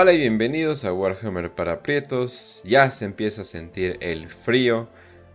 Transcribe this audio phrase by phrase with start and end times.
[0.00, 2.62] Hola y bienvenidos a Warhammer para Prietos.
[2.64, 4.88] Ya se empieza a sentir el frío.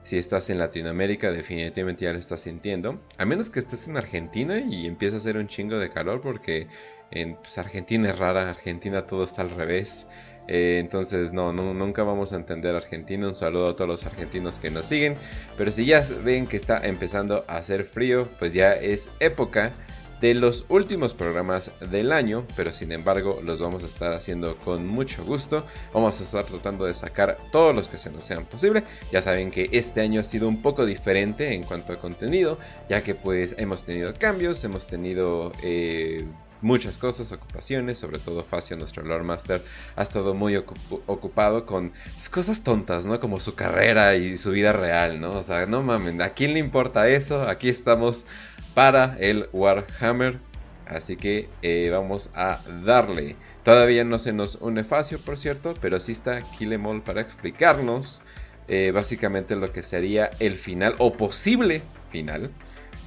[0.03, 2.99] Si estás en Latinoamérica, definitivamente ya lo estás sintiendo.
[3.19, 6.67] A menos que estés en Argentina y empieza a hacer un chingo de calor, porque
[7.11, 10.07] en pues, Argentina es rara, Argentina todo está al revés.
[10.47, 13.27] Eh, entonces, no, no, nunca vamos a entender Argentina.
[13.27, 15.13] Un saludo a todos los argentinos que nos siguen.
[15.59, 19.73] Pero si ya ven que está empezando a hacer frío, pues ya es época
[20.21, 24.87] de los últimos programas del año, pero sin embargo los vamos a estar haciendo con
[24.87, 25.65] mucho gusto.
[25.93, 28.83] Vamos a estar tratando de sacar todos los que se nos sean posible.
[29.11, 32.57] Ya saben que este año ha sido un poco diferente en cuanto a contenido,
[32.89, 36.25] ya que pues hemos tenido cambios, hemos tenido eh,
[36.61, 39.61] muchas cosas, ocupaciones, sobre todo Facio, nuestro Lord Master,
[39.95, 43.19] ha estado muy ocupado con pues, cosas tontas, ¿no?
[43.19, 45.31] Como su carrera y su vida real, ¿no?
[45.31, 47.47] O sea, no mames, ¿a quién le importa eso?
[47.47, 48.25] Aquí estamos
[48.73, 50.39] para el Warhammer.
[50.85, 53.35] Así que eh, vamos a darle.
[53.63, 58.21] Todavía no se nos une Facio, por cierto, pero sí está Kilemol para explicarnos
[58.67, 62.51] eh, básicamente lo que sería el final o posible final.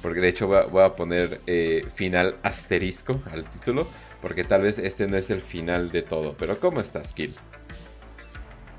[0.01, 3.87] Porque de hecho voy a, poner eh, final asterisco al título.
[4.21, 6.35] Porque tal vez este no es el final de todo.
[6.37, 7.35] Pero ¿cómo estás, Kill?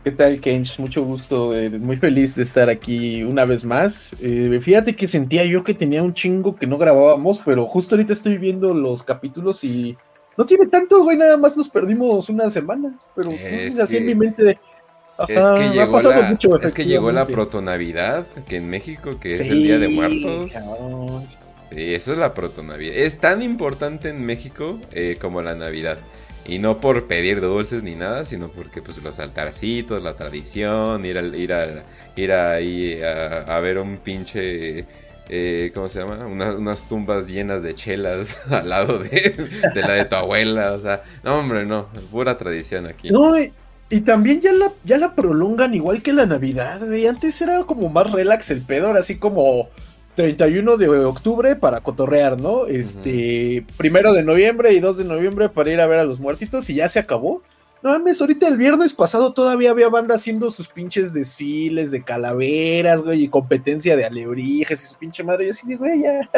[0.02, 0.78] ¿Qué tal, Kench?
[0.78, 4.16] Mucho gusto, eh, muy feliz de estar aquí una vez más.
[4.22, 8.14] Eh, fíjate que sentía yo que tenía un chingo que no grabábamos, pero justo ahorita
[8.14, 9.98] estoy viendo los capítulos y
[10.38, 14.14] no tiene tanto, güey, nada más nos perdimos una semana, pero es así en mi
[14.14, 14.58] mente.
[15.28, 19.40] Es que llegó la, mucho, es que llegó la protonavidad, que en México, que es
[19.40, 20.52] el Día de Muertos.
[21.72, 22.96] Sí, eso es la protonavidad.
[22.96, 25.98] Es tan importante en México eh, como la Navidad.
[26.44, 31.18] Y no por pedir dulces ni nada, sino porque pues los altarcitos, la tradición, ir
[31.18, 31.84] a, ir a,
[32.16, 34.86] ir ahí a, ver un pinche...
[35.32, 36.26] Eh, ¿Cómo se llama?
[36.26, 39.32] unas tumbas llenas de chelas al lado de,
[39.76, 40.72] la de tu abuela.
[40.72, 41.86] O sea, no, hombre, no.
[42.10, 43.10] Pura tradición aquí.
[43.10, 43.36] No,
[43.91, 47.06] y, también ya la, ya la prolongan igual que la Navidad, güey.
[47.06, 49.69] Antes era como más relax el pedo, así como
[50.15, 52.67] 31 de octubre para cotorrear, ¿no?
[52.67, 56.69] Este, primero de noviembre y 2 de noviembre para ir a ver a los muertitos
[56.71, 57.43] y ya se acabó.
[57.83, 63.01] No mames, ahorita el viernes pasado todavía había banda haciendo sus pinches desfiles de calaveras,
[63.01, 65.47] güey, y competencia de alebrijes y su pinche madre.
[65.47, 66.28] Yo sí digo, güey, ya,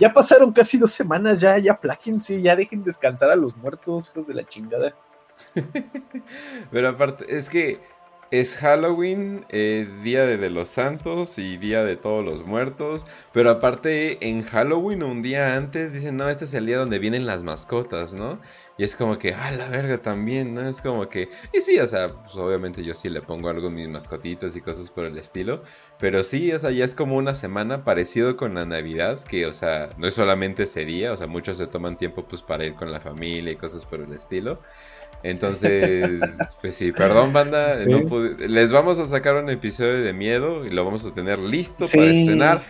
[0.00, 4.26] ya pasaron casi dos semanas, ya, ya pláquense, ya dejen descansar a los muertos, hijos
[4.26, 4.92] de la chingada.
[6.70, 7.80] Pero aparte, es que
[8.30, 13.06] es Halloween, eh, Día de, los Santos y Día de Todos los Muertos.
[13.32, 17.26] Pero aparte, en Halloween, un día antes, dicen, no, este es el día donde vienen
[17.26, 18.38] las mascotas, ¿no?
[18.76, 20.68] Y es como que, ah, la verga también, ¿no?
[20.68, 23.70] Es como que, y sí, o sea, pues obviamente yo sí le pongo algo a
[23.70, 25.62] mis mascotitas y cosas por el estilo.
[25.98, 29.54] Pero sí, o sea, ya es como una semana parecido con la Navidad, que, o
[29.54, 32.74] sea, no es solamente ese día, o sea, muchos se toman tiempo pues para ir
[32.74, 34.60] con la familia y cosas por el estilo.
[35.22, 36.20] Entonces,
[36.60, 41.04] pues sí, perdón banda, les vamos a sacar un episodio de miedo y lo vamos
[41.06, 42.60] a tener listo para estrenar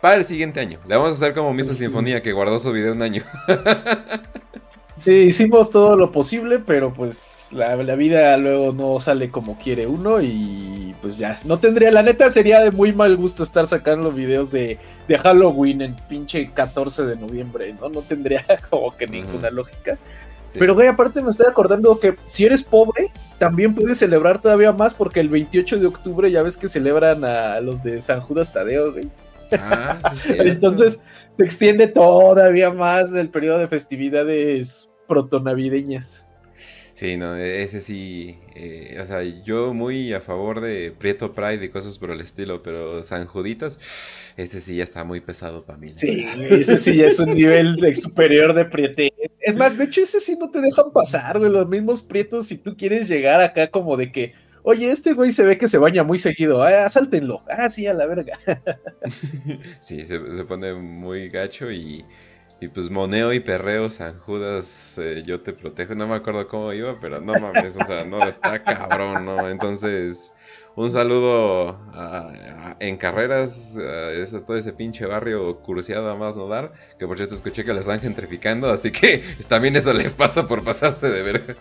[0.00, 0.78] para el siguiente año.
[0.88, 3.24] Le vamos a hacer como Misa Sinfonía que guardó su video un año.
[5.04, 10.20] Sí, hicimos todo lo posible, pero pues la, vida luego no sale como quiere uno
[10.20, 14.50] y pues ya, no tendría, la neta sería de muy mal gusto estar sacando videos
[14.50, 17.88] de, de Halloween en pinche 14 de noviembre, ¿no?
[17.88, 19.96] No tendría como que ninguna lógica.
[20.52, 24.94] Pero, güey, aparte me estoy acordando que si eres pobre, también puedes celebrar todavía más
[24.94, 28.92] porque el 28 de octubre ya ves que celebran a los de San Judas Tadeo,
[28.92, 29.08] güey.
[29.52, 31.00] Ah, Entonces
[31.30, 36.26] se extiende todavía más del periodo de festividades protonavideñas.
[37.00, 41.70] Sí, no, ese sí, eh, o sea, yo muy a favor de Prieto Pride y
[41.70, 43.78] cosas por el estilo, pero San Juditas,
[44.36, 45.92] ese sí ya está muy pesado para mí.
[45.96, 49.14] Sí, ese sí ya es un nivel superior de priete.
[49.40, 52.58] Es más, de hecho ese sí no te dejan pasar, güey, los mismos prietos si
[52.58, 56.04] tú quieres llegar acá como de que, oye, este güey se ve que se baña
[56.04, 58.38] muy seguido, ah, sáltenlo, ah, sí, a la verga.
[59.80, 62.04] sí, se pone muy gacho y...
[62.60, 65.94] Y pues moneo y perreo, San Judas, eh, yo te protejo.
[65.94, 69.48] No me acuerdo cómo iba, pero no mames, o sea, no, está cabrón, ¿no?
[69.48, 70.30] Entonces,
[70.76, 71.78] un saludo
[72.80, 76.72] en carreras, a todo ese pinche barrio cursiado a más no dar.
[76.98, 80.62] Que por cierto escuché que la están gentrificando, así que también eso le pasa por
[80.62, 81.56] pasarse de verga.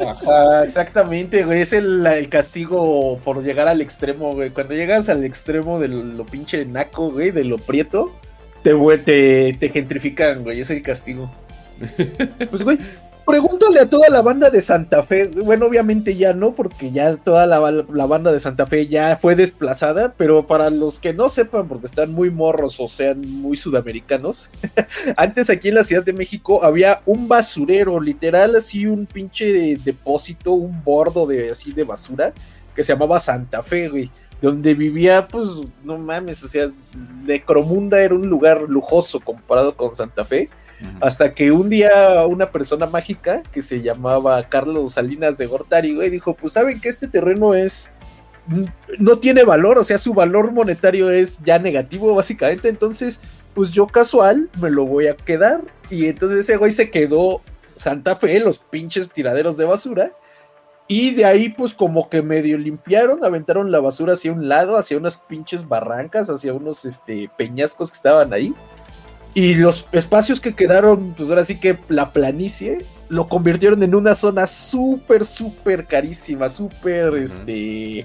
[0.00, 1.62] Ajá, exactamente, güey.
[1.62, 4.50] Es el, el, castigo por llegar al extremo, güey.
[4.50, 8.12] Cuando llegas al extremo de lo pinche naco, güey, de lo prieto
[8.70, 11.30] te, te, te gentrifican, güey, es el castigo.
[12.50, 12.78] Pues, güey,
[13.26, 15.26] pregúntale a toda la banda de Santa Fe.
[15.26, 17.58] Bueno, obviamente ya no, porque ya toda la,
[18.06, 22.12] banda de Santa Fe ya fue desplazada, pero para los que no sepan, porque están
[22.12, 24.48] muy morros o sean muy sudamericanos,
[25.16, 30.52] antes aquí en la Ciudad de México había un basurero, literal, así un pinche depósito,
[30.52, 32.32] un bordo de así de basura,
[32.74, 34.10] que se llamaba Santa Fe, güey
[34.42, 35.48] donde vivía, pues,
[35.82, 36.70] no mames, o sea,
[37.24, 40.50] Necromunda era un lugar lujoso comparado con Santa Fe
[41.00, 46.10] hasta que un día una persona mágica que se llamaba Carlos Salinas de Gortari, güey,
[46.10, 47.92] dijo, pues saben que este terreno es
[48.98, 53.20] no tiene valor, o sea, su valor monetario es ya negativo básicamente, entonces
[53.54, 58.14] pues yo casual me lo voy a quedar y entonces ese güey se quedó Santa
[58.14, 60.12] Fe, los pinches tiraderos de basura
[60.88, 64.96] y de ahí pues como que medio limpiaron, aventaron la basura hacia un lado, hacia
[64.96, 68.54] unas pinches barrancas, hacia unos este peñascos que estaban ahí.
[69.34, 74.14] Y los espacios que quedaron, pues ahora sí que la planicie, lo convirtieron en una
[74.14, 78.04] zona súper, súper carísima, súper, este,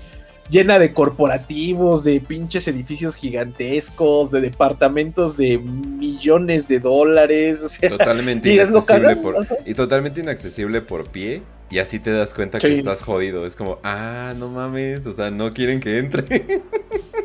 [0.51, 7.61] llena de corporativos, de pinches edificios gigantescos, de departamentos de millones de dólares.
[7.63, 11.41] O sea, totalmente inaccesible por, y totalmente inaccesible por pie.
[11.71, 13.45] Y así te das cuenta que estás jodido.
[13.45, 16.61] Es como, ah, no mames, o sea, no quieren que entre.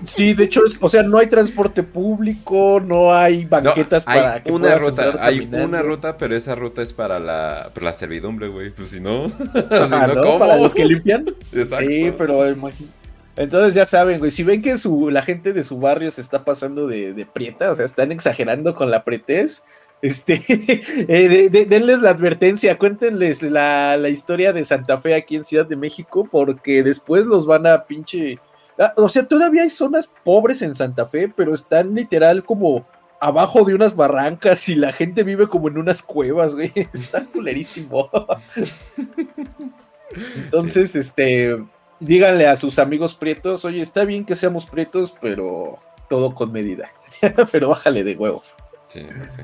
[0.05, 4.77] Sí, de hecho, o sea, no hay transporte público, no hay banquetas para que una
[4.77, 8.71] ruta, hay una ruta, pero esa ruta es para la, la servidumbre, güey.
[8.71, 9.33] Pues si no,
[9.69, 11.25] Para los que limpian.
[11.51, 13.07] Sí, pero imagínate.
[13.37, 16.45] Entonces ya saben, güey, si ven que su, la gente de su barrio se está
[16.45, 19.63] pasando de, de prieta, o sea, están exagerando con la pretez,
[20.03, 25.67] este, eh, denles la advertencia, cuéntenles la, la, historia de Santa Fe aquí en Ciudad
[25.67, 28.39] de México, porque después los van a pinche...
[28.79, 32.87] Ah, o sea, todavía hay zonas pobres en Santa Fe, pero están literal como
[33.21, 36.73] abajo de unas barrancas y la gente vive como en unas cuevas, güey.
[36.93, 38.11] Está culerísimo.
[40.37, 41.57] Entonces, este,
[42.01, 45.77] díganle a sus amigos prietos, oye, está bien que seamos prietos, pero
[46.09, 46.91] todo con medida.
[47.53, 48.57] pero bájale de huevos.
[48.89, 49.07] Sí,
[49.37, 49.43] sí.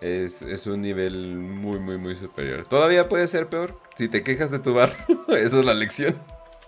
[0.00, 2.66] Es, es, un nivel muy, muy, muy superior.
[2.66, 3.80] Todavía puede ser peor.
[3.96, 4.96] Si te quejas de tu barrio,
[5.28, 6.16] esa es la lección.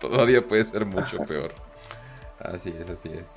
[0.00, 1.52] Todavía puede ser mucho peor.
[2.38, 3.34] Así es, así es.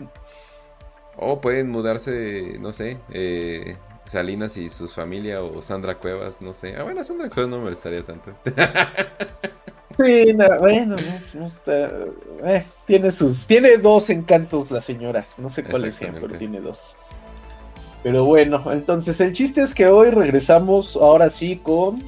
[1.18, 3.76] O pueden mudarse, no sé, eh,
[4.10, 6.76] Salinas y su familia o Sandra Cuevas, no sé.
[6.76, 8.34] Ah, bueno, Sandra Cuevas no me gustaría tanto.
[10.02, 16.38] Sí, bueno, eh, tiene sus, tiene dos encantos la señora, no sé cuáles sean, pero
[16.38, 16.96] tiene dos.
[18.02, 22.02] Pero bueno, entonces el chiste es que hoy regresamos ahora sí con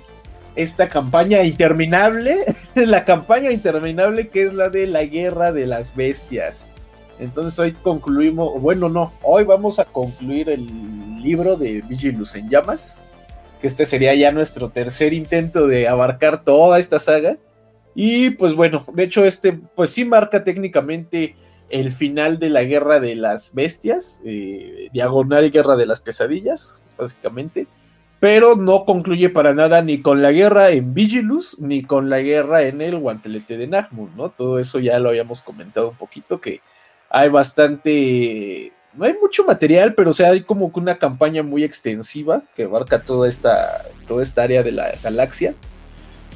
[0.56, 6.68] esta campaña interminable, la campaña interminable que es la de la guerra de las bestias.
[7.22, 10.66] Entonces hoy concluimos, bueno no, hoy vamos a concluir el
[11.22, 13.06] libro de Vigilus en llamas,
[13.62, 17.38] que este sería ya nuestro tercer intento de abarcar toda esta saga.
[17.94, 21.36] Y pues bueno, de hecho este pues sí marca técnicamente
[21.70, 27.68] el final de la guerra de las bestias, eh, diagonal guerra de las pesadillas, básicamente,
[28.20, 32.64] pero no concluye para nada ni con la guerra en Vigilus, ni con la guerra
[32.64, 34.30] en el guantelete de Nahmund, ¿no?
[34.30, 36.62] Todo eso ya lo habíamos comentado un poquito, que
[37.12, 42.42] hay bastante, no hay mucho material, pero o sea, hay como una campaña muy extensiva
[42.56, 45.54] que abarca toda esta, toda esta área de la galaxia.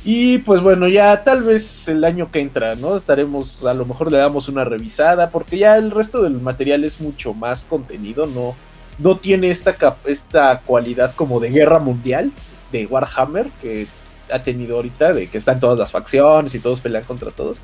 [0.03, 2.95] Y pues bueno, ya tal vez el año que entra, ¿no?
[2.95, 7.01] Estaremos, a lo mejor le damos una revisada, porque ya el resto del material es
[7.01, 8.55] mucho más contenido, no,
[8.99, 12.31] no tiene esta, esta cualidad como de guerra mundial
[12.71, 13.87] de Warhammer que
[14.31, 17.57] ha tenido ahorita, de que están todas las facciones y todos pelean contra todos.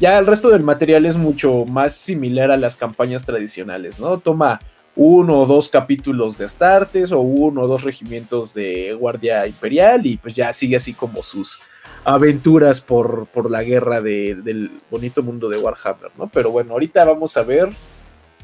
[0.00, 4.18] Ya el resto del material es mucho más similar a las campañas tradicionales, ¿no?
[4.18, 4.58] Toma
[4.96, 10.16] uno o dos capítulos de Astartes o uno o dos regimientos de Guardia Imperial y
[10.16, 11.60] pues ya sigue así como sus
[12.04, 16.28] aventuras por, por la guerra del bonito mundo de Warhammer, ¿no?
[16.28, 17.68] Pero bueno, ahorita vamos a ver,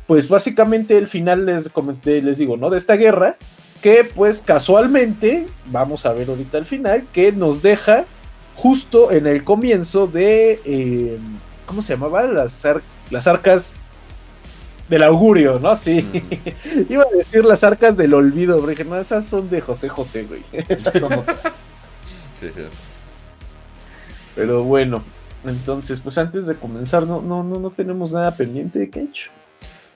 [0.07, 2.71] pues básicamente el final les comenté, les digo, ¿no?
[2.71, 3.37] De esta guerra,
[3.83, 8.07] que pues casualmente, vamos a ver ahorita el final, que nos deja
[8.61, 11.19] justo en el comienzo de, eh,
[11.65, 12.25] ¿cómo se llamaba?
[12.25, 12.63] Las,
[13.09, 13.81] las arcas
[14.87, 15.75] del augurio, ¿no?
[15.75, 16.03] Sí.
[16.03, 16.93] Mm.
[16.93, 20.25] Iba a decir las arcas del olvido, pero dije, no, esas son de José José,
[20.25, 20.43] güey.
[20.69, 21.41] Esas son otras.
[22.39, 22.49] Sí,
[24.35, 25.03] pero bueno,
[25.45, 29.31] entonces, pues antes de comenzar, no, no, no, no tenemos nada pendiente de Cage.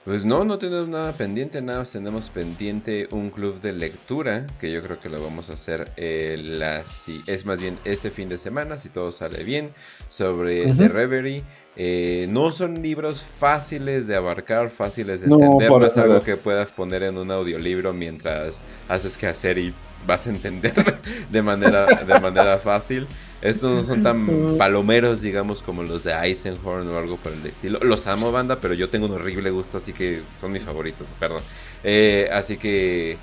[0.05, 4.71] Pues no, no tenemos nada pendiente, nada más tenemos pendiente un club de lectura, que
[4.71, 8.29] yo creo que lo vamos a hacer eh, la, si, es más bien este fin
[8.29, 9.71] de semana, si todo sale bien,
[10.09, 11.43] sobre The Reverie,
[11.77, 15.71] Eh, no son libros fáciles de abarcar, fáciles de entender.
[15.71, 19.75] No, es algo que puedas poner en un audiolibro mientras haces que hacer y
[20.07, 20.75] vas a entender
[21.33, 23.09] de manera, de manera fácil.
[23.45, 27.79] Estos no son tan palomeros, digamos, como los de Eisenhorn o algo por el estilo.
[27.83, 31.43] Los amo, banda, pero yo tengo un horrible gusto, así que son mis favoritos, perdón.
[31.83, 33.19] Eh, así que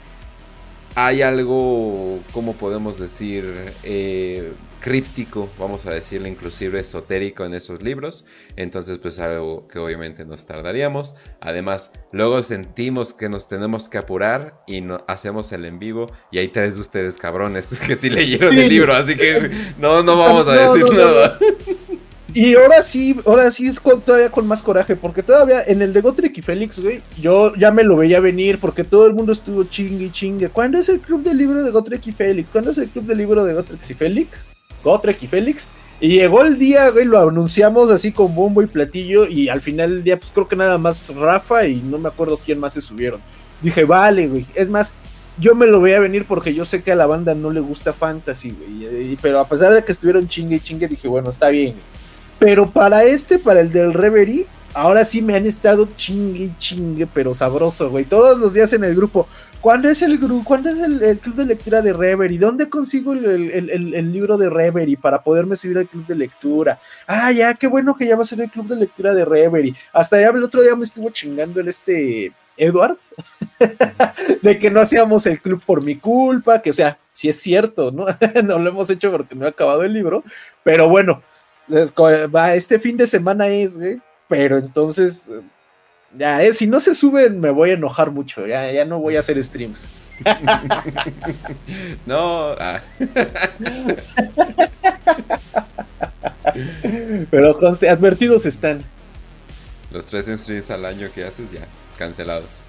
[0.96, 3.46] hay algo, ¿cómo podemos decir?
[3.84, 8.26] Eh, críptico, vamos a decirle inclusive esotérico en esos libros.
[8.58, 11.16] Entonces, pues algo que obviamente nos tardaríamos.
[11.40, 16.08] Además, luego sentimos que nos tenemos que apurar y no, hacemos el en vivo.
[16.32, 20.18] Y hay tres de ustedes cabrones que sí leyeron el libro, así que no, no
[20.18, 21.40] vamos a decir nada.
[22.34, 26.02] Y ahora sí, ahora sí es todavía con más coraje, porque todavía en el de
[26.02, 29.64] Gotrek y Félix, güey, yo ya me lo veía venir, porque todo el mundo estuvo
[29.66, 30.50] chingue y chingue.
[30.50, 32.50] ¿Cuándo es el club del libro de Gotrek y Félix?
[32.52, 34.46] ¿Cuándo es el club del libro de Gotrek y Félix?
[34.84, 35.68] Gotrek y Félix.
[36.00, 39.28] Y llegó el día, güey, lo anunciamos así con bombo y platillo.
[39.28, 42.40] Y al final del día, pues creo que nada más Rafa y no me acuerdo
[42.44, 43.22] quién más se subieron.
[43.62, 44.48] Dije, vale, güey.
[44.56, 44.94] Es más,
[45.38, 47.60] yo me lo voy a venir porque yo sé que a la banda no le
[47.60, 49.18] gusta Fantasy, güey.
[49.22, 51.76] Pero a pesar de que estuvieron chingue y chingue, dije, bueno, está bien.
[52.42, 57.06] Pero para este, para el del Reverie, ahora sí me han estado chingue y chingue,
[57.06, 58.04] pero sabroso, güey.
[58.04, 59.28] Todos los días en el grupo.
[59.62, 60.44] ¿Cuándo es el grupo?
[60.44, 62.40] ¿Cuándo es el, club de lectura de Reverie?
[62.40, 66.80] ¿Dónde consigo el, libro de Reverie para poderme subir al club de lectura?
[67.06, 69.76] Ah, ya, qué bueno que ya va a ser el club de lectura de Reverie.
[69.94, 72.98] Hasta ya el otro día me estuvo chingando el este Edward
[74.42, 77.92] de que no hacíamos el club por mi culpa, que o sea, sí es cierto,
[77.92, 78.08] ¿no?
[78.44, 80.24] no lo hemos hecho porque no he acabado el libro,
[80.64, 81.22] pero bueno,
[82.54, 85.30] este fin de semana es, güey, pero entonces
[86.18, 88.46] ya, eh, si no se suben, me voy a enojar mucho.
[88.46, 89.88] Ya, ya no voy a hacer streams.
[92.06, 92.52] no.
[92.60, 92.82] Ah.
[97.32, 98.84] Pero conste, advertidos están.
[99.92, 101.66] Los tres streams al año que haces ya,
[101.98, 102.64] cancelados.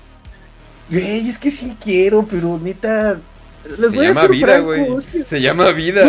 [0.88, 3.18] Güey, es que sí quiero, pero neta.
[3.78, 4.86] Les se voy llama a vida, güey.
[5.26, 6.04] Se llama vida.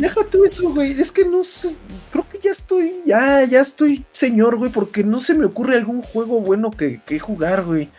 [0.00, 0.92] Deja tú eso, güey.
[0.92, 1.76] Es que no sé.
[2.10, 3.02] Creo que ya estoy.
[3.04, 4.70] Ya, ya estoy señor, güey.
[4.70, 7.90] Porque no se me ocurre algún juego bueno que, que jugar, güey.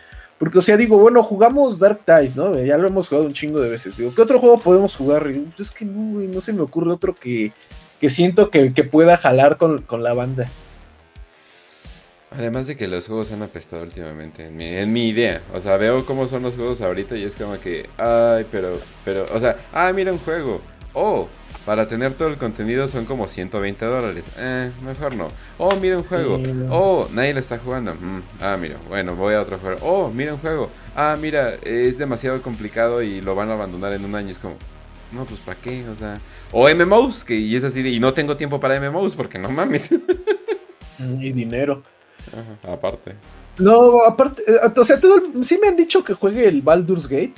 [0.42, 2.60] Porque, o sea, digo, bueno, jugamos Dark Tide, ¿no?
[2.60, 3.96] Ya lo hemos jugado un chingo de veces.
[3.96, 5.22] Digo, ¿qué otro juego podemos jugar?
[5.22, 7.52] Pues es que no, güey, no se me ocurre otro que,
[8.00, 10.48] que siento que, que pueda jalar con, con, la banda.
[12.32, 15.42] Además de que los juegos han apestado últimamente, en mi, en mi idea.
[15.54, 18.72] O sea, veo cómo son los juegos ahorita y es como que, ay, pero,
[19.04, 20.60] pero, o sea, ah, mira un juego.
[20.92, 21.28] Oh,
[21.64, 24.26] para tener todo el contenido son como 120 dólares.
[24.38, 25.28] Eh, mejor no.
[25.58, 26.40] Oh, mira un juego.
[26.70, 27.94] Oh, nadie lo está jugando.
[27.94, 28.76] Mm, ah, mira.
[28.88, 29.78] Bueno, voy a otro juego.
[29.82, 30.70] Oh, mira un juego.
[30.96, 34.30] Ah, mira, es demasiado complicado y lo van a abandonar en un año.
[34.30, 34.56] Es como,
[35.12, 35.88] no, pues ¿para qué?
[35.88, 36.14] O sea,
[36.52, 39.90] o MMOs, que y es así, y no tengo tiempo para MMOs porque no mames.
[40.98, 41.82] Y dinero.
[42.28, 43.14] Ajá, aparte.
[43.58, 47.34] No, aparte, eh, o sea, todo, sí me han dicho que juegue el Baldur's Gate.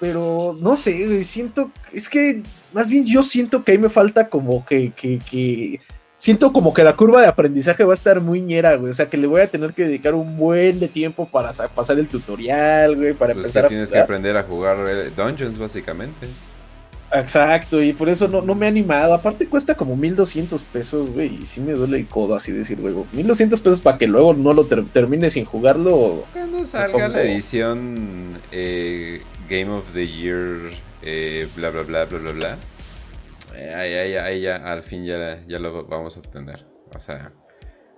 [0.00, 2.42] Pero no sé, siento, es que
[2.72, 5.80] más bien yo siento que ahí me falta como que, que, que,
[6.16, 8.90] siento como que la curva de aprendizaje va a estar muy ñera, güey.
[8.90, 11.98] O sea, que le voy a tener que dedicar un buen de tiempo para pasar
[11.98, 16.28] el tutorial, güey, para pues empezar a tienes que aprender a jugar eh, Dungeons, básicamente.
[17.12, 19.14] Exacto, y por eso no, no me he animado.
[19.14, 22.94] Aparte cuesta como 1200 pesos, güey, y sí me duele el codo así decir, güey,
[23.12, 26.24] 1200 pesos para que luego no lo termine sin jugarlo.
[26.32, 30.70] Cuando salga la edición eh, Game of the Year,
[31.02, 32.58] eh, bla, bla, bla, bla, bla, bla,
[33.56, 36.64] eh, ahí, ahí, ya, al fin ya, ya lo vamos a obtener.
[36.94, 37.32] O sea,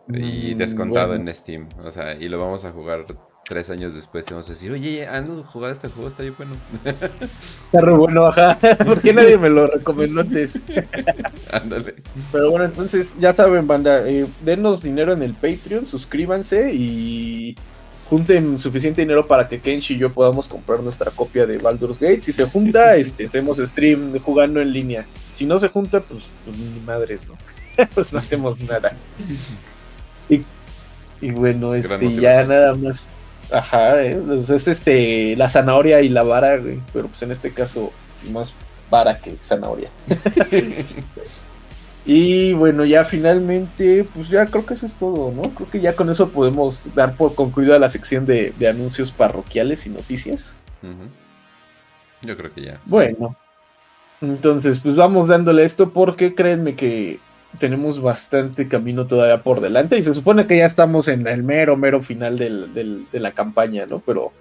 [0.08, 1.68] y mm, descontado en Steam.
[1.84, 3.04] O sea, y lo vamos a jugar
[3.44, 6.08] tres años después y vamos a decir, oye, ¿han jugado este juego?
[6.08, 6.54] Está bien bueno.
[6.84, 8.58] Está re bueno, ajá.
[8.84, 10.60] ¿Por qué nadie me lo recomendó antes?
[11.52, 11.96] Ándale.
[12.30, 17.56] Pero bueno, entonces, ya saben, banda, eh, denos dinero en el Patreon, suscríbanse y
[18.12, 22.20] junten suficiente dinero para que Kenshi y yo podamos comprar nuestra copia de Baldur's Gate.
[22.20, 25.06] Si se junta, este, hacemos stream jugando en línea.
[25.32, 27.38] Si no se junta, pues, pues ni madres, ¿no?
[27.94, 28.92] pues no hacemos nada.
[30.28, 30.42] Y,
[31.22, 33.08] y bueno, este, ya nada más.
[33.50, 34.20] Ajá, ¿eh?
[34.26, 36.60] pues es este la zanahoria y la vara,
[36.92, 37.92] pero pues en este caso
[38.30, 38.52] más
[38.90, 39.88] vara que zanahoria.
[42.04, 45.42] y bueno, ya finalmente, pues ya creo que eso es todo, ¿no?
[45.50, 49.90] Creo que ya con eso podemos dar por concluida la sección de, anuncios parroquiales y
[49.90, 50.54] noticias.
[52.22, 52.80] Yo creo que ya.
[52.86, 53.36] Bueno,
[54.20, 57.20] entonces pues vamos dándole esto porque créanme que
[57.58, 61.76] tenemos bastante camino todavía por delante y se supone que ya estamos en el mero,
[61.76, 64.00] mero final de la campaña, ¿no?
[64.00, 64.32] Pero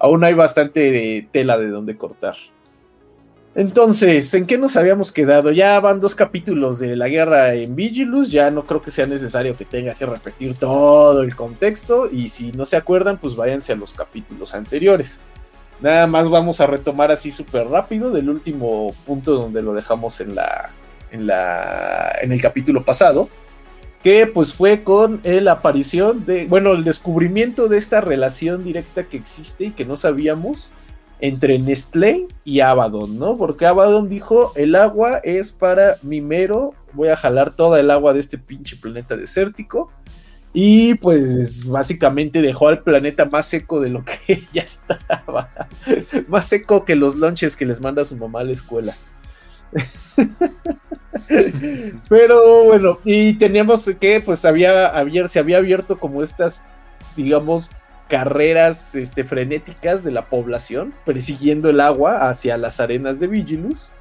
[0.00, 2.36] aún hay bastante tela de donde cortar.
[3.56, 5.52] Entonces, ¿en qué nos habíamos quedado?
[5.52, 9.56] Ya van dos capítulos de la guerra en Vigilus, ya no creo que sea necesario
[9.56, 13.76] que tenga que repetir todo el contexto y si no se acuerdan, pues váyanse a
[13.76, 15.20] los capítulos anteriores.
[15.80, 20.34] Nada más vamos a retomar así súper rápido del último punto donde lo dejamos en
[20.34, 20.70] la,
[21.12, 23.28] en la en el capítulo pasado,
[24.02, 29.16] que pues fue con la aparición de, bueno, el descubrimiento de esta relación directa que
[29.16, 30.72] existe y que no sabíamos
[31.24, 33.38] entre Nestlé y Abaddon, ¿no?
[33.38, 38.12] Porque Abaddon dijo, el agua es para mi mero, voy a jalar toda el agua
[38.12, 39.90] de este pinche planeta desértico.
[40.52, 45.48] Y pues básicamente dejó al planeta más seco de lo que ya estaba.
[46.28, 48.94] más seco que los lunches que les manda su mamá a la escuela.
[52.10, 56.62] Pero bueno, y teníamos que, pues había, había, se había abierto como estas,
[57.16, 57.70] digamos,
[58.08, 63.92] carreras este, frenéticas de la población persiguiendo el agua hacia las arenas de Vigilus.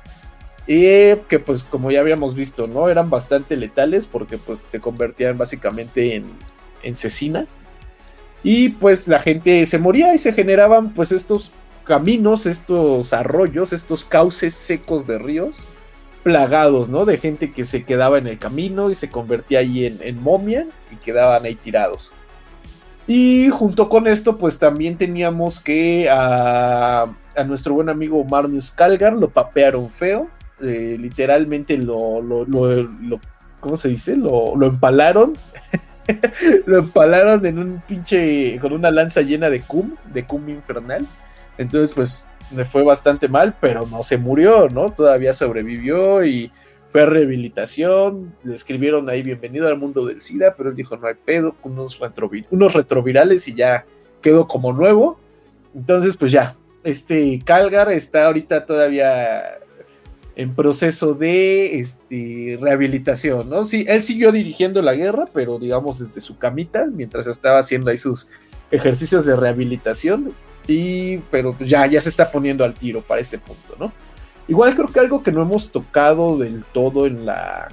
[0.66, 2.88] Y que pues como ya habíamos visto, ¿no?
[2.88, 6.32] Eran bastante letales porque pues te convertían básicamente en,
[6.84, 7.48] en cecina.
[8.44, 11.52] Y pues la gente se moría y se generaban pues estos
[11.84, 15.66] caminos, estos arroyos, estos cauces secos de ríos
[16.24, 17.04] plagados, ¿no?
[17.04, 20.96] De gente que se quedaba en el camino y se convertía ahí en momia y
[20.96, 22.14] quedaban ahí tirados.
[23.08, 27.08] Y junto con esto, pues también teníamos que a,
[27.46, 30.30] nuestro buen amigo Marnius Calgar lo papearon feo.
[30.62, 33.20] Eh, literalmente lo, lo, lo,
[33.60, 34.16] ¿cómo se dice?
[34.16, 35.34] Lo, lo empalaron.
[36.66, 41.06] lo empalaron en un pinche, con una lanza llena de cum, de cum infernal.
[41.58, 44.90] Entonces, pues, me fue bastante mal, pero no se murió, ¿no?
[44.90, 46.52] Todavía sobrevivió y
[46.94, 51.16] fue rehabilitación, le escribieron ahí bienvenido al mundo del SIDA, pero él dijo no hay
[51.16, 53.84] pedo, unos, retrovirales y ya
[54.22, 55.20] quedó como nuevo.
[55.74, 59.58] Entonces, pues ya, este Calgar está ahorita todavía
[60.36, 63.66] en proceso de este, rehabilitación, ¿no?
[63.66, 67.98] Sí, él siguió dirigiendo la guerra, pero digamos desde su camita, mientras estaba haciendo ahí
[67.98, 68.30] sus
[68.70, 70.32] ejercicios de rehabilitación,
[70.68, 73.92] y, pero ya, ya se está poniendo al tiro para este punto, ¿no?
[74.48, 77.70] Igual creo que algo que no hemos tocado del todo en la.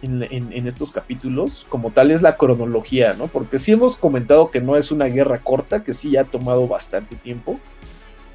[0.00, 3.26] En, estos capítulos, como tal, es la cronología, ¿no?
[3.26, 7.16] Porque sí hemos comentado que no es una guerra corta, que sí ha tomado bastante
[7.16, 7.58] tiempo,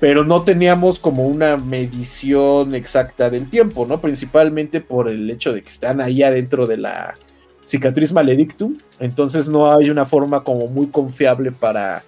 [0.02, 4.02] pero no teníamos como una medición exacta del tiempo, ¿no?
[4.02, 7.16] Principalmente por el hecho de que están ahí adentro de la
[7.64, 12.04] cicatriz maledictum, entonces no hay una forma como muy confiable para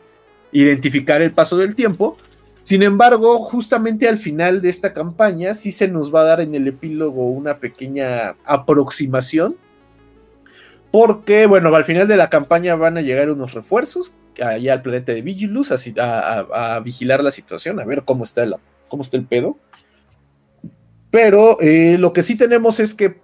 [0.51, 2.17] identificar el paso del tiempo,
[2.65, 6.55] sin embargo, justamente al final de esta campaña sí se nos va a dar en
[6.55, 9.55] el epílogo una pequeña aproximación.
[10.89, 15.13] Porque, bueno, al final de la campaña van a llegar unos refuerzos allá al planeta
[15.13, 18.55] de Vigilus a, vigilar la situación, a ver cómo está el,
[18.87, 19.59] cómo está el pedo.
[21.11, 23.19] Pero eh, lo que sí tenemos es que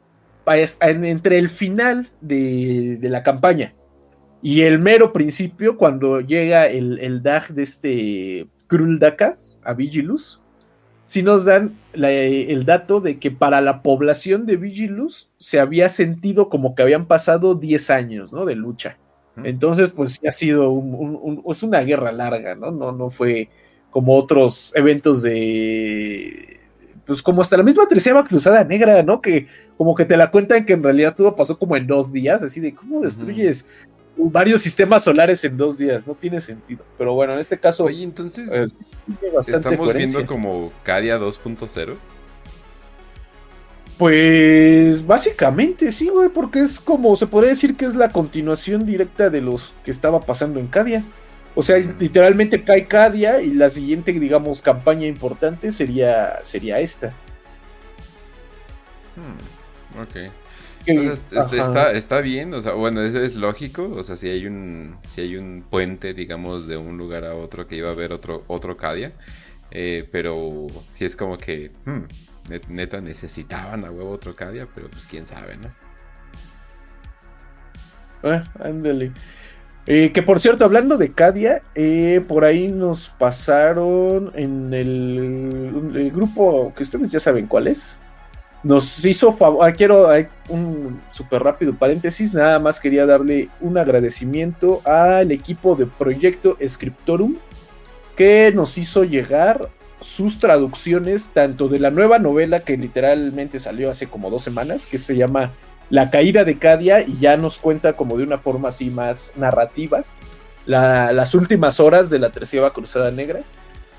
[0.71, 3.73] entre el final de, la campaña
[4.43, 10.39] y el mero principio, cuando llega el, el DAG de este Kruldaka a Vigilus,
[11.03, 16.47] si nos dan el dato de que para la población de Vigilus se había sentido
[16.47, 18.45] como que habían pasado 10 años, ¿no?
[18.45, 18.97] De lucha.
[19.43, 20.73] Entonces, pues sí ha sido
[21.49, 22.71] es una guerra larga, ¿no?
[22.71, 22.93] ¿no?
[22.93, 23.49] No fue
[23.89, 26.61] como otros eventos de.
[27.05, 29.19] Pues como hasta la misma treceava cruzada negra, ¿no?
[29.19, 32.41] Que como que te la cuentan que en realidad todo pasó como en dos días,
[32.41, 33.67] así de cómo destruyes
[34.17, 36.83] varios sistemas solares en dos días, no tiene sentido.
[36.97, 37.85] Pero bueno, en este caso.
[37.85, 38.73] Oye, entonces.
[39.47, 41.95] ¿Estamos viendo como Cadia 2.0?
[43.97, 49.29] Pues básicamente sí, güey, porque es como, se podría decir que es la continuación directa
[49.29, 51.03] de los que estaba pasando en Cadia.
[51.53, 57.13] O sea, literalmente cae Cadia y la siguiente, digamos, campaña importante sería, sería esta.
[59.15, 60.31] Hmm, ok.
[60.85, 65.21] Está, está, bien, o sea, bueno, eso es lógico, o sea, si hay un si
[65.21, 68.77] hay un puente, digamos, de un lugar a otro que iba a haber otro otro
[68.77, 69.13] Cadia,
[69.71, 72.01] eh, pero si es como que, hmm,
[72.69, 75.71] neta, necesitaban a huevo otro Cadia, pero pues quién sabe, ¿no?
[78.23, 79.11] Ah, ándale.
[79.87, 86.11] Eh, que por cierto, hablando de Cadia, eh, por ahí nos pasaron en el, el,
[86.11, 87.99] grupo que ustedes ya saben cuál es
[88.63, 90.07] nos hizo favor, ah, quiero
[90.49, 97.35] un súper rápido paréntesis, nada más quería darle un agradecimiento al equipo de Proyecto Scriptorum
[98.15, 99.69] que nos hizo llegar
[99.99, 104.97] sus traducciones tanto de la nueva novela que literalmente salió hace como dos semanas, que
[104.97, 105.51] se llama
[105.89, 110.03] La caída de Cadia y ya nos cuenta como de una forma así más narrativa
[110.65, 113.41] las últimas horas de la tercera cruzada negra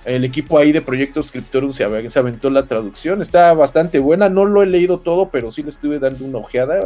[0.05, 3.23] el equipo ahí de Proyecto Scriptorum se, aventó la traducción.
[3.23, 4.29] Está bastante buena.
[4.29, 6.81] No lo he leído todo, pero sí le estuve dando una ojeada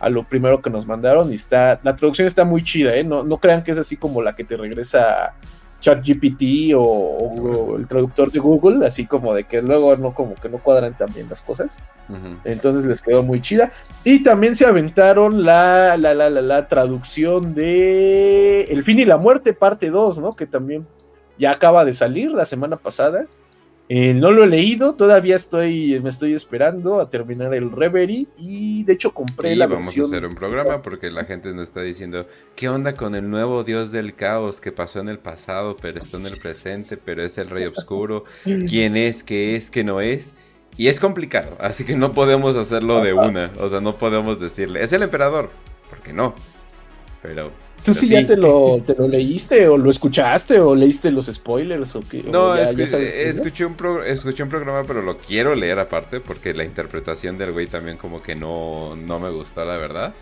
[0.00, 1.32] a lo primero que nos mandaron.
[1.32, 1.80] Y está.
[1.82, 3.04] La traducción está muy chida, ¿eh?
[3.04, 5.34] No, no crean que es así como la que te regresa
[5.80, 10.48] ChatGPT o, o, el traductor de Google, así como de que luego no como que
[10.48, 11.78] no cuadran también las cosas.
[12.44, 13.70] Entonces les quedó muy chida.
[14.04, 19.52] Y también se aventaron la, la, la, la, traducción de El fin y la muerte,
[19.52, 20.34] parte 2, ¿no?
[20.34, 20.86] Que también
[21.38, 23.26] ya acaba de salir la semana pasada.
[23.90, 28.84] Eh, no lo he leído, todavía estoy, me estoy esperando a terminar el Reverie y
[28.84, 32.26] de hecho compré la vamos a hacer un programa porque la gente nos está diciendo
[32.54, 36.18] qué onda con el nuevo dios del caos que pasó en el pasado pero está
[36.18, 40.34] en el presente pero es el rey oscuro, quién es, qué es, qué no es
[40.76, 44.82] y es complicado, así que no podemos hacerlo de una, o sea no podemos decirle
[44.82, 45.48] es el emperador,
[45.88, 46.34] porque no,
[47.22, 47.50] pero
[47.84, 51.96] ¿Tú sí, ya te lo, te lo leíste o lo escuchaste o leíste los spoilers
[51.96, 52.22] o qué?
[52.24, 57.52] No, escuché, un escuché un programa pero lo quiero leer aparte porque la interpretación del
[57.52, 60.14] güey también como que no, no me gustó la verdad.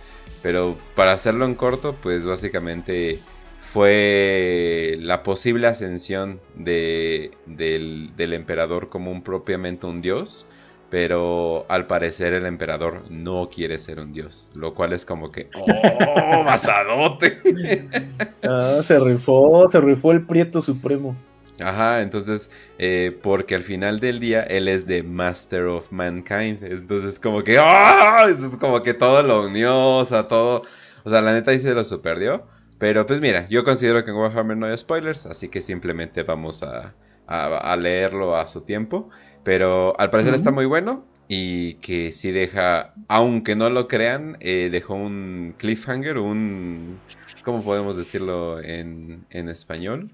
[0.42, 3.18] Pero para hacerlo en corto pues básicamente
[3.61, 10.46] fue la posible ascensión de, del, del emperador como un propiamente un dios
[10.90, 15.49] pero al parecer el emperador no quiere ser un dios, lo cual es como que,
[15.55, 17.38] ¡oh, masadote!
[18.44, 21.16] ah, se rifó, se rifó el Prieto Supremo.
[21.59, 27.18] Ajá, entonces, eh, porque al final del día él es de Master of Mankind, entonces
[27.18, 28.27] como que, ¡ah!
[28.29, 30.62] Es como que todo lo unió, o sea, todo,
[31.05, 32.44] o sea, la neta ahí se lo superdió,
[32.79, 36.62] pero pues mira, yo considero que en Warhammer no hay spoilers, así que simplemente vamos
[36.62, 36.92] a,
[37.27, 39.09] a leerlo a su tiempo.
[39.46, 44.70] Pero al parecer está muy bueno y que sí deja, aunque no lo crean, eh,
[44.72, 46.98] dejó un cliffhanger, un...
[47.44, 50.11] ¿Cómo podemos decirlo en, en español?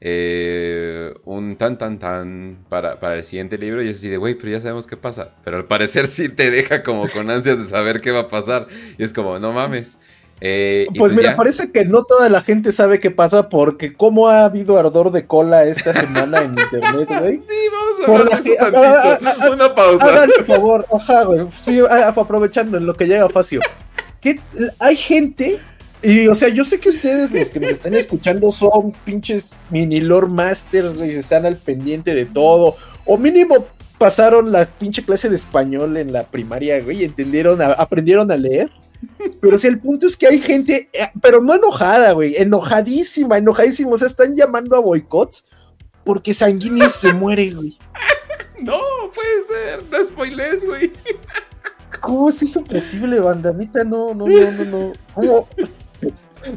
[0.00, 4.34] Eh, un tan tan tan para, para, el siguiente libro y es así de, güey,
[4.34, 5.36] pero ya sabemos qué pasa.
[5.44, 8.66] Pero al parecer sí te deja como con ansias de saber qué va a pasar.
[8.98, 9.96] Y es como, no mames.
[10.44, 14.26] Eh, pues, pues, mira, parece que no toda la gente sabe qué pasa porque cómo
[14.26, 17.38] ha habido ardor de cola esta semana en internet, güey.
[17.48, 17.54] Sí,
[18.06, 20.04] vamos a ver Una pausa.
[20.04, 21.46] Háganme por favor, ajá, güey.
[21.58, 23.60] Sí, aprovechando en lo que llega Facio.
[24.20, 24.40] Que
[24.78, 25.60] hay gente
[26.02, 30.00] y, o sea, yo sé que ustedes, los que nos están escuchando, son pinches mini
[30.00, 32.76] lore masters, güey, están al pendiente de todo.
[33.04, 33.66] O mínimo
[33.98, 38.68] pasaron la pinche clase de español en la primaria, güey, y entendieron, aprendieron a leer.
[39.40, 43.92] Pero si el punto es que hay gente, eh, pero no enojada, güey, enojadísima, enojadísima.
[43.92, 45.46] O sea, están llamando a boicots
[46.04, 47.78] porque Sanguinius se muere, güey.
[48.62, 48.78] No,
[49.12, 50.92] puede ser, no spoilers, güey.
[52.00, 53.82] ¿Cómo es eso posible, bandanita?
[53.82, 54.92] No, no, no, no, no.
[55.14, 55.48] ¿Cómo?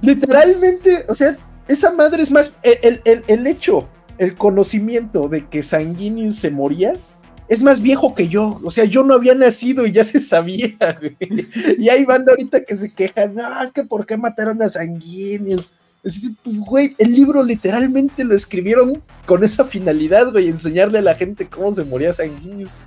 [0.03, 1.35] Literalmente, o sea,
[1.67, 2.51] esa madre es más.
[2.61, 3.87] El, el, el hecho,
[4.19, 6.93] el conocimiento de que Sanguinius se moría
[7.47, 8.59] es más viejo que yo.
[8.63, 11.17] O sea, yo no había nacido y ya se sabía, güey.
[11.77, 14.69] Y hay banda ahorita que se quejan, no, es que ¿por qué mataron a
[16.05, 16.37] Sanguíneos?
[16.43, 21.47] Pues, güey, el libro literalmente lo escribieron con esa finalidad, güey, enseñarle a la gente
[21.47, 22.77] cómo se moría Sanguíneos.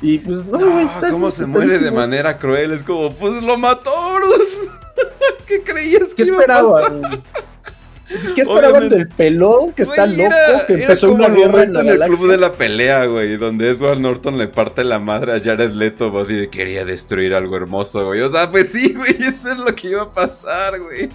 [0.00, 1.10] Y pues no, güey, está.
[1.10, 2.72] ¿Cómo se muere de manera cruel?
[2.72, 4.70] Es como, pues lo mató, Bruce.
[5.46, 6.82] ¿Qué creías que ¿Qué esperaba?
[8.34, 10.34] ¿Qué esperaban del pelón que está loco?
[10.66, 14.48] que empezó una guerra en, el club de la pelea, güey, donde Edward Norton le
[14.48, 18.20] parte la madre a Jared Leto, así de quería destruir algo hermoso, güey.
[18.22, 21.10] O sea, pues sí, güey, eso es lo que iba a pasar, güey.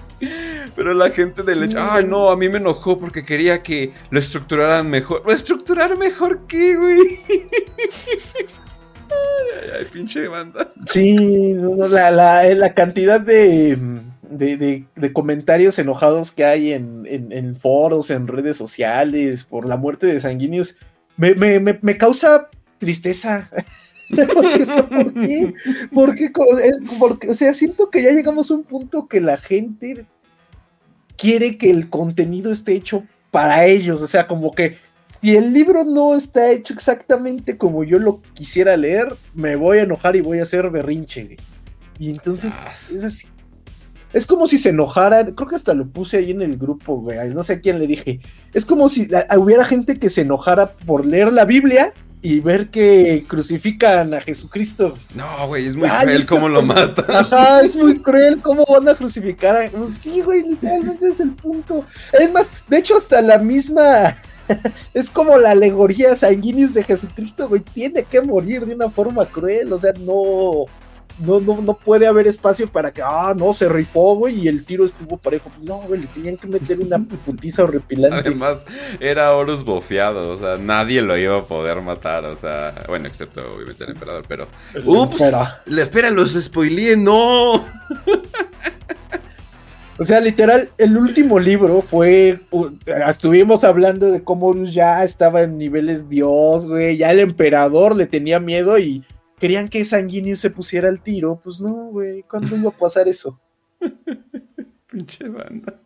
[0.75, 4.19] Pero la gente del hecho, ay, no, a mí me enojó porque quería que lo
[4.19, 5.23] estructuraran mejor.
[5.25, 6.99] ¿Lo estructurar mejor qué, güey?
[7.27, 7.38] ay,
[9.10, 10.69] ay, ay, pinche banda.
[10.86, 13.77] Sí, la, la, la cantidad de
[14.37, 20.77] de, comentarios enojados que hay en, foros, en redes sociales, por la muerte de Sanguinius,
[21.17, 23.49] me, causa tristeza.
[24.09, 25.53] ¿Por qué?
[25.93, 26.31] Porque,
[26.99, 30.05] porque, o sea, siento que ya llegamos a un punto que la gente
[31.17, 35.83] quiere que el contenido esté hecho para ellos, o sea, como que si el libro
[35.83, 40.39] no está hecho exactamente como yo lo quisiera leer, me voy a enojar y voy
[40.39, 41.37] a hacer berrinche.
[41.99, 42.51] Y entonces,
[42.95, 43.27] es así,
[44.13, 47.30] es como si se enojaran, creo que hasta lo puse ahí en el grupo, güey,
[47.30, 48.19] no sé a quién le dije.
[48.54, 53.26] Es como si hubiera gente que se enojara por leer la Biblia y ver que
[53.28, 54.93] crucifican a Jesucristo.
[55.13, 57.06] No, güey, es muy cruel cómo lo matan.
[57.10, 59.69] Ajá, es muy cruel cómo van a crucificar a...
[59.69, 61.84] Pues sí, güey, literalmente es el punto.
[62.13, 64.15] Es más, de hecho hasta la misma...
[64.93, 69.71] es como la alegoría sanguíneos de Jesucristo, güey, tiene que morir de una forma cruel,
[69.73, 70.65] o sea, no
[71.19, 74.65] no, no, no puede haber espacio para que, ah, no, se rifó, güey, y el
[74.65, 75.49] tiro estuvo parejo.
[75.55, 78.17] Pues no, güey, le tenían que meter una putiza horripilante.
[78.17, 78.65] Además,
[78.99, 83.41] era Horus bofeado, o sea, nadie lo iba a poder matar, o sea, bueno, excepto
[83.55, 84.47] obviamente el emperador, pero.
[84.85, 85.21] ¡Ups!
[85.65, 87.63] Le espera, los spoileé, no.
[89.99, 92.39] O sea, literal, el último libro fue.
[93.07, 96.97] estuvimos hablando de cómo Horus ya estaba en niveles Dios, güey.
[96.97, 99.03] Ya el emperador le tenía miedo y
[99.43, 101.38] querían que Sanguinius se pusiera al tiro.
[101.43, 102.23] Pues no, güey.
[102.23, 103.38] ¿Cuándo iba a pasar eso?
[104.89, 105.82] pinche banda.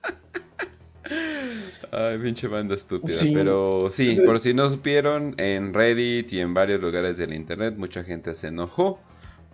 [1.91, 3.17] Ay, pinche banda estúpida.
[3.34, 8.04] Pero sí, por si no supieron, en Reddit y en varios lugares del internet, mucha
[8.04, 9.00] gente se enojó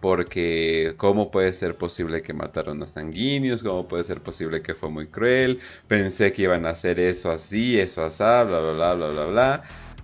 [0.02, 4.90] porque cómo puede ser posible que mataron a Sanguinius, cómo puede ser posible que fue
[4.90, 9.10] muy cruel, pensé que iban a hacer eso así, eso así, bla, bla, bla, bla,
[9.12, 9.64] bla, bla.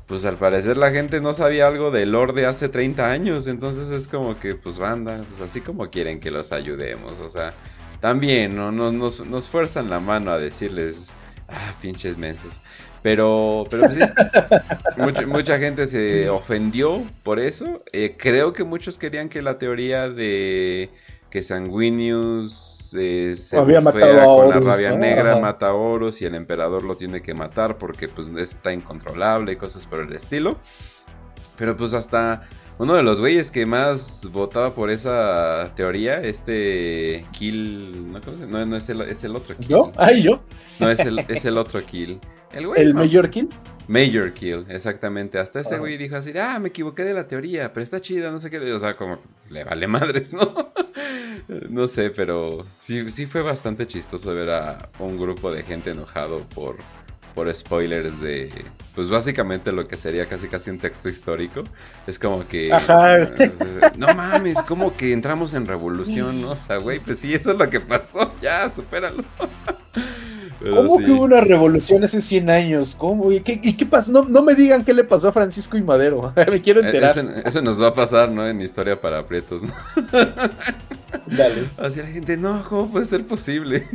[0.09, 3.91] Pues al parecer la gente no sabía algo del Lord de hace 30 años, entonces
[3.91, 7.53] es como que, pues banda, pues así como quieren que los ayudemos, o sea,
[8.01, 8.71] también ¿no?
[8.71, 11.09] nos, nos, nos fuerzan la mano a decirles,
[11.47, 12.59] ah, pinches mensos.
[13.01, 13.99] Pero, pero sí,
[15.27, 17.83] mucha, gente se ofendió por eso.
[17.93, 20.89] Eh, creo que muchos querían que la teoría de
[21.29, 26.35] que Sanguinius eh, se Había matado con la rabia negra, mata a Horus y el
[26.35, 30.57] emperador lo tiene que matar porque pues está incontrolable y cosas por el estilo.
[31.57, 32.47] Pero pues hasta
[32.79, 38.89] uno de los güeyes que más votaba por esa teoría, este Kill, no, no, es,
[38.89, 39.67] el, es el otro Kill.
[39.67, 39.91] ¿Yo?
[39.97, 40.41] ¿Ay, yo?
[40.79, 42.19] No, es el, es el otro Kill.
[42.53, 43.49] El, güey, Major Kill?
[43.89, 45.39] Major Kill, exactamente.
[45.39, 48.39] Hasta ese güey dijo así, ah, me equivoqué de la teoría, pero está chida, no
[48.39, 48.59] sé qué.
[48.71, 50.71] O sea, como le vale madres, ¿no?
[51.69, 56.45] no sé, pero sí, sí fue bastante chistoso ver a un grupo de gente enojado
[56.55, 56.77] por,
[57.33, 58.51] por spoilers de,
[58.95, 61.63] pues básicamente lo que sería casi casi un texto histórico.
[62.07, 62.71] Es como que...
[62.73, 63.29] Ajá.
[63.97, 66.51] No mames, como que entramos en revolución, ¿no?
[66.51, 69.23] O sea, güey, pues sí, eso es lo que pasó, ya, supéralo.
[70.59, 72.93] ¿Cómo que hubo una revolución hace 100 años?
[72.93, 73.31] ¿Cómo?
[73.31, 74.11] ¿Y qué, y qué pasó?
[74.11, 76.33] No, me digan qué le pasó a Francisco y Madero.
[76.35, 77.17] me quiero eh, enterar.
[77.45, 78.45] Eso, nos va a pasar, ¿no?
[78.45, 79.73] En Historia para Aprietos, ¿no?
[81.27, 81.63] Dale.
[81.77, 83.87] Así la gente, no, ¿cómo puede ser posible?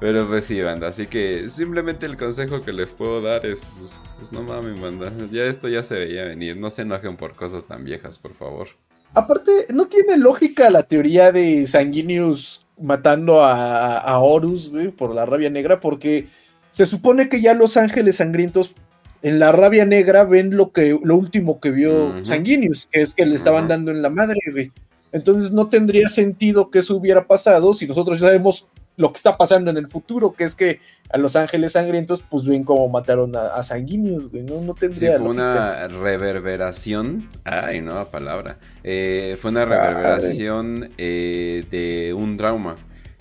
[0.00, 0.88] Pero pues sí, banda.
[0.88, 5.12] Así que simplemente el consejo que les puedo dar es, pues, pues no mames, banda.
[5.30, 6.56] Ya esto ya se veía venir.
[6.56, 8.68] No se enojen por cosas tan viejas, por favor.
[9.12, 15.50] Aparte, no tiene lógica la teoría de Sanguinius matando a, Horus, güey, por la rabia
[15.50, 16.28] negra, porque
[16.70, 18.74] se supone que ya los ángeles sangrientos
[19.22, 23.26] en la rabia negra ven lo que lo último que vio Sanguinius, que es que
[23.26, 24.72] le estaban dando en la madre, güey.
[25.12, 28.68] Entonces no tendría sentido que eso hubiera pasado si nosotros ya sabemos
[29.00, 30.78] lo que está pasando en el futuro, que es que
[31.10, 35.18] a los ángeles sangrientos, pues ven cómo mataron a, sanguíneos, güey, no, no tendría.
[35.18, 42.76] fue una reverberación, ay, no, palabra, eh, fue una reverberación eh, de un trauma.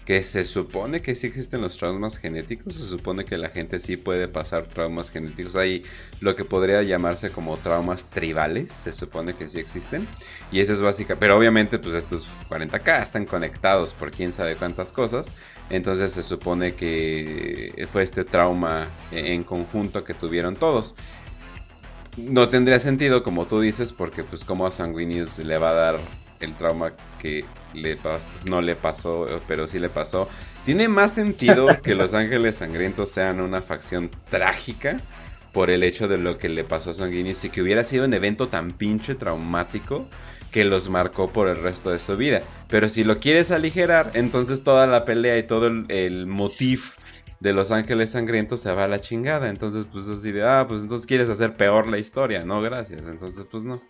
[0.05, 3.95] Que se supone que sí existen los traumas genéticos, se supone que la gente sí
[3.95, 5.55] puede pasar traumas genéticos.
[5.55, 5.83] Hay
[6.19, 10.07] lo que podría llamarse como traumas tribales, se supone que sí existen.
[10.51, 14.91] Y eso es básica, pero obviamente pues estos 40k están conectados por quién sabe cuántas
[14.91, 15.27] cosas.
[15.69, 20.95] Entonces se supone que fue este trauma en conjunto que tuvieron todos.
[22.17, 25.99] No tendría sentido, como tú dices, porque pues como a Sanguinius le va a dar
[26.39, 30.27] el trauma que le pasó, no le pasó, pero sí le pasó.
[30.65, 34.97] Tiene más sentido que los Ángeles Sangrientos sean una facción trágica
[35.53, 38.13] por el hecho de lo que le pasó a Sanguinius y que hubiera sido un
[38.13, 40.07] evento tan pinche traumático
[40.51, 42.41] que los marcó por el resto de su vida.
[42.67, 46.93] Pero si lo quieres aligerar, entonces toda la pelea y todo el, el motif
[47.39, 49.49] de Los Ángeles Sangrientos se va a la chingada.
[49.49, 53.01] Entonces, pues así de, ah, pues entonces quieres hacer peor la historia, no, gracias.
[53.01, 53.81] Entonces, pues no.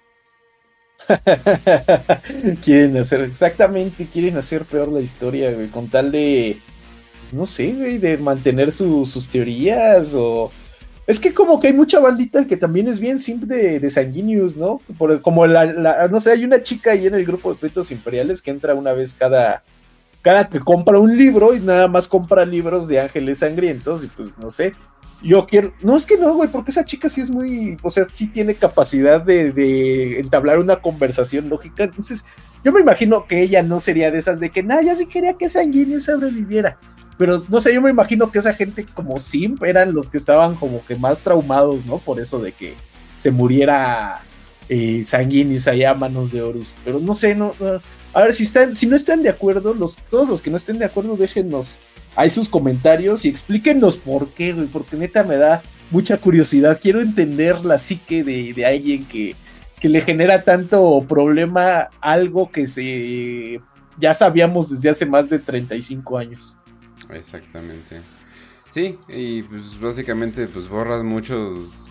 [2.63, 6.60] quieren hacer, exactamente, quieren hacer peor la historia, güey, con tal de,
[7.32, 10.52] no sé, güey, de mantener sus teorías o
[11.10, 14.80] es que como que hay mucha bandita que también es bien simple de, de ¿no?
[15.24, 18.52] como la, no sé, hay una chica ahí en el grupo de Petos Imperiales que
[18.52, 19.63] entra una vez cada,
[20.22, 24.38] cada que compra un libro y nada más compra libros de ángeles sangrientos y pues
[24.38, 24.76] no sé,
[25.24, 28.06] yo quiero, no es que no, güey, porque esa chica sí es muy, o sea,
[28.12, 32.24] sí tiene capacidad de, de entablar una conversación lógica, entonces
[32.63, 35.34] yo me imagino que ella no sería de esas de que, nada, ya sí quería
[35.34, 36.78] que Sanguíneo sobreviviera.
[37.20, 40.56] Pero no sé, yo me imagino que esa gente como Simp eran los que estaban
[40.56, 41.98] como que más traumados, ¿no?
[41.98, 42.76] Por eso de que
[43.18, 44.22] se muriera
[44.70, 46.74] eh, Sanguinis allá a manos de Horus.
[46.86, 47.54] Pero no sé, no,
[48.14, 50.80] a ver si están, si no están de acuerdo, los, todos los que no estén
[50.80, 51.78] de acuerdo, déjennos
[52.16, 56.80] ahí sus comentarios y explíquenos por qué, güey, porque neta me da mucha curiosidad.
[56.82, 59.36] Quiero entender la psique de, de alguien que,
[59.82, 63.60] que le genera tanto problema algo que se
[63.98, 66.59] ya sabíamos desde hace más de 35 años.
[67.10, 68.02] Exactamente.
[68.72, 71.89] Sí, y pues básicamente pues borras muchos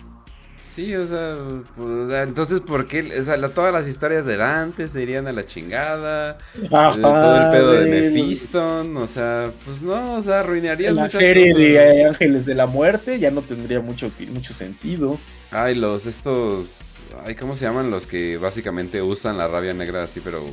[0.79, 1.35] Sí, o sea,
[1.75, 3.19] pues, entonces, ¿por qué?
[3.19, 6.37] O sea, todas las historias de Dante se irían a la chingada.
[6.69, 12.05] todo el pedo de Mephiston, o sea, pues no, o sea, arruinaría La serie de
[12.05, 15.19] Ángeles de la Muerte ya no tendría mucho, mucho sentido.
[15.51, 17.91] Ay, los, estos, ay, ¿cómo se llaman?
[17.91, 20.43] Los que básicamente usan la rabia negra así, pero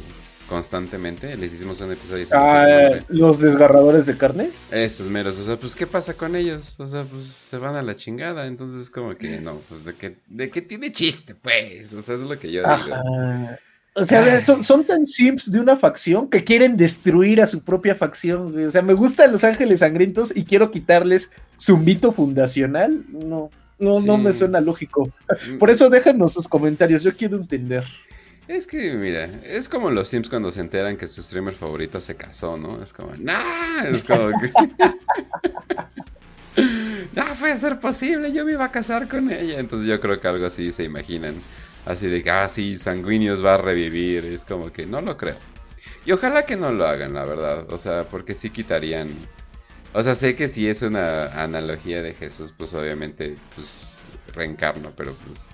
[0.48, 1.36] constantemente.
[1.36, 2.26] Les hicimos un episodio.
[2.32, 4.50] Ah, los desgarradores de carne.
[4.70, 5.38] Esos meros.
[5.38, 6.78] O sea, pues, ¿qué pasa con ellos?
[6.78, 8.46] O sea, pues se van a la chingada.
[8.46, 11.92] Entonces, como que no, pues, ¿de qué, de qué tiene chiste, pues?
[11.94, 12.96] O sea, es lo que yo digo.
[13.98, 18.66] O sea, son, tan simps de una facción que quieren destruir a su propia facción.
[18.66, 23.04] O sea, me gustan los ángeles sangrientos y quiero quitarles su mito fundacional.
[23.10, 25.10] No, no, no me suena lógico.
[25.50, 25.56] Mm.
[25.56, 27.84] Por eso déjanos sus comentarios, yo quiero entender.
[28.48, 32.14] Es que, mira, es como los Sims cuando se enteran que su streamer favorita se
[32.14, 32.80] casó, ¿no?
[32.80, 33.84] Es como, ¡nah!
[33.84, 34.52] Es como que...
[37.14, 38.32] ¡No puede ser posible!
[38.32, 39.58] Yo me iba a casar con ella.
[39.58, 41.34] Entonces yo creo que algo así se imaginan.
[41.86, 44.24] Así de que, ah, sí, Sanguinius va a revivir.
[44.24, 45.36] Es como que no lo creo.
[46.04, 47.66] Y ojalá que no lo hagan, la verdad.
[47.72, 49.08] O sea, porque sí quitarían...
[49.92, 53.88] O sea, sé que si es una analogía de Jesús, pues obviamente, pues
[54.34, 55.46] reencarno, pero pues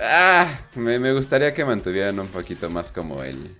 [0.00, 3.56] Ah, me, gustaría que mantuvieran un poquito más como el,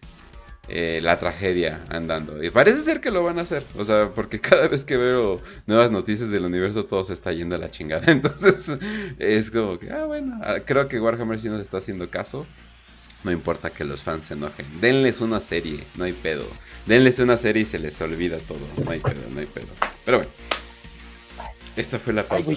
[0.69, 2.43] eh, la tragedia andando.
[2.43, 3.65] Y parece ser que lo van a hacer.
[3.77, 7.57] O sea, porque cada vez que veo nuevas noticias del universo, todo se está yendo
[7.57, 8.05] a la chingada.
[8.13, 8.77] Entonces,
[9.19, 12.47] es como que, ah, bueno, ah, creo que Warhammer sí nos está haciendo caso.
[13.23, 14.67] No importa que los fans se enojen.
[14.81, 16.45] Denles una serie, no hay pedo.
[16.85, 18.59] Denles una serie y se les olvida todo.
[18.85, 19.69] No hay pedo, no hay pedo.
[20.05, 20.31] Pero bueno.
[21.77, 22.53] Esta fue la pausa.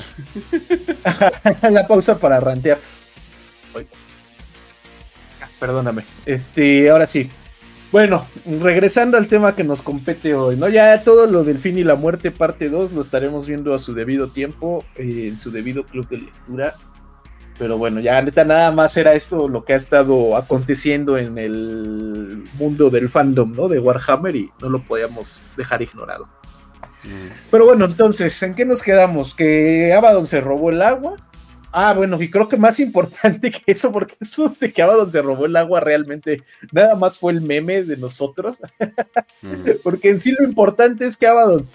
[1.71, 2.77] la pausa para rantear.
[5.59, 6.03] Perdóname.
[6.25, 7.29] Este, ahora sí.
[7.91, 8.25] Bueno,
[8.61, 10.67] regresando al tema que nos compete hoy, ¿no?
[10.67, 13.93] Ya todo lo del fin y la muerte, parte 2, lo estaremos viendo a su
[13.93, 16.75] debido tiempo, eh, en su debido club de lectura.
[17.57, 22.43] Pero bueno, ya neta nada más era esto lo que ha estado aconteciendo en el
[22.59, 23.67] mundo del fandom, ¿no?
[23.67, 26.25] De Warhammer y no lo podíamos dejar ignorado.
[27.03, 27.31] Mm.
[27.49, 29.33] Pero bueno, entonces, ¿en qué nos quedamos?
[29.33, 31.15] Que Abaddon se robó el agua,
[31.71, 35.21] Ah, bueno, y creo que más importante que eso, porque eso de que Abaddon se
[35.21, 38.57] robó el agua realmente nada más fue el meme de nosotros.
[39.83, 41.67] porque en sí lo importante es que Abaddon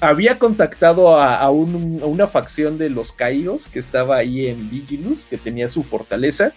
[0.00, 5.68] había contactado a, una facción de los caídos que estaba ahí en Vigilus, que tenía
[5.68, 6.52] su fortaleza,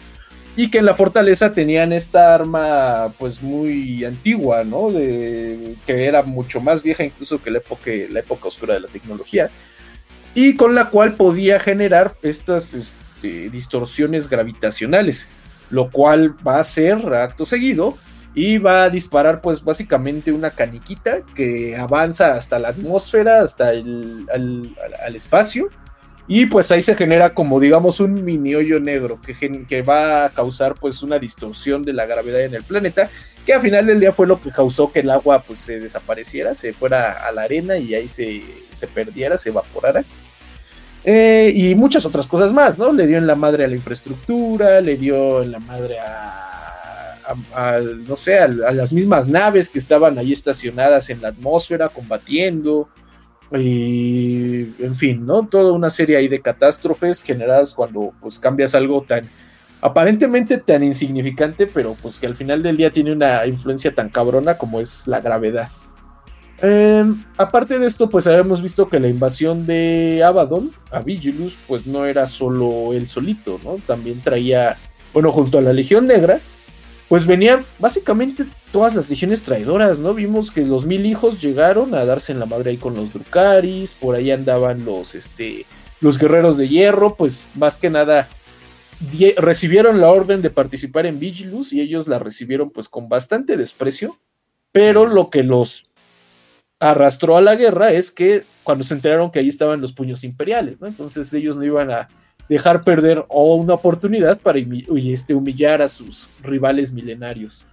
[0.58, 4.91] y que en la fortaleza tenían esta arma pues muy antigua, ¿no?
[4.91, 8.88] De, que era mucho más vieja incluso que la época, la época oscura de la
[8.89, 9.49] tecnología
[10.36, 15.30] y con la cual podía generar estas este, distorsiones gravitacionales,
[15.70, 17.98] lo cual va a ser acto seguido
[18.34, 24.28] y va a disparar pues básicamente una caniquita que avanza hasta la atmósfera, hasta el
[24.34, 25.70] al, espacio
[26.28, 29.34] y pues ahí se genera como digamos un mini hoyo negro que,
[29.68, 33.10] que, va a causar pues una distorsión de la gravedad en el planeta
[33.45, 36.54] que al final del día fue lo que causó que el agua pues se desapareciera,
[36.54, 40.04] se fuera a la arena y ahí se, se perdiera, se evaporara.
[41.04, 42.91] Eh, y muchas otras cosas más, ¿no?
[42.91, 48.17] Le dio en la madre a la infraestructura, le dio en la madre a, no
[48.17, 52.89] sé, a, las mismas naves que estaban ahí estacionadas en la atmósfera combatiendo.
[53.52, 55.47] Y, en fin, ¿no?
[55.47, 59.28] Toda una serie ahí de catástrofes generadas cuando pues cambias algo tan
[59.82, 64.58] aparentemente tan insignificante, pero pues que al final del día tiene una influencia tan cabrona
[64.58, 65.70] como es la gravedad.
[66.62, 71.88] Em, aparte de esto, pues habíamos visto que la invasión de Abaddon a Vigilus, pues
[71.88, 73.78] no era solo él solito, ¿no?
[73.88, 74.78] También traía,
[75.13, 76.42] bueno, junto a la Legión Negra,
[77.08, 80.13] pues venían básicamente todas las legiones traidoras, ¿no?
[80.13, 83.94] Vimos que los mil hijos llegaron a darse en la madre ahí con los Drukaris,
[83.94, 85.65] por ahí andaban los, este,
[86.02, 88.28] los guerreros de hierro, pues más que nada
[89.38, 94.18] recibieron la orden de participar en Vigilus y ellos la recibieron pues con bastante desprecio,
[94.72, 95.90] pero lo que los
[96.80, 100.80] arrastró a la guerra es que cuando se enteraron que ahí estaban los puños imperiales,
[100.80, 100.88] ¿no?
[100.88, 102.08] Entonces ellos no iban a
[102.48, 107.68] dejar perder una oportunidad para este, humillar a sus rivales milenarios.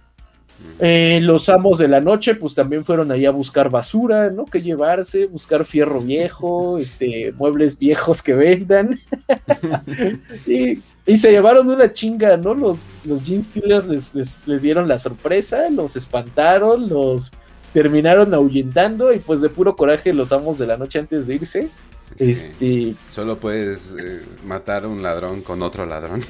[0.79, 4.45] Eh, los amos de la noche, pues también fueron ahí a buscar basura, ¿no?
[4.45, 8.97] Que llevarse, buscar fierro viejo, este, muebles viejos que vendan.
[10.47, 10.79] y,
[11.15, 12.53] se llevaron una chinga, ¿no?
[12.53, 17.31] Los, los Jean Steelers les, les, dieron la sorpresa, los espantaron, los
[17.71, 21.69] terminaron ahuyentando y pues de puro coraje los amos de la noche antes de irse,
[22.17, 22.95] este.
[23.11, 26.25] Solo puedes eh, matar un ladrón con otro ladrón.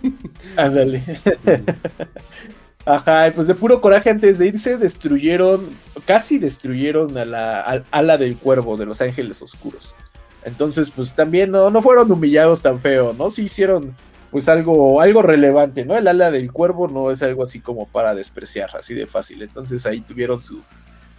[0.56, 1.02] Ándale.
[2.84, 5.68] Ajá, pues de puro coraje antes de irse destruyeron,
[6.06, 9.94] casi destruyeron a la al, ala del cuervo de los ángeles oscuros.
[10.44, 13.30] Entonces, pues también no, no fueron humillados tan feo, ¿no?
[13.30, 13.94] Sí hicieron
[14.30, 15.96] pues algo, algo relevante, ¿no?
[15.96, 19.42] El ala del cuervo no es algo así como para despreciar, así de fácil.
[19.42, 20.62] Entonces ahí tuvieron su,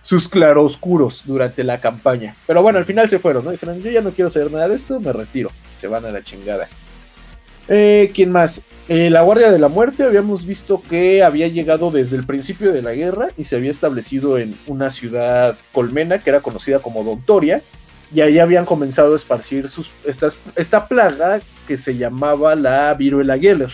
[0.01, 2.35] sus claroscuros durante la campaña.
[2.47, 3.51] Pero bueno, al final se fueron, ¿no?
[3.51, 5.51] Dijeron, yo ya no quiero saber nada de esto, me retiro.
[5.75, 6.67] Se van a la chingada.
[7.67, 8.61] Eh, ¿Quién más?
[8.89, 12.81] Eh, la Guardia de la Muerte habíamos visto que había llegado desde el principio de
[12.81, 17.61] la guerra y se había establecido en una ciudad colmena que era conocida como Dontoria
[18.13, 19.91] y ahí habían comenzado a esparcir sus,
[20.55, 23.71] esta plaga que se llamaba la viruela Geller,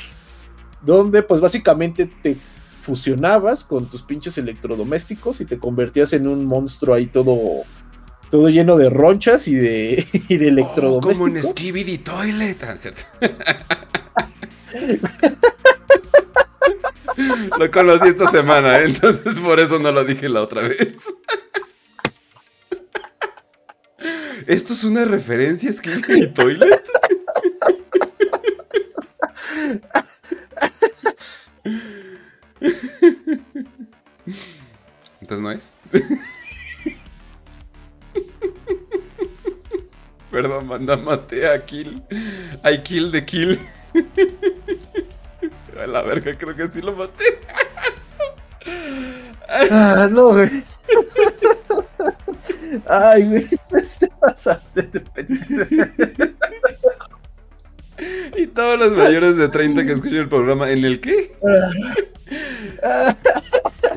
[0.81, 2.38] donde pues básicamente te
[2.81, 7.63] fusionabas con tus pinches electrodomésticos y te convertías en un monstruo ahí todo
[8.29, 11.17] todo lleno de ronchas y de, y de electrodomésticos.
[11.17, 13.03] Oh, como un Skibidi Toilet, ah, ¿cierto?
[17.57, 18.85] lo conocí esta semana, ¿eh?
[18.85, 20.99] entonces por eso no lo dije la otra vez.
[24.48, 26.82] ¿Esto es una referencia a Skibidi Toilet?
[35.20, 35.74] Entonces no es.
[40.32, 42.02] Perdón, manda maté a Kill.
[42.64, 43.60] I kill the kill.
[45.78, 47.26] A la verga, creo que sí lo maté.
[49.50, 50.64] Ah, no, güey.
[52.86, 53.48] Ay, güey,
[54.00, 55.00] te pasaste de
[58.36, 61.32] Y todos los mayores de 30 que escuchan el programa, ¿en el qué?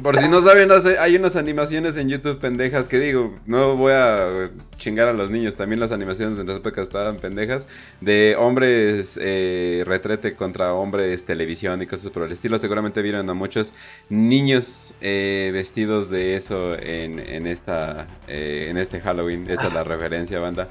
[0.02, 4.50] Por si no saben, hay unas animaciones en YouTube pendejas que digo, no voy a
[4.78, 7.66] chingar a los niños, también las animaciones en las épocas estaban pendejas,
[8.00, 12.58] de hombres eh, retrete contra hombres televisión y cosas por el estilo.
[12.58, 13.74] Seguramente vieron a muchos
[14.08, 19.50] niños eh, vestidos de eso en, en esta, eh, en este Halloween.
[19.50, 20.66] Esa es la referencia, banda.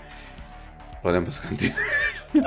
[1.04, 1.78] Podemos continuar.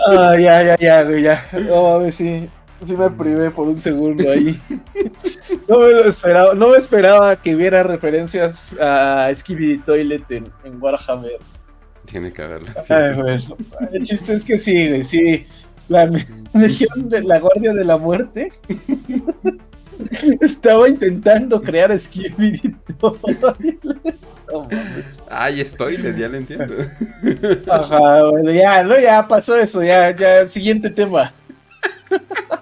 [0.06, 1.44] Ah, ya, ya, ya, güey, ya.
[1.52, 2.48] a ver si
[2.84, 4.58] sí me privé por un segundo ahí.
[5.68, 11.38] No me lo esperaba, no me esperaba que hubiera referencias a Skibidi Toilet en, Warhammer.
[12.06, 12.68] Tiene que haberlo.
[13.92, 15.46] El chiste es que sí, güey, sí.
[15.88, 16.06] La
[16.54, 18.52] Legión de la Guardia de la Muerte
[20.40, 24.16] estaba intentando crear Skibidi Toilet.
[25.30, 26.74] Ay, estoy, ya lo entiendo.
[27.70, 31.32] Ajá, bueno, ya, no, ya pasó eso, ya, ya, siguiente tema.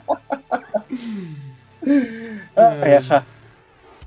[2.57, 3.24] ajá.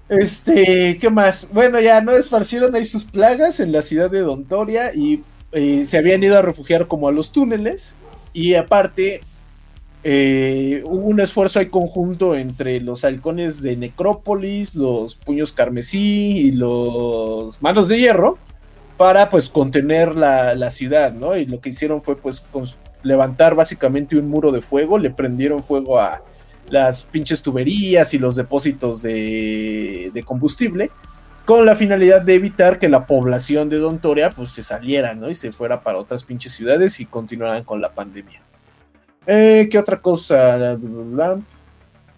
[0.09, 1.47] Este, ¿qué más?
[1.51, 5.23] Bueno, ya no esparcieron ahí sus plagas en la ciudad de Dontoria y,
[5.53, 7.95] y se habían ido a refugiar como a los túneles.
[8.33, 9.21] Y aparte,
[10.05, 16.51] eh, hubo un esfuerzo ahí conjunto entre los halcones de Necrópolis, los puños carmesí y
[16.51, 18.37] los manos de hierro
[18.97, 21.37] para pues contener la, ciudad, ¿no?
[21.37, 22.43] Y lo que hicieron fue pues
[23.01, 26.21] levantar básicamente un muro de fuego, le prendieron fuego a
[26.69, 30.91] las pinches tuberías y los depósitos de, de combustible
[31.45, 35.29] con la finalidad de evitar que la población de Don Toria pues se saliera, ¿no?
[35.29, 38.41] Y se fuera para otras pinches ciudades y continuaran con la pandemia.
[39.27, 40.77] Eh, ¿Qué otra cosa?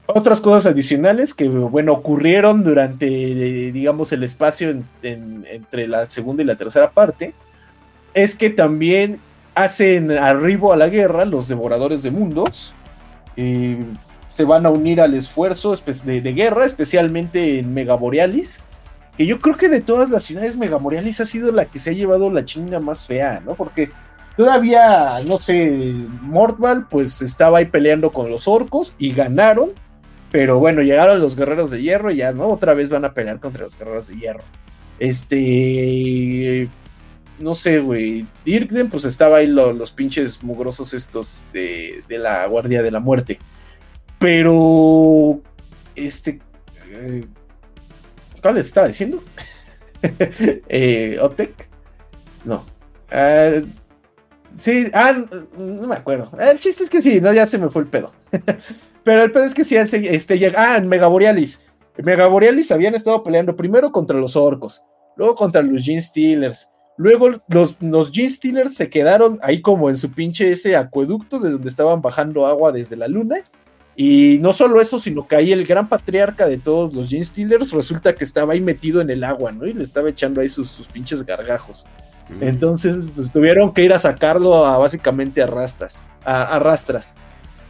[0.07, 3.07] Otras cosas adicionales que, bueno, ocurrieron durante,
[3.71, 7.33] digamos, el espacio entre la segunda y la tercera parte,
[8.13, 9.19] es que también
[9.55, 12.73] hacen arribo a la guerra los devoradores de mundos.
[13.35, 13.77] y
[14.35, 18.59] se van a unir al esfuerzo de, de, guerra, especialmente en Megaborealis.
[19.17, 21.93] Que yo creo que de todas las ciudades Megaborealis ha sido la que se ha
[21.93, 23.55] llevado la chinga más fea, ¿no?
[23.55, 23.91] Porque
[24.37, 29.71] Todavía, no sé, Mortval pues estaba ahí peleando con los orcos y ganaron.
[30.31, 32.47] Pero bueno, llegaron los guerreros de hierro y ya, ¿no?
[32.47, 34.43] Otra vez van a pelear contra los guerreros de hierro.
[34.99, 36.69] Este.
[37.39, 38.25] No sé, güey.
[38.43, 43.39] Dirkden, pues estaba ahí los pinches mugrosos estos de, la Guardia de la Muerte.
[44.19, 45.41] Pero.
[45.95, 46.39] Este.
[46.89, 47.25] Eh,
[48.41, 49.23] ¿Cuál les estaba diciendo?
[50.01, 51.17] eh.
[52.43, 52.65] No.
[53.11, 53.65] Uh,
[54.55, 55.21] Sí, ah,
[55.57, 56.31] no me acuerdo.
[56.39, 58.11] El chiste es que sí, no, ya se me fue el pedo.
[59.03, 61.63] Pero el pedo es que sí, este, llega, ah, en Megaborealis.
[61.97, 64.83] En Megaborealis habían estado peleando primero contra los orcos,
[65.15, 66.71] luego contra los Gene Stealers.
[66.97, 71.51] Luego los, los Gene Stealers se quedaron ahí como en su pinche ese acueducto de
[71.51, 73.37] donde estaban bajando agua desde la luna.
[73.97, 77.71] Y no solo eso, sino que ahí el gran patriarca de todos los Gene Stealers
[77.71, 79.65] resulta que estaba ahí metido en el agua, ¿no?
[79.65, 81.85] Y le estaba echando ahí sus, sus pinches gargajos.
[82.41, 87.13] Entonces pues, tuvieron que ir a sacarlo a, básicamente a, rastas, a, rastras.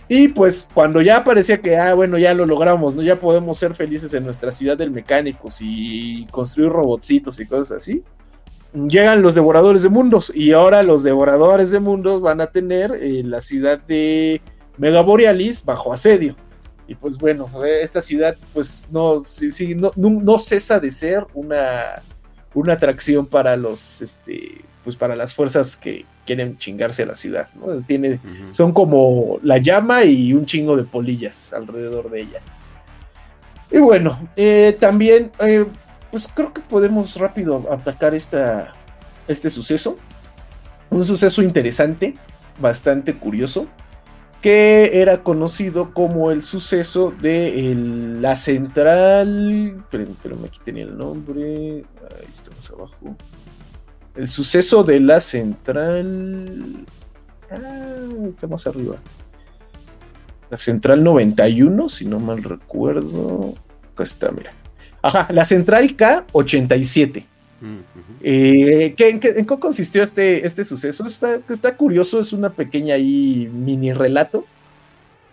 [0.08, 3.02] Y pues cuando ya parecía que, ah, bueno, ya lo logramos, ¿no?
[3.02, 8.04] Ya podemos ser felices en nuestra ciudad del mecánicos y construir robotcitos y cosas así.
[8.74, 13.24] Llegan los devoradores de mundos y ahora los devoradores de mundos van a tener eh,
[13.24, 14.42] la ciudad de
[14.78, 16.36] Megaborealis bajo asedio.
[16.88, 22.04] Y pues bueno, esta ciudad pues no, sí, no, no, cesa de ser una,
[22.56, 27.50] una atracción para los, este, pues para las fuerzas que quieren chingarse a la ciudad,
[27.54, 27.82] ¿no?
[27.82, 28.20] Tiene,
[28.52, 32.40] Son como la llama y un chingo de polillas alrededor de ella.
[33.70, 35.66] Y bueno, eh, también, eh,
[36.10, 38.74] pues creo que podemos rápido atacar esta,
[39.28, 39.98] este suceso.
[40.90, 42.16] Un suceso interesante,
[42.60, 43.68] bastante curioso
[44.46, 47.74] que era conocido como el suceso de
[48.22, 49.84] la central.
[49.90, 50.06] Pero
[50.46, 51.84] aquí tenía el nombre.
[52.12, 53.16] Ahí estamos abajo.
[54.14, 56.86] El suceso de la central.
[57.50, 58.98] Ah, estamos arriba.
[60.52, 63.56] La central 91, si no mal recuerdo.
[63.94, 64.52] Acá está, mira.
[65.02, 67.26] Ajá, la central K87.
[68.22, 71.06] Eh, ¿en, qué, consistió este, este suceso?
[71.06, 74.46] Está, está curioso, es una pequeña ahí mini relato,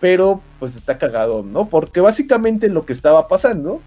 [0.00, 1.68] pero pues está cagado, ¿no?
[1.68, 3.80] Porque básicamente lo que estaba pasando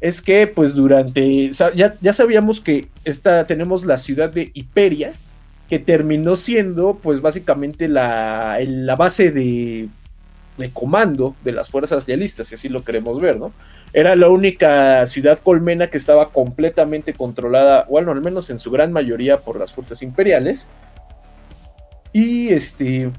[0.00, 5.14] es que pues durante, ya, ya sabíamos que esta, tenemos la ciudad de Hiperia,
[5.68, 9.88] que terminó siendo pues básicamente la, la base de,
[10.56, 13.52] de comando de las fuerzas realistas, si así lo queremos ver, ¿no?
[13.92, 18.92] Era la única ciudad colmena que estaba completamente controlada, bueno, al menos en su gran
[18.92, 20.68] mayoría por las fuerzas imperiales.
[22.12, 23.10] Y este,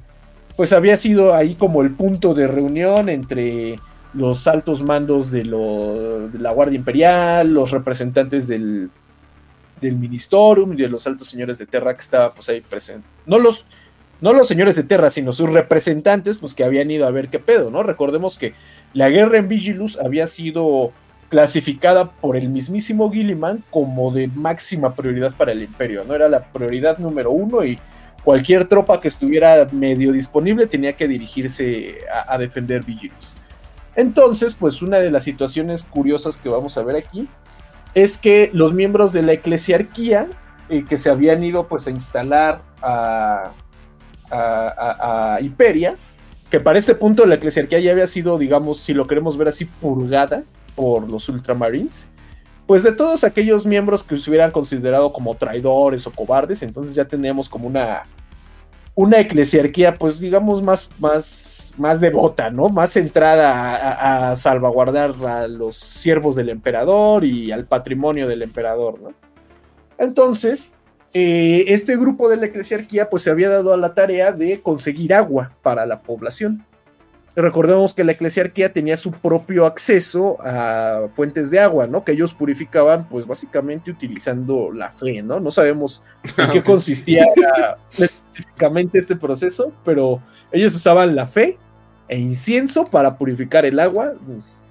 [0.55, 3.75] pues había sido ahí como el punto de reunión entre
[4.13, 8.89] los altos mandos de, la Guardia Imperial, los representantes del,
[9.81, 13.09] del Ministorium y de los altos señores de Terra que estaban pues ahí presentes.
[13.25, 13.65] No los,
[14.21, 17.39] no los señores de Terra, sino sus representantes, pues que habían ido a ver qué
[17.39, 17.83] pedo, ¿no?
[17.83, 18.53] Recordemos que
[18.93, 20.91] la guerra en Vigilus había sido
[21.29, 26.15] clasificada por el mismísimo Gilliman como de máxima prioridad para el imperio, ¿no?
[26.15, 27.79] Era la prioridad número uno y
[28.23, 33.33] cualquier tropa que estuviera medio disponible tenía que dirigirse a, defender Vigilus.
[33.95, 37.27] Entonces, pues una de las situaciones curiosas que vamos a ver aquí
[37.93, 40.27] es que los miembros de la eclesiarquía
[40.69, 43.51] eh, que se habían ido pues a instalar a,
[44.35, 45.95] a, Hiperia,
[46.49, 49.65] que para este punto la eclesiarquía ya había sido, digamos, si lo queremos ver así,
[49.65, 50.43] purgada
[50.75, 52.07] por los ultramarines,
[52.65, 57.05] pues de todos aquellos miembros que se hubieran considerado como traidores o cobardes, entonces ya
[57.05, 58.03] teníamos como una,
[58.95, 62.69] una eclesiarquía, pues digamos, más, más, más devota, ¿no?
[62.69, 69.13] Más centrada a, salvaguardar a los siervos del emperador y al patrimonio del emperador, ¿no?
[69.97, 70.73] Entonces,
[71.17, 75.13] eh, este grupo de la eclesiarquía pues se había dado a la tarea de conseguir
[75.13, 76.65] agua para la población.
[77.37, 82.03] Recordemos que la eclesiarquía tenía su propio acceso a fuentes de agua, ¿no?
[82.03, 85.39] Que ellos purificaban, pues básicamente utilizando la fe, ¿no?
[85.39, 86.03] No sabemos
[86.35, 87.25] en qué consistía
[87.97, 90.19] específicamente este proceso, pero
[90.51, 91.57] ellos usaban la fe
[92.09, 94.15] e incienso para purificar el agua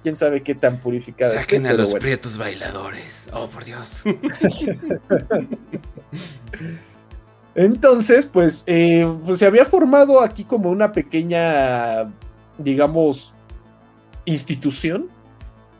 [0.05, 3.27] quién sabe qué tan purificada Saquen a los prietos bailadores.
[3.33, 4.03] Oh, por Dios.
[7.55, 12.13] Entonces, pues, eh, pues, se había formado aquí como una pequeña,
[12.59, 13.33] digamos,
[14.25, 15.09] institución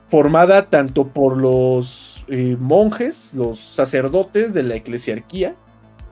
[0.09, 5.53] formada tanto por los eh, monjes, los sacerdotes de la eclesiarquía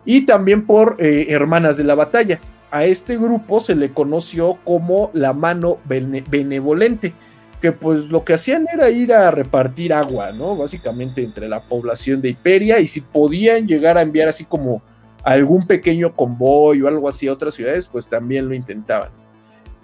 [0.05, 2.39] y también por eh, hermanas de la batalla.
[2.69, 7.15] A este grupo se le conoció como la mano benevolente
[7.63, 10.57] que pues lo que hacían era ir a repartir agua, ¿no?
[10.57, 14.81] Básicamente entre la población de Hiperia y si podían llegar a enviar así como
[15.23, 19.11] algún pequeño convoy o algo así a otras ciudades, pues también lo intentaban.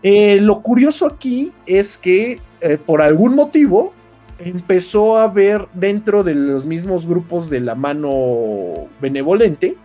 [0.03, 3.93] Eh, lo curioso aquí es que eh, por algún motivo
[4.39, 9.77] empezó a haber dentro de los mismos grupos de la mano benevolente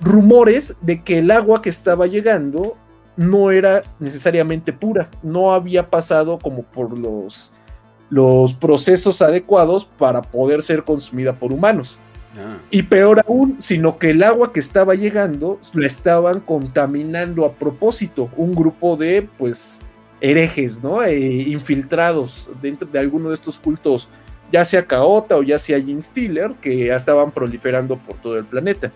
[0.00, 2.76] rumores de que el agua que estaba llegando
[3.16, 7.52] no era necesariamente pura, no había pasado como por los,
[8.10, 11.98] los procesos adecuados para poder ser consumida por humanos.
[12.36, 12.58] Ah.
[12.70, 18.28] Y peor aún, sino que el agua que estaba llegando la estaban contaminando a propósito,
[18.36, 19.80] un grupo de pues
[20.20, 21.02] herejes, ¿no?
[21.02, 24.08] E infiltrados dentro de alguno de estos cultos,
[24.50, 28.44] ya sea Caota o ya sea Jim Stiller, que ya estaban proliferando por todo el
[28.44, 28.88] planeta.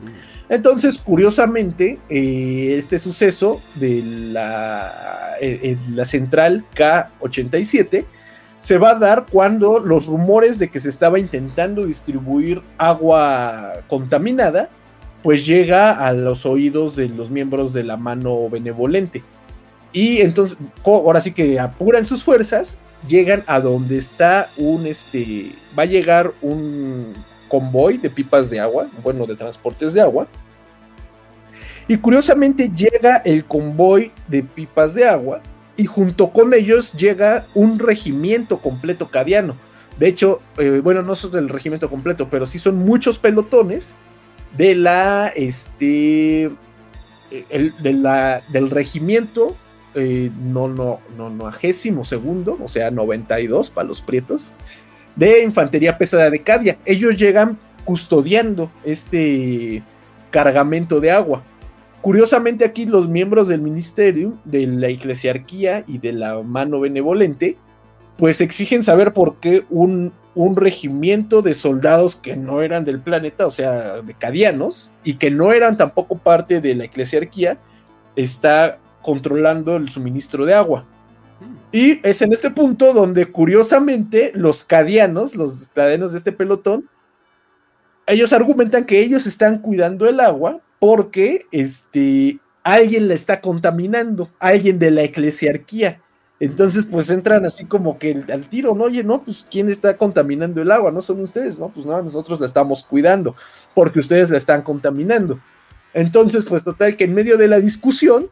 [0.00, 0.35] Mm.
[0.48, 8.04] Entonces, curiosamente, eh, este suceso de la, eh, la central K87
[8.60, 14.70] se va a dar cuando los rumores de que se estaba intentando distribuir agua contaminada,
[15.22, 19.22] pues llega a los oídos de los miembros de la mano benevolente.
[19.92, 22.78] Y entonces, ahora sí que apuran sus fuerzas,
[23.08, 27.14] llegan a donde está un, este, va a llegar un
[27.48, 30.26] convoy de pipas de agua, bueno, de transportes de agua.
[31.88, 35.40] Y curiosamente llega el convoy de pipas de agua
[35.76, 39.56] y junto con ellos llega un regimiento completo cadiano.
[39.98, 43.94] De hecho, eh, bueno, no son del regimiento completo, pero sí son muchos pelotones
[44.56, 46.50] de la, este,
[47.50, 49.56] el, de la, del regimiento
[49.98, 51.50] eh, no, no, no, no,
[52.04, 54.52] segundo, o sea, 92 para los prietos,
[55.16, 56.78] de infantería pesada de Cadia.
[56.84, 59.82] Ellos llegan custodiando este
[60.30, 61.42] cargamento de agua.
[62.02, 67.56] Curiosamente aquí los miembros del ministerio, de la eclesiarquía y de la mano benevolente,
[68.16, 73.46] pues exigen saber por qué un, un regimiento de soldados que no eran del planeta,
[73.46, 77.58] o sea, de cadianos, y que no eran tampoco parte de la eclesiarquía,
[78.14, 80.84] está controlando el suministro de agua.
[81.72, 86.88] Y es en este punto donde curiosamente los cadianos, los cadenos de este pelotón,
[88.06, 94.78] ellos argumentan que ellos están cuidando el agua porque este, alguien la está contaminando, alguien
[94.78, 96.00] de la eclesiarquía.
[96.38, 98.84] Entonces, pues entran así como que al tiro, ¿no?
[98.84, 100.90] Oye, no, pues ¿quién está contaminando el agua?
[100.90, 101.70] No son ustedes, ¿no?
[101.70, 103.34] Pues no, nosotros la estamos cuidando,
[103.74, 105.40] porque ustedes la están contaminando.
[105.94, 108.28] Entonces, pues total que en medio de la discusión,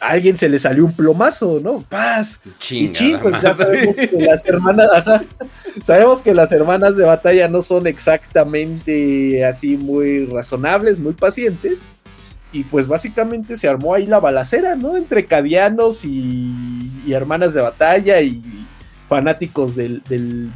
[0.00, 1.80] a alguien se le salió un plomazo, ¿no?
[1.88, 2.40] Paz.
[2.70, 4.90] y ching, pues ya sabemos que las hermanas,
[5.82, 11.86] sabemos que las hermanas de batalla no son exactamente así muy razonables, muy pacientes.
[12.52, 14.96] Y pues básicamente se armó ahí la balacera, ¿no?
[14.96, 18.42] Entre cadianos y, hermanas de batalla y
[19.08, 20.50] fanáticos del, del,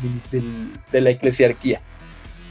[0.92, 1.80] de la eclesiarquía.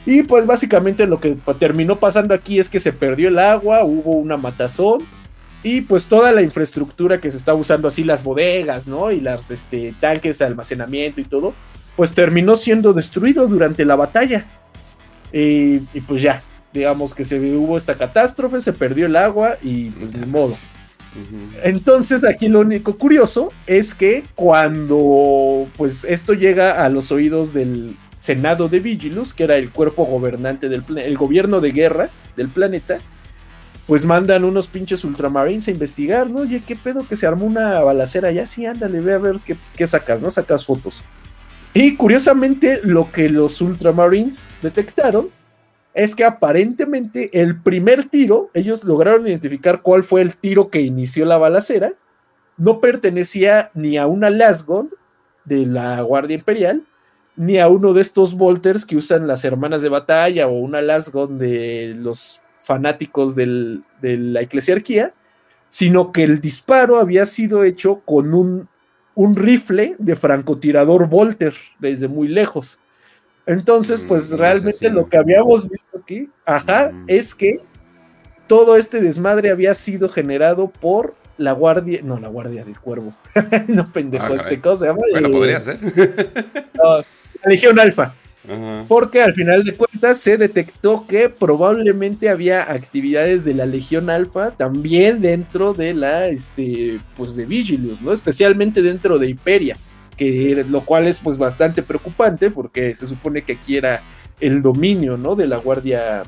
[0.06, 4.12] Y pues básicamente lo que terminó pasando aquí es que se perdió el agua, hubo
[4.12, 5.00] una matazón
[5.62, 9.10] y pues toda la infraestructura que se está usando así, las bodegas, ¿no?
[9.10, 11.54] Y las este, tanques de almacenamiento y todo,
[11.96, 14.46] pues terminó siendo destruido durante la batalla.
[15.32, 16.42] y pues ya,
[16.72, 20.56] digamos que se hubo esta catástrofe, se perdió el agua y pues ni modo.
[21.62, 27.96] Entonces aquí lo único curioso es que cuando pues esto llega a los oídos del
[28.16, 32.98] Senado de Vigilus, que era el cuerpo gobernante del el gobierno de guerra del planeta,
[33.90, 36.42] pues mandan unos pinches ultramarines a investigar, ¿no?
[36.42, 38.46] Oye, ¿qué pedo que se armó una balacera ya?
[38.46, 39.38] Sí, ándale, ve a ver
[39.74, 40.30] qué, sacas, ¿no?
[40.30, 41.02] Sacas fotos.
[41.74, 45.30] Y curiosamente, lo que los ultramarines detectaron
[45.92, 51.24] es que aparentemente el primer tiro, ellos lograron identificar cuál fue el tiro que inició
[51.24, 51.92] la balacera,
[52.58, 54.88] no pertenecía ni a una Lasgon
[55.44, 56.84] de la Guardia Imperial,
[57.34, 61.38] ni a uno de estos Volters que usan las hermanas de batalla o una Lasgon
[61.38, 62.40] de los
[62.70, 65.12] fanáticos de la eclesiarquía,
[65.68, 68.68] sino que el disparo había sido hecho con un,
[69.16, 72.78] un rifle de francotirador Volter desde muy lejos.
[73.44, 77.04] Entonces, pues mm, realmente lo que habíamos visto aquí, ajá, mm.
[77.08, 77.58] es que
[78.46, 83.12] todo este desmadre había sido generado por la guardia, no, la guardia del cuervo.
[83.66, 84.92] no pendejo, ah, este cosa.
[84.92, 85.80] Bueno, eh, podría ser.
[86.74, 87.04] la
[87.46, 88.14] Legión Alfa.
[88.88, 94.50] Porque al final de cuentas se detectó que probablemente había actividades de la Legión Alfa
[94.52, 98.12] también dentro de la, este, pues de Vigilius, ¿no?
[98.12, 99.76] Especialmente dentro de Hiperia,
[100.16, 104.02] que lo cual es pues bastante preocupante porque se supone que aquí era
[104.40, 105.36] el dominio, ¿no?
[105.36, 106.24] De la Guardia,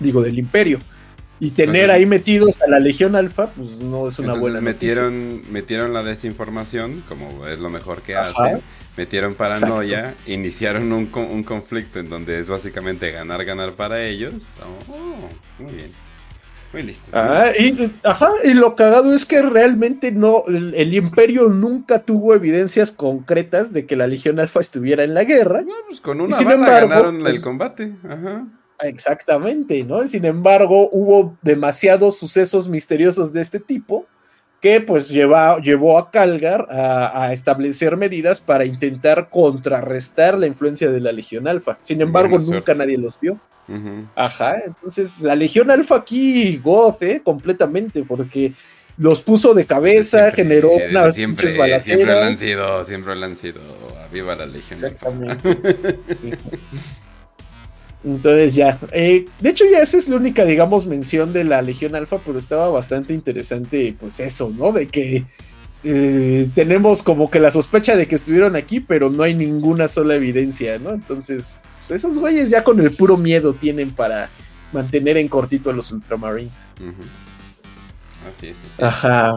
[0.00, 0.78] digo, del Imperio.
[1.38, 5.92] Y tener ahí metidos a la Legión Alfa, pues no es una buena metieron, Metieron
[5.92, 8.62] la desinformación, como es lo mejor que hacen
[8.96, 14.34] metieron paranoia, iniciaron un, un, conflicto en donde es básicamente ganar, ganar para ellos.
[14.88, 15.90] Oh, muy bien.
[16.72, 17.10] Muy listo.
[17.12, 22.90] Ah, y, ajá, y lo cagado es que realmente no, el, imperio nunca tuvo evidencias
[22.92, 25.64] concretas de que la Legión Alfa estuviera en la guerra.
[25.86, 27.92] pues con una bala ganaron el pues, combate.
[28.04, 28.46] Ajá.
[28.80, 30.06] Exactamente, ¿no?
[30.06, 34.06] Sin embargo, hubo demasiados sucesos misteriosos de este tipo
[34.60, 41.12] que pues llevó a Calgar a, establecer medidas para intentar contrarrestar la influencia de la
[41.12, 41.76] Legión Alfa.
[41.80, 43.38] Sin embargo, nunca nadie los vio.
[44.14, 48.52] Ajá, entonces la Legión Alfa aquí goce completamente porque
[48.96, 51.50] los puso de cabeza, generó unas siempre,
[51.80, 53.60] Siempre lo han sido, siempre lo han sido.
[54.12, 55.10] Viva la Legión Alfa.
[58.06, 61.96] Entonces ya, eh, de hecho ya esa es la única, digamos, mención de la Legión
[61.96, 64.70] Alfa, pero estaba bastante interesante, pues eso, ¿no?
[64.70, 65.24] De que
[65.82, 70.14] eh, tenemos como que la sospecha de que estuvieron aquí, pero no hay ninguna sola
[70.14, 70.90] evidencia, ¿no?
[70.90, 74.30] Entonces, pues, esos güeyes ya con el puro miedo tienen para
[74.72, 76.68] mantener en cortito a los Ultramarines.
[78.30, 79.36] Así es, así Ajá.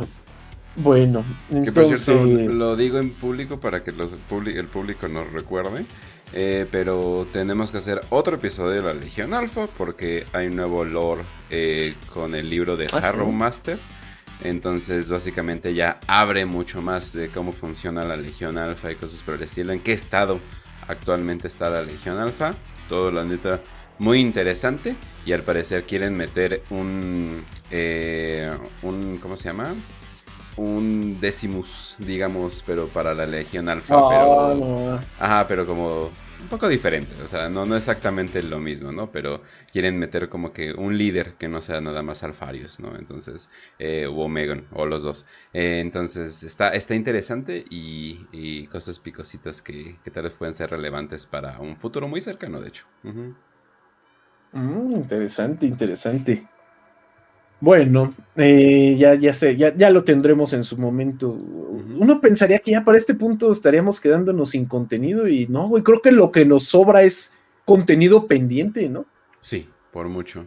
[0.75, 5.85] Bueno, que por cierto, lo digo en público para que los, el público nos recuerde.
[6.33, 10.85] Eh, pero tenemos que hacer otro episodio de la Legión Alpha porque hay un nuevo
[10.85, 13.79] lore eh, con el libro de ah, Harrow Master.
[14.43, 19.35] Entonces, básicamente ya abre mucho más de cómo funciona la Legión Alpha y cosas por
[19.35, 19.73] el estilo.
[19.73, 20.39] En qué estado
[20.87, 22.53] actualmente está la Legión Alpha.
[22.87, 23.59] Todo, la neta,
[23.97, 24.95] muy interesante.
[25.25, 27.43] Y al parecer quieren meter un.
[27.69, 28.49] Eh,
[28.83, 29.73] un ¿Cómo se llama?
[30.59, 33.95] Un Decimus, digamos, pero para la Legión Alpha.
[34.09, 39.09] pero, Ajá, pero como un poco diferente, o sea, no, no exactamente lo mismo, ¿no?
[39.09, 39.41] Pero
[39.71, 42.97] quieren meter como que un líder que no sea nada más Alfarius, ¿no?
[42.97, 45.25] Entonces, eh, o Megan, o los dos.
[45.53, 51.57] Eh, entonces, está, está interesante y, cosas picositas que, tal vez pueden ser relevantes para
[51.59, 52.85] un futuro muy cercano, de hecho.
[54.51, 56.45] Mm, interesante, interesante.
[57.61, 61.29] Bueno, eh, ya, ya sé, ya, ya, lo tendremos en su momento.
[61.29, 66.01] Uno pensaría que ya para este punto estaríamos quedándonos sin contenido y no, güey, creo
[66.01, 67.33] que lo que nos sobra es
[67.65, 69.05] contenido pendiente, ¿no?
[69.41, 70.45] Sí, por mucho.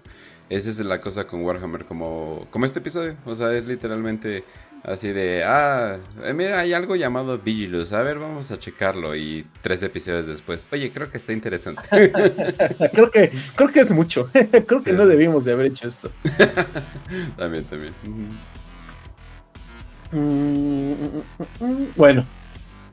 [0.49, 3.17] Esa es la cosa con Warhammer, como, como este episodio.
[3.27, 4.45] O sea, es literalmente
[4.85, 9.15] Así de, ah, eh, mira, hay algo llamado Vigilus, a ver, vamos a checarlo.
[9.15, 11.83] Y tres episodios después, oye, creo que está interesante.
[12.93, 14.29] creo, que, creo que es mucho.
[14.67, 16.11] creo que no debimos de haber hecho esto.
[17.37, 17.95] también, también.
[20.11, 22.27] Mm, mm, mm, bueno,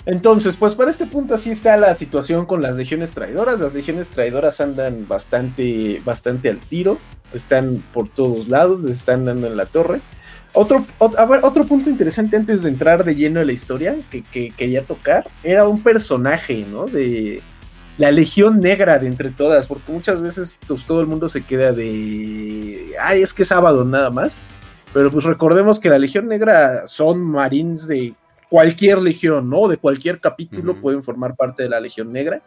[0.05, 3.59] entonces, pues para este punto así está la situación con las legiones traidoras.
[3.59, 6.99] Las legiones traidoras andan bastante, bastante al tiro,
[7.33, 10.01] están por todos lados, les están dando en la torre.
[10.53, 14.49] Otro, a ver, otro punto interesante antes de entrar de lleno en la historia que,
[14.49, 16.85] quería tocar era un personaje, ¿no?
[16.85, 17.41] De
[17.97, 21.71] la Legión Negra de entre todas, porque muchas veces pues, todo el mundo se queda
[21.71, 24.41] de, ay, es que es sábado nada más,
[24.93, 28.15] pero pues recordemos que la Legión Negra son marines de
[28.49, 29.67] cualquier legión, ¿no?
[29.67, 32.41] De cualquier capítulo pueden formar parte de la Legión Negra.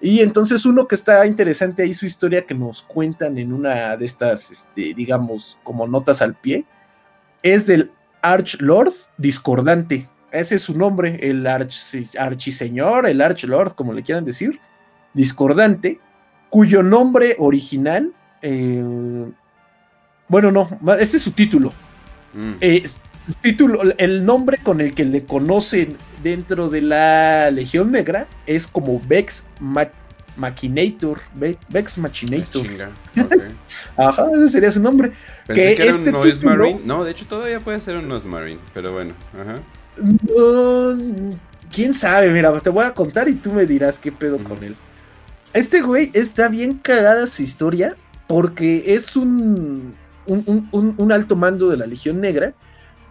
[0.00, 4.04] Y entonces uno que está interesante ahí su historia que nos cuentan en una de
[4.04, 6.66] estas, este, digamos, como notas al pie,
[7.44, 7.92] es del
[8.22, 10.08] Archlord Discordante.
[10.32, 14.58] Ese es su nombre, el Archiseñor, el Archlord, como le quieran decir,
[15.12, 16.00] Discordante,
[16.50, 18.82] cuyo nombre original, eh,
[20.26, 20.68] bueno, no,
[20.98, 21.72] ese es su título.
[22.32, 22.54] Mm.
[22.60, 22.84] Eh,
[23.40, 29.00] título, el nombre con el que le conocen dentro de la Legión Negra es como
[29.06, 29.48] Vex
[30.36, 31.20] Machinator,
[31.68, 32.66] Vex Machinator.
[33.96, 35.12] Ajá, ese sería su nombre.
[35.46, 36.80] que, era este un Noise Marine.
[36.84, 39.14] No, de hecho todavía puede ser un Noise Marine, pero bueno.
[39.32, 39.56] Ajá.
[41.72, 44.76] Quién sabe, mira, te voy a contar y tú me dirás qué pedo con él.
[45.52, 49.94] Este güey está bien cagada su historia porque es un,
[50.26, 52.54] un, un, alto mando de la Legión Negra,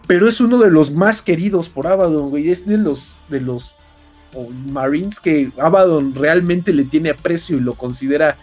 [0.06, 2.50] pero es uno de los más queridos por Abaddon, güey.
[2.50, 3.76] Es de los, de los
[4.70, 8.36] Marines que Abaddon realmente le tiene aprecio y lo considera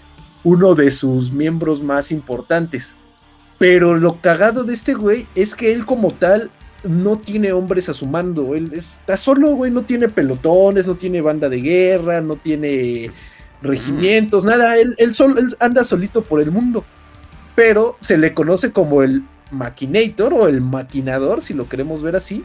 [0.43, 2.95] uno de sus miembros más importantes.
[3.57, 6.49] Pero lo cagado de este güey es que él como tal
[6.83, 8.55] no tiene hombres a su mando.
[8.55, 13.11] Él está solo, güey, no tiene pelotones, no tiene banda de guerra, no tiene
[13.61, 14.77] regimientos, nada.
[14.77, 16.83] Él, solo, él anda solito por el mundo.
[17.53, 22.43] Pero se le conoce como el Maquinator o el Maquinador, si lo queremos ver así.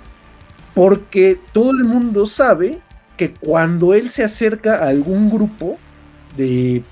[0.74, 2.82] Porque todo el mundo sabe
[3.16, 5.78] que cuando él se acerca a algún grupo
[6.36, 6.82] de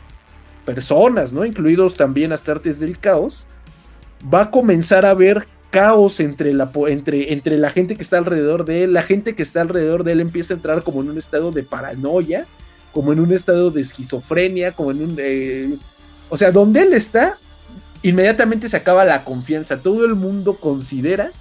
[0.64, 1.44] personas, ¿no?
[1.44, 3.46] Incluidos también Astartes del Caos,
[4.32, 8.64] va a comenzar a haber caos entre la, entre, entre la gente que está alrededor
[8.64, 8.92] de él.
[8.92, 11.62] La gente que está alrededor de él empieza a entrar como en un estado de
[11.62, 12.46] paranoia,
[12.92, 15.16] como en un estado de esquizofrenia, como en un...
[15.18, 15.76] Eh,
[16.30, 17.38] o sea, donde él está,
[18.02, 19.82] inmediatamente se acaba la confianza.
[19.82, 21.32] Todo el mundo considera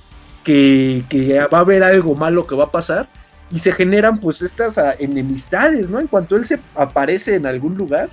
[0.44, 3.10] que, que va a haber algo malo que va a pasar
[3.54, 6.00] y se generan pues estas ah, enemistades, ¿no?
[6.00, 8.10] En cuanto él se aparece en algún lugar,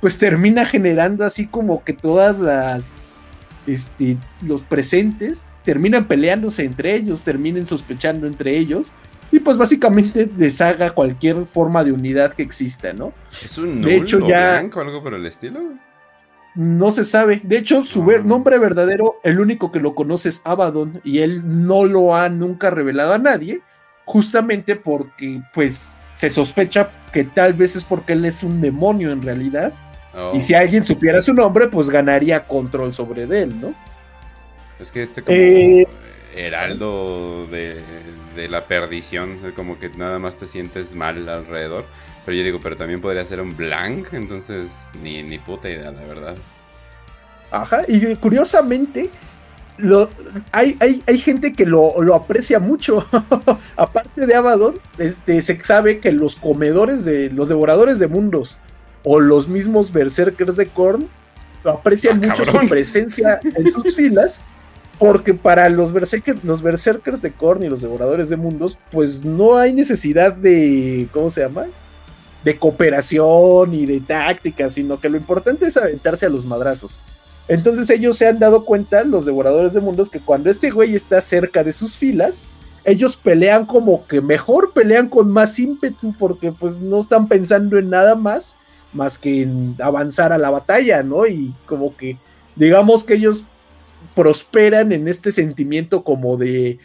[0.00, 3.20] pues termina generando así como que todas las,
[3.66, 8.92] este, los presentes terminan peleándose entre ellos, terminen sospechando entre ellos.
[9.32, 13.12] Y pues básicamente deshaga cualquier forma de unidad que exista, ¿no?
[13.30, 15.60] ¿Es un de hecho, ya, o algo por el estilo?
[16.54, 17.42] No se sabe.
[17.44, 21.02] De hecho, su nombre verdadero, el único que lo conoce es Abaddon.
[21.04, 23.60] Y él no lo ha nunca revelado a nadie
[24.08, 29.20] justamente porque pues se sospecha que tal vez es porque él es un demonio en
[29.20, 29.74] realidad.
[30.14, 30.32] Oh.
[30.34, 33.74] Y si alguien supiera su nombre, pues ganaría control sobre él, ¿no?
[34.80, 35.86] Es que este como, eh,
[36.34, 37.82] heraldo de,
[38.34, 41.84] de, la perdición, como que nada más te sientes mal alrededor.
[42.24, 44.70] Pero yo digo, pero también podría ser un blank, entonces
[45.02, 46.36] ni, ni puta idea, la verdad.
[47.50, 49.10] Ajá, y curiosamente,
[49.78, 50.10] lo,
[50.52, 53.06] hay, hay, hay, gente que lo, lo aprecia mucho.
[53.76, 58.58] Aparte de Abaddon, este, se sabe que los comedores de los devoradores de mundos
[59.04, 61.08] o los mismos berserkers de Korn
[61.64, 64.42] aprecian ah, mucho su presencia en sus filas.
[64.98, 69.56] Porque para los berserkers, los berserkers de Korn y los devoradores de mundos, pues no
[69.56, 71.08] hay necesidad de.
[71.12, 71.66] ¿Cómo se llama?
[72.42, 77.00] De cooperación y de táctica, sino que lo importante es aventarse a los madrazos.
[77.48, 81.20] Entonces ellos se han dado cuenta, los devoradores de mundos, que cuando este güey está
[81.20, 82.44] cerca de sus filas,
[82.84, 87.90] ellos pelean como que mejor, pelean con más ímpetu, porque pues no están pensando en
[87.90, 88.56] nada más,
[88.92, 91.26] más que en avanzar a la batalla, ¿no?
[91.26, 92.18] Y como que,
[92.54, 93.44] digamos que ellos
[94.14, 96.78] prosperan en este sentimiento como de,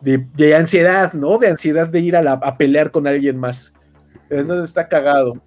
[0.00, 1.38] de, ansiedad, ¿no?
[1.38, 3.72] De ansiedad de ir a, a pelear con alguien más.
[4.30, 5.40] Entonces está cagado.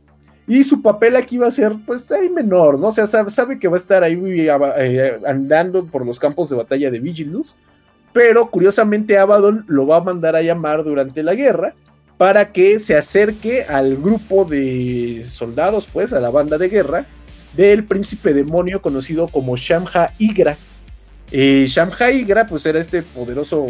[0.48, 2.88] Y su papel aquí va a ser, pues, ahí menor, ¿no?
[2.88, 6.90] O sea, sabe, que va a estar ahí eh, andando por los campos de batalla
[6.90, 7.56] de Vigilus.
[8.14, 11.74] Pero curiosamente Abaddon lo va a mandar a llamar durante la guerra
[12.18, 17.06] para que se acerque al grupo de soldados, pues, a la banda de guerra
[17.56, 20.58] del príncipe demonio conocido como Shamha Igra.
[21.32, 23.66] Eh, Shamha Igra, pues, era este poderoso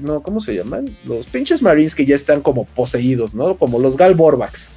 [0.00, 0.86] no, ¿cómo se llaman?
[1.04, 3.58] Los pinches marines que ya están como poseídos, ¿no?
[3.58, 4.70] Como los Galborbaks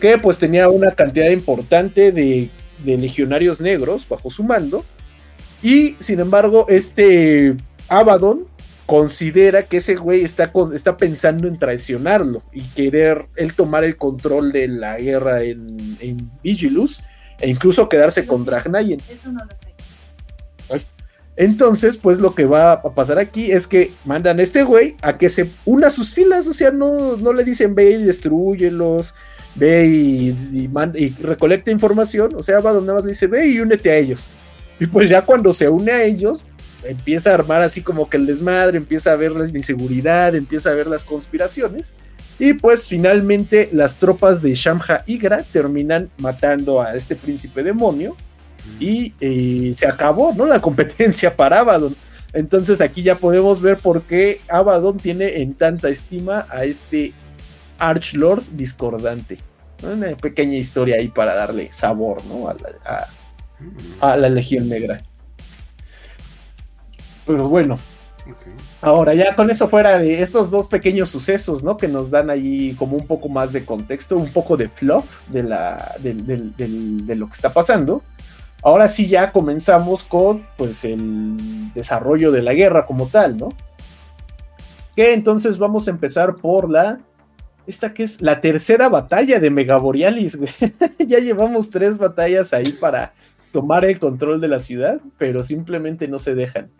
[0.00, 2.48] que pues tenía una cantidad importante de,
[2.84, 4.84] legionarios negros bajo su mando.
[5.62, 7.56] Y sin embargo, este
[7.88, 8.46] Abaddon
[8.86, 14.52] considera que ese güey está, está pensando en traicionarlo y querer él tomar el control
[14.52, 17.00] de la guerra en, en Vigilus
[17.38, 19.00] e incluso quedarse con Dragnayen.
[19.08, 19.72] Eso no lo sé.
[21.36, 25.16] Entonces, pues lo que va a pasar aquí es que mandan a este güey a
[25.16, 29.14] que se una a sus filas, o sea, no, no le dicen ve y destruyelos,
[29.54, 33.90] ve y, y, recolecta información, o sea, donde nada más le dice, ve y únete
[33.90, 34.28] a ellos.
[34.80, 36.44] Y pues ya cuando se une a ellos,
[36.84, 40.74] empieza a armar así como que el desmadre, empieza a ver la inseguridad, empieza a
[40.74, 41.94] ver las conspiraciones.
[42.38, 48.16] Y pues finalmente las tropas de Shamha Igra terminan matando a este príncipe demonio.
[48.78, 50.46] Y eh, se acabó, ¿no?
[50.46, 51.94] La competencia para Abaddon.
[52.32, 57.12] Entonces aquí ya podemos ver por qué Abaddon tiene en tanta estima a este
[57.82, 59.38] Archlord discordante.
[59.82, 62.48] Una pequeña historia ahí para darle sabor ¿no?
[64.00, 64.98] a, la, Legión Negra.
[67.26, 67.76] Pero bueno.
[68.80, 71.76] Ahora, ya con eso fuera de estos dos pequeños sucesos, ¿no?
[71.76, 75.42] Que nos dan ahí como un poco más de contexto, un poco de fluff de,
[75.42, 78.02] la, de lo que está pasando.
[78.62, 83.48] Ahora sí ya comenzamos con pues el desarrollo de la guerra como tal, ¿no?
[84.94, 87.00] Que entonces vamos a empezar por la
[87.66, 90.38] esta que es la tercera batalla de Megaborealis,
[90.98, 93.14] ya llevamos tres batallas ahí para
[93.52, 96.70] tomar el control de la ciudad, pero simplemente no se dejan.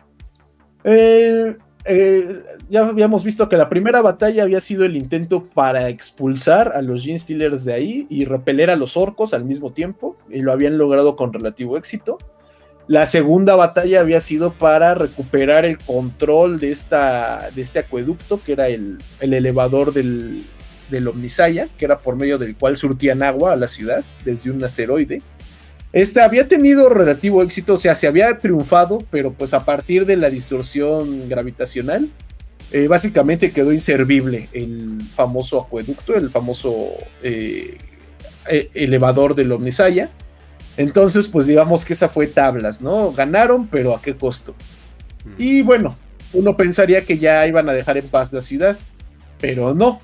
[0.83, 1.55] Eh,
[1.85, 6.81] eh, ya habíamos visto que la primera batalla había sido el intento para expulsar a
[6.81, 10.51] los Gene Stealers de ahí y repeler a los orcos al mismo tiempo, y lo
[10.51, 12.17] habían logrado con relativo éxito.
[12.87, 18.51] La segunda batalla había sido para recuperar el control de, esta, de este acueducto, que
[18.51, 20.43] era el elevador del,
[20.89, 24.63] del Omnisaya, que era por medio del cual surtían agua a la ciudad desde un
[24.63, 25.21] asteroide.
[25.91, 30.15] Este había tenido relativo éxito, o sea, se había triunfado, pero pues a partir de
[30.15, 32.09] la distorsión gravitacional,
[32.71, 36.87] eh, básicamente quedó inservible el famoso acueducto, el famoso
[37.21, 37.77] eh,
[38.49, 40.09] e, elevador del Omnisaya.
[40.75, 43.11] Entonces, pues digamos que esa fue tablas, ¿no?
[43.11, 44.55] Ganaron, pero ¿a qué costo?
[45.23, 45.29] Mm.
[45.37, 45.95] Y bueno,
[46.33, 48.77] uno pensaría que ya iban a dejar en paz la ciudad,
[49.39, 50.01] pero no,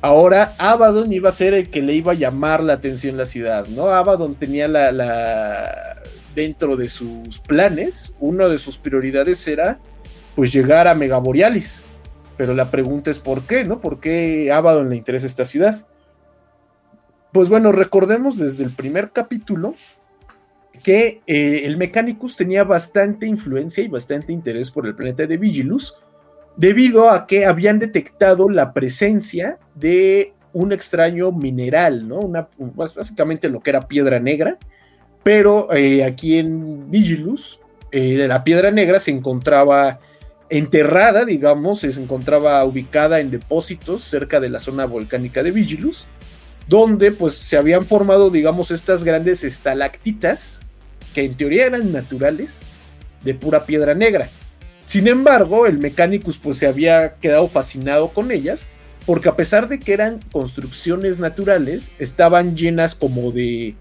[0.00, 3.66] Ahora Abaddon iba a ser el que le iba a llamar la atención la ciudad,
[3.66, 3.88] ¿no?
[3.88, 6.00] Abaddon tenía la,
[6.36, 9.80] dentro de sus planes, una de sus prioridades era
[10.36, 11.84] pues llegar a Megaborealis.
[12.36, 13.80] Pero la pregunta es ¿por qué, no?
[13.80, 15.84] ¿Por qué Abaddon le interesa esta ciudad?
[17.32, 19.74] Pues bueno, recordemos desde el primer capítulo
[20.84, 25.96] que eh, el Mechanicus tenía bastante influencia y bastante interés por el planeta de Vigilus
[26.58, 32.18] debido a que habían detectado la presencia de un extraño mineral, ¿no?
[32.18, 34.58] Una, básicamente lo que era piedra negra,
[35.22, 37.60] pero eh, aquí en Vigilus,
[37.92, 40.00] eh, la piedra negra se encontraba
[40.50, 46.06] enterrada, digamos, se encontraba ubicada en depósitos cerca de la zona volcánica de Vigilus,
[46.66, 50.60] donde pues se habían formado, digamos, estas grandes estalactitas,
[51.14, 52.62] que en teoría eran naturales,
[53.22, 54.28] de pura piedra negra.
[54.88, 58.64] Sin embargo, el Mechanicus pues se había quedado fascinado con ellas,
[59.04, 63.74] porque a pesar de que eran construcciones naturales, estaban llenas como de,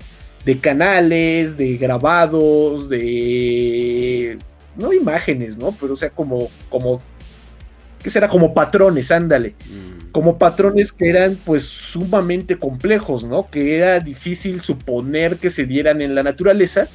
[0.44, 4.38] de canales, de grabados, de...
[4.76, 5.74] no imágenes, ¿no?
[5.80, 7.02] Pero o sea, como, como
[8.04, 8.28] ¿qué será?
[8.28, 9.56] Como patrones, ándale.
[9.66, 10.12] Mm.
[10.12, 13.50] Como patrones que eran pues sumamente complejos, ¿no?
[13.50, 16.90] Que era difícil suponer que se dieran en la naturaleza.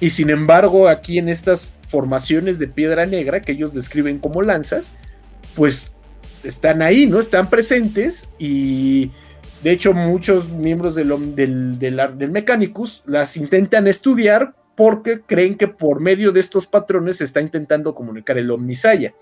[0.00, 4.94] Y sin embargo, aquí en estas formaciones de piedra negra que ellos describen como lanzas,
[5.54, 5.96] pues
[6.44, 7.20] están ahí, ¿no?
[7.20, 9.10] Están presentes y
[9.62, 16.00] de hecho muchos miembros del, del, del, Mechanicus las intentan estudiar porque creen que por
[16.00, 19.14] medio de estos patrones se está intentando comunicar el Omnisaya.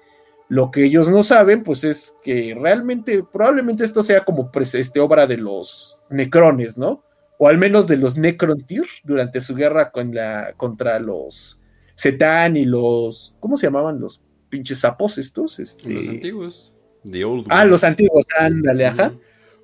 [0.48, 5.26] Lo que ellos no saben, pues es que realmente, probablemente esto sea como este, obra
[5.26, 7.02] de los Necrones, ¿no?
[7.38, 11.57] O al menos de los Necrontyr durante su guerra con la, contra los
[11.98, 13.34] Zetán y los.
[13.40, 15.58] ¿Cómo se llamaban los pinches sapos estos?
[15.58, 15.90] Este...
[15.90, 16.74] Los antiguos.
[17.08, 19.12] The old ah, los antiguos, ándale, ajá.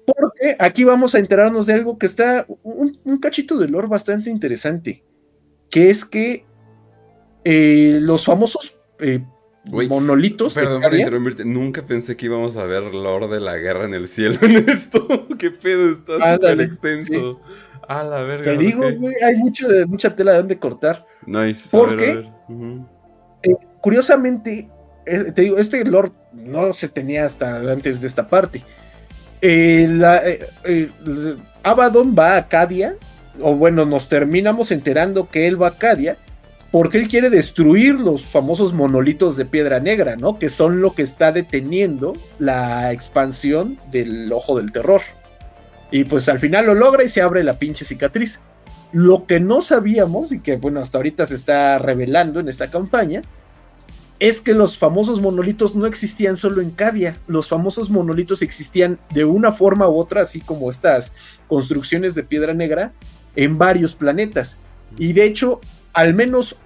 [0.07, 2.47] Porque aquí vamos a enterarnos de algo que está.
[2.63, 5.05] Un, cachito de lore bastante interesante.
[5.71, 6.45] Que es que
[7.45, 9.25] eh, los famosos eh,
[9.71, 10.55] monolitos.
[10.55, 11.45] Perdón por interrumpirte.
[11.45, 15.27] Nunca pensé que íbamos a ver Lord de la guerra en el cielo en esto.
[15.39, 17.41] Qué pedo, está súper extenso.
[17.89, 18.45] A la verga.
[18.45, 21.05] Te digo, güey, hay mucho de, mucha tela de donde cortar.
[21.27, 21.69] Nice.
[21.71, 22.29] Porque,
[23.43, 24.69] eh, curiosamente,
[25.07, 28.63] eh, te digo, este Lord no se tenía hasta antes de esta parte.
[29.41, 30.23] Eh, la,
[31.63, 32.97] Abaddon va a Acadia,
[33.41, 36.17] o bueno, nos terminamos enterando que él va a Acadia
[36.75, 40.41] porque él quiere destruir los famosos monolitos de piedra negra, ¿no?
[40.41, 45.01] Que son lo que está deteniendo la expansión del ojo del terror.
[45.95, 48.41] Y pues al final lo logra y se abre la pinche cicatriz.
[48.93, 53.23] Lo que no sabíamos y que bueno, hasta ahorita se está revelando en esta campaña,
[54.19, 59.25] es que los famosos monolitos no existían solo en Cadia, los famosos monolitos existían de
[59.25, 61.13] una forma u otra, así como estas
[61.47, 62.93] construcciones de piedra negra,
[63.37, 64.59] en varios planetas.
[64.99, 65.61] Y de hecho,
[65.93, 66.59] al menos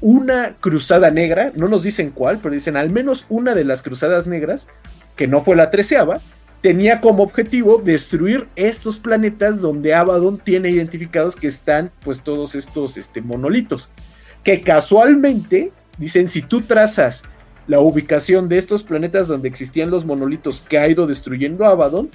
[0.00, 4.26] una cruzada negra, no nos dicen cuál, pero dicen al menos una de las cruzadas
[4.26, 4.68] negras,
[5.16, 6.22] que no fue la treceava,
[6.64, 12.96] tenía como objetivo destruir estos planetas donde Abaddon tiene identificados que están pues todos estos
[12.96, 13.90] este, monolitos,
[14.42, 17.24] que casualmente dicen si tú trazas
[17.66, 22.08] la ubicación de estos planetas donde existían los monolitos que ha ido destruyendo Abaddon,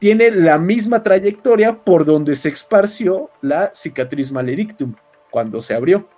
[0.00, 4.96] tiene la misma trayectoria por donde se esparció la cicatriz maledictum
[5.30, 6.08] cuando se abrió.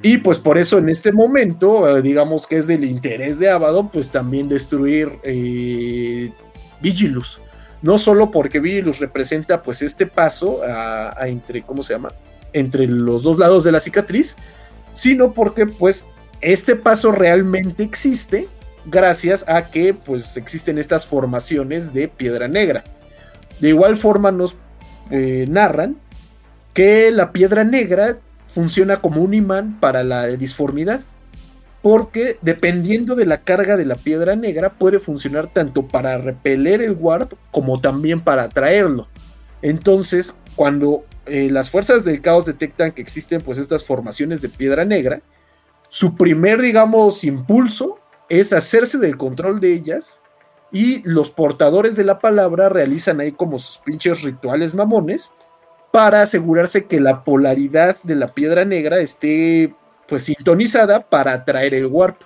[0.00, 3.90] Y pues por eso en este momento, eh, digamos que es del interés de Abaddon,
[3.90, 6.32] pues también destruir eh,
[6.84, 7.40] Vigilus.
[7.80, 10.60] No solo porque Vigilus representa pues este paso
[11.20, 12.10] entre, ¿cómo se llama?
[12.52, 14.36] Entre los dos lados de la cicatriz,
[14.92, 16.06] sino porque pues
[16.40, 18.48] este paso realmente existe
[18.84, 22.84] gracias a que pues existen estas formaciones de piedra negra.
[23.60, 24.56] De igual forma nos
[25.10, 25.96] eh, narran
[26.74, 28.18] que la piedra negra
[28.48, 31.00] funciona como un imán para la disformidad,
[31.84, 36.96] porque dependiendo de la carga de la piedra negra puede funcionar tanto para repeler el
[36.98, 39.06] warp como también para atraerlo.
[39.60, 44.86] Entonces, cuando eh, las fuerzas del caos detectan que existen pues estas formaciones de piedra
[44.86, 45.20] negra,
[45.90, 47.98] su primer, digamos, impulso
[48.30, 50.22] es hacerse del control de ellas
[50.72, 55.34] y los portadores de la palabra realizan ahí como sus pinches rituales mamones
[55.92, 59.74] para asegurarse que la polaridad de la piedra negra esté
[60.08, 62.22] pues sintonizada para atraer el warp.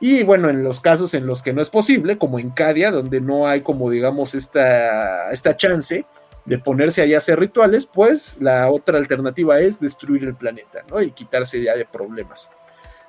[0.00, 3.20] Y bueno, en los casos en los que no es posible, como en Cadia, donde
[3.20, 6.06] no hay como digamos esta, esta chance
[6.46, 11.02] de ponerse allá a hacer rituales, pues la otra alternativa es destruir el planeta, ¿no?
[11.02, 12.50] Y quitarse ya de problemas.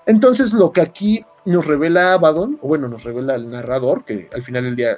[0.06, 4.42] Entonces lo que aquí nos revela Abaddon, o bueno, nos revela el narrador, que al
[4.42, 4.96] final del día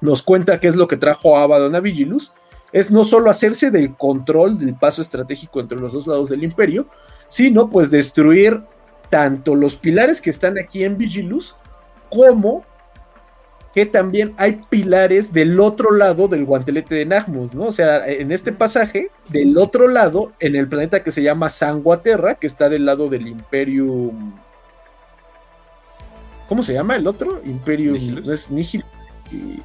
[0.00, 2.32] nos cuenta qué es lo que trajo a Abaddon a Vigilus,
[2.72, 6.86] es no solo hacerse del control del paso estratégico entre los dos lados del imperio,
[7.28, 8.62] sino pues destruir
[9.08, 11.56] tanto los pilares que están aquí en Vigilus,
[12.08, 12.64] como
[13.74, 17.66] que también hay pilares del otro lado del guantelete de Nagmus, ¿no?
[17.66, 22.34] O sea, en este pasaje, del otro lado, en el planeta que se llama Sanguaterra,
[22.34, 24.32] que está del lado del Imperium.
[26.48, 27.40] ¿Cómo se llama el otro?
[27.44, 28.24] Imperium.
[28.24, 28.84] No es Nihil.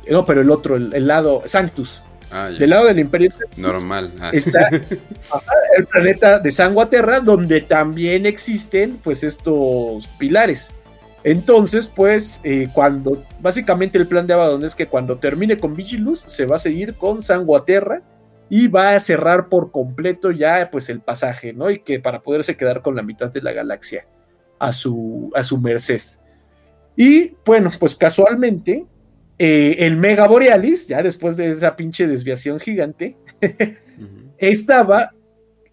[0.07, 1.41] No, pero el otro, el lado.
[1.45, 2.03] Sanctus.
[2.31, 4.31] Ah, del lado del Imperio normal ah.
[4.33, 4.69] está
[5.77, 10.71] el planeta de Sanguaterra donde también existen pues estos pilares
[11.23, 16.19] entonces pues eh, cuando básicamente el plan de Abaddon es que cuando termine con Vigilus
[16.19, 18.01] se va a seguir con Sanguaterra
[18.49, 22.57] y va a cerrar por completo ya pues el pasaje no y que para poderse
[22.57, 24.05] quedar con la mitad de la galaxia
[24.59, 26.01] a su, a su merced.
[26.95, 28.85] Y bueno, pues casualmente,
[29.37, 33.17] eh, el Mega Borealis, ya después de esa pinche desviación gigante,
[34.37, 35.11] estaba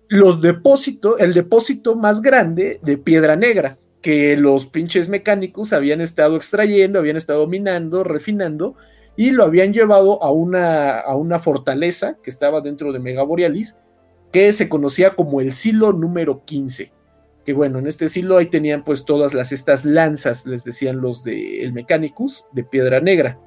[0.08, 6.36] los depósitos, el depósito más grande de piedra negra que los pinches mecánicos habían estado
[6.36, 8.74] extrayendo, habían estado minando, refinando
[9.16, 13.78] y lo habían llevado a una, a una fortaleza que estaba dentro de Mega Borealis
[14.32, 16.90] que se conocía como el silo número 15
[17.44, 21.24] que bueno, en este silo ahí tenían pues todas las estas lanzas, les decían los
[21.24, 23.38] de el Mechanicus, de piedra negra.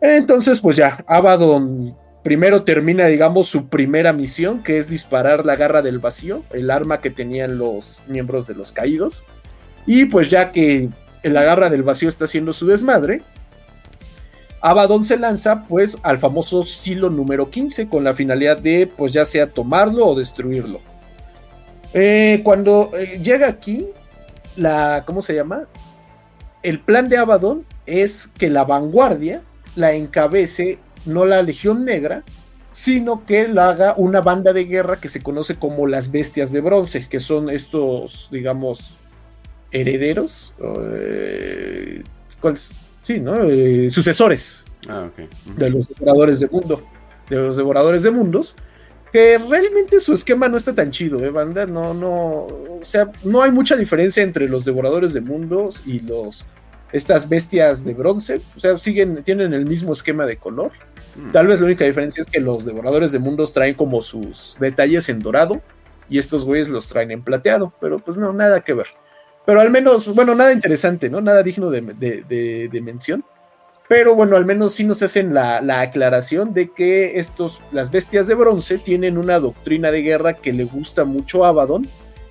[0.00, 5.80] Entonces, pues ya, Abaddon primero termina, digamos, su primera misión, que es disparar la garra
[5.80, 9.24] del vacío, el arma que tenían los miembros de los caídos.
[9.86, 10.88] Y pues ya que
[11.22, 13.22] la garra del vacío está haciendo su desmadre,
[14.60, 19.24] Abaddon se lanza pues al famoso silo número 15 con la finalidad de pues ya
[19.24, 20.80] sea tomarlo o destruirlo.
[21.94, 23.86] Eh, cuando eh, llega aquí,
[24.56, 25.68] la, ¿cómo se llama?
[26.64, 29.42] El plan de Abaddon es que la vanguardia
[29.76, 32.24] la encabece no la Legión Negra,
[32.72, 36.60] sino que la haga una banda de guerra que se conoce como las Bestias de
[36.60, 38.98] Bronce, que son estos, digamos,
[39.70, 42.02] herederos, eh,
[43.02, 43.36] Sí, ¿no?
[43.88, 45.08] sucesores ah,
[45.56, 46.82] de los devoradores de mundo,
[47.30, 48.56] de los devoradores de mundos,
[49.12, 51.66] que realmente su esquema no está tan chido, ¿eh, banda?
[51.66, 56.46] No, no, o sea, no hay mucha diferencia entre los devoradores de mundos y los
[56.92, 60.72] estas bestias de bronce, o sea, siguen, tienen el mismo esquema de color.
[61.16, 61.30] Mm.
[61.32, 65.08] Tal vez la única diferencia es que los devoradores de mundos traen como sus detalles
[65.08, 65.60] en dorado
[66.08, 68.86] y estos güeyes los traen en plateado, pero pues no, nada que ver.
[69.44, 71.20] Pero al menos, bueno, nada interesante, ¿no?
[71.20, 73.24] Nada digno de, de mención.
[73.88, 78.34] Pero bueno, al menos sí nos hacen la, aclaración de que estos, las bestias de
[78.34, 81.86] bronce tienen una doctrina de guerra que le gusta mucho a Abaddon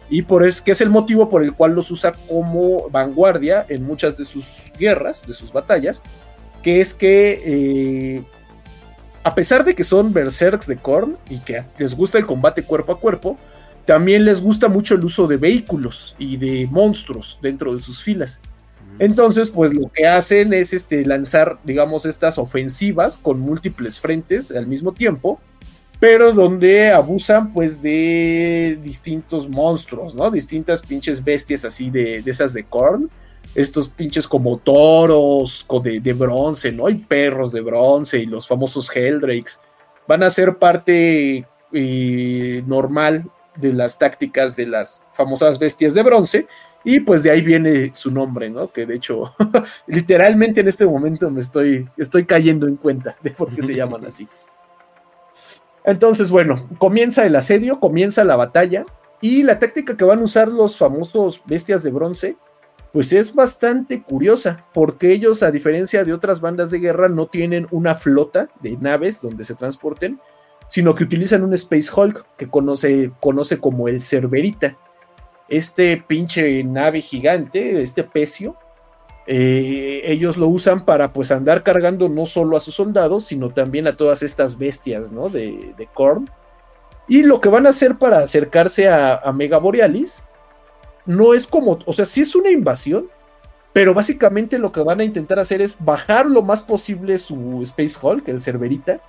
[0.10, 3.84] y por es que es el motivo por el cual los usa como vanguardia en
[3.84, 6.02] muchas de sus guerras, de sus batallas,
[6.62, 8.24] que es que eh,
[9.24, 12.92] a pesar de que son berserks de Korn y que les gusta el combate cuerpo
[12.92, 13.38] a cuerpo,
[13.86, 18.42] también les gusta mucho el uso de vehículos y de monstruos dentro de sus filas.
[18.98, 24.68] Entonces, pues lo que hacen es este, lanzar, digamos, estas ofensivas con múltiples frentes al
[24.68, 25.40] mismo tiempo,
[26.06, 30.30] pero donde abusan pues de distintos monstruos, ¿no?
[30.30, 33.10] Distintas pinches bestias así de, esas de Korn,
[33.56, 36.90] estos pinches como toros de, de, bronce, ¿no?
[36.90, 39.60] Y perros de bronce y los famosos Helldrakes
[40.08, 41.44] van a ser parte
[41.74, 43.26] eh, normal
[43.56, 46.48] de las tácticas de las famosas bestias de bronce
[46.84, 48.72] y pues de ahí viene su nombre, ¿no?
[48.72, 49.34] Que de hecho,
[49.88, 54.06] literalmente en este momento me estoy, estoy cayendo en cuenta de por qué se llaman
[54.06, 54.28] así.
[55.86, 58.86] Entonces, bueno, comienza el asedio, comienza la batalla
[59.22, 62.38] y la táctica que van a usar los famosos bestias de bronce,
[62.92, 67.68] pues es bastante curiosa, porque ellos, a diferencia de otras bandas de guerra, no tienen
[67.72, 70.20] una flota de naves donde se transporten,
[70.70, 74.78] sino que utilizan un Space Hulk que conoce, conoce como el Cerberita.
[75.50, 78.58] Este pinche nave gigante, este pecio,
[79.28, 83.88] eh, ellos lo usan para pues andar cargando no solo a sus soldados, sino también
[83.88, 85.30] a todas estas bestias, ¿no?
[85.30, 86.30] De, de Korn.
[87.08, 90.24] Y lo que van a hacer para acercarse a, Mega Borealis
[91.06, 93.08] no es como, o sea, sí es una invasión,
[93.74, 97.98] pero básicamente lo que van a intentar hacer es bajar lo más posible su Space
[98.02, 99.00] Hulk, el Cerberita,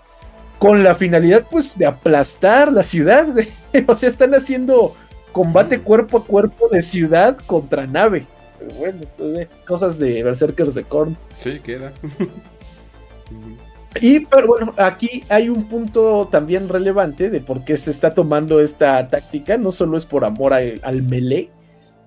[0.58, 3.28] con la finalidad pues de aplastar la ciudad,
[3.86, 4.94] O sea, están haciendo
[5.32, 8.26] combate cuerpo a cuerpo de ciudad contra nave.
[8.66, 11.16] Pero bueno, pues, cosas de Berserkers de Korn.
[11.38, 11.92] Sí, queda.
[14.00, 18.60] y pero bueno, aquí hay un punto también relevante de por qué se está tomando
[18.60, 19.56] esta táctica.
[19.56, 21.50] No solo es por amor al melee,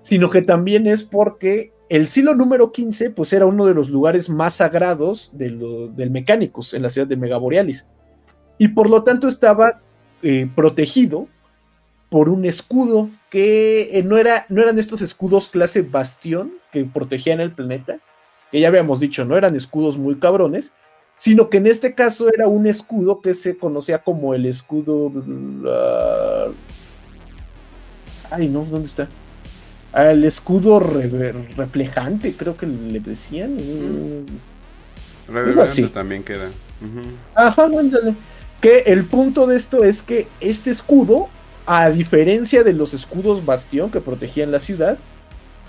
[0.02, 4.28] sino que también es porque el silo número 15 pues era uno de los lugares
[4.28, 7.88] más sagrados del Mecánicos en la ciudad de Megaborealis.
[8.58, 9.80] Y por lo tanto estaba
[10.22, 11.26] eh, protegido
[12.10, 17.40] por un escudo que eh, no, era, no eran estos escudos clase bastión que protegían
[17.40, 17.98] el planeta,
[18.50, 20.72] que ya habíamos dicho, no eran escudos muy cabrones,
[21.16, 25.12] sino que en este caso era un escudo que se conocía como el escudo...
[28.30, 29.08] ay, no, ¿dónde está?
[29.94, 33.56] El escudo reflejante, creo que le decían.
[35.28, 36.50] Reverberante también queda.
[37.34, 37.68] Ajá,
[38.60, 41.28] Que el punto de esto es que este escudo
[41.72, 44.98] a diferencia de los escudos bastión que protegían la ciudad,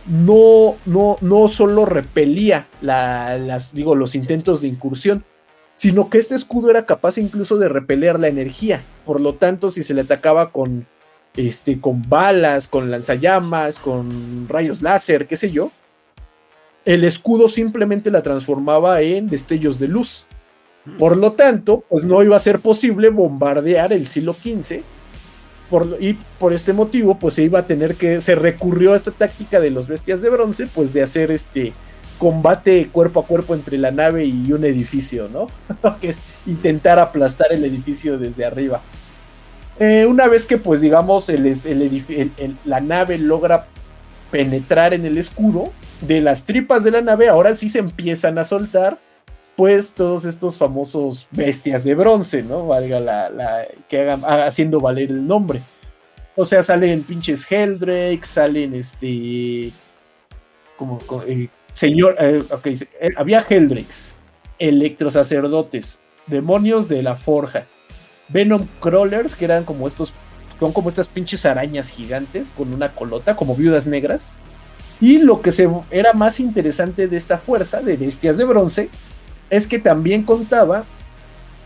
[0.08, 5.24] no, no, no solo repelía las, digo, los intentos de incursión,
[5.76, 8.82] sino que este escudo era capaz incluso de repeler la energía.
[9.06, 10.88] Por lo tanto, si se le atacaba con
[11.38, 15.72] este, con balas, con lanzallamas, con rayos láser, qué sé yo,
[16.84, 20.26] el escudo simplemente la transformaba en destellos de luz.
[20.84, 20.98] Hmm.
[20.98, 24.84] Por lo tanto, pues no iba a ser posible bombardear el silo 15.
[26.00, 28.22] Y por este motivo, pues se iba a tener que.
[28.22, 31.74] Se recurrió a esta táctica de los bestias de bronce, pues de hacer este
[32.18, 35.48] combate cuerpo a cuerpo entre la nave y un edificio, ¿no?
[36.02, 38.82] que es intentar aplastar el edificio desde arriba.
[39.80, 41.56] Eh, una vez que, pues, digamos, el,
[42.66, 43.66] la nave logra
[44.30, 45.72] penetrar en el escudo,
[46.02, 49.00] de las tripas de la nave, ahora sí se empiezan a soltar,
[49.62, 52.66] pues, todos estos famosos bestias de bronce, ¿no?
[52.66, 55.62] Valga la, que hagan, haciendo valer el nombre.
[56.36, 59.72] O sea, salen pinches Heldrake, salen este.
[60.78, 60.98] Como.
[61.28, 62.16] Eh, señor.
[62.20, 62.70] Eh, ok,
[63.18, 64.16] había Heldrakes,
[64.58, 67.68] electrosacerdotes, demonios de la forja
[68.30, 70.12] Venom Crawlers, que eran como estos,
[70.60, 74.40] son como estas pinches arañas gigantes con una colota, como viudas negras.
[75.00, 78.90] Y lo que se, era más interesante de esta fuerza de bestias de bronce
[79.52, 80.86] es que también contaba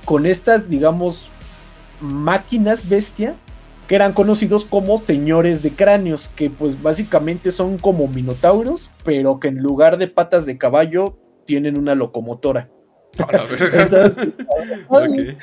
[0.04, 1.30] con estas, digamos,
[2.02, 3.36] máquinas bestia
[3.88, 9.50] que eran conocidos como señores de cráneos, que pues básicamente son como minotauros, pero que
[9.50, 12.70] en lugar de patas de caballo tienen una locomotora.
[13.74, 14.34] Entonces,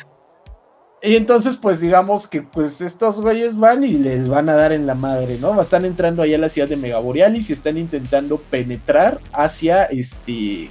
[1.03, 4.87] y entonces, pues digamos que pues estos güeyes van y les van a dar en
[4.87, 5.59] la madre, ¿no?
[5.61, 10.71] Están entrando allá a la ciudad de Megaborealis y están intentando penetrar hacia este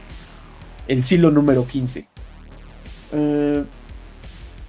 [0.92, 2.06] el silo número 15.
[3.14, 3.64] Eh,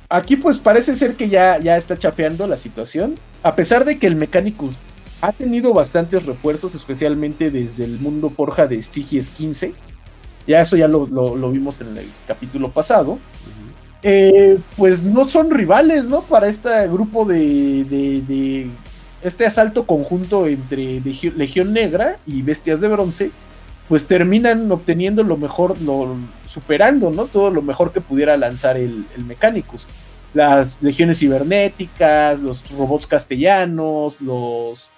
[0.08, 3.16] aquí pues parece ser que ya, ya está chafeando la situación.
[3.42, 4.76] A pesar de que el Mechanicus
[5.20, 9.74] ha tenido bastantes refuerzos, especialmente desde el mundo forja de Stygies 15.
[10.46, 11.06] Ya eso ya lo,
[11.50, 13.18] vimos en el capítulo pasado.
[14.04, 16.22] Eh, pues no son rivales, ¿no?
[16.22, 18.68] Para este grupo de,
[19.22, 23.30] este asalto conjunto entre Legión Negra y Bestias de Bronce,
[23.88, 26.16] pues terminan obteniendo lo mejor, lo,
[26.48, 27.26] superando, ¿no?
[27.26, 29.86] Todo lo mejor que pudiera lanzar el, el Mechanicus.
[30.34, 34.90] Las legiones cibernéticas, los robots castellanos, los,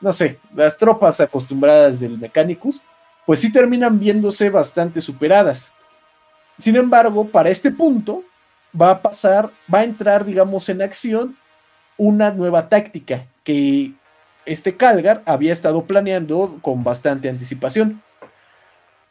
[0.00, 2.82] no sé, las tropas acostumbradas del Mechanicus,
[3.24, 5.72] pues sí terminan viéndose bastante superadas.
[6.58, 8.22] Sin embargo, para este punto,
[8.80, 11.36] va a pasar, va a entrar, digamos, en acción
[11.96, 13.92] una nueva táctica que
[14.44, 18.02] este Calgar había estado planeando con bastante anticipación.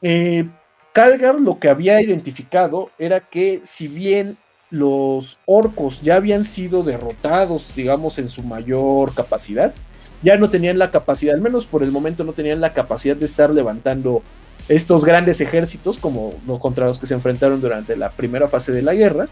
[0.07, 0.47] Eh,
[0.93, 4.37] Calgar lo que había identificado era que si bien
[4.69, 9.73] los orcos ya habían sido derrotados, digamos, en su mayor capacidad,
[10.21, 13.25] ya no tenían la capacidad, al menos por el momento no tenían la capacidad de
[13.25, 14.21] estar levantando
[14.69, 16.29] estos grandes ejércitos como
[16.59, 19.27] contra los que se enfrentaron durante la primera fase de la guerra,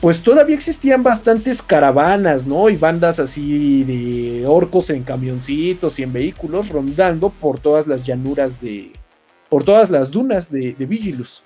[0.00, 2.70] pues todavía existían bastantes caravanas, ¿no?
[2.70, 8.62] Y bandas así de orcos en camioncitos y en vehículos rondando por todas las llanuras
[8.62, 8.90] de.
[9.52, 11.42] Por todas las dunas de, Vigilus.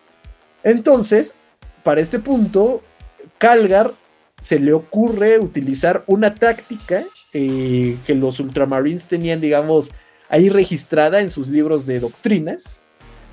[0.62, 1.41] Entonces,
[1.83, 2.81] para este punto,
[3.37, 3.95] Calgar
[4.41, 7.03] se le ocurre utilizar una táctica
[7.33, 9.91] eh, que los Ultramarines tenían, digamos,
[10.28, 12.81] ahí registrada en sus libros de doctrinas.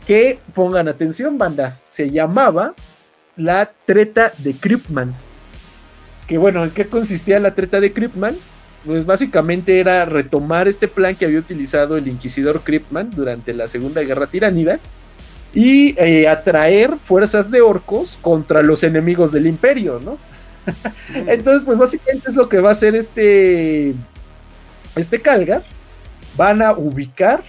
[0.08, 2.74] Que pongan atención, banda, se llamaba
[3.36, 5.14] la treta de Kryptman.
[6.26, 8.36] Que bueno, ¿en qué consistía la treta de Kryptman?
[8.86, 14.02] Pues básicamente era retomar este plan que había utilizado el inquisidor Kryptman durante la Segunda
[14.02, 14.80] Guerra Tiránida
[15.54, 20.18] y eh, atraer fuerzas de orcos contra los enemigos del imperio, ¿no?
[21.14, 23.94] Entonces, pues básicamente es lo que va a hacer este,
[24.96, 25.64] este Calgar.
[26.36, 27.44] Van a ubicar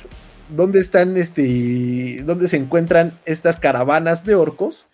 [0.48, 4.86] dónde están, este, dónde se encuentran estas caravanas de orcos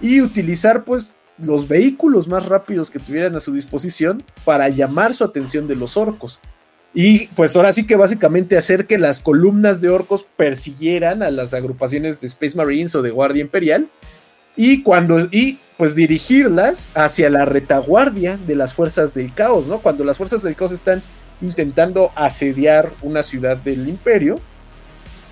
[0.00, 5.24] y utilizar pues los vehículos más rápidos que tuvieran a su disposición para llamar su
[5.24, 6.40] atención de los orcos.
[6.94, 11.52] Y pues ahora sí que básicamente hacer que las columnas de orcos persiguieran a las
[11.52, 13.88] agrupaciones de Space Marines o de Guardia Imperial
[14.56, 19.80] y cuando y pues dirigirlas hacia la retaguardia de las fuerzas del caos, ¿no?
[19.80, 21.02] Cuando las fuerzas del caos están
[21.42, 24.36] intentando asediar una ciudad del imperio,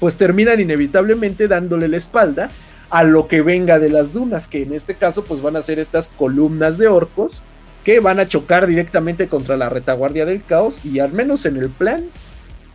[0.00, 2.50] pues terminan inevitablemente dándole la espalda
[2.92, 5.78] a lo que venga de las dunas, que en este caso pues van a ser
[5.78, 7.42] estas columnas de orcos
[7.84, 11.70] que van a chocar directamente contra la retaguardia del caos y al menos en el
[11.70, 12.04] plan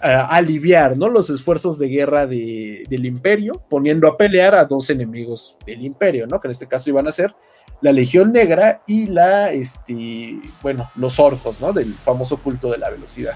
[0.02, 1.10] aliviar ¿no?
[1.10, 6.42] los esfuerzos de guerra del imperio, poniendo a pelear a dos enemigos del imperio, ¿no?
[6.42, 7.36] que en este caso iban a ser
[7.82, 11.74] la Legión Negra y la, este, bueno, los orcos, ¿no?
[11.74, 13.36] del famoso culto de la velocidad.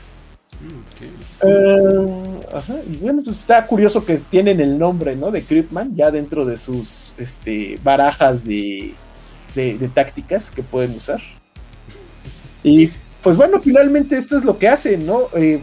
[1.41, 5.31] Eh, y bueno, pues está curioso que tienen el nombre, ¿no?
[5.31, 8.93] De Cryptman ya dentro de sus este, barajas de,
[9.93, 11.21] tácticas que pueden usar.
[12.63, 12.91] Y
[13.23, 15.29] pues bueno, finalmente esto es lo que hacen, ¿no?
[15.35, 15.61] Eh,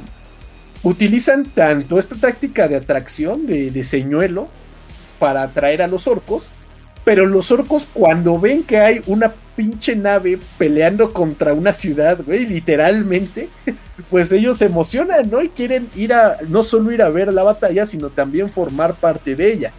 [0.82, 4.48] utilizan tanto esta táctica de atracción, de, de señuelo,
[5.18, 6.50] para atraer a los orcos,
[7.08, 12.44] pero los orcos cuando ven que hay una pinche nave peleando contra una ciudad, güey,
[12.44, 13.48] literalmente,
[14.10, 15.42] pues ellos se emocionan, ¿no?
[15.42, 19.34] Y quieren ir a, no solo ir a ver la batalla, sino también formar parte
[19.34, 19.72] de ella.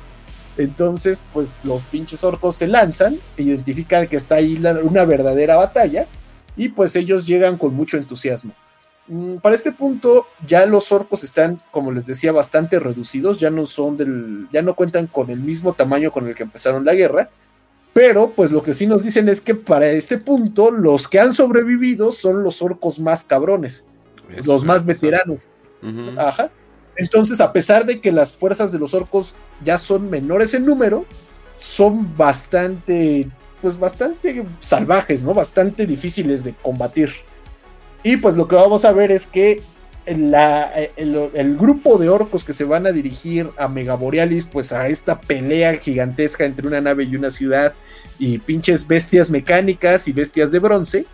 [0.58, 6.08] Entonces, pues los pinches orcos se lanzan, identifican que está ahí una verdadera batalla,
[6.58, 8.54] y pues ellos llegan con mucho entusiasmo.
[9.10, 13.66] Mm, para este punto ya los orcos están, como les decía, bastante reducidos, ya no
[13.66, 17.32] son del, ya no cuentan con el mismo tamaño con el que empezaron la guerra,
[17.92, 21.34] pero pues lo que sí nos dicen es que para este punto los que han
[21.34, 23.88] sobrevivido son los orcos más cabrones,
[24.46, 25.48] los más veteranos.
[26.18, 26.52] Ajá.
[26.96, 29.34] Entonces, a pesar de que las fuerzas de los orcos
[29.64, 31.06] ya son menores en número,
[31.56, 33.28] son bastante,
[33.62, 35.34] pues bastante salvajes, ¿no?
[35.34, 37.10] Bastante difíciles de combatir.
[38.04, 39.62] Y pues lo que vamos a ver es que
[40.06, 45.76] el, grupo de orcos que se van a dirigir a Megaborealis, pues a esta pelea
[45.76, 47.74] gigantesca entre una nave y una ciudad
[48.18, 51.06] y pinches bestias mecánicas y bestias de bronce,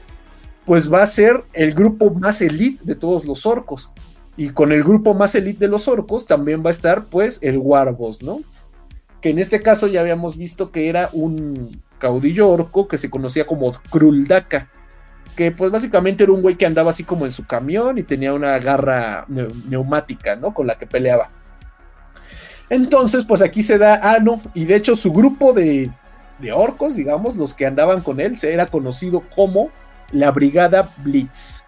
[0.65, 3.91] pues va a ser el grupo más elite de todos los orcos.
[4.37, 7.57] Y con el grupo más elite de los orcos también va a estar pues el
[7.57, 8.41] Warboss, ¿no?
[9.21, 13.45] Que en este caso ya habíamos visto que era un caudillo orco que se conocía
[13.45, 14.69] como Kruldaka
[15.35, 18.33] que pues básicamente era un güey que andaba así como en su camión y tenía
[18.33, 20.53] una garra neumática, ¿no?
[20.53, 21.29] Con la que peleaba.
[22.69, 25.91] Entonces, pues aquí se da, ah, no, y de hecho su grupo de,
[26.39, 29.69] de orcos, digamos, los que andaban con él, se era conocido como
[30.11, 31.63] la Brigada Blitz,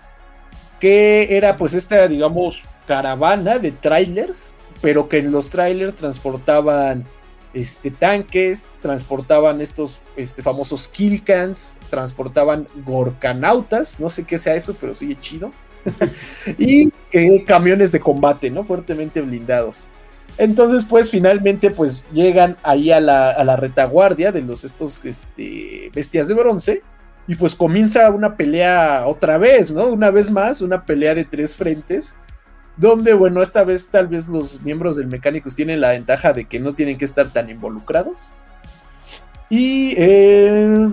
[0.80, 7.06] que era pues esta, digamos, caravana de trailers, pero que en los trailers transportaban
[7.54, 14.94] este, tanques, transportaban estos este, famosos killcans, transportaban gorcanautas, no sé qué sea eso, pero
[14.94, 15.52] sigue chido.
[16.58, 16.92] y
[17.46, 18.64] camiones de combate, ¿no?
[18.64, 19.88] Fuertemente blindados.
[20.38, 26.34] Entonces, pues finalmente, pues llegan ahí a la, retaguardia de los estos este, bestias de
[26.36, 26.82] bronce.
[27.30, 29.88] Y pues comienza una pelea otra vez, ¿no?
[29.88, 32.16] Una vez más, una pelea de tres frentes
[32.78, 36.60] donde, bueno, esta vez tal vez los miembros del Mecánicos tienen la ventaja de que
[36.60, 38.34] no tienen que estar tan involucrados.
[39.50, 40.90] Y, eh,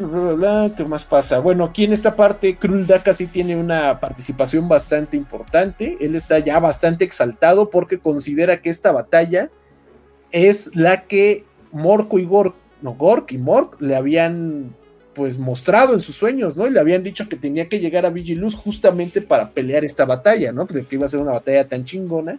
[0.76, 1.40] ¿qué más pasa?
[1.40, 5.96] Bueno, aquí en esta parte, Kruldaka sí tiene una participación bastante importante.
[6.00, 9.50] Él está ya bastante exaltado porque considera que esta batalla
[10.30, 14.76] es la que Morco y Gork, no, Gork y Mork le habían
[15.14, 16.66] pues mostrado en sus sueños, ¿no?
[16.66, 20.52] Y le habían dicho que tenía que llegar a Vigiluz justamente para pelear esta batalla,
[20.52, 20.66] ¿no?
[20.66, 22.38] Que iba a ser una batalla tan chingona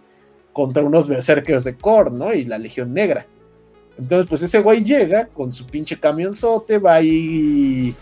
[0.52, 2.32] contra unos berserkers de Korn, ¿no?
[2.32, 3.26] Y la Legión Negra.
[3.98, 7.94] Entonces, pues ese güey llega con su pinche camionzote, va ahí,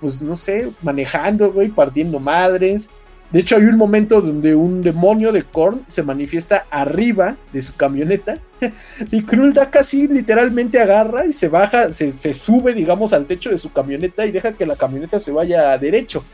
[0.00, 2.90] pues no sé, manejando, güey, partiendo madres.
[3.32, 7.74] De hecho, hay un momento donde un demonio de Korn se manifiesta arriba de su
[7.74, 8.34] camioneta
[9.10, 13.72] y Krulda casi literalmente agarra y se baja, se, sube, digamos, al techo de su
[13.72, 16.24] camioneta y deja que la camioneta se vaya derecho.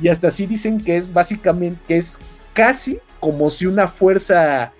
[0.00, 2.18] Y hasta así dicen que es básicamente, que es
[2.52, 4.72] casi como si una fuerza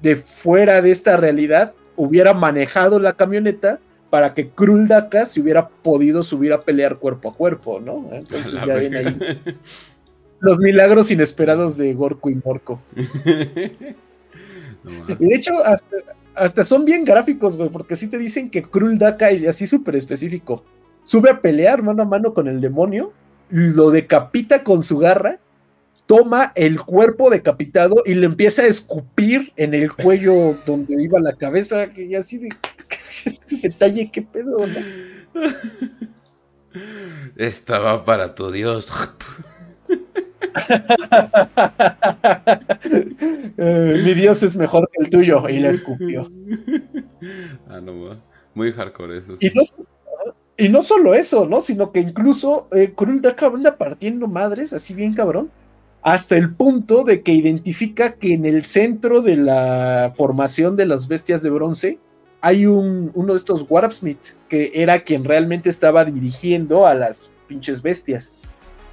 [0.00, 6.22] de fuera de esta realidad hubiera manejado la camioneta para que Kruldaka se hubiera podido
[6.22, 8.08] subir a pelear cuerpo a cuerpo, ¿no?
[8.12, 9.18] Entonces ya ven ahí.
[10.40, 12.80] Los milagros inesperados de Gorko y Morco.
[12.96, 13.02] y
[15.26, 15.52] de hecho,
[16.34, 19.96] hasta, son bien gráficos, güey, porque sí te dicen que Krul Daka, y así súper
[19.96, 20.64] específico,
[21.02, 23.12] sube a pelear mano a mano con el demonio,
[23.50, 25.40] lo decapita con su garra,
[26.08, 31.34] toma el cuerpo decapitado y le empieza a escupir en el cuello donde iba la
[31.34, 32.48] cabeza, y así de.
[33.24, 34.80] Ese detalle, qué pedo, ¿no?
[37.36, 38.90] Estaba para tu Dios.
[43.60, 46.30] Eh, mi Dios es mejor que el tuyo y la escupió.
[47.68, 48.20] Ah, no,
[48.54, 49.36] muy hardcore eso.
[50.56, 51.60] Y, no, solo eso, ¿no?
[51.60, 55.50] Sino que incluso eh, Daka anda partiendo madres, así bien cabrón,
[56.12, 61.06] hasta el punto de que identifica que en el centro de la formación de las
[61.06, 61.98] bestias de bronce
[62.40, 67.82] hay un, uno de estos Warpsmith, que era quien realmente estaba dirigiendo a las pinches
[67.82, 68.32] bestias.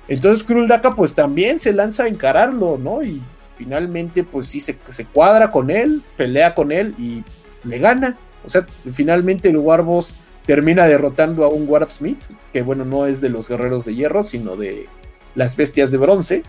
[0.09, 3.01] Entonces Kruldaka pues también se lanza a encararlo, ¿no?
[3.01, 3.21] Y
[3.57, 7.23] finalmente pues sí se, se cuadra con él, pelea con él y
[7.63, 8.17] le gana.
[8.43, 13.29] O sea, finalmente el Warboss termina derrotando a un Warpsmith, que bueno, no es de
[13.29, 14.87] los guerreros de hierro, sino de
[15.33, 16.43] las bestias de bronce.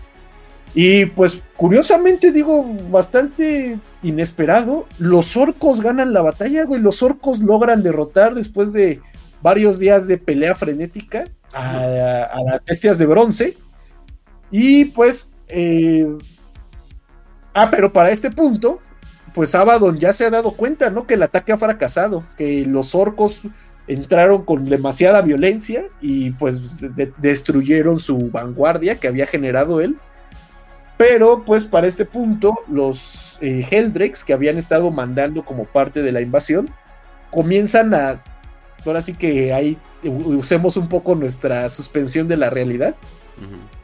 [0.73, 7.83] Y pues curiosamente digo, bastante inesperado, los orcos ganan la batalla, güey, los orcos logran
[7.83, 9.01] derrotar después de
[9.41, 11.23] varios días de pelea frenética
[11.53, 13.57] a, las bestias de bronce.
[14.51, 15.29] Y pues...
[15.49, 16.05] Eh,
[17.53, 18.79] ah, pero para este punto,
[19.33, 21.07] pues Abaddon ya se ha dado cuenta, ¿no?
[21.07, 23.43] Que el ataque ha fracasado, que los orcos
[23.87, 26.81] entraron con demasiada violencia y pues
[27.17, 29.97] destruyeron su vanguardia que había generado él.
[30.97, 33.65] Pero pues para este punto los eh,
[34.25, 36.69] que habían estado mandando como parte de la invasión
[37.29, 38.23] comienzan a...
[38.85, 42.95] Ahora sí que ahí usemos un poco nuestra suspensión de la realidad.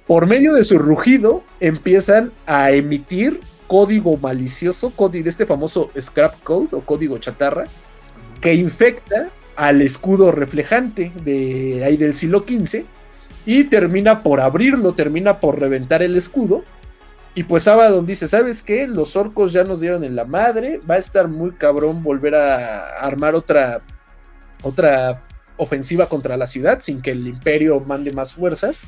[0.08, 6.42] Por medio de su rugido empiezan a emitir código malicioso, código de este famoso scrap
[6.44, 7.66] code o código chatarra,
[8.40, 12.84] que infecta al escudo reflejante de ahí del siglo XV
[13.46, 16.64] y termina por abrirlo, termina por reventar el escudo.
[17.36, 18.88] Y pues Abaddon dice, ¿sabes qué?
[18.88, 23.00] Los orcos ya nos dieron en la madre, va a estar muy cabrón volver a
[23.00, 23.82] armar otra
[24.64, 25.24] otra
[25.58, 28.82] ofensiva contra la ciudad sin que el imperio mande más fuerzas.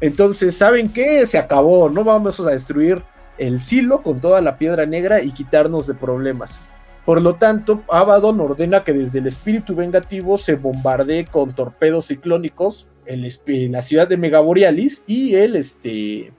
[0.00, 1.26] Entonces, ¿saben qué?
[1.26, 3.02] Se acabó, no vamos a destruir
[3.38, 6.60] el silo con toda la piedra negra y quitarnos de problemas.
[7.04, 12.88] Por lo tanto, Abaddon ordena que desde el espíritu vengativo se bombardee con torpedos ciclónicos
[13.06, 16.32] la ciudad de Megaborealis y el, este,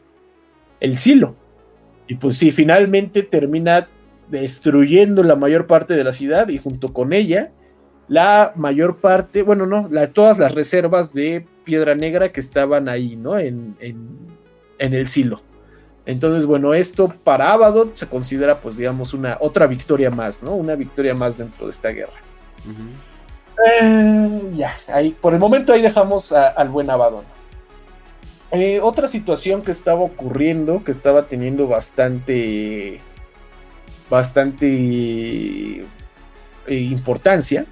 [0.80, 1.36] el silo.
[2.07, 3.88] Y pues sí, finalmente termina
[4.30, 7.52] destruyendo la mayor parte de la ciudad y junto con ella
[8.07, 13.15] la mayor parte, bueno, no, la, todas las reservas de piedra negra que estaban ahí,
[13.15, 13.40] ¿no?
[13.40, 14.07] En, en,
[14.77, 15.41] en el silo.
[16.06, 20.53] Entonces, bueno, esto para Abaddon se considera, pues, digamos, una otra victoria más, ¿no?
[20.53, 22.14] Una victoria más dentro de esta guerra.
[23.72, 27.23] Eh, ya, ahí, por el momento ahí dejamos al buen Abaddon.
[28.52, 33.00] Eh, otra situación que estaba ocurriendo, que estaba teniendo bastante,
[34.10, 35.86] bastante eh,
[36.68, 37.66] importancia,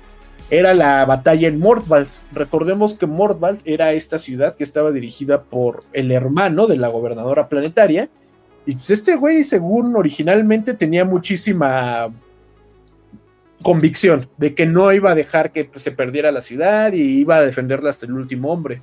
[0.50, 2.10] era la batalla en Mordvald.
[2.32, 7.48] Recordemos que Mordvald era esta ciudad que estaba dirigida por el hermano de la gobernadora
[7.48, 8.10] planetaria,
[8.66, 12.14] y pues este güey, según originalmente, tenía muchísima
[13.62, 17.38] convicción de que no iba a dejar que pues, se perdiera la ciudad y iba
[17.38, 18.82] a defenderla hasta el último hombre.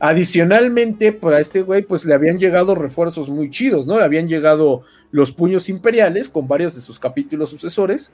[0.00, 3.98] Adicionalmente, para este güey, pues le habían llegado refuerzos muy chidos, ¿no?
[3.98, 8.12] Le habían llegado los puños imperiales con varios de sus capítulos sucesores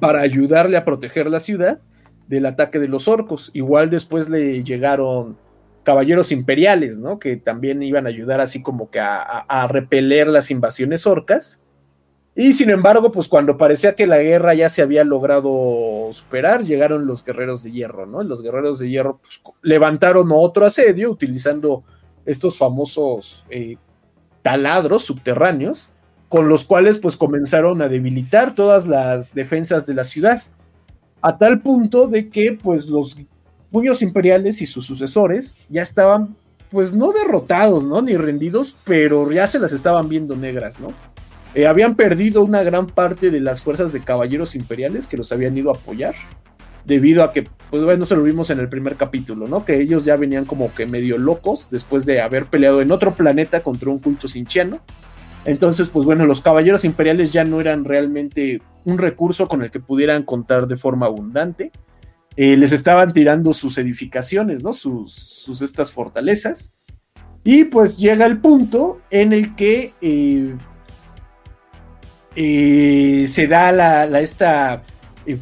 [0.00, 1.80] para ayudarle a proteger la ciudad
[2.28, 3.50] del ataque de los orcos.
[3.54, 5.36] Igual después le llegaron
[5.84, 7.18] caballeros imperiales, ¿no?
[7.18, 11.61] Que también iban a ayudar así como que a, repeler las invasiones orcas.
[12.34, 17.06] Y sin embargo, pues cuando parecía que la guerra ya se había logrado superar, llegaron
[17.06, 18.22] los guerreros de hierro, ¿no?
[18.22, 21.84] Los guerreros de hierro pues, levantaron otro asedio utilizando
[22.24, 23.76] estos famosos eh,
[24.40, 25.90] taladros subterráneos,
[26.30, 30.42] con los cuales pues comenzaron a debilitar todas las defensas de la ciudad,
[31.20, 33.18] a tal punto de que pues los
[33.70, 36.34] puños imperiales y sus sucesores ya estaban,
[36.70, 38.00] pues no derrotados, ¿no?
[38.00, 40.94] Ni rendidos, pero ya se las estaban viendo negras, ¿no?
[41.54, 45.56] Eh, habían perdido una gran parte de las fuerzas de caballeros imperiales que los habían
[45.56, 46.14] ido a apoyar,
[46.84, 49.64] debido a que, pues bueno, se lo vimos en el primer capítulo, ¿no?
[49.64, 53.62] Que ellos ya venían como que medio locos después de haber peleado en otro planeta
[53.62, 54.80] contra un culto sinchiano.
[55.44, 59.80] Entonces, pues bueno, los caballeros imperiales ya no eran realmente un recurso con el que
[59.80, 61.72] pudieran contar de forma abundante.
[62.36, 64.72] Eh, les estaban tirando sus edificaciones, ¿no?
[64.72, 66.72] Sus, sus, estas fortalezas.
[67.44, 70.54] Y pues llega el punto en el que eh,
[72.36, 74.82] eh, se da la, esta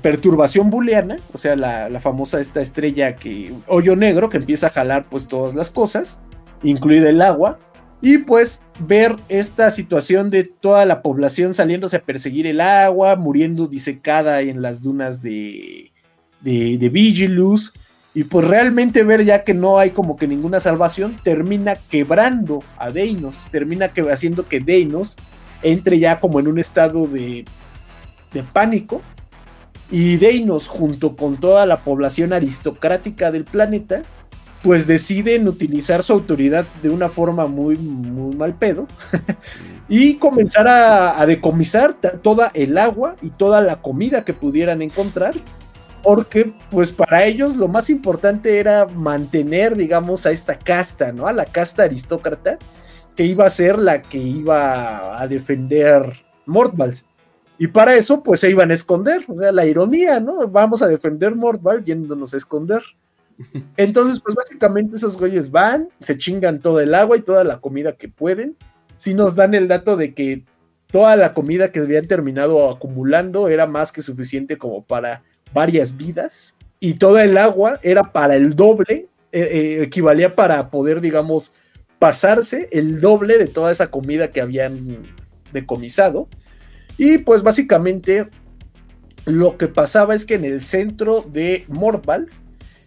[0.02, 5.06] perturbación booleana, o sea, la, famosa esta estrella que, hoyo negro, que empieza a jalar
[5.08, 6.18] pues todas las cosas,
[6.62, 7.58] incluida el agua,
[8.02, 13.66] y pues ver esta situación de toda la población saliéndose a perseguir el agua, muriendo
[13.66, 15.92] disecada en las dunas de,
[16.40, 17.72] de, Vigilus.
[18.12, 22.90] Y pues realmente ver ya que no hay como que ninguna salvación, termina quebrando a
[22.90, 25.16] Deinos, termina que, haciendo que Deinos
[25.62, 27.44] entre ya como en un estado de,
[28.32, 29.02] de pánico.
[29.90, 34.04] Y Deinos, junto con toda la población aristocrática del planeta,
[34.62, 38.86] pues deciden utilizar su autoridad de una forma muy, muy mal pedo
[39.88, 45.34] y comenzar a, decomisar toda el agua y toda la comida que pudieran encontrar
[46.02, 51.26] porque pues para ellos lo más importante era mantener, digamos, a esta casta, ¿no?
[51.26, 52.58] A la casta aristócrata,
[53.16, 56.12] que iba a ser la que iba a defender
[56.46, 56.98] Mordvald.
[57.58, 60.48] Y para eso, pues se iban a esconder, o sea, la ironía, ¿no?
[60.48, 62.82] Vamos a defender Mordvald yéndonos a esconder.
[63.76, 67.92] Entonces, pues básicamente esos güeyes van, se chingan todo el agua y toda la comida
[67.92, 68.56] que pueden.
[68.96, 70.44] Si nos dan el dato de que
[70.90, 75.22] toda la comida que habían terminado acumulando era más que suficiente como para
[75.52, 81.00] varias vidas y toda el agua era para el doble, eh, eh, equivalía para poder,
[81.00, 81.52] digamos,
[82.00, 84.98] pasarse el doble de toda esa comida que habían
[85.52, 86.28] decomisado.
[86.98, 88.28] Y pues básicamente
[89.26, 92.26] lo que pasaba es que en el centro de Mordval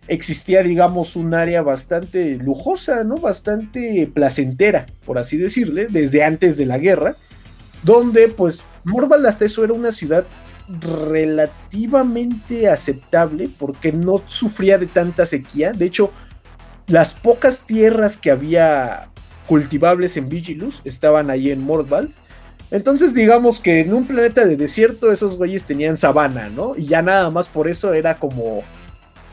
[0.08, 3.16] existía, digamos, un área bastante lujosa, ¿no?
[3.16, 7.16] Bastante placentera, por así decirle, desde antes de la guerra,
[7.84, 10.26] donde pues Morval hasta eso era una ciudad
[10.80, 15.72] relativamente aceptable porque no sufría de tanta sequía.
[15.72, 16.12] De hecho,
[16.88, 19.08] las pocas tierras que había
[19.48, 22.10] cultivables en Vigilus estaban ahí en Mordval.
[22.72, 26.76] Entonces, digamos que en un planeta de desierto, esos güeyes tenían sabana, ¿no?
[26.76, 28.64] Y ya nada más por eso era como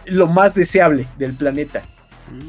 [0.04, 1.82] lo más deseable del planeta.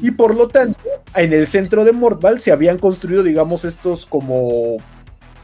[0.02, 0.16] Y mm.
[0.16, 0.78] por lo tanto,
[1.14, 4.76] en el centro de Mordval se habían construido, digamos, estos como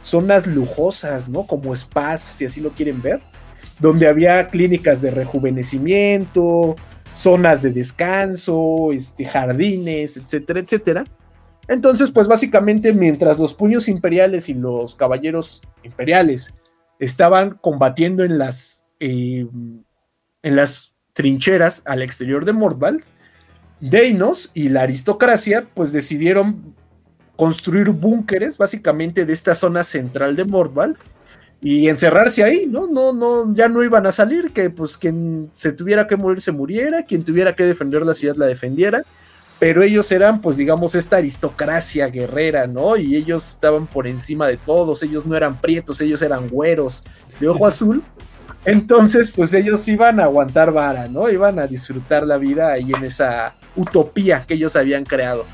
[0.03, 1.47] zonas lujosas, ¿no?
[1.47, 3.21] Como spas, si así lo quieren ver,
[3.79, 6.77] donde había clínicas de rejuvenecimiento,
[7.15, 11.05] zonas de descanso, este, jardines, etcétera, etcétera.
[11.69, 16.55] Entonces, pues básicamente mientras los puños imperiales y los caballeros imperiales
[16.99, 19.47] estaban combatiendo en las, eh,
[20.43, 23.05] en las trincheras al exterior de Mordval,
[23.81, 26.75] Deinos y la aristocracia pues decidieron
[27.37, 30.97] construir búnkeres básicamente de esta zona central de Mordval
[31.61, 32.87] y encerrarse ahí, ¿no?
[32.87, 36.53] No, no, ya no iban a salir, que pues quien se tuviera que morir se
[36.53, 39.03] muriera, quien tuviera que defender la ciudad la defendiera,
[39.59, 42.97] pero ellos eran pues digamos esta aristocracia guerrera, ¿no?
[42.97, 47.03] Y ellos estaban por encima de todos, ellos no eran prietos, ellos eran güeros
[47.41, 48.03] de ojo azul.
[48.65, 51.31] Entonces, pues ellos iban a aguantar vara, ¿no?
[51.31, 55.47] Iban a disfrutar la vida ahí en esa utopía que ellos habían creado.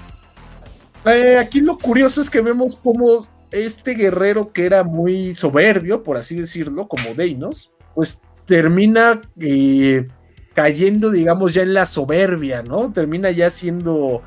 [1.04, 6.16] Eh, aquí lo curioso es que vemos como este guerrero que era muy soberbio, por
[6.16, 10.08] así decirlo, como Deinos, pues termina eh,
[10.54, 12.92] cayendo, digamos, ya en la soberbia, ¿no?
[12.92, 14.22] Termina ya siendo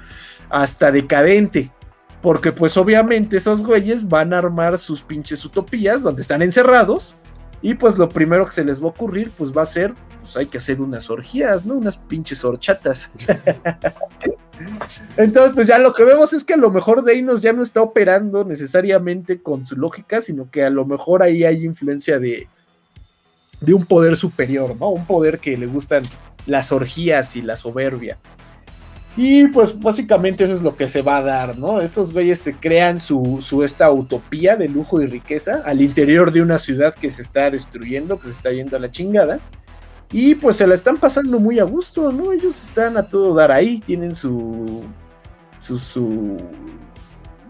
[0.50, 1.72] hasta decadente.
[2.22, 7.16] Porque pues obviamente esos güeyes van a armar sus pinches utopías donde están encerrados.
[7.62, 10.38] Y pues lo primero que se les va a ocurrir pues va a ser, pues
[10.38, 11.76] hay que hacer unas orgías, ¿no?
[11.76, 13.12] Unas pinches horchatas.
[15.18, 17.82] Entonces, pues ya lo que vemos es que a lo mejor Deinos ya no está
[17.82, 22.48] operando necesariamente con su lógica, sino que a lo mejor ahí hay influencia de,
[23.62, 24.90] de un poder superior, ¿no?
[24.90, 26.08] Un poder que le gustan
[26.46, 28.18] las orgías y la soberbia.
[29.16, 31.82] Y pues básicamente eso es lo que se va a dar, ¿no?
[31.82, 36.44] Estos güeyes se crean su, su, esta utopía de lujo y riqueza al interior de
[36.44, 39.40] una ciudad que se está destruyendo, que se está yendo a la chingada.
[40.12, 42.32] Y pues se la están pasando muy a gusto, ¿no?
[42.32, 44.86] Ellos están a todo dar ahí, tienen su.
[45.60, 46.38] su.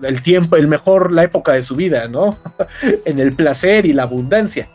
[0.02, 2.38] el tiempo, el mejor, la época de su vida, ¿no?
[3.06, 4.70] en el placer y la abundancia.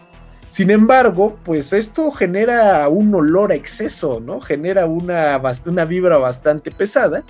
[0.53, 4.39] Sin embargo, pues esto genera un olor a exceso, ¿no?
[4.41, 7.25] Genera una, una vibra bastante pesada,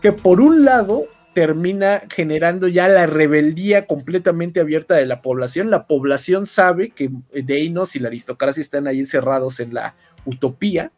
[0.00, 1.04] que por un lado
[1.36, 5.70] termina generando ya la rebeldía completamente abierta de la población.
[5.70, 9.94] La población sabe que Deinos y la aristocracia están ahí encerrados en la
[10.24, 10.92] utopía.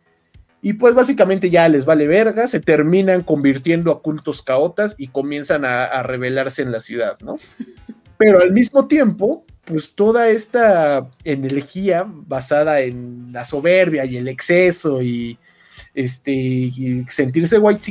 [0.63, 5.65] Y pues básicamente ya les vale verga, se terminan convirtiendo a cultos caotas y comienzan
[5.65, 7.41] a, rebelarse en la ciudad, ¿no?
[8.17, 15.03] Pero al mismo tiempo, pues toda esta energía basada en la soberbia y el exceso
[15.03, 15.37] y,
[15.95, 16.71] este,
[17.09, 17.83] sentirse white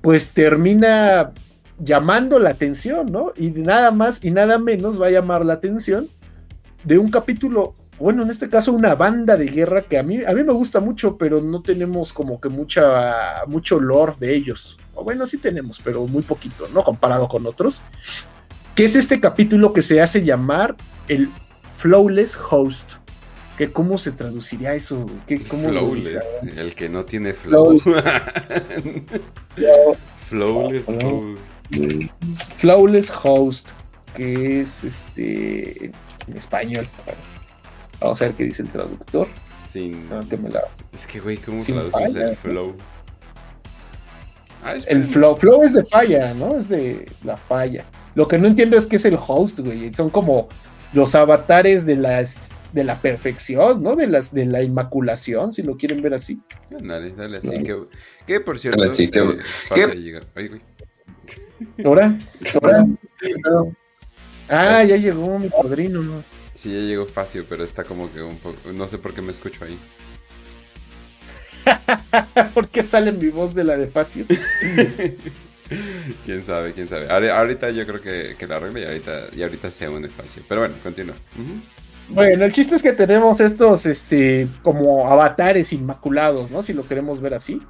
[0.00, 1.32] pues termina
[1.78, 3.32] llamando la atención, ¿no?
[3.36, 6.08] Y nada más y nada menos va a llamar la atención
[6.84, 10.32] de un capítulo, bueno, en este caso una banda de guerra que a mí, a
[10.32, 14.78] mí me gusta mucho, pero no tenemos como que mucha, mucho lore de ellos.
[14.94, 16.82] O bueno, sí tenemos, pero muy poquito, ¿no?
[16.82, 17.82] Comparado con otros.
[18.74, 20.76] Que es este capítulo que se hace llamar
[21.08, 21.28] el
[21.76, 22.99] Flawless Host.
[23.60, 25.04] Que ¿Cómo se traduciría eso?
[25.26, 26.16] ¿Qué, cómo Flawless,
[26.56, 27.78] el que no tiene flow.
[30.30, 31.38] Flawless Host.
[32.56, 33.72] Flawless Host,
[34.16, 35.92] que es este en
[36.34, 36.88] español.
[38.00, 39.28] Vamos a ver qué dice el traductor.
[39.70, 40.08] Sin...
[40.08, 40.24] la...
[40.94, 42.74] Es que, güey, ¿cómo traduces el flow?
[44.64, 46.56] Ah, el flow, flow es de falla, ¿no?
[46.56, 47.84] Es de la falla.
[48.14, 49.92] Lo que no entiendo es qué es el host, güey.
[49.92, 50.48] Son como
[50.94, 53.96] los avatares de las de la perfección, ¿no?
[53.96, 56.40] De las de la inmaculación, si lo quieren ver así.
[56.70, 57.76] Dale, dale así que,
[58.26, 59.38] que por cierto, dale, sí, que, eh,
[59.74, 60.20] ¿qué?
[60.34, 60.60] Ay, güey.
[61.84, 62.16] ¿Ahora?
[62.54, 62.86] ¿Ahora?
[64.48, 66.24] Ah, ya llegó mi padrino.
[66.54, 68.56] Sí, ya llegó Facio, pero está como que un poco.
[68.72, 69.78] No sé por qué me escucho ahí.
[72.54, 74.26] ¿Por qué sale mi voz de la de Facio?
[76.26, 77.08] quién sabe, quién sabe.
[77.30, 80.42] Ahorita yo creo que, que la arregle y ahorita, y ahorita sea un espacio.
[80.48, 81.14] Pero bueno, continúa.
[82.12, 86.62] Bueno, el chiste es que tenemos estos, este, como avatares inmaculados, ¿no?
[86.62, 87.62] Si lo queremos ver así.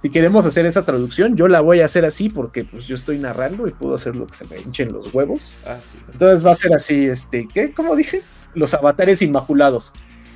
[0.00, 3.18] Si queremos hacer esa traducción, yo la voy a hacer así porque pues yo estoy
[3.18, 5.56] narrando y puedo hacer lo que se me hinchen los huevos.
[5.66, 5.78] Ah,
[6.12, 7.72] Entonces va a ser así, este, ¿qué?
[7.72, 8.22] ¿Cómo dije?
[8.54, 9.92] Los avatares inmaculados.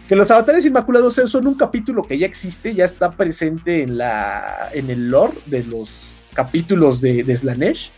[0.09, 4.70] Que los avatares inmaculados son un capítulo que ya existe, ya está presente en la
[4.73, 7.90] en el lore de los capítulos de, de Slanesh,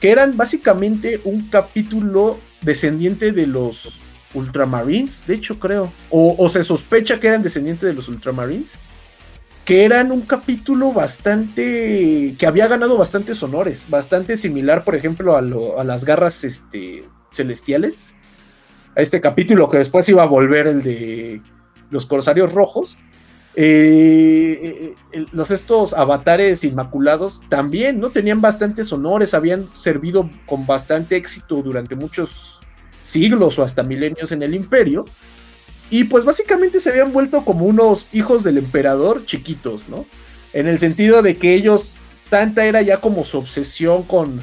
[0.00, 3.98] que eran básicamente un capítulo descendiente de los
[4.34, 8.76] Ultramarines, de hecho creo, o, se sospecha que eran descendientes de los Ultramarines,
[9.64, 15.42] que eran un capítulo bastante, que había ganado bastantes honores, bastante similar, por ejemplo, a,
[15.84, 18.16] las garras este, celestiales,
[18.96, 21.42] a este capítulo que después iba a volver el de
[21.90, 22.98] los Corsarios Rojos.
[23.60, 31.16] Eh, eh, los estos avatares inmaculados también no tenían bastantes honores, habían servido con bastante
[31.16, 32.57] éxito durante muchos
[33.08, 35.06] siglos o hasta milenios en el imperio.
[35.90, 40.04] Y pues básicamente se habían vuelto como unos hijos del emperador chiquitos, ¿no?
[40.52, 41.96] En el sentido de que ellos,
[42.28, 44.42] tanta era ya como su obsesión con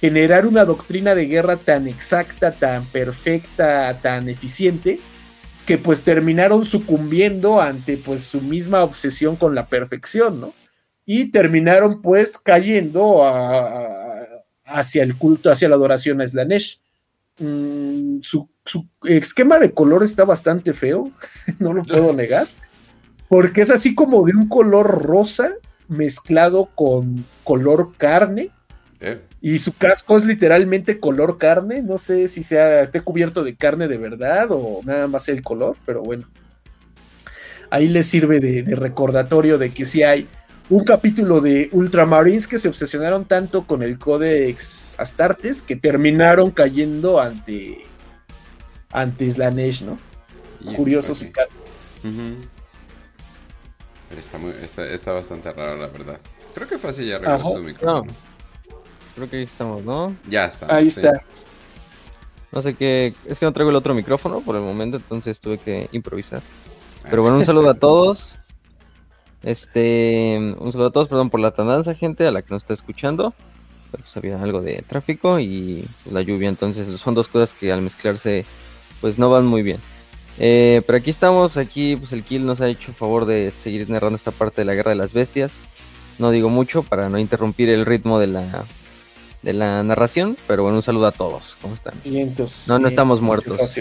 [0.00, 5.00] generar una doctrina de guerra tan exacta, tan perfecta, tan eficiente,
[5.66, 10.54] que pues terminaron sucumbiendo ante pues su misma obsesión con la perfección, ¿no?
[11.06, 13.22] Y terminaron pues cayendo
[14.64, 16.80] hacia el culto, hacia la adoración a Slanesh.
[17.38, 18.48] Mm, su,
[19.04, 21.10] esquema de color está bastante feo,
[21.58, 22.46] no lo puedo negar,
[23.28, 25.52] porque es así como de un color rosa
[25.88, 28.50] mezclado con color carne.
[29.00, 29.20] Eh.
[29.40, 31.82] Y su casco es literalmente color carne.
[31.82, 35.76] No sé si sea, esté cubierto de carne de verdad o nada más el color,
[35.84, 36.26] pero bueno.
[37.68, 40.26] Ahí le sirve de, de recordatorio de que sí hay
[40.70, 47.20] un capítulo de Ultramarines que se obsesionaron tanto con el Codex Astartes que terminaron cayendo
[47.20, 47.84] ante
[48.90, 49.98] ante Slanesh, ¿no?
[50.76, 51.52] Curioso su caso.
[54.62, 56.18] está, está, bastante raro, la verdad.
[56.54, 58.12] Creo que fácil ya regresó su micrófono.
[59.14, 60.16] Creo que ahí estamos, ¿no?
[60.28, 60.74] Ya está.
[60.74, 61.12] Ahí está.
[62.52, 63.12] No sé qué.
[63.26, 66.40] Es que no traigo el otro micrófono por el momento, entonces tuve que improvisar.
[67.10, 68.38] Pero bueno, un saludo a todos.
[69.44, 72.72] Este, un saludo a todos, perdón por la tardanza, gente, a la que nos está
[72.74, 73.34] escuchando.
[73.90, 77.82] Pero pues había algo de tráfico y la lluvia, entonces son dos cosas que al
[77.82, 78.44] mezclarse
[79.00, 79.78] pues no van muy bien.
[80.38, 84.16] Eh, pero aquí estamos, aquí pues el Kill nos ha hecho favor de seguir narrando
[84.16, 85.62] esta parte de la Guerra de las Bestias.
[86.18, 88.64] No digo mucho para no interrumpir el ritmo de la,
[89.42, 91.56] de la narración, pero bueno, un saludo a todos.
[91.60, 91.94] ¿Cómo están?
[92.66, 93.78] no, no estamos muertos.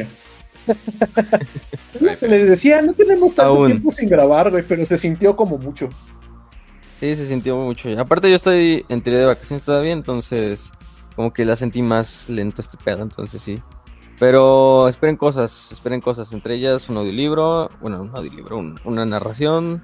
[2.22, 5.90] Les decía, no tenemos tanto tiempo sin grabar, güey, pero se sintió como mucho.
[7.00, 7.90] Sí, se sintió mucho.
[8.00, 10.72] Aparte yo estoy en teoría de vacaciones todavía, entonces
[11.16, 13.62] como que la sentí más lento este pedo, entonces sí.
[14.20, 19.84] Pero esperen cosas, esperen cosas, entre ellas un audiolibro, bueno, un audiolibro, una narración,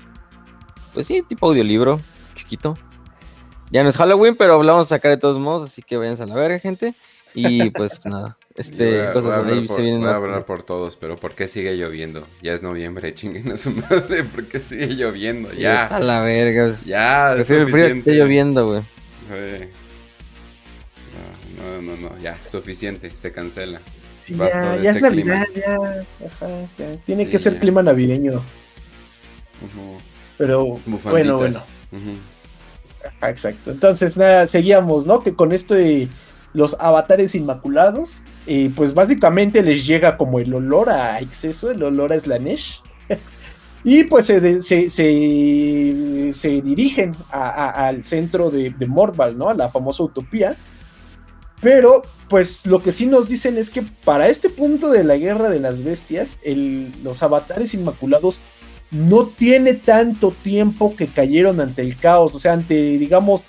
[0.94, 2.00] pues sí, tipo audiolibro,
[2.36, 2.76] chiquito.
[3.72, 6.36] Ya no es Halloween, pero hablamos sacar de todos modos, así que váyanse a la
[6.36, 6.96] verga, gente.
[7.36, 8.39] Y pues nada.
[8.60, 12.28] Este, cosas ahí se vienen voy a hablar por todos, pero ¿por qué sigue lloviendo?
[12.42, 15.54] Ya es noviembre, chinguen a su madre, ¿por qué sigue lloviendo?
[15.54, 15.86] Ya.
[15.88, 16.70] A la verga.
[16.86, 18.82] Ya, es el frío que esté lloviendo, güey.
[21.58, 23.80] No, no, no, ya, suficiente, se cancela.
[24.26, 26.04] Sí, ya, ya es Navidad, ya,
[26.78, 28.44] ya, Tiene que ser clima navideño.
[30.38, 31.64] Pero, bueno, bueno.
[33.22, 33.72] exacto.
[33.72, 35.24] Entonces, nada, seguíamos, ¿no?
[35.24, 36.10] Que con esto de
[36.54, 42.12] los avatares inmaculados, y pues básicamente les llega como el olor a exceso, el olor
[42.12, 42.82] a Slanesh.
[43.84, 49.50] y pues se, se, dirigen al centro de, de ¿no?
[49.50, 50.58] A la famosa utopía.
[51.62, 55.50] Pero, pues lo que sí nos dicen es que para este punto de la guerra
[55.50, 56.40] de las bestias,
[57.04, 58.40] los avatares inmaculados
[58.90, 63.44] no tiene tanto tiempo que cayeron ante el caos, o sea, ante, digamos,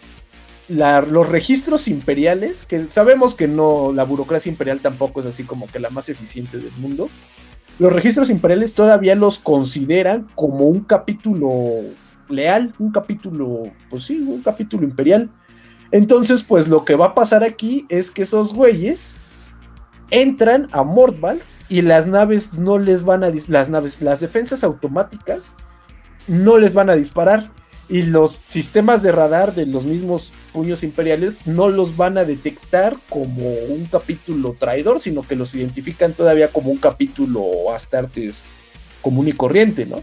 [0.70, 5.80] los registros imperiales, que sabemos que no, la burocracia imperial tampoco es así como que
[5.80, 7.08] la más eficiente del mundo,
[7.78, 11.80] los registros imperiales todavía los consideran como un capítulo
[12.28, 15.30] leal, un capítulo, pues sí, un capítulo imperial.
[15.90, 19.14] Entonces, pues lo que va a pasar aquí es que esos güeyes
[20.10, 25.56] entran a Mordval y las naves no les van a las naves, las defensas automáticas
[26.28, 27.50] no les van a disparar
[27.90, 32.96] y los sistemas de radar de los mismos puños imperiales no los van a detectar
[33.08, 38.52] como un capítulo traidor, sino que los identifican todavía como un capítulo astartes
[39.02, 40.02] común y corriente, ¿no?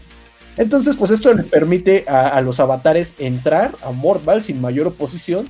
[0.58, 5.48] Entonces, pues esto le permite a, los avatares entrar a Mordval sin mayor oposición.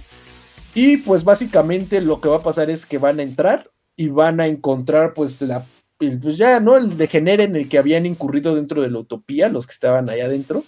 [0.74, 4.38] Y pues básicamente lo que va a pasar es que van a entrar y van
[4.38, 5.64] a encontrar pues la
[5.96, 6.76] pues ya, ¿no?
[6.76, 10.26] El degenere en el que habían incurrido dentro de la utopía, los que estaban allá
[10.26, 10.62] adentro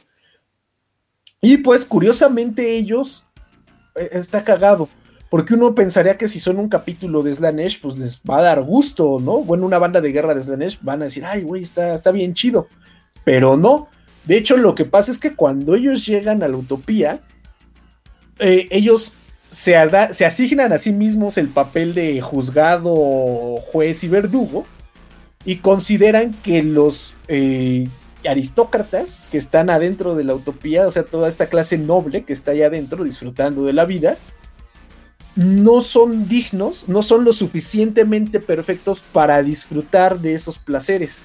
[1.40, 3.26] Y pues curiosamente ellos
[3.94, 4.88] eh, está cagado.
[5.30, 8.62] Porque uno pensaría que si son un capítulo de Slanesh, pues les va a dar
[8.62, 9.38] gusto, ¿no?
[9.44, 12.34] Bueno, una banda de guerra de Slanesh van a decir, ay, güey, está, está bien
[12.34, 12.66] chido.
[13.24, 13.88] Pero no.
[14.24, 17.20] De hecho, lo que pasa es que cuando ellos llegan a la utopía,
[18.40, 19.12] eh, ellos
[19.50, 24.66] se, asignan a sí mismos el papel de juzgado, juez y verdugo.
[25.44, 27.88] Y consideran que los eh,
[28.28, 32.52] aristócratas que están adentro de la utopía, o sea, toda esta clase noble que está
[32.52, 34.18] ahí adentro disfrutando de la vida,
[35.36, 41.24] no son dignos, no son lo suficientemente perfectos para disfrutar de esos placeres.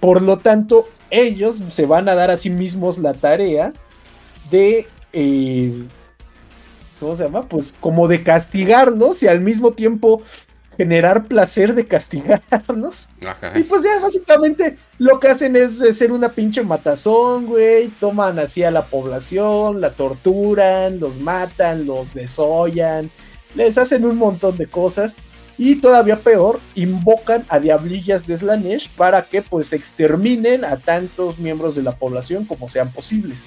[0.00, 3.72] Por lo tanto, ellos se van a dar a sí mismos la tarea
[4.50, 4.86] de...
[5.12, 5.84] Eh,
[7.00, 7.42] ¿Cómo se llama?
[7.42, 10.22] Pues como de castigarlos y al mismo tiempo
[10.76, 13.08] generar placer de castigarnos.
[13.54, 17.88] y pues ya básicamente lo que hacen es ser una pinche matazón, güey.
[18.00, 23.10] Toman así a la población, la torturan, los matan, los desollan,
[23.54, 25.16] les hacen un montón de cosas.
[25.56, 31.76] Y todavía peor, invocan a diablillas de Slanesh para que pues exterminen a tantos miembros
[31.76, 33.46] de la población como sean posibles.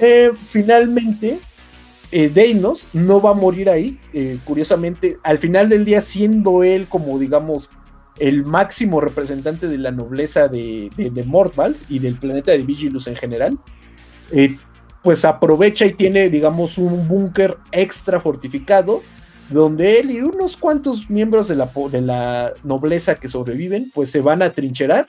[0.00, 1.38] Eh, finalmente,
[2.10, 3.98] eh, Deinos no va a morir ahí.
[4.12, 7.70] Eh, curiosamente, al final del día, siendo él como, digamos,
[8.18, 13.58] el máximo representante de la nobleza de, de, y del planeta de Vigilus en general,
[14.32, 14.56] eh,
[15.02, 19.02] pues aprovecha y tiene, digamos, un búnker extra fortificado,
[19.50, 24.20] donde él y unos cuantos miembros de la, de la nobleza que sobreviven, pues se
[24.20, 25.06] van a trincherar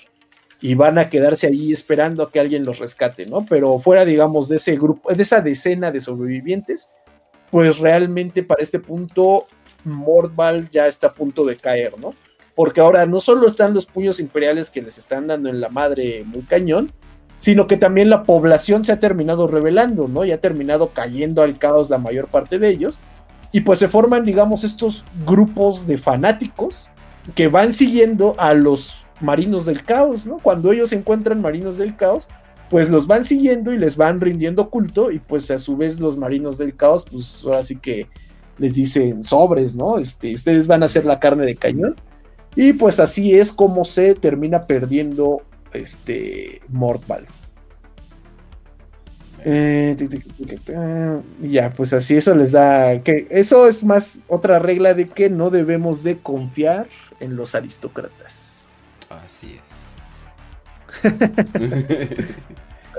[0.62, 3.46] y van a quedarse ahí esperando a que alguien los rescate, ¿no?
[3.46, 6.92] Pero fuera, digamos, de ese grupo, de esa decena de sobrevivientes,
[7.50, 9.48] pues realmente para este punto
[9.86, 12.14] Mordval ya está a punto de caer, ¿no?
[12.56, 16.24] Porque ahora no solo están los puños imperiales que les están dando en la madre
[16.26, 16.92] muy cañón,
[17.38, 20.26] sino que también la población se ha terminado revelando, ¿no?
[20.26, 23.00] Y ha terminado cayendo al caos la mayor parte de ellos.
[23.54, 26.90] Y pues se forman, digamos, estos grupos de fanáticos
[27.36, 30.38] que van siguiendo a los marinos del caos, ¿no?
[30.40, 32.28] Cuando ellos encuentran marinos del caos,
[32.70, 36.18] pues los van siguiendo y les van rindiendo culto y pues a su vez los
[36.18, 38.08] marinos del caos, pues ahora sí que
[38.58, 39.98] les dicen sobres, ¿no?
[39.98, 41.96] Este, ustedes van a ser la carne de cañón.
[42.56, 45.42] Y pues así es como se termina perdiendo
[45.74, 47.26] este Mortval.
[49.46, 49.96] Eh,
[51.42, 55.50] ya, pues así eso les da que eso es más otra regla de que no
[55.50, 56.88] debemos de confiar
[57.22, 58.49] en los aristócratas.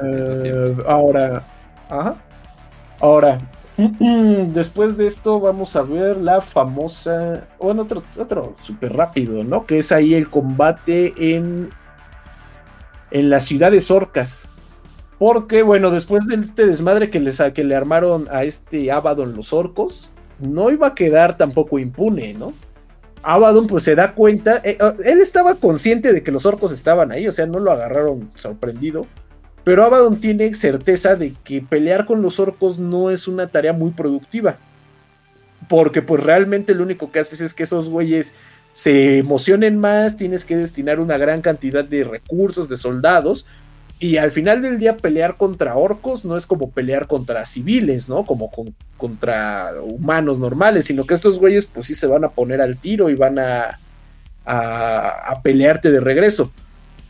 [0.03, 1.43] Eh, ahora,
[3.01, 3.39] ahora,
[4.55, 9.67] después de esto vamos a ver la famosa, bueno, otro, otro súper rápido, ¿no?
[9.67, 11.69] Que es ahí el combate en,
[13.11, 14.49] en las ciudades orcas.
[15.19, 19.53] Porque, bueno, después de este desmadre que, les, que le armaron a este Abaddon los
[19.53, 22.55] orcos, no iba a quedar tampoco impune, ¿no?
[23.23, 27.13] Abaddon pues se da cuenta, eh, eh, él estaba consciente de que los orcos estaban
[27.13, 29.07] ahí, o sea, no lo agarraron sorprendido,
[29.65, 33.91] pero Abaddon tiene certeza de que pelear con los orcos no es una tarea muy
[33.91, 34.59] productiva,
[35.69, 38.35] porque pues realmente lo único que haces es que esos güeyes
[38.73, 43.47] se emocionen más, tienes que destinar una gran cantidad de recursos, de soldados,
[44.01, 48.25] y al final del día pelear contra orcos no es como pelear contra civiles, ¿no?
[48.25, 48.51] Como
[48.97, 53.11] contra humanos normales, sino que estos güeyes pues sí se van a poner al tiro
[53.11, 53.79] y van a,
[54.47, 56.51] a, pelearte de regreso.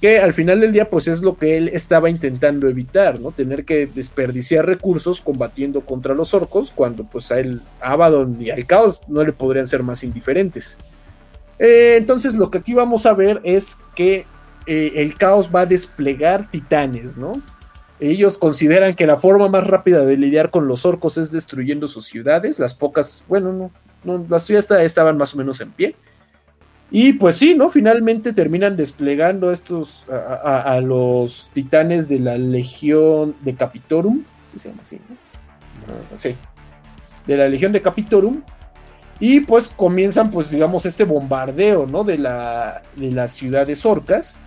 [0.00, 3.30] Que al final del día pues es lo que él estaba intentando evitar, ¿no?
[3.30, 8.50] Tener que desperdiciar recursos combatiendo contra los orcos cuando pues a él, a Abaddon y
[8.50, 10.76] al caos no le podrían ser más indiferentes.
[11.60, 14.24] Eh, entonces lo que aquí vamos a ver es que
[14.66, 17.40] eh, el caos va a desplegar titanes, ¿no?
[18.00, 22.06] Ellos consideran que la forma más rápida de lidiar con los orcos es destruyendo sus
[22.06, 22.58] ciudades.
[22.58, 23.70] Las pocas, bueno,
[24.04, 25.94] no, las ciudades estaban más o menos en pie.
[26.90, 27.70] Y pues sí, ¿no?
[27.70, 34.24] Finalmente terminan desplegando estos a, los titanes de la Legión de Capitorum.
[34.50, 34.96] ¿Sí se llama así?
[34.96, 35.14] ¿no?
[35.88, 36.34] Ah, sí.
[37.26, 38.40] De la Legión de Capitorum.
[39.20, 42.02] Y pues comienzan, pues digamos, este bombardeo, ¿no?
[42.02, 44.40] De, la, de las ciudades orcas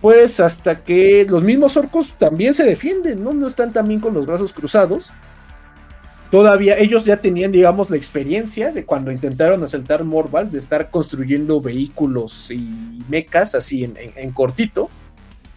[0.00, 3.32] pues hasta que los mismos orcos también se defienden, ¿no?
[3.32, 5.10] No están también con los brazos cruzados.
[6.30, 11.60] Todavía ellos ya tenían, digamos, la experiencia de cuando intentaron asaltar Morval, de estar construyendo
[11.60, 14.90] vehículos y mecas así en, cortito.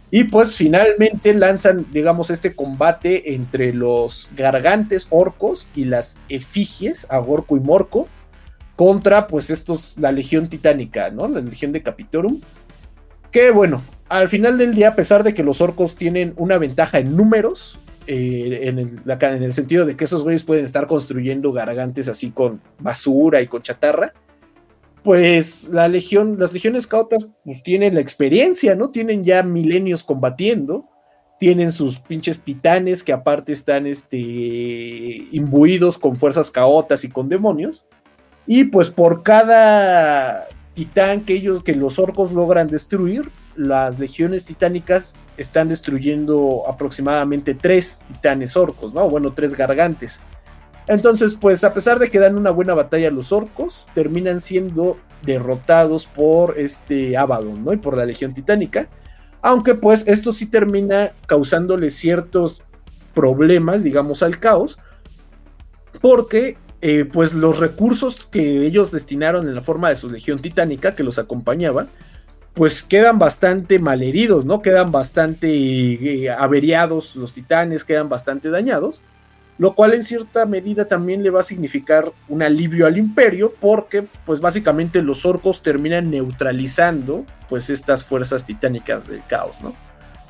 [0.10, 7.58] Y pues finalmente lanzan, digamos, este combate entre los gargantes orcos y las efigies, Agorco
[7.58, 8.08] y Morco,
[8.76, 11.28] contra pues estos, la legión titánica, ¿no?
[11.28, 12.42] La legión de Capitorum.
[13.30, 13.82] Que bueno,
[14.12, 17.80] al final del día, a pesar de que los orcos tienen una ventaja en números,
[18.08, 22.32] eh, en, el, en el sentido de que esos güeyes pueden estar construyendo gargantes así
[22.32, 24.12] con basura y con chatarra,
[25.02, 28.92] pues la legión, las legiones cautas pues tienen la experiencia, ¿no?
[28.92, 30.82] Tienen ya milenios combatiendo,
[31.40, 37.88] tienen sus pinches titanes que aparte están este, imbuidos con fuerzas caotas y con demonios.
[38.46, 45.16] Y pues por cada titán que ellos, que los orcos logran destruir, las legiones titánicas
[45.38, 49.10] están destruyendo aproximadamente tres titanes orcos, ¿no?
[49.10, 50.22] Bueno, tres gargantes.
[50.88, 56.06] Entonces, pues a pesar de que dan una buena batalla los orcos, terminan siendo derrotados
[56.06, 57.74] por este Abaddon, ¿no?
[57.74, 58.90] Y por la legión titánica.
[59.42, 62.64] Aunque pues esto sí termina causándole ciertos
[63.14, 64.80] problemas, digamos, al caos.
[66.02, 70.96] Porque eh, pues los recursos que ellos destinaron en la forma de su legión titánica
[70.96, 71.88] que los acompañaba,
[72.54, 74.62] pues quedan bastante malheridos, ¿no?
[74.62, 79.02] Quedan bastante eh, averiados los titanes, quedan bastante dañados,
[79.58, 84.04] lo cual en cierta medida también le va a significar un alivio al imperio, porque
[84.26, 89.74] pues básicamente los orcos terminan neutralizando pues estas fuerzas titánicas del caos, ¿no?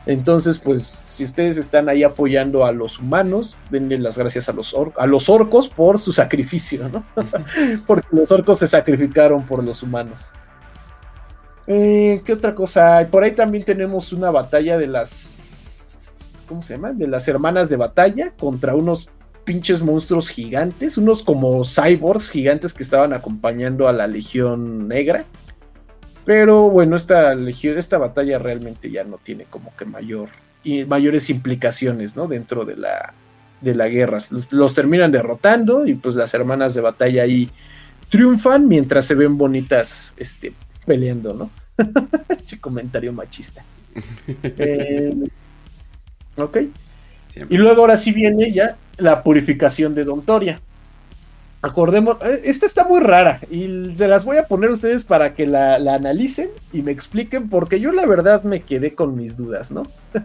[0.06, 4.76] Entonces, pues, si ustedes están ahí apoyando a los humanos, denle las gracias a los,
[4.98, 7.06] a los orcos por su sacrificio, ¿no?
[7.86, 10.32] Porque los orcos se sacrificaron por los humanos.
[11.68, 13.08] Eh, ¿Qué otra cosa?
[13.10, 16.32] Por ahí también tenemos una batalla de las.
[16.48, 16.92] ¿Cómo se llama?
[16.92, 19.10] De las hermanas de batalla contra unos
[19.44, 25.26] pinches monstruos gigantes, unos como cyborgs gigantes que estaban acompañando a la Legión Negra.
[26.26, 30.30] Pero bueno, esta, esta batalla realmente ya no tiene como que mayor,
[30.64, 32.28] y mayores implicaciones, ¿no?
[32.28, 33.14] Dentro de la,
[33.62, 34.20] de la guerra.
[34.50, 37.50] Los, terminan derrotando y pues las hermanas de batalla ahí
[38.10, 40.54] triunfan mientras se ven bonitas este,
[40.92, 41.50] peleando, ¿no?
[42.46, 43.64] Che comentario machista.
[44.44, 45.14] Eh,
[46.36, 46.58] ok.
[47.50, 50.60] Y luego ahora sí viene ya la purificación de Dontoria.
[51.62, 55.34] Acordemos, eh, esta está muy rara y se las voy a poner a ustedes para
[55.34, 59.72] que la, analicen y me expliquen porque yo la verdad me quedé con mis dudas,
[59.72, 59.84] ¿no?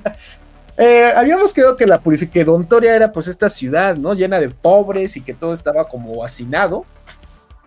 [0.78, 4.12] Eh, habíamos quedado que la purificación Toria era pues esta ciudad, ¿no?
[4.12, 6.84] Llena de pobres y que todo estaba como hacinado,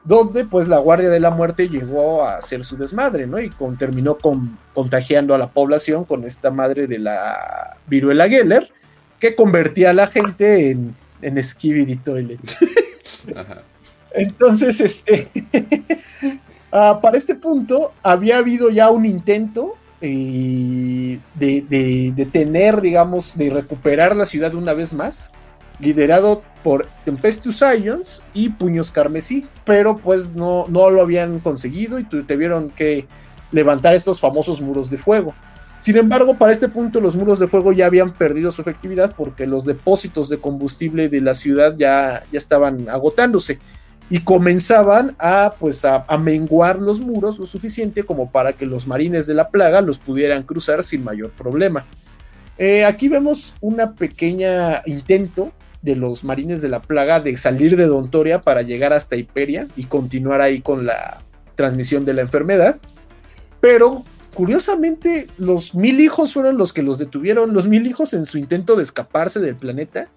[0.03, 3.39] donde pues la Guardia de la Muerte llegó a hacer su desmadre, ¿no?
[3.39, 8.71] Y con, terminó con, contagiando a la población con esta madre de la viruela Geller,
[9.19, 12.57] que convertía a la gente en, en Skibidi Toilets.
[14.11, 15.29] Entonces, este,
[16.71, 24.15] ah, para este punto había habido ya un intento eh, de, tener, digamos, de recuperar
[24.15, 25.31] la ciudad una vez más,
[25.79, 32.03] liderado por Tempestus Ions y Puños Carmesí, pero pues no, no lo habían conseguido y
[32.03, 33.07] tuvieron que
[33.51, 35.33] levantar estos famosos muros de fuego.
[35.79, 39.47] Sin embargo, para este punto los muros de fuego ya habían perdido su efectividad porque
[39.47, 43.59] los depósitos de combustible de la ciudad ya, ya estaban agotándose
[44.09, 49.27] y comenzaban a, pues, a, menguar los muros lo suficiente como para que los marines
[49.27, 51.85] de la plaga los pudieran cruzar sin mayor problema.
[52.57, 57.85] Eh, aquí vemos una pequeña intento de los marines de la plaga de salir de
[57.85, 61.21] Dontoria para llegar hasta Hiperia y continuar ahí con la
[61.55, 62.77] transmisión de la enfermedad.
[63.61, 64.03] Pero
[64.33, 67.53] curiosamente, los mil hijos fueron los que los detuvieron.
[67.53, 70.09] Los mil hijos, en su intento de escaparse del planeta,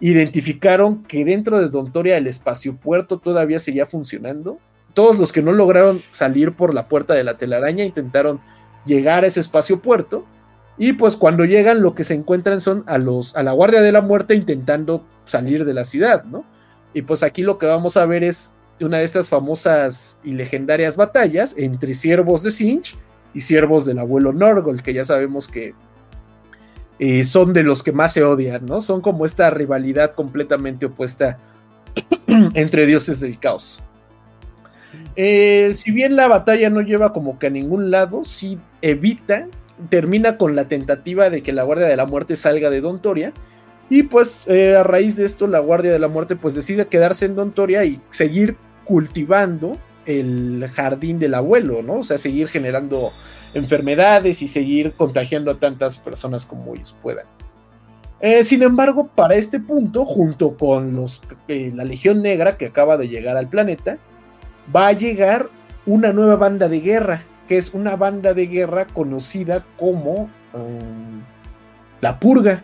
[0.00, 4.58] identificaron que dentro de Dontoria el espacio puerto todavía seguía funcionando.
[4.92, 8.40] Todos los que no lograron salir por la puerta de la telaraña intentaron
[8.84, 10.24] llegar a ese espacio puerto.
[10.76, 13.92] Y pues cuando llegan, lo que se encuentran son a los a la Guardia de
[13.92, 16.44] la Muerte intentando salir de la ciudad, ¿no?
[16.92, 20.96] Y pues aquí lo que vamos a ver es una de estas famosas y legendarias
[20.96, 22.96] batallas entre siervos de Sinch
[23.34, 25.74] y siervos del abuelo Norgol, que ya sabemos que
[26.98, 28.80] eh, son de los que más se odian, ¿no?
[28.80, 31.38] Son como esta rivalidad completamente opuesta
[32.54, 33.80] entre dioses del caos.
[35.16, 39.48] Eh, si bien la batalla no lleva como que a ningún lado, sí evita,
[39.88, 43.32] termina con la tentativa de que la Guardia de la Muerte salga de Dontoria.
[43.90, 47.26] Y pues eh, a raíz de esto la Guardia de la Muerte pues decide quedarse
[47.26, 51.98] en Dontoria y seguir cultivando el jardín del abuelo, ¿no?
[52.00, 53.12] O sea, seguir generando
[53.54, 57.26] enfermedades y seguir contagiando a tantas personas como ellos puedan.
[58.20, 62.96] Eh, sin embargo, para este punto, junto con los, eh, la Legión Negra que acaba
[62.96, 63.98] de llegar al planeta,
[64.74, 65.48] va a llegar
[65.86, 71.22] una nueva banda de guerra, que es una banda de guerra conocida como um,
[72.00, 72.62] la Purga.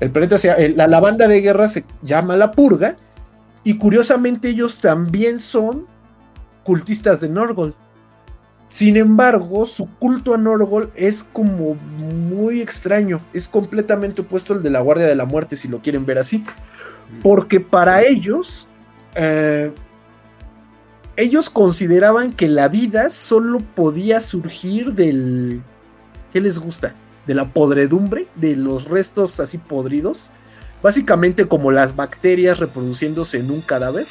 [0.00, 0.36] El planeta
[0.74, 2.96] la, la banda de guerra se llama la Purga
[3.64, 5.86] y curiosamente ellos también son
[6.62, 7.74] cultistas de Norgol.
[8.68, 14.70] Sin embargo, su culto a Norgol es como muy extraño, es completamente opuesto al de
[14.70, 16.44] la Guardia de la Muerte, si lo quieren ver así,
[17.22, 18.66] porque para ellos,
[19.14, 19.72] eh,
[21.16, 25.62] ellos consideraban que la vida solo podía surgir del...
[26.32, 26.94] ¿Qué les gusta?
[27.26, 30.30] De la podredumbre, de los restos así podridos,
[30.82, 34.06] básicamente como las bacterias reproduciéndose en un cadáver.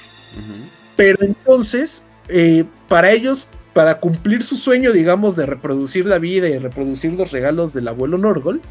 [0.95, 6.57] Pero entonces, eh, para ellos para cumplir su sueño, digamos, de reproducir la vida y
[6.57, 8.61] reproducir los regalos del abuelo Norgol,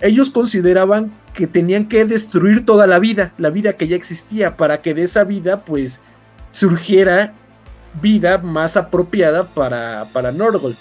[0.00, 4.80] ellos consideraban que tenían que destruir toda la vida, la vida que ya existía, para
[4.80, 6.00] que de esa vida, pues,
[6.50, 7.34] surgiera
[8.00, 10.76] vida más apropiada para, para Norgol.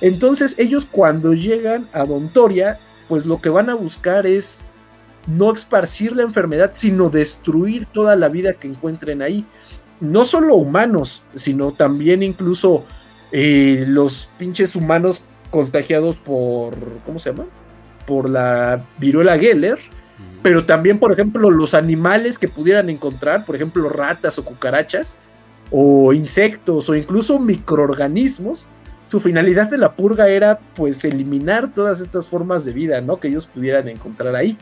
[0.00, 2.78] Entonces, ellos cuando llegan a Dontoria,
[3.08, 4.64] pues lo que van a buscar es
[5.26, 9.46] no esparcir la enfermedad, sino destruir toda la vida que encuentren ahí.
[10.00, 12.84] No solo humanos, sino también incluso
[13.30, 16.74] eh, los pinches humanos contagiados por,
[17.06, 17.44] ¿cómo se llama?
[18.06, 19.78] Por la viruela Geller,
[20.42, 25.16] pero también, por ejemplo, los animales que pudieran encontrar, por ejemplo, ratas o cucarachas,
[25.72, 28.68] o insectos, o incluso microorganismos,
[29.06, 33.18] su finalidad de la purga era pues eliminar todas estas formas de vida, ¿no?
[33.18, 34.56] Que ellos pudieran encontrar ahí.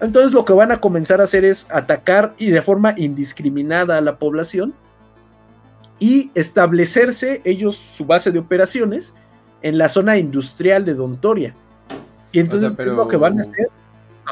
[0.00, 4.00] Entonces lo que van a comenzar a hacer es atacar y de forma indiscriminada a
[4.00, 4.74] la población
[5.98, 9.14] y establecerse ellos su base de operaciones
[9.62, 11.54] en la zona industrial de Dontoria.
[12.32, 13.68] Y entonces, ¿qué es lo que van a hacer?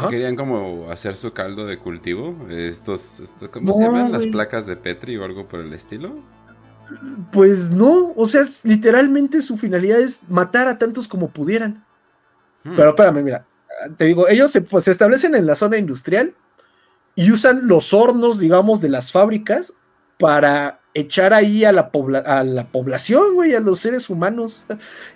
[0.09, 2.37] ¿Querían como hacer su caldo de cultivo?
[2.49, 4.13] Estos, ¿Cómo se llaman?
[4.13, 6.17] ¿Las placas de Petri o algo por el estilo?
[7.31, 11.85] Pues no, o sea, literalmente su finalidad es matar a tantos como pudieran.
[12.65, 12.77] Hmm.
[12.77, 13.47] Pero espérame, mira,
[13.97, 16.35] te digo, ellos se, pues, se establecen en la zona industrial
[17.15, 19.75] y usan los hornos, digamos, de las fábricas
[20.19, 21.91] para echar ahí a la,
[22.27, 24.65] a la población, güey, a los seres humanos,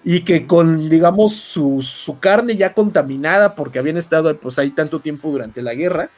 [0.04, 5.30] y que con, digamos, su, carne ya contaminada, porque habían estado pues ahí tanto tiempo
[5.30, 6.10] durante la guerra,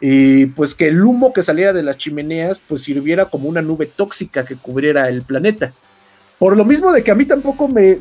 [0.00, 3.86] y pues que el humo que saliera de las chimeneas, pues sirviera como una nube
[3.86, 5.72] tóxica que cubriera el planeta.
[6.38, 7.98] Por lo mismo de que a mí tampoco me,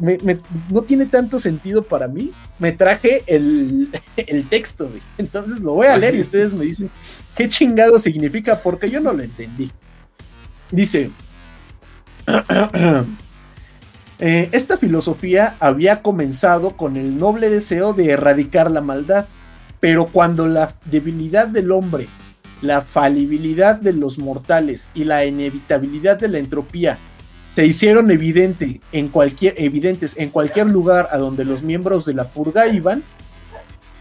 [0.72, 5.02] no tiene tanto sentido para mí, me traje el, el texto, güey.
[5.20, 6.90] Entonces lo voy a leer y ustedes me dicen
[7.36, 9.72] qué chingado significa, porque yo no lo entendí.
[10.72, 11.12] Dice,
[14.20, 19.26] eh, esta filosofía había comenzado con el noble deseo de erradicar la maldad,
[19.80, 22.08] pero cuando la debilidad del hombre,
[22.62, 26.98] la falibilidad de los mortales y la inevitabilidad de la entropía
[27.50, 32.24] se hicieron evidente en cualquier, evidentes en cualquier lugar a donde los miembros de la
[32.24, 33.04] purga iban,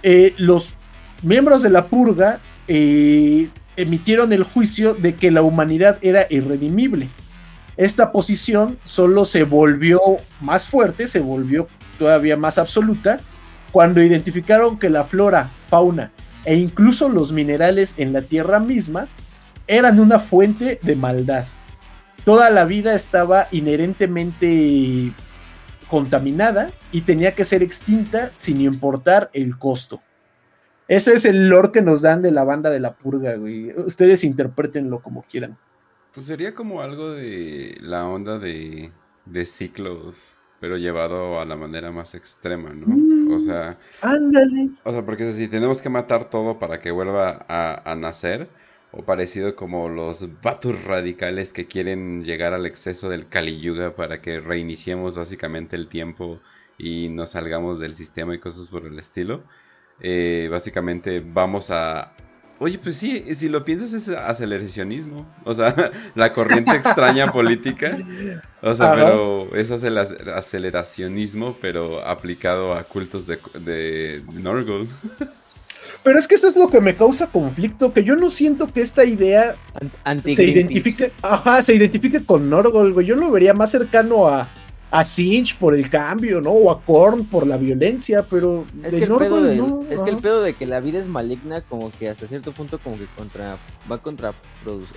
[0.05, 0.75] eh, los
[1.23, 2.39] miembros de la purga
[2.69, 7.09] eh, emitieron el juicio de que la humanidad era irredimible.
[7.77, 10.01] Esta posición solo se volvió
[10.41, 11.67] más fuerte, se volvió
[11.99, 13.19] todavía más absoluta,
[13.73, 16.11] cuando identificaron que la flora, fauna
[16.45, 19.07] e incluso los minerales en la Tierra misma
[19.67, 21.45] eran una fuente de maldad.
[22.25, 25.13] Toda la vida estaba inherentemente
[25.89, 30.01] contaminada y tenía que ser extinta sin importar el costo.
[30.91, 33.71] Ese es el lore que nos dan de la banda de la purga, güey.
[33.79, 35.57] Ustedes interpretenlo como quieran.
[36.13, 38.91] Pues sería como algo de la onda de,
[39.25, 42.87] de ciclos, pero llevado a la manera más extrema, ¿no?
[42.87, 43.79] o mm, sea.
[44.03, 44.71] Ándale.
[44.83, 48.49] O sea, porque si tenemos que matar todo para que vuelva a, a nacer,
[48.91, 54.21] o parecido como los vatos radicales que quieren llegar al exceso del Kali Yuga para
[54.21, 56.41] que reiniciemos básicamente el tiempo
[56.79, 59.45] y nos salgamos del sistema y cosas por el estilo.
[60.03, 62.13] Eh, básicamente vamos a...
[62.59, 65.27] Oye, pues sí, si lo piensas es aceleracionismo.
[65.45, 65.75] O sea,
[66.15, 67.97] la corriente extraña política.
[68.61, 74.89] O sea, pero es aceleracionismo, pero aplicado a cultos de, de, Norgol.
[76.03, 78.81] Pero es que eso es lo que me causa conflicto, que yo no siento que
[78.81, 79.57] esta idea
[80.25, 83.07] se identifique, ajá, se identifique con Norgol, güey.
[83.07, 84.49] Yo lo vería más cercano a,
[84.91, 86.51] a Sinch por el cambio, ¿no?
[86.51, 90.17] O a Korn por la violencia, pero es, que, el pedo de, es que el
[90.17, 93.57] pedo de que la vida es maligna, como que hasta cierto punto como que contra
[93.91, 94.33] va contra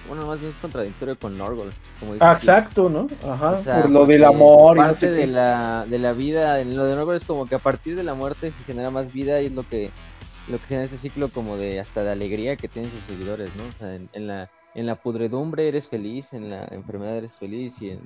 [0.07, 3.07] bueno, más bien es contradictorio con Norgol, como ah, exacto, ¿no?
[3.29, 7.15] Ajá, por lo del amor parte de la de la vida, en lo de Norgol
[7.15, 9.63] es como que a partir de la muerte se genera más vida y es lo
[9.63, 9.91] que
[10.47, 13.63] lo que genera este ciclo como de hasta de alegría que tienen sus seguidores, ¿no?
[13.63, 17.91] O sea, en la en la pudredumbre eres feliz, en la enfermedad eres feliz y
[17.91, 17.99] en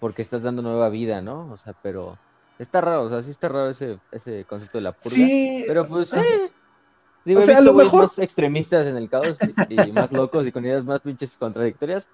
[0.00, 1.50] porque estás dando nueva vida, ¿no?
[1.52, 2.18] O sea, pero
[2.58, 5.16] está raro, o sea, sí está raro ese, ese concepto de la purga.
[5.16, 5.64] Sí.
[5.66, 6.50] Pero pues, eh.
[7.24, 8.02] Digo, o sea, he visto mejor...
[8.02, 9.36] más extremistas en el caos
[9.68, 12.08] y, más locos y con ideas más pinches contradictorias.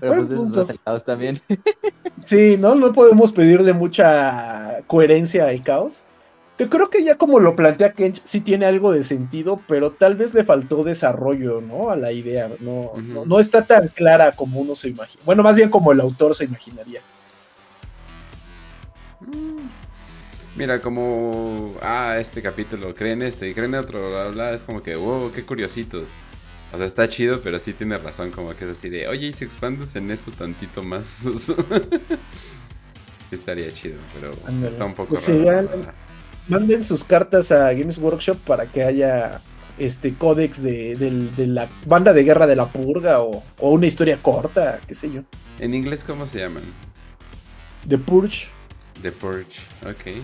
[0.00, 1.40] Pero pues eso es el caos también.
[2.24, 2.74] Sí, ¿no?
[2.74, 6.02] No podemos pedirle mucha coherencia al caos.
[6.58, 10.16] Que creo que ya como lo plantea Kench, sí tiene algo de sentido, pero tal
[10.16, 11.90] vez le faltó desarrollo, ¿no?
[11.90, 12.50] A la idea.
[12.58, 15.22] No, no, no, está tan clara como uno se imagina.
[15.24, 17.00] Bueno, más bien como el autor se imaginaría.
[19.20, 19.68] Mm.
[20.56, 21.74] Mira, como.
[21.82, 26.10] Ah, este capítulo, creen este, creen otro, bla, bla, Es como que, wow, qué curiositos.
[26.72, 29.32] O sea, está chido, pero sí tiene razón, como que es así de, oye, y
[29.32, 31.24] si expandes en eso tantito más.
[33.30, 34.30] estaría chido, pero
[34.68, 35.68] está un poco pues raro.
[36.48, 39.40] manden sus cartas a Games Workshop para que haya
[39.78, 40.96] este códex de,
[41.46, 45.22] la banda de guerra de la purga o, una historia corta, qué sé yo.
[45.58, 46.62] ¿En inglés cómo se llaman?
[47.88, 48.48] The Purge.
[49.02, 50.22] The Purge, ok.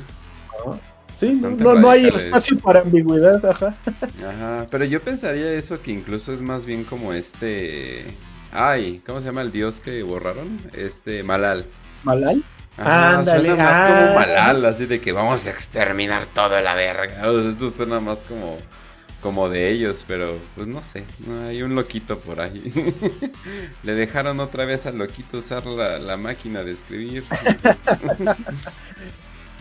[0.67, 0.79] Ah.
[1.15, 3.75] Sí, no, hay espacio para ambigüedad, ajá.
[4.27, 8.07] Ajá, pero yo pensaría eso que incluso es más bien como este...
[8.51, 10.59] Ay, ¿cómo se llama el dios que borraron?
[10.73, 11.67] Este, Malal.
[12.03, 12.43] ¿Malal?
[12.77, 14.15] Ajá, Ándale, suena más como ah.
[14.15, 17.31] Malal, así de que vamos a exterminar todo la verga.
[17.31, 18.57] eso suena más como
[19.23, 22.73] como de ellos, pero pues no sé, no hay un loquito por ahí.
[23.85, 27.25] Le dejaron otra vez al loquito usar la, la máquina de escribir.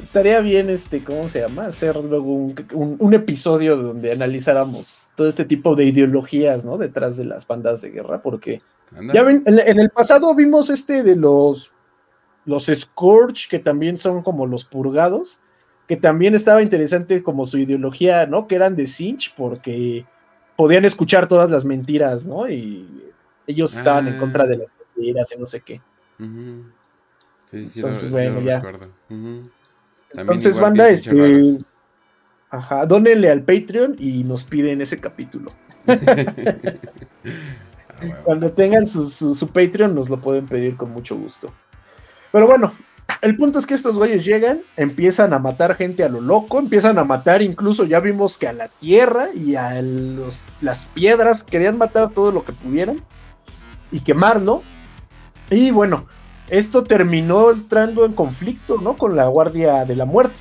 [0.02, 1.68] Estaría bien, este, ¿cómo se llama?
[1.68, 2.34] Hacer luego
[2.74, 6.78] un, episodio donde analizáramos todo este tipo de ideologías, ¿no?
[6.78, 8.62] Detrás de las bandas de guerra, porque
[9.14, 11.72] ya ven, en, el pasado vimos este de los,
[12.46, 15.40] los Scourge, que también son como los purgados,
[15.92, 18.48] que también estaba interesante como su ideología, ¿no?
[18.48, 20.06] Que eran de Sinch, porque
[20.56, 22.50] podían escuchar todas las mentiras, ¿no?
[22.50, 23.12] Y
[23.46, 24.58] ellos estaban en contra de ah.
[24.60, 25.82] las mentiras y no sé qué.
[26.18, 28.64] sí, sí, Entonces, bueno, ya.
[30.14, 31.60] Entonces, banda, este.
[32.50, 35.52] Ajá, dónenle al Patreon y nos piden ese capítulo.
[38.04, 41.54] Ah, Cuando tengan su, Patreon, nos lo pueden pedir con mucho gusto.
[42.32, 42.74] Pero bueno,
[43.22, 46.98] el punto es que estos güeyes llegan, empiezan a matar gente a lo loco, empiezan
[46.98, 49.80] a matar incluso, ya vimos que a la tierra y a
[50.61, 52.99] las piedras, querían matar todo lo que pudieran
[53.91, 54.64] y quemarlo.
[55.52, 56.07] Y bueno,
[56.49, 58.98] esto terminó entrando en conflicto, ¿no?
[58.98, 60.36] Con la Guardia de la Muerte.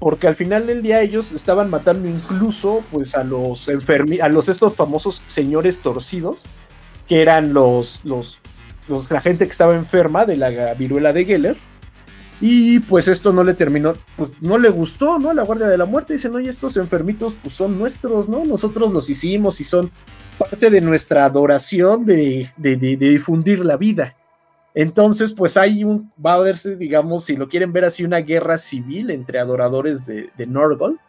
[0.00, 4.48] Porque al final del día ellos estaban matando incluso pues a los enfermi a los
[4.48, 6.42] estos famosos señores torcidos,
[7.08, 8.38] que eran los, los,
[8.88, 11.56] los, la gente que estaba enferma de la viruela de Geller.
[12.40, 15.32] Y pues esto no le terminó, pues no le gustó, ¿no?
[15.32, 18.44] La Guardia de la Muerte dicen, oye, estos enfermitos pues son nuestros, ¿no?
[18.44, 19.90] Nosotros los hicimos y son
[20.38, 24.14] parte de nuestra adoración de, de difundir la vida.
[24.78, 28.58] Entonces, pues hay un, va a verse, digamos, si lo quieren ver así, una guerra
[28.58, 31.00] civil entre adoradores de, Norgol,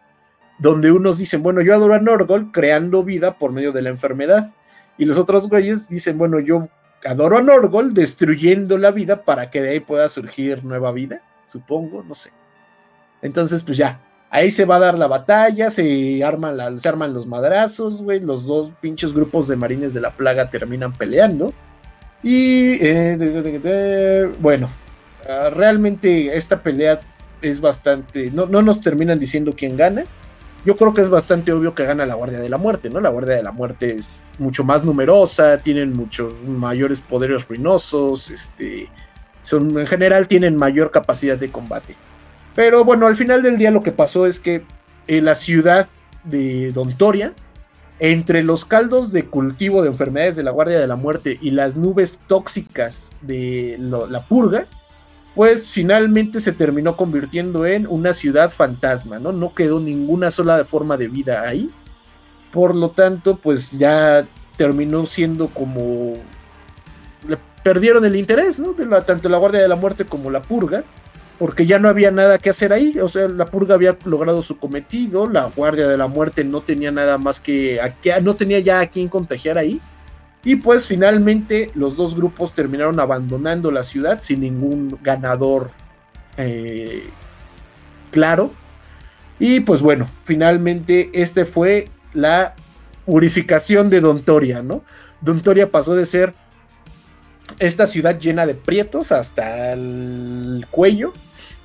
[0.58, 4.54] donde unos dicen, bueno, yo adoro a Norgol creando vida por medio de la enfermedad,
[4.98, 6.68] y los otros güeyes dicen, bueno, yo
[7.06, 12.04] adoro a Norgol destruyendo la vida para que de ahí pueda surgir nueva vida, supongo,
[12.04, 12.32] no sé.
[13.22, 17.28] Entonces, pues ya, ahí se va a dar la batalla, se arman, se arman los
[17.28, 21.54] madrazos, güey, los dos pinches grupos de marines de la plaga terminan peleando.
[22.22, 24.70] Y eh, bueno,
[25.28, 27.00] ah, realmente esta pelea
[27.42, 28.30] es bastante.
[28.32, 30.04] No, no nos terminan diciendo quién gana.
[30.66, 33.00] Yo creo que es bastante obvio que gana la Guardia de la Muerte, ¿no?
[33.00, 38.90] La Guardia de la Muerte es mucho más numerosa, tienen muchos mayores poderes ruinosos, este,
[39.42, 41.96] son, en general tienen mayor capacidad de combate.
[42.56, 44.64] Pero bueno, al final del día lo que pasó es que
[45.08, 45.88] en la ciudad
[46.26, 47.34] de Dontoria
[48.00, 51.76] entre los caldos de cultivo de enfermedades de la Guardia de la Muerte y las
[51.76, 54.68] nubes tóxicas de la purga,
[55.40, 59.32] pues finalmente se terminó convirtiendo en una ciudad fantasma, ¿no?
[59.32, 61.70] No quedó ninguna sola forma de vida ahí.
[62.52, 66.16] Por lo tanto, pues ya terminó siendo como...
[67.64, 68.74] Perdieron el interés, ¿no?
[69.06, 70.84] Tanto la Guardia de la Muerte como la purga
[71.38, 74.58] porque ya no había nada que hacer ahí, o sea, la purga había logrado su
[74.58, 77.80] cometido, la guardia de la muerte no tenía nada más que,
[78.22, 79.80] no tenía ya a quién contagiar ahí,
[80.44, 85.72] y pues finalmente los dos grupos terminaron abandonando la ciudad sin ningún ganador
[86.38, 87.04] eh,
[88.12, 88.54] claro,
[89.40, 92.56] y pues bueno, finalmente este fue la
[93.06, 94.84] purificación de Dontoria, ¿no?
[95.22, 96.34] Dontoria pasó de ser
[97.58, 101.14] esta ciudad llena de prietos hasta el cuello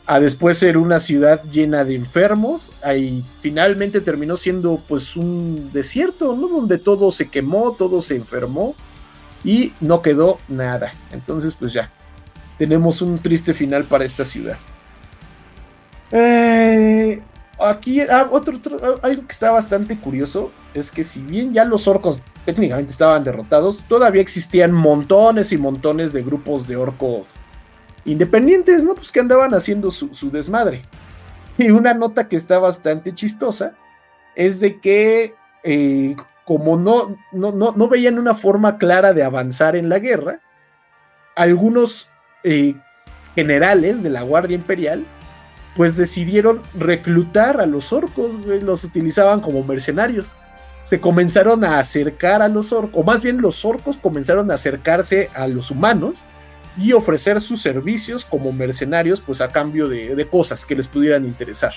[0.06, 6.36] a después ser una ciudad llena de enfermos, ahí finalmente terminó siendo pues un desierto,
[6.36, 6.48] ¿no?
[6.48, 8.74] Donde todo se quemó, todo se enfermó
[9.43, 10.93] y no quedó nada.
[11.10, 11.90] Entonces pues ya,
[12.59, 14.59] tenemos un triste final para esta ciudad.
[16.10, 17.22] Eh,
[17.59, 21.89] aquí ah, otro, otro, algo que está bastante curioso es que si bien ya los
[21.89, 27.26] orcos técnicamente estaban derrotados, todavía existían montones y montones de grupos de orcos
[28.05, 28.94] independientes, ¿no?
[28.94, 30.82] Pues que andaban haciendo su, desmadre.
[31.56, 33.74] Y una nota que está bastante chistosa
[34.35, 39.89] es de que eh, como no, no, no, veían una forma clara de avanzar en
[39.89, 40.40] la guerra,
[41.36, 42.10] algunos
[42.43, 42.74] eh,
[43.35, 45.06] generales de la Guardia Imperial
[45.74, 50.36] pues decidieron reclutar a los orcos, los utilizaban como mercenarios.
[50.85, 55.31] Se comenzaron a acercar a los orcos, o más bien los orcos comenzaron a acercarse
[55.35, 56.24] a los humanos
[56.76, 61.74] y ofrecer sus servicios como mercenarios, pues a cambio de, cosas que les pudieran interesar.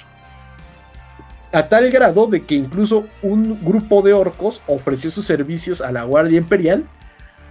[1.54, 6.04] A tal grado de que incluso un grupo de orcos ofreció sus servicios a la
[6.04, 6.86] Guardia Imperial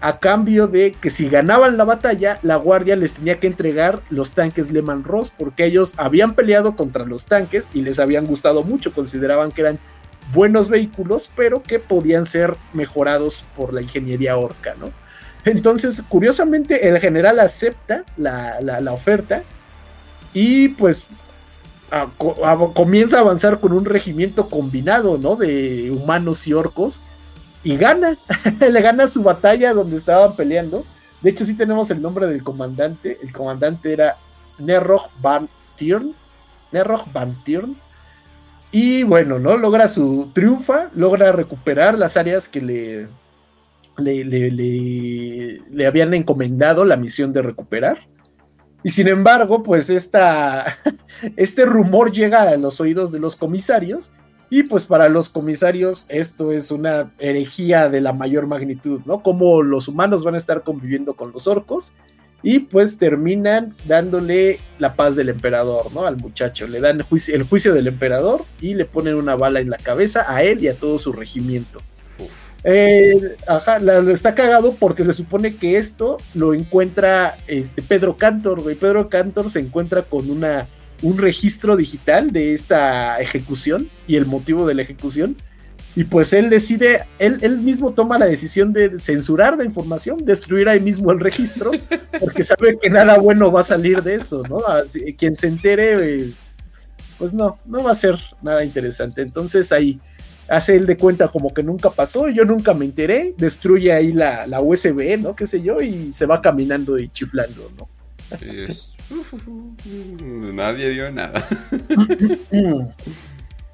[0.00, 4.32] a cambio de que si ganaban la batalla, la guardia les tenía que entregar los
[4.32, 8.92] tanques Lehman Ross, porque ellos habían peleado contra los tanques y les habían gustado mucho,
[8.92, 9.78] consideraban que eran
[10.34, 14.90] buenos vehículos, pero que podían ser mejorados por la ingeniería orca, ¿no?
[15.46, 18.58] Entonces, curiosamente, el general acepta la,
[18.92, 19.42] oferta
[20.34, 21.06] y pues
[22.74, 25.36] comienza a avanzar con un regimiento combinado, ¿no?
[25.36, 27.00] De humanos y orcos
[27.62, 28.18] y gana,
[28.60, 30.84] le gana su batalla donde estaban peleando.
[31.22, 33.16] De hecho, sí tenemos el nombre del comandante.
[33.22, 34.18] El comandante era
[34.58, 36.12] Nerroch Van Tiern.
[36.72, 37.76] Nerroch Van Tiern.
[38.72, 39.56] Y bueno, ¿no?
[39.56, 43.08] Logra su triunfa, logra recuperar las áreas que le,
[43.98, 48.00] le, le, le, habían encomendado la misión de recuperar.
[48.82, 50.78] Y sin embargo, pues esta,
[51.36, 54.10] este rumor llega a los oídos de los comisarios
[54.48, 59.22] y pues para los comisarios esto es una herejía de la mayor magnitud, ¿no?
[59.22, 61.92] Como los humanos van a estar conviviendo con los orcos
[62.42, 66.06] y pues terminan dándole la paz del emperador, ¿no?
[66.06, 69.78] Al muchacho, le dan el juicio, del emperador y le ponen una bala en la
[69.78, 71.80] cabeza a él y a todo su regimiento.
[72.68, 73.76] Eh, ajá,
[74.10, 78.74] está cagado porque se supone que esto lo encuentra este Pedro Cantor, güey.
[78.74, 80.66] Pedro Cantor se encuentra con una
[81.02, 85.36] un registro digital de esta ejecución y el motivo de la ejecución.
[85.94, 90.68] Y pues él decide, él, él mismo toma la decisión de censurar la información, destruir
[90.68, 91.70] ahí mismo el registro,
[92.20, 94.58] porque sabe que nada bueno va a salir de eso, ¿no?
[95.16, 96.32] quien se entere,
[97.16, 99.22] pues no, no va a ser nada interesante.
[99.22, 100.00] Entonces ahí
[100.48, 104.46] hace él de cuenta como que nunca pasó, yo nunca me enteré, destruye ahí la,
[104.46, 105.34] la USB, ¿no?
[105.34, 107.88] Qué sé yo, y se va caminando y chiflando, ¿no?
[110.52, 111.46] Nadie vio nada.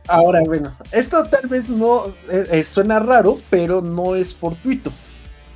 [0.09, 4.93] Ahora, bueno, esto tal vez no eh, eh, suena raro, pero no es fortuito.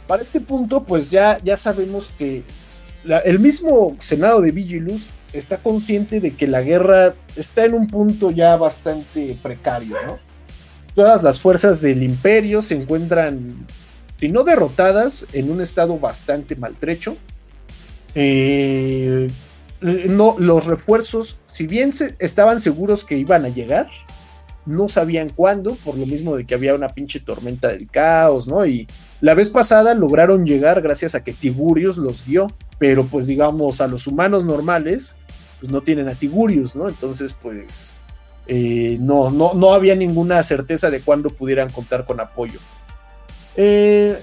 [0.07, 2.45] Para este punto, pues ya, ya sabemos que
[3.25, 8.31] el mismo Senado de Vigilus está consciente de que la guerra está en un punto
[8.31, 10.26] ya bastante precario, ¿no?
[10.97, 13.67] Todas las fuerzas del imperio se encuentran,
[14.19, 17.19] si no derrotadas, en un estado bastante maltrecho.
[18.15, 19.29] Eh,
[19.83, 23.91] no, los refuerzos, si bien estaban seguros que iban a llegar,
[24.65, 28.65] no sabían cuándo, por lo mismo de que había una pinche tormenta del caos, ¿no?
[28.65, 28.87] Y
[29.21, 32.47] la vez pasada lograron llegar gracias a que Tigurius los dio,
[32.79, 35.15] pero pues digamos a los humanos normales,
[35.61, 36.89] pues no tienen a Tigurius, ¿no?
[36.89, 37.93] Entonces pues
[38.49, 42.61] eh, no, no, no había ninguna certeza de cuándo pudieran contar con apoyo.
[43.57, 44.17] Eh,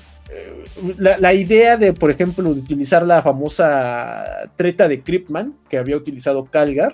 [0.97, 6.45] la, idea de, por ejemplo, de utilizar la famosa treta de Kripman que había utilizado
[6.45, 6.93] Calgar,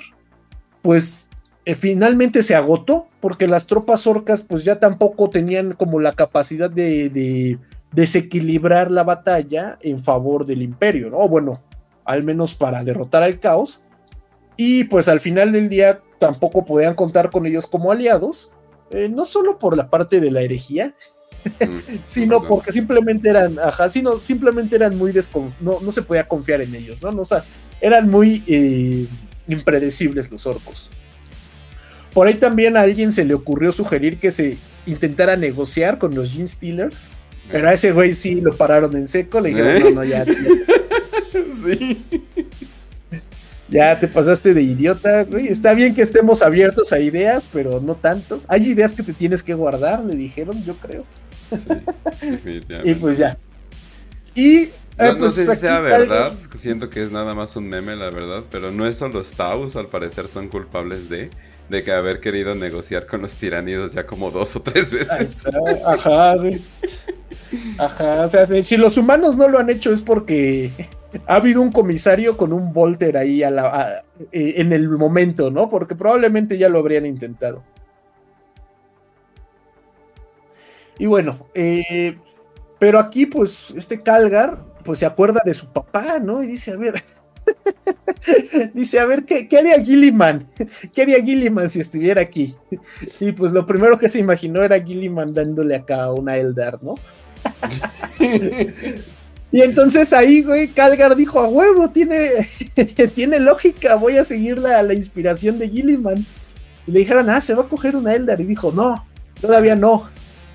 [0.82, 1.24] pues
[1.66, 6.70] eh, finalmente se agotó porque las tropas orcas pues ya tampoco tenían como la capacidad
[6.70, 7.58] de,
[7.92, 11.28] desequilibrar la batalla en favor del imperio, ¿no?
[11.28, 11.62] Bueno,
[12.06, 13.84] al menos para derrotar al caos.
[14.58, 18.52] Y pues al final del día tampoco podían contar con ellos como aliados,
[18.92, 20.94] eh, no solo por la parte de la herejía,
[22.06, 26.62] sino porque simplemente eran, ajá, sino simplemente eran muy descon no, no se podía confiar
[26.62, 27.12] en ellos, ¿no?
[27.12, 27.44] no o sea,
[27.82, 29.08] eran muy eh,
[29.48, 30.90] impredecibles los orcos.
[32.14, 36.32] Por ahí también a alguien se le ocurrió sugerir que se intentara negociar con los
[36.32, 37.10] Gene Stealers,
[37.52, 39.80] pero a ese güey sí lo pararon en seco, le dijeron, ¿Eh?
[39.80, 40.26] no, no, ya.
[41.66, 42.06] sí
[43.70, 45.48] ya te pasaste de idiota, güey.
[45.48, 48.42] Está bien que estemos abiertos a ideas, pero no tanto.
[48.48, 51.06] Hay ideas que te tienes que guardar, le dijeron, yo creo.
[52.20, 53.38] Sí, y pues ya.
[54.36, 54.70] Y.
[54.98, 58.10] No, eh, pues sé si sea verdad, siento que es nada más un meme, la
[58.10, 61.30] verdad, pero no es solo los Taus, al parecer son culpables de,
[61.70, 65.48] de que haber querido negociar con los tiránidos ya como dos o tres veces.
[65.86, 66.62] Ajá, güey.
[67.78, 70.72] Ajá, o sea, si los humanos no lo han hecho es porque
[71.26, 75.70] ha habido un comisario con un Volter ahí a eh, en el momento, ¿no?
[75.70, 77.64] Porque probablemente ya lo habrían intentado.
[80.98, 82.18] Y bueno, eh,
[82.78, 86.44] pero aquí pues este Calgar pues se acuerda de su papá, ¿no?
[86.44, 87.04] Y dice, a ver,
[88.74, 90.48] Dice, a ver, ¿qué, ¿qué, haría Gilliman?
[90.94, 92.56] ¿Qué haría Gilliman si estuviera aquí?
[93.20, 96.96] Y pues lo primero que se imaginó era Gilliman dándole acá una Eldar, ¿no?
[99.52, 102.48] y entonces ahí, güey, Calgar dijo, a huevo, tiene,
[103.14, 106.26] tiene lógica, voy a seguir la, la inspiración de Gilliman.
[106.86, 108.40] Y le dijeron, ah, se va a coger una Eldar.
[108.42, 109.08] Y dijo, no,
[109.42, 110.08] todavía no.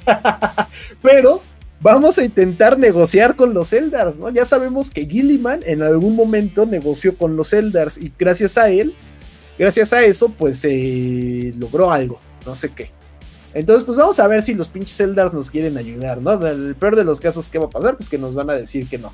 [1.03, 1.43] Pero
[1.81, 4.31] vamos a intentar negociar con los Eldars, ¿no?
[4.31, 8.95] Ya sabemos que Gilliman en algún momento negoció con los Eldars y gracias a él,
[9.59, 12.91] gracias a eso, pues se logró algo, no sé qué.
[13.55, 16.45] Entonces, pues vamos a ver si los pinches Eldars nos quieren ayudar, ¿no?
[16.45, 17.97] El peor de los casos, ¿qué va a pasar?
[17.97, 19.13] Pues que nos van a decir que no.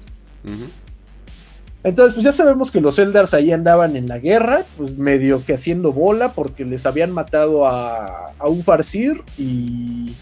[1.84, 5.52] Entonces, pues ya sabemos que los Eldars ahí andaban en la guerra, pues medio que
[5.52, 10.14] haciendo bola, porque les habían matado a, a un Farsir y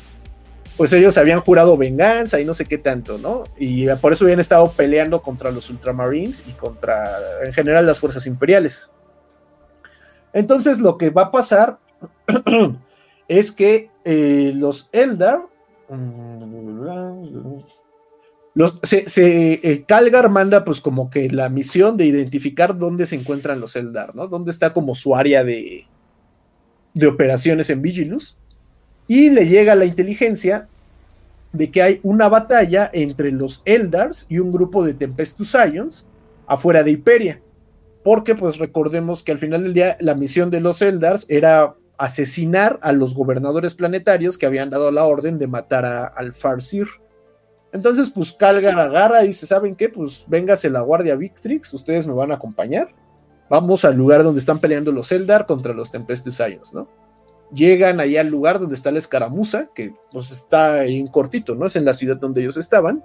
[0.77, 3.45] pues ellos habían jurado venganza y no sé qué tanto, ¿no?
[3.57, 7.09] Y por eso habían estado peleando contra los Ultramarines y contra,
[7.45, 8.91] en general, las fuerzas imperiales.
[10.33, 11.79] Entonces lo que va a pasar
[13.29, 15.43] es que eh, los Eldar...
[18.83, 23.77] Se, eh, Calgar manda pues como que la misión de identificar dónde se encuentran los
[23.77, 24.27] Eldar, ¿no?
[24.27, 25.87] Dónde está como su área de,
[26.95, 28.37] de operaciones en Vigilus
[29.07, 30.69] y le llega la inteligencia
[31.53, 36.07] de que hay una batalla entre los Eldars y un grupo de Tempestus Ions
[36.47, 37.41] afuera de Hiperia.
[38.03, 42.79] Porque pues recordemos que al final del día la misión de los Eldars era asesinar
[42.83, 46.87] a los gobernadores planetarios que habían dado la orden de matar a, al Farsir.
[47.73, 49.89] Entonces pues Calgar agarra y dice, ¿saben qué?
[49.89, 52.95] Pues véngase la Guardia Victrix, ustedes me van a acompañar.
[53.51, 56.89] Vamos al lugar donde están peleando los Eldar contra los Tempestus Ions, ¿no?
[57.53, 61.67] llegan ahí al lugar donde está la escaramuza, que pues está ahí en cortito, ¿no?
[61.67, 63.05] Es en la ciudad donde ellos estaban.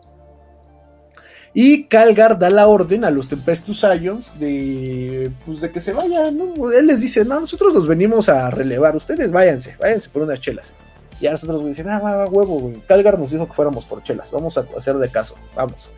[1.54, 6.36] Y Calgar da la orden a los Tempestus Ions de, pues, de que se vayan,
[6.36, 6.72] ¿no?
[6.72, 10.76] Él les dice, no, nosotros los venimos a relevar, ustedes váyanse, váyanse por unas chelas.
[11.22, 12.82] Y a nosotros dicen, ah, va, huevo, güey.
[12.88, 15.92] Calgar nos dijo que fuéramos por chelas, vamos a hacer de caso, vamos.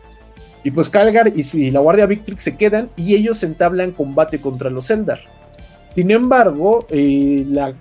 [0.62, 4.90] Y pues Calgar y, la Guardia Victrix se quedan y ellos entablan combate contra los
[4.90, 5.20] Eldar.
[5.94, 7.74] Sin embargo, eh, la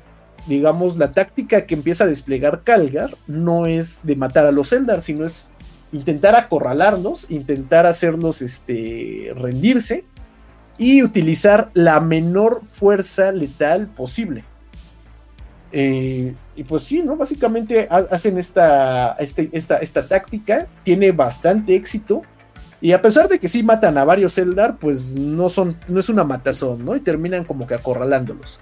[0.48, 5.02] digamos, la táctica que empieza a desplegar Calgar no es de matar a los Eldar,
[5.02, 5.50] sino es
[5.96, 10.06] intentar acorralarlos, intentar hacerlos este, rendirse
[10.78, 14.44] y utilizar la menor fuerza letal posible.
[15.72, 17.16] Eh, y pues sí, ¿no?
[17.16, 22.22] Básicamente hacen esta, este, esta, esta táctica, tiene bastante éxito.
[22.82, 26.10] Y a pesar de que sí matan a varios Eldar, pues no son, no es
[26.10, 26.96] una matazón, ¿no?
[26.96, 28.62] Y terminan como que acorralándolos.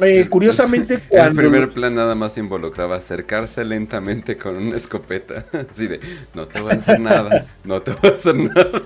[0.00, 5.46] Eh, curiosamente, El primer plan nada más involucraba acercarse lentamente con una escopeta.
[5.70, 6.00] Así de,
[6.34, 8.82] no te voy a hacer nada, no te voy a hacer nada.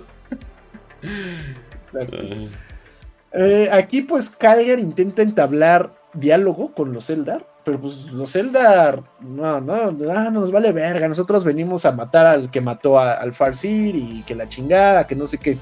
[3.33, 9.61] Eh, aquí, pues, Calgar intenta entablar diálogo con los Eldar, pero pues los Eldar, no,
[9.61, 11.09] no, no ah, nos vale verga.
[11.09, 15.27] Nosotros venimos a matar al que mató al Farsir y que la chingada, que no
[15.27, 15.59] sé qué.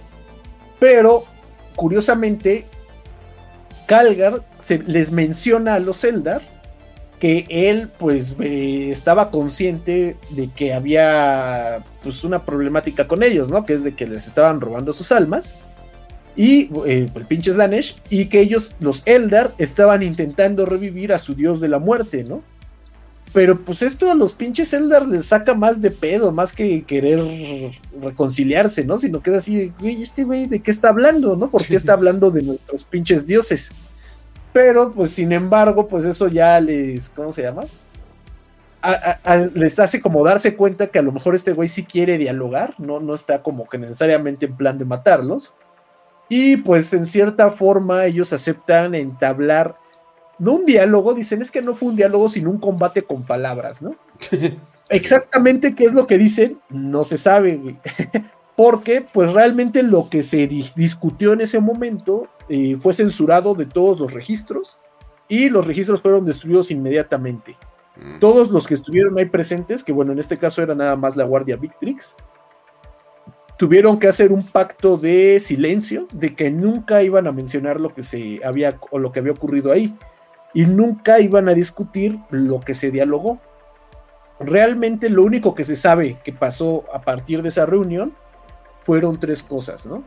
[0.78, 1.24] Pero,
[1.76, 2.66] curiosamente,
[3.88, 6.42] Calgar se les menciona a los Eldar
[7.18, 13.64] que él pues eh, estaba consciente de que había pues una problemática con ellos, ¿no?
[13.64, 15.56] Que es de que les estaban robando sus almas
[16.36, 21.34] y eh, el pinche Slanesh y que ellos, los Eldar, estaban intentando revivir a su
[21.34, 22.42] dios de la muerte, ¿no?
[23.32, 27.20] Pero pues esto a los pinches Eldar les saca más de pedo, más que querer
[28.00, 28.96] reconciliarse, ¿no?
[28.96, 31.50] Sino que es así, güey, este güey, ¿de qué está hablando, no?
[31.50, 33.70] ¿Por qué está hablando de nuestros pinches dioses?
[34.52, 37.62] Pero, pues, sin embargo, pues eso ya les, ¿cómo se llama?
[39.54, 43.00] les hace como darse cuenta que a lo mejor este güey sí quiere dialogar, ¿no?
[43.00, 45.54] No está como que necesariamente en plan de matarlos.
[46.28, 49.76] Y pues en cierta forma ellos aceptan entablar
[50.38, 53.82] no un diálogo, dicen es que no fue un diálogo, sino un combate con palabras,
[53.82, 53.96] ¿no?
[54.88, 57.60] Exactamente qué es lo que dicen, no se sabe,
[58.56, 64.00] Porque, pues realmente lo que se discutió en ese momento eh, fue censurado de todos
[64.00, 64.78] los registros
[65.28, 67.56] y los registros fueron destruidos inmediatamente.
[67.96, 68.18] Mm.
[68.18, 71.22] Todos los que estuvieron ahí presentes, que bueno, en este caso era nada más la
[71.22, 72.16] Guardia Victrix,
[73.58, 78.02] tuvieron que hacer un pacto de silencio, de que nunca iban a mencionar lo que
[78.02, 79.94] se había o lo que había ocurrido ahí
[80.58, 83.38] y nunca iban a discutir lo que se dialogó.
[84.40, 88.12] Realmente lo único que se sabe que pasó a partir de esa reunión
[88.82, 90.02] fueron tres cosas, ¿no?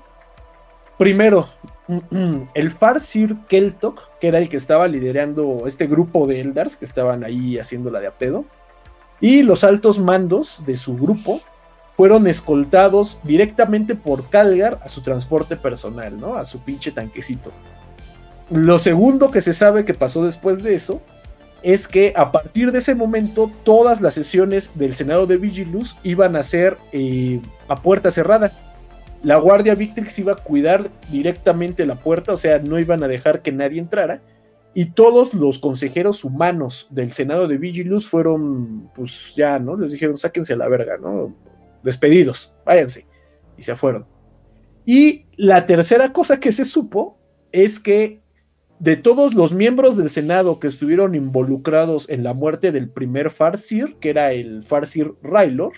[0.97, 1.47] Primero,
[2.53, 7.23] el Farsir Keltok, que era el que estaba liderando este grupo de Eldars que estaban
[7.23, 8.43] ahí haciendo la de a pedo,
[9.21, 11.39] y los altos mandos de su grupo
[11.95, 16.35] fueron escoltados directamente por Calgar a su transporte personal, ¿no?
[16.35, 17.53] A su pinche tanquecito.
[18.51, 21.01] Lo segundo que se sabe que pasó después de eso
[21.63, 26.35] es que a partir de ese momento todas las sesiones del Senado de Vigilus iban
[26.35, 28.51] a ser eh, a puerta cerrada.
[29.23, 33.41] La Guardia Victrix iba a cuidar directamente la puerta, o sea, no iban a dejar
[33.41, 34.21] que nadie entrara.
[34.73, 39.77] Y todos los consejeros humanos del Senado de Vigilus fueron, pues ya, ¿no?
[39.77, 41.33] Les dijeron, sáquense a la verga, ¿no?
[41.83, 43.05] Despedidos, váyanse.
[43.57, 44.05] Y se fueron.
[44.85, 47.17] Y la tercera cosa que se supo
[47.51, 48.20] es que
[48.81, 53.97] de todos los miembros del Senado que estuvieron involucrados en la muerte del primer Farsir,
[53.99, 55.73] que era el Farsir Railor,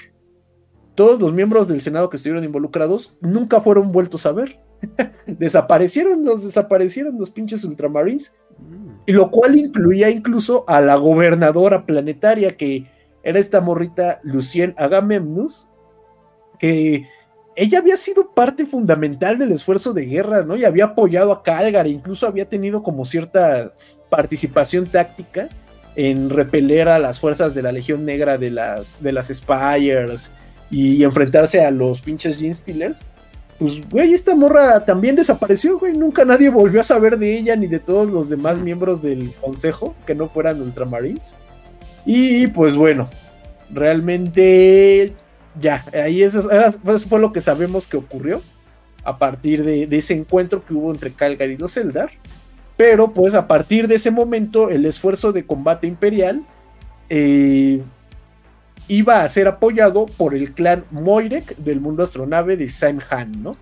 [0.95, 4.57] todos los miembros del Senado que estuvieron involucrados nunca fueron vueltos a ver.
[5.27, 8.37] desaparecieron, los desaparecieron los pinches Ultramarines.
[8.57, 9.01] Mm.
[9.05, 12.85] Y lo cual incluía incluso a la gobernadora planetaria, que
[13.21, 15.67] era esta morrita Lucien Agamemnus,
[16.57, 17.05] que
[17.55, 20.55] ella había sido parte fundamental del esfuerzo de guerra, ¿no?
[20.55, 23.73] Y había apoyado a Calgar, e incluso había tenido como cierta
[24.09, 25.49] participación táctica
[25.95, 30.31] en repeler a las fuerzas de la Legión Negra de las, de las Spires
[30.71, 33.01] y enfrentarse a los pinches Gene Stealers.
[33.59, 35.93] Pues, güey, esta morra también desapareció, güey.
[35.93, 39.95] Nunca nadie volvió a saber de ella ni de todos los demás miembros del consejo
[40.07, 41.35] que no fueran Ultramarines.
[42.05, 43.09] Y pues bueno,
[43.69, 45.13] realmente
[45.59, 46.49] ya, ahí eso,
[47.07, 48.41] fue lo que sabemos que ocurrió
[49.03, 52.11] a partir de, ese encuentro que hubo entre Calgar y los Eldar.
[52.77, 56.43] Pero pues a partir de ese momento el esfuerzo de combate imperial
[57.09, 57.81] eh,
[58.87, 63.57] iba a ser apoyado por el clan Moirek del mundo astronave de Saim Han, ¿no?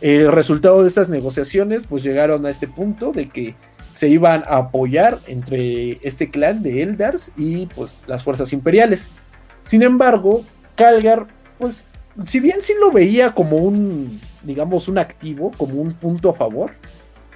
[0.00, 3.54] El resultado de estas negociaciones pues llegaron a este punto de que
[3.92, 9.10] se iban a apoyar entre este clan de Eldars y pues las fuerzas imperiales.
[9.64, 10.44] Sin embargo,
[10.76, 11.26] Calgar,
[11.58, 11.84] pues,
[12.26, 16.72] si bien sí lo veía como un, digamos, un activo, como un punto a favor,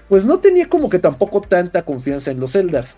[0.08, 2.96] pues no tenía como que tampoco tanta confianza en los Eldars.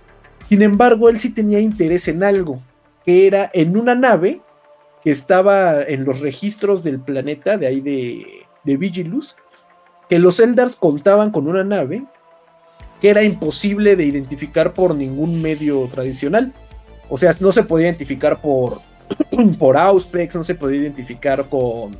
[0.48, 2.60] Sin embargo, él sí tenía interés en algo,
[3.04, 4.40] que era en una nave
[5.02, 9.36] que estaba en los registros del planeta, de ahí de, de Vigilus,
[10.08, 12.04] que los Eldars contaban con una nave
[13.00, 16.52] que era imposible de identificar por ningún medio tradicional.
[17.08, 18.80] O sea, no se podía identificar por
[19.58, 21.96] por Auspex, no se podía identificar con,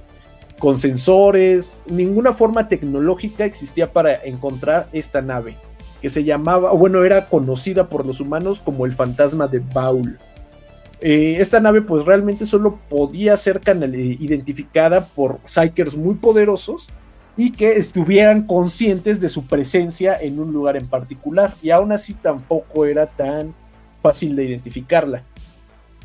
[0.59, 5.57] con sensores, ninguna forma tecnológica existía para encontrar esta nave,
[6.03, 10.19] que se llamaba, bueno, era conocida por los humanos como el fantasma de Baul.
[11.01, 16.89] Eh, esta nave pues realmente solo podía ser identificada por psychers muy poderosos
[17.37, 22.15] y que estuvieran conscientes de su presencia en un lugar en particular y aún así
[22.15, 23.55] tampoco era tan
[24.03, 25.23] fácil de identificarla.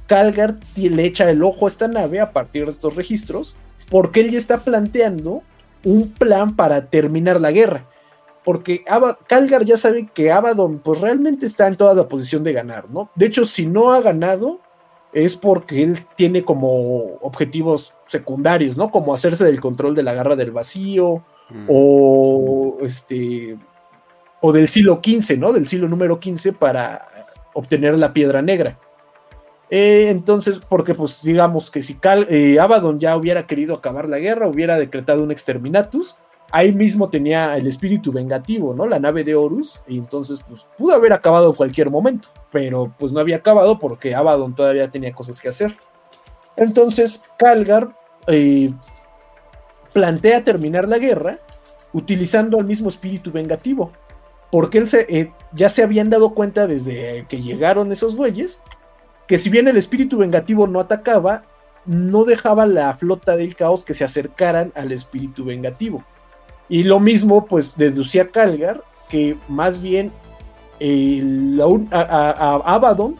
[0.07, 3.55] Calgar le echa el ojo a esta nave a partir de estos registros,
[3.89, 5.43] porque él ya está planteando
[5.85, 7.85] un plan para terminar la guerra.
[8.43, 8.83] Porque
[9.27, 13.09] Calgar ya sabe que Abaddon pues realmente está en toda la posición de ganar, ¿no?
[13.15, 14.59] De hecho, si no ha ganado,
[15.13, 18.91] es porque él tiene como objetivos secundarios, ¿no?
[18.91, 21.65] Como hacerse del control de la garra del vacío, mm.
[21.69, 23.57] o este,
[24.41, 25.53] o del silo 15, ¿no?
[25.53, 27.07] Del silo número 15 para
[27.53, 28.77] obtener la piedra negra.
[29.69, 34.19] Eh, entonces, porque pues digamos que si Cal, eh, Abaddon ya hubiera querido acabar la
[34.19, 36.15] guerra, hubiera decretado un exterminatus,
[36.51, 38.85] ahí mismo tenía el espíritu vengativo, ¿no?
[38.85, 43.19] La nave de Horus, y entonces pues pudo haber acabado cualquier momento, pero pues no
[43.19, 45.75] había acabado porque Abaddon todavía tenía cosas que hacer.
[46.55, 47.95] Entonces, Calgar
[48.27, 48.71] eh,
[49.93, 51.39] plantea terminar la guerra
[51.93, 53.91] utilizando al mismo espíritu vengativo,
[54.51, 58.61] porque él se, ya se habían dado cuenta desde que llegaron esos bueyes
[59.27, 61.43] que si bien el espíritu vengativo no atacaba,
[61.85, 66.03] no dejaba la flota del caos que se acercaran al espíritu vengativo.
[66.69, 70.11] Y lo mismo, pues, deducía Calgar, que más bien
[71.91, 73.15] a, Abaddon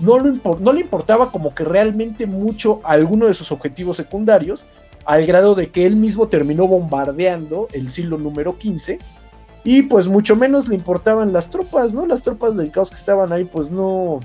[0.00, 4.66] no, no, le importaba como que realmente mucho alguno de sus objetivos secundarios,
[5.04, 8.98] al grado de que él mismo terminó bombardeando el silo número 15,
[9.62, 12.06] y pues mucho menos le importaban las tropas, ¿no?
[12.06, 14.20] Las tropas del caos que estaban ahí, pues no,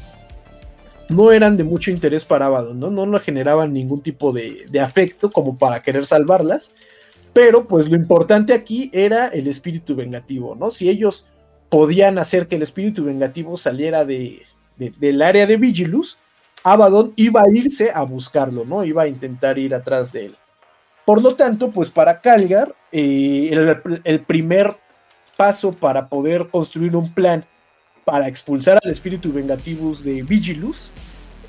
[1.09, 2.89] no eran de mucho interés para Abaddon, ¿no?
[2.89, 6.73] No le generaban ningún tipo de, afecto como para querer salvarlas,
[7.33, 10.69] pero pues lo importante aquí era el espíritu vengativo, ¿no?
[10.69, 11.27] Si ellos
[11.69, 14.43] podían hacer que el espíritu vengativo saliera de,
[14.77, 16.17] del área de Vigilus,
[16.63, 18.83] Abaddon iba a irse a buscarlo, ¿no?
[18.83, 20.35] Iba a intentar ir atrás de él.
[21.05, 23.49] Por lo tanto, pues para Calgar, eh,
[24.03, 24.77] el primer
[25.37, 27.45] paso para poder construir un plan
[28.05, 30.91] para expulsar al espíritu vengativus de Vigilus,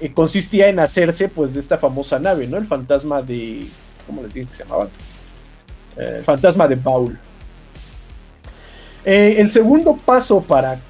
[0.01, 2.56] eh, consistía en hacerse pues de esta famosa nave, ¿no?
[2.56, 3.66] El fantasma de,
[4.06, 4.89] cómo decir que se llamaban.
[5.97, 7.18] Eh, el fantasma de Paul.
[9.05, 10.81] Eh, el segundo paso para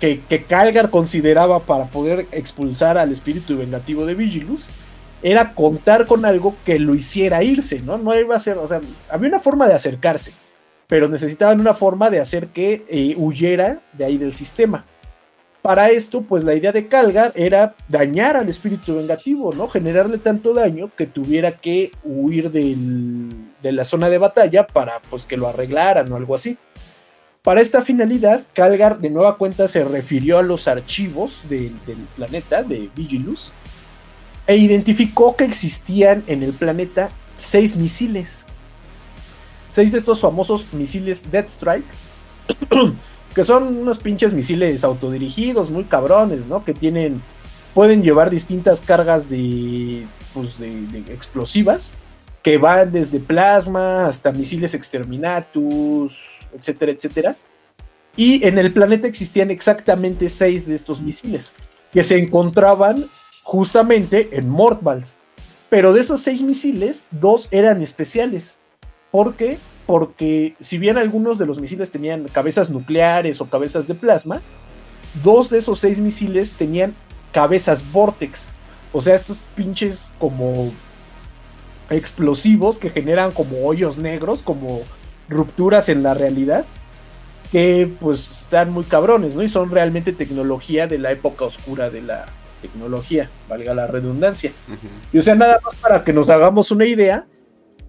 [0.00, 4.68] que, que Calgar consideraba para poder expulsar al espíritu vengativo de Vigilus
[5.22, 7.98] era contar con algo que lo hiciera irse, ¿no?
[7.98, 10.32] No iba a ser, o sea, había una forma de acercarse,
[10.86, 14.84] pero necesitaban una forma de hacer que eh, huyera de ahí del sistema.
[15.66, 19.66] Para esto, pues la idea de Calgar era dañar al espíritu vengativo, ¿no?
[19.66, 25.36] Generarle tanto daño que tuviera que huir de la zona de batalla para pues que
[25.36, 26.56] lo arreglaran o algo así.
[27.42, 31.74] Para esta finalidad, Calgar de nueva cuenta se refirió a los archivos del,
[32.14, 33.50] planeta de Vigilus
[34.46, 38.46] e identificó que existían en el planeta seis misiles.
[39.70, 41.86] Seis de estos famosos misiles Death Strike
[43.36, 46.64] que son unos pinches misiles autodirigidos, muy cabrones, ¿no?
[46.64, 47.20] Que tienen,
[47.74, 51.98] pueden llevar distintas cargas de, pues de, explosivas,
[52.42, 56.18] que van desde plasma hasta misiles exterminatus,
[56.54, 57.36] etcétera, etcétera.
[58.16, 61.52] Y en el planeta existían exactamente seis de estos misiles,
[61.92, 63.04] que se encontraban
[63.42, 65.04] justamente en Mortval.
[65.68, 68.60] Pero de esos seis misiles, dos eran especiales.
[69.10, 74.42] Porque porque si bien algunos de los misiles tenían cabezas nucleares o cabezas de plasma,
[75.22, 76.94] dos de esos seis misiles tenían
[77.32, 78.48] cabezas vortex.
[78.92, 80.72] O sea, estos pinches como
[81.90, 84.80] explosivos que generan como hoyos negros, como
[85.28, 86.64] rupturas en la realidad,
[87.52, 89.42] que pues están muy cabrones, ¿no?
[89.42, 92.26] Y son realmente tecnología de la época oscura de la
[92.60, 94.52] tecnología, valga la redundancia.
[95.12, 97.26] Y o sea, nada más para que nos hagamos una idea,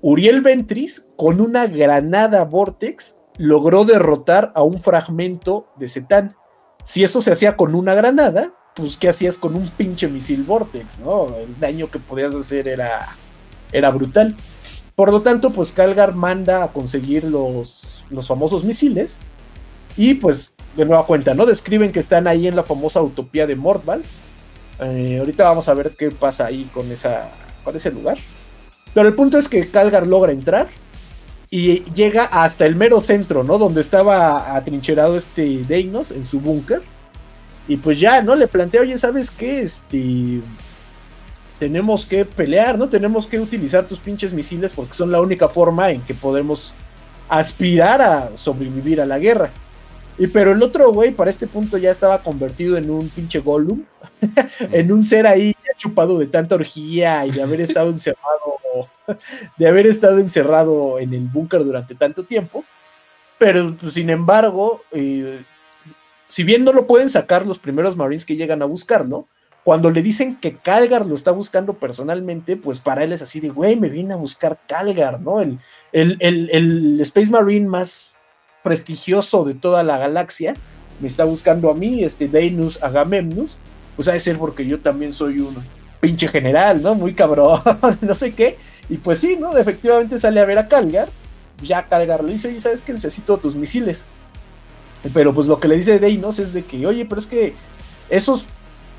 [0.01, 6.35] Uriel Ventris, con una granada Vortex, logró derrotar a un fragmento de Setán.
[6.83, 10.99] Si eso se hacía con una granada, pues ¿qué hacías con un pinche misil Vortex?
[10.99, 11.27] ¿no?
[11.35, 13.07] El daño que podías hacer era,
[13.71, 14.35] era brutal.
[14.95, 19.19] Por lo tanto, pues Calgar manda a conseguir los, los famosos misiles.
[19.95, 21.45] Y pues, de nueva cuenta, ¿no?
[21.45, 24.03] Describen que están ahí en la famosa utopía de Mortval.
[24.79, 27.31] Eh, ahorita vamos a ver qué pasa ahí con, esa,
[27.63, 28.17] con ese lugar.
[28.93, 30.67] Pero el punto es que Calgar logra entrar
[31.49, 33.57] y llega hasta el mero centro, ¿no?
[33.57, 36.81] Donde estaba atrincherado este Deinos en su búnker.
[37.67, 38.35] Y pues ya, ¿no?
[38.35, 39.61] Le plantea, oye, ¿sabes qué?
[39.61, 40.41] Este.
[41.59, 42.87] Tenemos que pelear, ¿no?
[42.87, 46.73] Tenemos que utilizar tus pinches misiles porque son la única forma en que podemos
[47.29, 49.49] aspirar a sobrevivir a la guerra.
[50.17, 53.83] Y pero el otro güey para este punto ya estaba convertido en un pinche Gollum,
[54.71, 58.57] en un ser ahí chupado de tanta orgía y de haber estado encerrado,
[59.57, 62.65] de haber estado encerrado en el búnker durante tanto tiempo.
[63.37, 65.41] Pero pues, sin embargo, eh,
[66.29, 69.27] si bien no lo pueden sacar los primeros Marines que llegan a buscarlo,
[69.63, 73.49] cuando le dicen que Calgar lo está buscando personalmente, pues para él es así de,
[73.49, 75.41] güey, me viene a buscar Calgar, ¿no?
[75.41, 75.59] El,
[75.91, 78.17] el, el, el Space Marine más
[78.67, 80.53] prestigioso de toda la galaxia,
[80.99, 83.57] me está buscando a mí, este Deinus Agamemnus,
[83.95, 85.55] pues ha de ser porque yo también soy un
[86.01, 86.93] pinche general, ¿no?
[86.93, 87.61] Muy cabrón,
[88.01, 88.57] no sé qué.
[88.89, 89.57] Y pues sí, ¿no?
[89.57, 91.07] Efectivamente sale a ver a Calgar.
[91.63, 92.91] Ya Calgar le dice, oye, ¿sabes qué?
[92.91, 94.05] Necesito tus misiles.
[95.13, 97.53] Pero pues lo que le dice Deinos es de que, oye, pero es que
[98.09, 98.45] esos,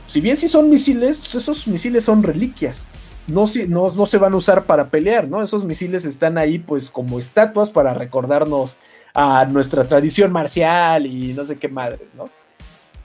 [0.07, 2.89] si bien sí son misiles, esos misiles son reliquias.
[3.27, 5.43] No, no, no se van a usar para pelear, ¿no?
[5.43, 8.79] Esos misiles están ahí pues como estatuas para recordarnos
[9.15, 12.31] a nuestra tradición marcial y no sé qué madres, ¿no?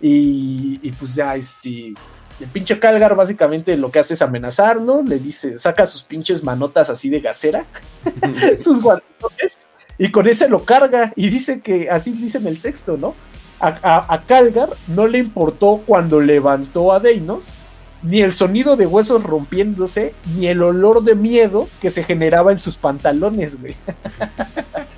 [0.05, 1.93] Y, pues ya, este,
[2.39, 6.89] el pinche Calgar básicamente lo que hace es amenazarlo, le dice, saca sus pinches manotas
[6.89, 7.65] así de gasera,
[8.59, 9.59] sus guantes,
[9.97, 13.15] y con ese lo carga, y dice que, así dice en el texto, ¿no?
[13.61, 17.53] A, a, Calgar no le importó cuando levantó a Deinos,
[18.01, 22.59] ni el sonido de huesos rompiéndose, ni el olor de miedo que se generaba en
[22.59, 23.75] sus pantalones, güey.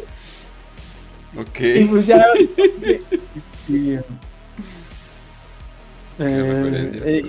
[1.38, 1.60] Ok.
[1.60, 2.26] Y pues ya.
[3.36, 4.04] este,
[6.20, 7.24] eh, eh,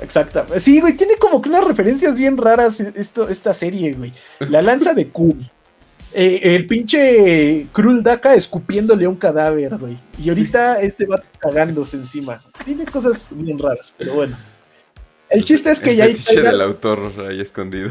[0.00, 0.46] exacto.
[0.58, 4.12] Sí, güey, tiene como que unas referencias bien raras esto, esta serie, güey.
[4.40, 5.50] La lanza de Cool.
[6.14, 9.98] Eh, el pinche Krul Daka escupiéndole a un cadáver, güey.
[10.18, 12.40] Y ahorita este va cagándose encima.
[12.64, 14.36] Tiene cosas bien raras, pero bueno.
[15.28, 16.16] El chiste es que ya hay.
[16.28, 17.90] El del autor ahí escondido.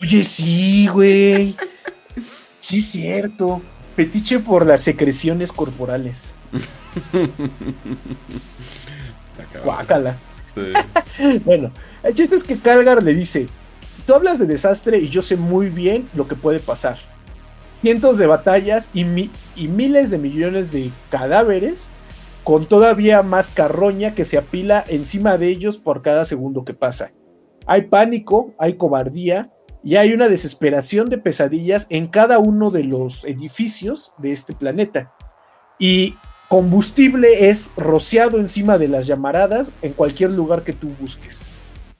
[0.00, 1.54] Oye, sí, güey.
[2.62, 3.60] Sí, cierto.
[3.96, 6.34] Fetiche por las secreciones corporales.
[9.64, 10.16] Guácala.
[11.44, 11.72] bueno,
[12.02, 13.48] el chiste es que Calgar le dice:
[14.06, 16.98] Tú hablas de desastre y yo sé muy bien lo que puede pasar.
[17.80, 19.04] Cientos de batallas y,
[19.56, 21.88] y miles de millones de cadáveres
[22.44, 27.10] con todavía más carroña que se apila encima de ellos por cada segundo que pasa.
[27.66, 29.50] Hay pánico, hay cobardía
[29.84, 35.12] y hay una desesperación de pesadillas en cada uno de los edificios de este planeta.
[35.78, 36.14] Y
[36.48, 41.42] combustible es rociado encima de las llamaradas en cualquier lugar que tú busques.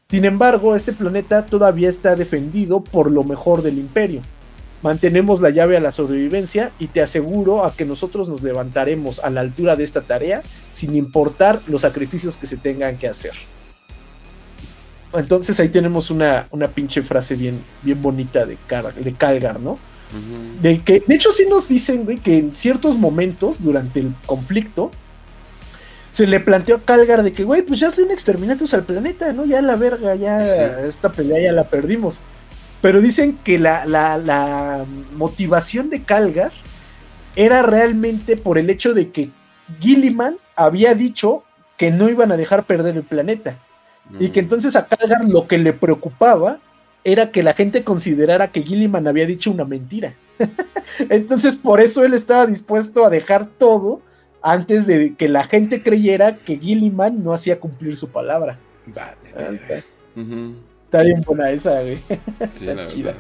[0.09, 4.21] Sin embargo, este planeta todavía está defendido por lo mejor del imperio.
[4.83, 9.31] Mantenemos la llave a la sobrevivencia y te aseguro a que nosotros nos levantaremos a
[9.31, 13.33] la altura de esta tarea sin importar los sacrificios que se tengan que hacer.
[15.15, 18.57] Entonces ahí tenemos una, una pinche frase bien, bien bonita de,
[19.03, 19.79] de Calgar, ¿no?
[20.61, 24.91] De que, de hecho, sí nos dicen, güey, que en ciertos momentos durante el conflicto
[26.13, 29.47] se le planteó a Calgar de que, güey, pues ya un exterminatus al planeta, ¿no?
[29.47, 32.21] Ya la verga, ya esta pelea ya la perdimos.
[32.83, 34.85] Pero dicen que la, la,
[35.15, 36.53] motivación de Calgar
[37.35, 39.31] era realmente por el hecho de que
[39.81, 41.45] Gilliman había dicho
[41.79, 43.57] que no iban a dejar perder el planeta.
[44.19, 46.59] Y que entonces a Calgar lo que le preocupaba
[47.05, 50.15] era que la gente considerara que Gilliman había dicho una mentira.
[51.09, 54.03] entonces por eso él estaba dispuesto a dejar todo
[54.43, 58.59] antes de que la gente creyera que Gilliman no hacía cumplir su palabra.
[58.87, 59.55] Vale.
[59.55, 59.77] está.
[59.77, 61.03] está.
[61.03, 61.99] bien buena esa, güey.
[62.41, 63.15] está chida.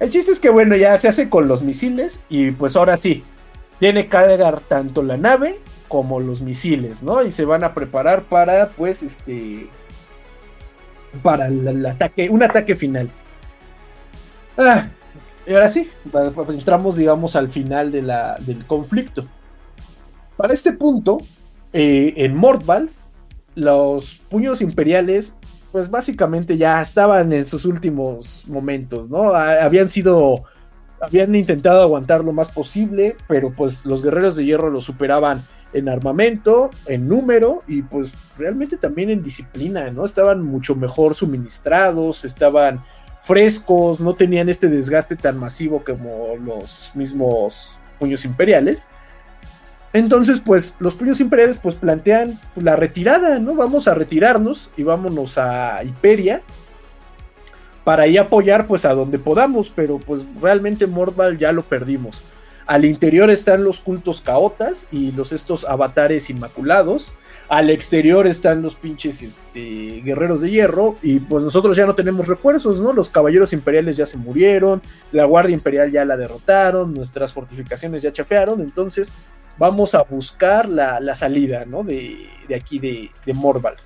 [0.00, 3.24] El chiste es que, bueno, ya se hace con los misiles y pues ahora sí,
[3.78, 7.24] tiene que cargar tanto la nave como los misiles, ¿no?
[7.24, 9.68] Y se van a preparar para, pues, este,
[11.22, 13.08] para el, ataque, un ataque final.
[14.56, 14.88] Ah,
[15.46, 18.02] y ahora sí, pues, entramos, digamos, al final de
[18.40, 19.26] del conflicto.
[20.36, 21.18] Para este punto,
[21.72, 22.90] eh, en Mordval,
[23.54, 25.36] los puños imperiales,
[25.72, 29.34] pues básicamente ya estaban en sus últimos momentos, ¿no?
[29.34, 30.44] Habían sido,
[31.00, 35.88] habían intentado aguantar lo más posible, pero pues los guerreros de hierro lo superaban en
[35.88, 40.04] armamento, en número y pues realmente también en disciplina, ¿no?
[40.04, 42.82] Estaban mucho mejor suministrados, estaban
[43.22, 48.88] frescos, no tenían este desgaste tan masivo como los mismos puños imperiales.
[49.92, 53.54] Entonces, pues los puños imperiales pues plantean la retirada, ¿no?
[53.54, 56.42] Vamos a retirarnos y vámonos a Hiperia
[57.88, 62.22] para ahí apoyar pues a donde podamos, pero pues realmente Mordval ya lo perdimos.
[62.66, 67.14] Al interior están los cultos caotas y los estos avatares inmaculados.
[67.48, 70.96] Al exterior están los pinches este, guerreros de hierro.
[71.00, 72.92] Y pues nosotros ya no tenemos refuerzos, ¿no?
[72.92, 74.82] Los caballeros imperiales ya se murieron.
[75.10, 76.92] La guardia imperial ya la derrotaron.
[76.92, 78.60] Nuestras fortificaciones ya chafearon.
[78.60, 79.14] Entonces
[79.56, 81.84] vamos a buscar la, salida, ¿no?
[81.84, 83.76] De, aquí de, de Morval.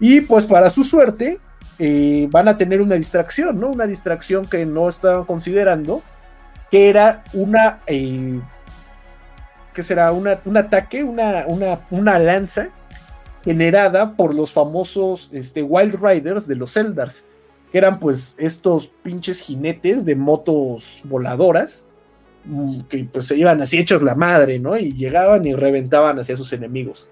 [0.00, 1.38] Y pues para su suerte,
[2.30, 3.70] van a tener una distracción, ¿no?
[3.70, 6.02] Una distracción que no estaban considerando
[6.70, 8.40] que era una, eh,
[9.74, 10.12] ¿qué será?
[10.12, 12.70] Un ataque, una, una, una, lanza
[13.44, 17.24] generada por los famosos este, Wild Riders de los Eldars,
[17.70, 21.86] que eran pues estos pinches jinetes de motos voladoras,
[22.44, 24.76] mm, que pues se iban así hechos la madre, ¿no?
[24.76, 27.08] Y llegaban y reventaban hacia sus enemigos.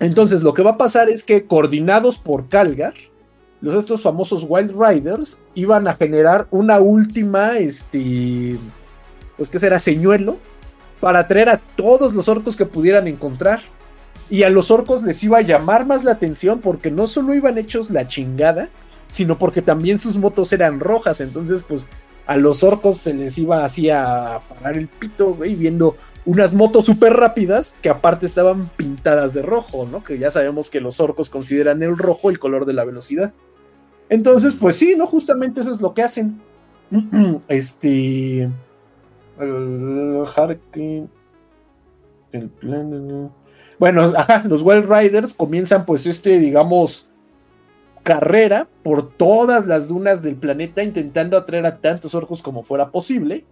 [0.00, 2.94] Entonces lo que va a pasar es que coordinados por Calgar,
[3.66, 8.56] los estos famosos Wild Riders iban a generar una última, este,
[9.36, 10.36] pues que será señuelo,
[11.00, 13.62] para atraer a todos los orcos que pudieran encontrar.
[14.30, 17.58] Y a los orcos les iba a llamar más la atención porque no solo iban
[17.58, 18.68] hechos la chingada,
[19.08, 21.20] sino porque también sus motos eran rojas.
[21.20, 21.88] Entonces, pues
[22.24, 26.86] a los orcos se les iba así a parar el pito, güey, viendo unas motos
[26.86, 30.04] súper rápidas que aparte estaban pintadas de rojo, ¿no?
[30.04, 33.32] Que ya sabemos que los orcos consideran el rojo el color de la velocidad.
[34.08, 35.06] Entonces, pues sí, ¿no?
[35.06, 36.40] Justamente eso es lo que hacen.
[37.48, 38.48] Este.
[39.38, 40.24] El
[42.32, 43.30] El plan.
[43.78, 47.08] Bueno, ajá, los Wild Riders comienzan, pues, este, digamos,
[48.02, 53.44] carrera por todas las dunas del planeta, intentando atraer a tantos orcos como fuera posible.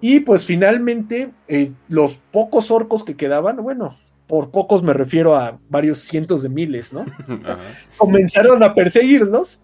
[0.00, 5.58] Y pues finalmente, eh, los pocos orcos que quedaban, bueno, por pocos me refiero a
[5.70, 7.06] varios cientos de miles, ¿no?
[7.96, 9.62] Comenzaron a perseguirlos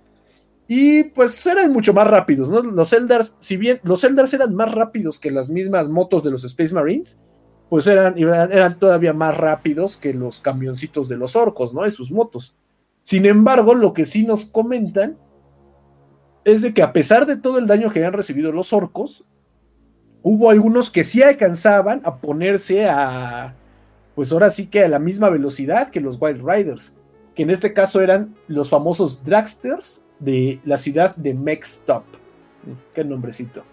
[0.75, 2.63] y pues eran mucho más rápidos, ¿no?
[2.63, 6.45] Los Eldars, si bien los Eldars eran más rápidos que las mismas motos de los
[6.45, 7.21] Space Marines,
[7.69, 11.83] pues eran, eran todavía más rápidos que los camioncitos de los orcos, ¿no?
[11.83, 12.57] De sus motos.
[13.03, 15.19] Sin embargo, lo que sí nos comentan
[16.43, 19.27] es de que a pesar de todo el daño que habían recibido los orcos,
[20.23, 23.57] hubo algunos que sí alcanzaban a ponerse a,
[24.15, 26.97] pues ahora sí que a la misma velocidad que los Wild Riders,
[27.35, 32.05] que en este caso eran los famosos Dragsters de la ciudad de Mextop.
[32.95, 33.65] Qué nombrecito.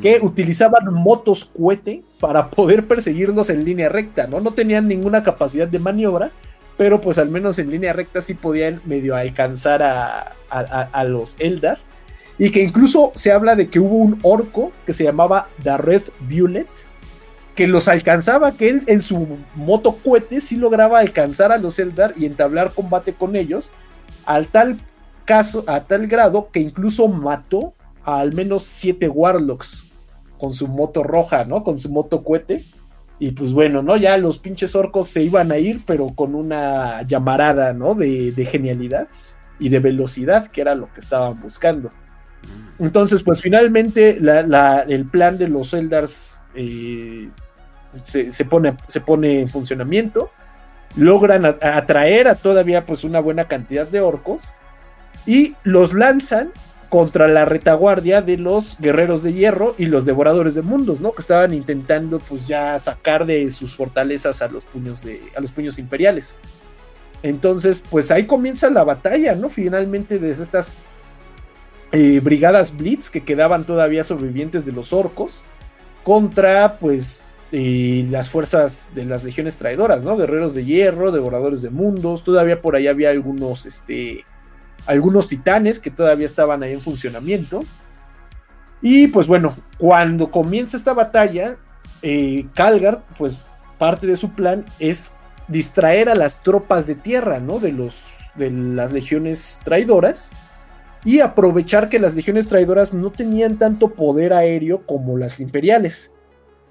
[0.00, 4.40] Que utilizaban motos cohete para poder perseguirlos en línea recta, ¿no?
[4.40, 6.30] No tenían ninguna capacidad de maniobra,
[6.76, 11.78] pero pues al menos en línea recta sí podían medio alcanzar a, a, los Eldar.
[12.38, 16.02] Y que incluso se habla de que hubo un orco que se llamaba The Red
[16.20, 16.66] Violet,
[17.54, 22.14] que los alcanzaba, que él en su moto cohete sí lograba alcanzar a los Eldar
[22.16, 23.70] y entablar combate con ellos,
[24.24, 24.78] al tal
[25.24, 29.92] caso, a tal grado que incluso mató a al menos siete Warlocks
[30.38, 31.64] con su moto roja, ¿no?
[31.64, 32.62] Con su moto cohete.
[33.18, 33.96] Y pues bueno, ¿no?
[33.96, 37.94] Ya los pinches orcos se iban a ir, pero con una llamarada, ¿no?
[37.94, 39.08] De, genialidad
[39.58, 41.90] y de velocidad, que era lo que estaban buscando.
[42.78, 47.30] Entonces, pues finalmente el plan de los Eldars eh,
[48.02, 50.30] se, pone, se pone en funcionamiento.
[50.96, 54.52] Logran atraer a todavía pues una buena cantidad de orcos
[55.26, 56.52] y los lanzan
[56.88, 61.12] contra la retaguardia de los guerreros de hierro y los devoradores de mundos, ¿no?
[61.12, 65.50] Que estaban intentando pues ya sacar de sus fortalezas a los puños de a los
[65.50, 66.36] puños imperiales.
[67.24, 69.48] Entonces, pues ahí comienza la batalla, ¿no?
[69.48, 70.74] Finalmente de estas
[71.90, 75.42] eh, brigadas Blitz que quedaban todavía sobrevivientes de los orcos
[76.04, 80.16] contra pues eh, las fuerzas de las legiones traidoras, ¿no?
[80.16, 84.24] Guerreros de hierro, devoradores de mundos, todavía por ahí había algunos este
[84.86, 87.62] algunos titanes que todavía estaban ahí en funcionamiento.
[88.82, 91.56] Y pues bueno, cuando comienza esta batalla,
[92.02, 93.38] eh, Calgar, pues
[93.78, 95.16] parte de su plan es
[95.48, 97.58] distraer a las tropas de tierra, ¿no?
[97.60, 100.32] De, los, de las legiones traidoras
[101.04, 106.12] y aprovechar que las legiones traidoras no tenían tanto poder aéreo como las imperiales.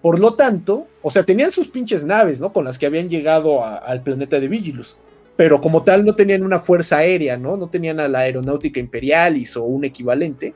[0.02, 2.52] Por lo tanto, o sea, tenían sus pinches naves, ¿no?
[2.52, 4.98] Con las que habían llegado al planeta de Vigilus
[5.36, 7.58] pero como tal no tenían una fuerza aérea, ¿no?
[7.58, 10.54] No tenían a la aeronáutica imperialis o un equivalente.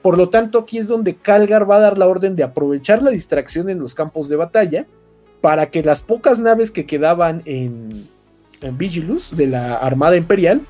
[0.00, 3.10] Por lo tanto, aquí es donde Calgar va a dar la orden de aprovechar la
[3.10, 4.86] distracción en los campos de batalla
[5.40, 8.08] para que las pocas naves que quedaban en,
[8.60, 10.60] en Vigilus de la Armada Imperial,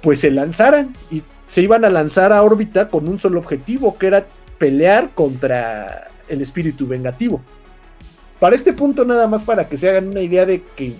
[0.00, 4.06] pues se lanzaran y se iban a lanzar a órbita con un solo objetivo, que
[4.06, 4.26] era
[4.58, 7.40] pelear contra el espíritu vengativo.
[8.38, 10.94] Para este punto, nada más para que se hagan una idea de que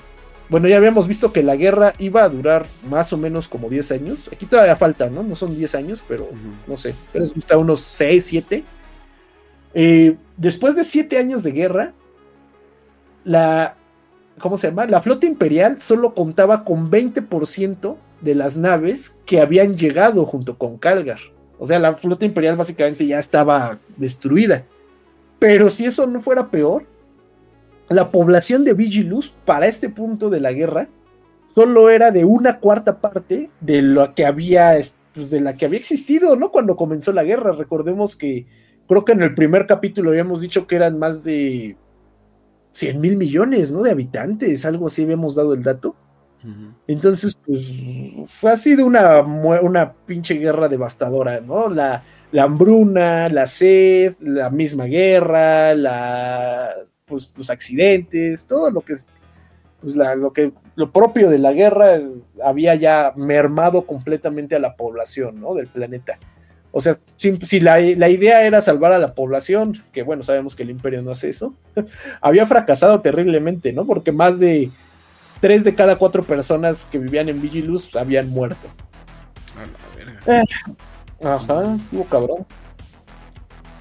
[0.53, 3.93] bueno, ya habíamos visto que la guerra iba a durar más o menos como 10
[3.93, 4.29] años.
[4.31, 5.23] Aquí todavía falta, ¿no?
[5.23, 6.29] No son 10 años, pero
[6.67, 6.95] no sé.
[7.11, 8.65] Pero les gusta unos 6, 7.
[9.73, 11.95] Eh, después de 7 años de guerra,
[13.25, 13.77] la.
[14.41, 14.85] ¿Cómo se llama?
[14.85, 20.77] La flota imperial solo contaba con 20% de las naves que habían llegado junto con
[20.77, 21.21] Calgar.
[21.59, 24.65] O sea, la flota imperial básicamente ya estaba destruida.
[25.39, 26.85] Pero si eso no fuera peor,
[27.93, 30.89] la población de Vigilus para este punto de la guerra
[31.47, 34.77] solo era de una cuarta parte de lo que había
[35.15, 36.51] pues, de la que había existido, ¿no?
[36.51, 37.53] Cuando comenzó la guerra.
[37.53, 38.47] Recordemos que
[38.89, 41.77] creo que en el primer capítulo habíamos dicho que eran más de
[42.73, 43.83] 100 mil millones, ¿no?
[43.83, 45.97] De habitantes, algo así habíamos dado el dato.
[46.89, 47.73] Entonces, pues,
[48.27, 51.69] fue, ha sido una, una pinche guerra devastadora, ¿no?
[51.69, 56.75] La, la hambruna, la sed, la misma guerra, la
[57.07, 59.13] pues, los accidentes, todo lo que es
[59.83, 61.99] pues lo que lo propio de la guerra
[62.43, 65.55] había ya mermado completamente a la población ¿no?
[65.55, 66.17] del planeta.
[66.71, 70.71] O sea, si, la, idea era salvar a la población, que bueno, sabemos que el
[70.71, 71.53] imperio no hace eso,
[72.23, 73.85] había fracasado terriblemente, ¿no?
[73.85, 74.71] Porque más de
[75.41, 78.69] tres de cada cuatro personas que vivían en Vigilus habían muerto.
[79.59, 80.41] A la verga.
[80.41, 82.47] Eh, ajá, estuvo cabrón.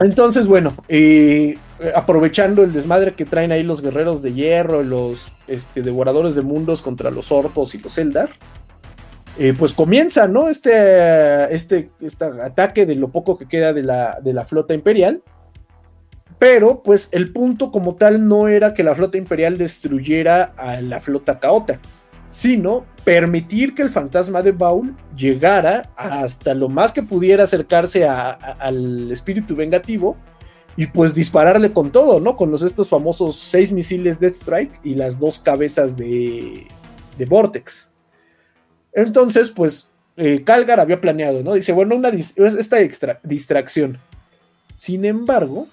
[0.01, 1.57] Entonces, bueno, eh,
[1.95, 6.81] aprovechando el desmadre que traen ahí los guerreros de hierro, los este, devoradores de mundos
[6.81, 8.29] contra los orcos y los Eldar,
[9.37, 10.49] eh, pues comienza, ¿no?
[10.49, 15.21] Este, este, este, ataque de lo poco que queda de la, de la flota imperial.
[16.39, 20.99] Pero, pues, el punto como tal no era que la flota imperial destruyera a la
[20.99, 21.79] flota caota,
[22.29, 29.11] sino permitir que el fantasma de Baul llegara hasta lo más que pudiera acercarse al
[29.11, 30.17] espíritu vengativo
[30.77, 32.35] y pues dispararle con todo, ¿no?
[32.35, 36.67] Con los estos famosos seis misiles Death Strike y las dos cabezas de,
[37.17, 37.91] de Vortex.
[38.93, 41.53] Entonces, pues eh, Calgar había planeado, ¿no?
[41.53, 42.77] Dice, bueno, una esta
[43.23, 43.97] distracción.
[44.77, 45.67] Sin embargo,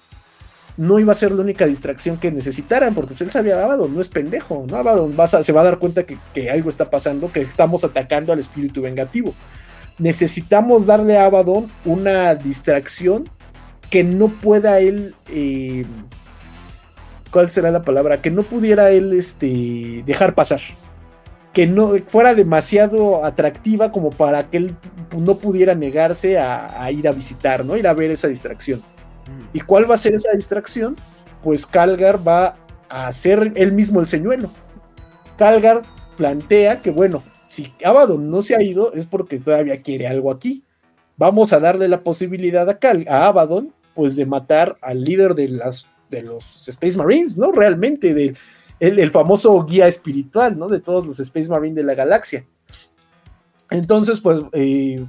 [0.79, 3.99] no iba a ser la única distracción que necesitaran, porque pues, él sabía, Abaddon no
[3.99, 4.77] es pendejo, ¿no?
[4.77, 8.81] Abaddon se va a dar cuenta que, algo está pasando, que estamos atacando al espíritu
[8.81, 9.33] vengativo.
[9.97, 13.29] Necesitamos darle a Abaddon una distracción
[13.89, 15.15] que no pueda él...
[15.27, 15.85] Eh,
[17.29, 18.21] ¿Cuál será la palabra?
[18.21, 20.61] Que no pudiera él este, dejar pasar.
[21.51, 24.75] Que no fuera demasiado atractiva como para que él
[25.17, 27.75] no pudiera negarse a, a ir a visitar, ¿no?
[27.75, 28.81] Ir a ver esa distracción.
[29.53, 30.95] ¿Y cuál va a ser esa distracción?
[31.41, 32.55] Pues Calgar va
[32.89, 34.51] a hacer él mismo el señuelo.
[35.37, 35.83] Calgar
[36.17, 40.63] plantea que, bueno, si Abaddon no se ha ido es porque todavía quiere algo aquí.
[41.17, 42.77] Vamos a darle la posibilidad a,
[43.07, 47.51] a Abaddon, pues, de matar al líder de, las, de los Space Marines, ¿no?
[47.51, 48.35] Realmente, de,
[48.79, 50.67] el, famoso guía espiritual, ¿no?
[50.67, 52.45] De todos los Space Marines de la galaxia.
[53.69, 55.05] Entonces, pues, eh,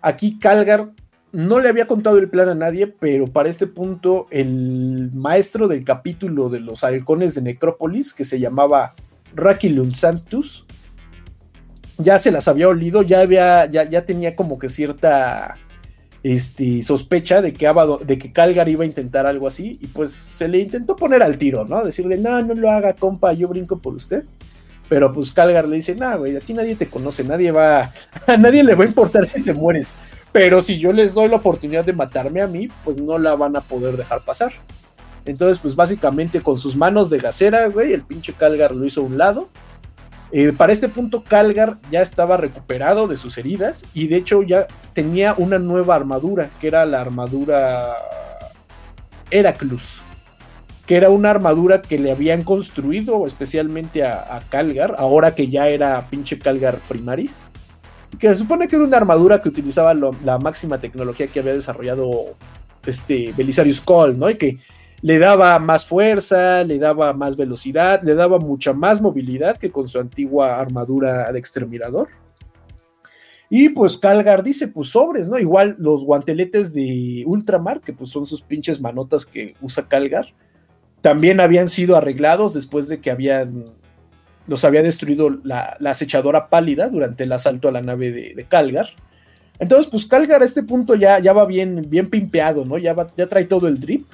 [0.00, 0.90] aquí Calgar
[1.32, 5.84] no le había contado el plan a nadie, pero para este punto el maestro del
[5.84, 8.92] capítulo de los halcones de Necrópolis, que se llamaba
[9.34, 10.66] Rakilun Santus,
[11.98, 15.56] ya se las había olido, ya, había, ya, ya tenía como que cierta
[16.22, 17.70] este, sospecha de que,
[18.06, 21.38] de que Calgar iba a intentar algo así, y pues se le intentó poner al
[21.38, 21.84] tiro, ¿no?
[21.84, 24.24] Decirle, no, no lo haga, compa, yo brinco por usted.
[24.88, 27.92] Pero pues Calgar le dice, no, güey, a ti nadie te conoce, nadie va,
[28.26, 29.94] a nadie le va a importar si te mueres.
[30.32, 33.56] Pero si yo les doy la oportunidad de matarme a mí, pues no la van
[33.56, 34.52] a poder dejar pasar.
[35.24, 39.04] Entonces, pues básicamente con sus manos de gacera, güey, el pinche Calgar lo hizo a
[39.04, 39.48] un lado.
[40.30, 44.66] Eh, para este punto, Calgar ya estaba recuperado de sus heridas y de hecho ya
[44.92, 47.94] tenía una nueva armadura, que era la armadura
[49.30, 50.02] Heraclus,
[50.86, 55.68] que era una armadura que le habían construido especialmente a, a Calgar, ahora que ya
[55.68, 57.44] era pinche Calgar Primaris
[58.18, 62.36] que se supone que era una armadura que utilizaba la máxima tecnología que había desarrollado
[62.86, 64.30] este Belisarius Cole, ¿no?
[64.30, 64.58] Y que
[65.02, 69.86] le daba más fuerza, le daba más velocidad, le daba mucha más movilidad que con
[69.86, 72.08] su antigua armadura de exterminador.
[73.50, 75.38] Y pues Calgar dice, pues sobres, ¿no?
[75.38, 80.26] Igual los guanteletes de Ultramar, que pues son sus pinches manotas que usa Calgar,
[81.00, 83.66] también habían sido arreglados después de que habían
[84.48, 88.88] los había destruido la, acechadora pálida durante el asalto a la nave de, Calgar.
[89.58, 92.78] Entonces, pues Calgar a este punto ya, ya va bien, bien pimpeado, ¿no?
[92.78, 94.06] Ya, ya trae todo el drip.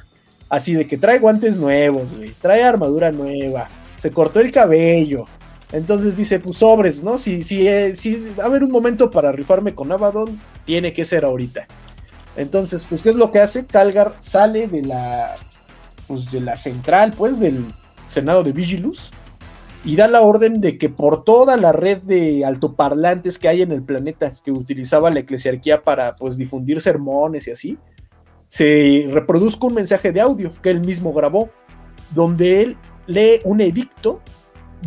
[0.48, 5.24] Así de que trae guantes nuevos, trae armadura nueva, se cortó el cabello.
[5.72, 7.16] Entonces dice, pues sobres, ¿no?
[7.16, 11.04] Si, si, eh, si va a haber un momento para rifarme con Abaddon, tiene que
[11.04, 11.66] ser ahorita.
[12.36, 13.64] Entonces, pues, ¿qué es lo que hace?
[13.64, 15.34] Calgar sale de la,
[16.06, 17.64] pues, de la central, pues, del
[18.08, 19.10] Senado de Vigilus
[19.84, 23.70] y da la orden de que por toda la red de altoparlantes que hay en
[23.70, 27.78] el planeta que utilizaba la eclesiarquía para pues difundir sermones y así,
[28.48, 31.50] se reproduzca un mensaje de audio que él mismo grabó,
[32.14, 34.20] donde él lee un edicto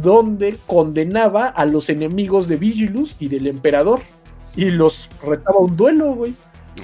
[0.02, 4.00] donde condenaba a los enemigos de Vigilus y del emperador
[4.56, 6.36] y los retaba un duelo, güey.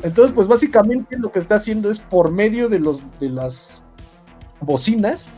[0.04, 3.84] Entonces, pues básicamente lo que está haciendo es por medio de los de las
[4.62, 5.30] bocinas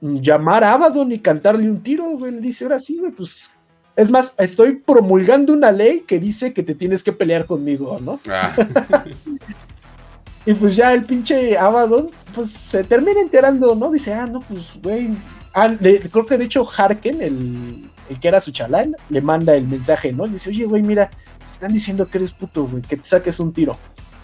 [0.00, 2.32] llamar a Abaddon y cantarle un tiro, güey.
[2.32, 3.52] Le dice, ahora sí, güey, pues.
[3.96, 8.18] Es más, estoy promulgando una ley que dice que te tienes que pelear conmigo, ¿no?
[8.28, 8.52] Ah.
[10.46, 13.92] y pues ya el pinche Abaddon, pues se termina enterando, ¿no?
[13.92, 15.10] Dice, ah, no, pues, güey.
[15.54, 19.68] Ah, creo que de hecho Harken, el, el, que era su chalán, le manda el
[19.68, 20.26] mensaje, ¿no?
[20.26, 23.38] Le dice, oye, güey, mira, te están diciendo que eres puto, güey, que te saques
[23.38, 23.78] un tiro.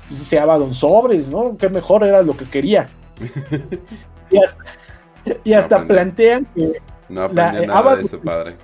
[0.08, 1.56] Pues dice Abaddon, sobres, ¿no?
[1.56, 2.88] Que mejor era lo que quería.
[4.28, 4.64] y hasta,
[5.44, 6.80] y hasta plantean que.
[7.08, 8.56] No la, nada de su padre.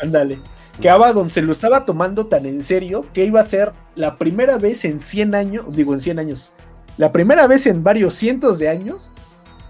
[0.00, 0.40] Ándale.
[0.80, 4.56] Que Abaddon se lo estaba tomando tan en serio que iba a ser la primera
[4.56, 6.52] vez en 100 años, digo en 100 años,
[6.96, 9.12] la primera vez en varios cientos de años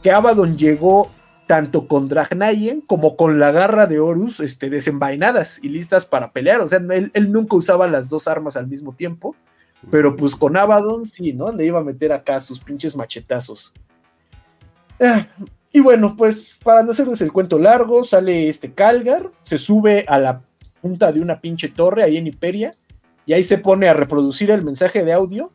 [0.03, 1.11] que Abaddon llegó
[1.47, 6.61] tanto con Dragnayen como con la garra de Horus este, desenvainadas y listas para pelear.
[6.61, 9.35] O sea, él, él, nunca usaba las dos armas al mismo tiempo,
[9.91, 11.51] pero pues con Abaddon sí, ¿no?
[11.51, 13.73] Le iba a meter acá sus pinches machetazos.
[15.01, 15.27] Ah,
[15.73, 20.19] y bueno, pues para no hacerles el cuento largo, sale este Calgar, se sube a
[20.19, 20.43] la
[20.83, 22.77] punta de una pinche torre ahí en Hiperia
[23.25, 25.53] y ahí se pone a reproducir el mensaje de audio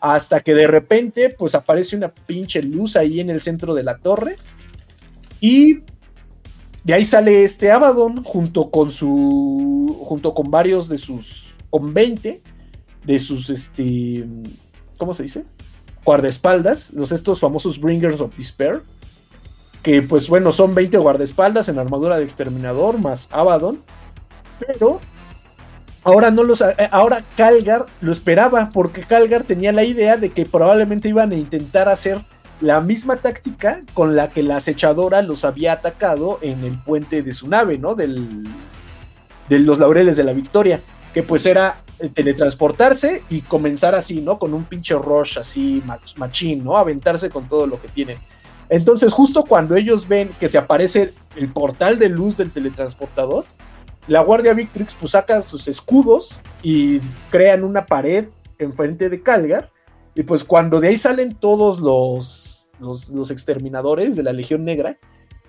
[0.00, 3.98] hasta que de repente pues aparece una pinche luz ahí en el centro de la
[3.98, 4.36] torre
[5.40, 5.80] y
[6.82, 12.42] de ahí sale este Abaddon junto con su junto con varios de sus con 20
[13.04, 14.26] de sus este
[14.98, 15.44] ¿cómo se dice?
[16.04, 18.82] Guardaespaldas, los estos famosos Bringers of Despair,
[19.82, 23.82] que pues bueno, son 20 guardaespaldas en armadura de exterminador más Abaddon,
[24.58, 25.00] pero
[26.04, 30.46] ahora no los eh, ahora Calgar lo esperaba porque Calgar tenía la idea de que
[30.46, 32.22] probablemente iban a intentar hacer
[32.60, 37.32] la misma táctica con la que la acechadora los había atacado en el puente de
[37.32, 37.94] su nave, ¿no?
[37.94, 38.44] Del,
[39.48, 40.80] de los laureles de la victoria,
[41.12, 41.83] que pues era
[42.14, 44.38] teletransportarse y comenzar así, ¿no?
[44.38, 45.82] Con un pinche rush así,
[46.16, 46.76] machín, ¿no?
[46.76, 48.18] Aventarse con todo lo que tienen.
[48.68, 53.44] Entonces, justo cuando ellos ven que se aparece el portal de luz del teletransportador,
[54.06, 57.00] la Guardia Victrix pues saca sus escudos y
[57.30, 58.26] crean una pared
[58.58, 59.70] enfrente de Calgar.
[60.14, 64.98] Y pues cuando de ahí salen todos los, los, los exterminadores de la Legión Negra,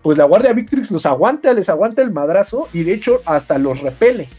[0.01, 3.81] pues la Guardia Victrix los aguanta, les aguanta el madrazo y de hecho hasta los
[3.81, 4.29] repele.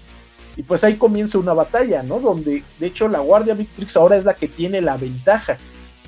[0.56, 2.18] Y pues ahí comienza una batalla, ¿no?
[2.18, 5.58] Donde de hecho la Guardia Victrix ahora es la que tiene la ventaja,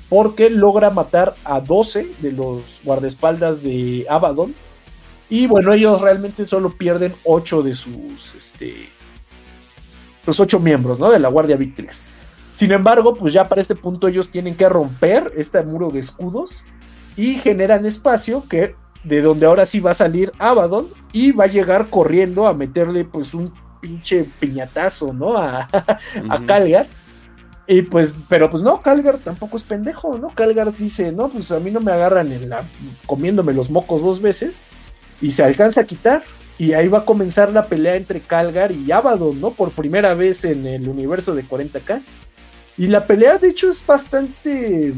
[0.09, 4.55] porque logra matar a 12 de los guardaespaldas de Abaddon.
[5.29, 8.89] Y bueno, ellos realmente solo pierden 8 de sus, este,
[10.25, 11.11] los 8 miembros, ¿no?
[11.11, 12.01] De la Guardia Victrix.
[12.55, 16.65] Sin embargo, pues ya para este punto ellos tienen que romper este muro de escudos
[17.15, 21.47] y generan espacio que de donde ahora sí va a salir Abaddon y va a
[21.47, 25.37] llegar corriendo a meterle pues un pinche piñatazo, ¿no?
[25.37, 25.67] A,
[26.45, 26.87] Calgar.
[27.67, 30.29] Y pues, pero pues no, Calgar tampoco es pendejo, ¿no?
[30.29, 32.63] Calgar dice, no, pues a mí no me agarran en la,
[33.05, 34.61] comiéndome los mocos dos veces
[35.21, 36.23] y se alcanza a quitar.
[36.57, 39.51] Y ahí va a comenzar la pelea entre Calgar y Abaddon, ¿no?
[39.51, 42.01] Por primera vez en el universo de 40k.
[42.77, 44.93] Y la pelea, de hecho, es bastante.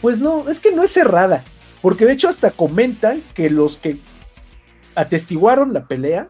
[0.00, 1.44] Pues no, es que no es cerrada.
[1.82, 3.98] Porque de hecho hasta comentan que los que
[4.94, 6.28] atestiguaron la pelea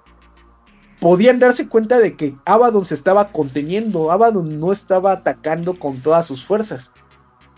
[1.03, 6.25] podían darse cuenta de que Abaddon se estaba conteniendo, Abaddon no estaba atacando con todas
[6.25, 6.93] sus fuerzas,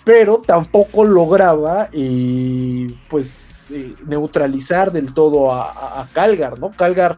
[0.03, 6.71] pero tampoco lograba eh, pues eh, neutralizar del todo a, Calgar, ¿no?
[6.71, 7.17] Calgar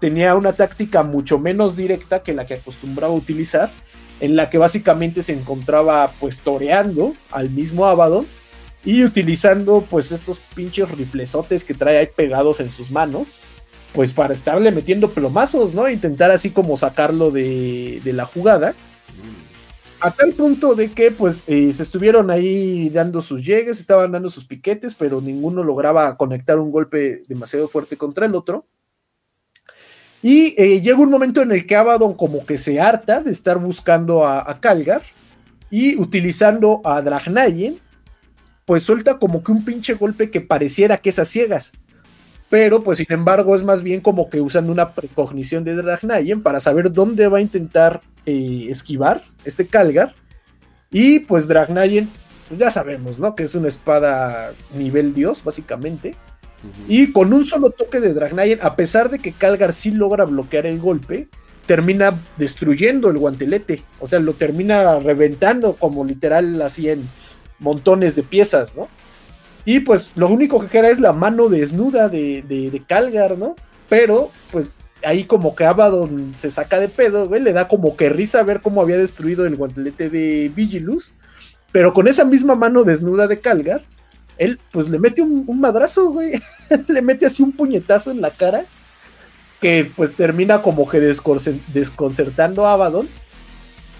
[0.00, 3.70] tenía una táctica mucho menos directa que la que acostumbraba utilizar,
[4.20, 8.26] en la que básicamente se encontraba pues toreando al mismo Abaddon
[8.82, 13.40] y utilizando pues estos pinches riflesotes que trae ahí pegados en sus manos,
[13.96, 15.88] pues para estarle metiendo plomazos, ¿no?
[15.88, 18.74] Intentar así como sacarlo de, la jugada.
[20.00, 24.28] A tal punto de que pues eh, se estuvieron ahí dando sus llegues, estaban dando
[24.28, 28.66] sus piquetes, pero ninguno lograba conectar un golpe demasiado fuerte contra el otro.
[30.22, 33.56] Y eh, llega un momento en el que Abaddon como que se harta de estar
[33.56, 35.04] buscando a, a Calgar
[35.70, 37.80] y utilizando a Dragnayen
[38.66, 41.72] pues suelta como que un pinche golpe que pareciera que es a ciegas.
[42.48, 46.60] Pero, pues, sin embargo, es más bien como que usan una precognición de Dragnayen para
[46.60, 50.14] saber dónde va a intentar eh, esquivar este Calgar.
[50.90, 52.08] Y pues Dragnayen,
[52.48, 53.34] pues ya sabemos, ¿no?
[53.34, 56.14] Que es una espada nivel dios, básicamente.
[56.88, 60.66] Y con un solo toque de Dragnayen, a pesar de que Calgar sí logra bloquear
[60.66, 61.28] el golpe,
[61.66, 63.82] termina destruyendo el guantelete.
[64.00, 67.08] O sea, lo termina reventando como literal así en
[67.58, 68.88] montones de piezas, ¿no?
[69.66, 73.56] Y pues lo único que queda es la mano desnuda de, de, Calgar, ¿no?
[73.88, 78.08] Pero pues ahí como que Abaddon se saca de pedo, güey, le da como que
[78.08, 81.12] risa ver cómo había destruido el guantelete de Vigilus,
[81.72, 83.84] pero con esa misma mano desnuda de Calgar,
[84.38, 86.40] él pues le mete un, un madrazo, güey,
[86.86, 88.66] le mete así un puñetazo en la cara,
[89.60, 93.08] que pues termina como que desconcertando a Abaddon,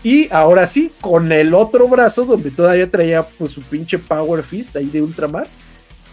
[0.07, 4.77] y ahora sí, con el otro brazo, donde todavía traía pues su pinche Power Fist
[4.77, 5.49] ahí de Ultramar,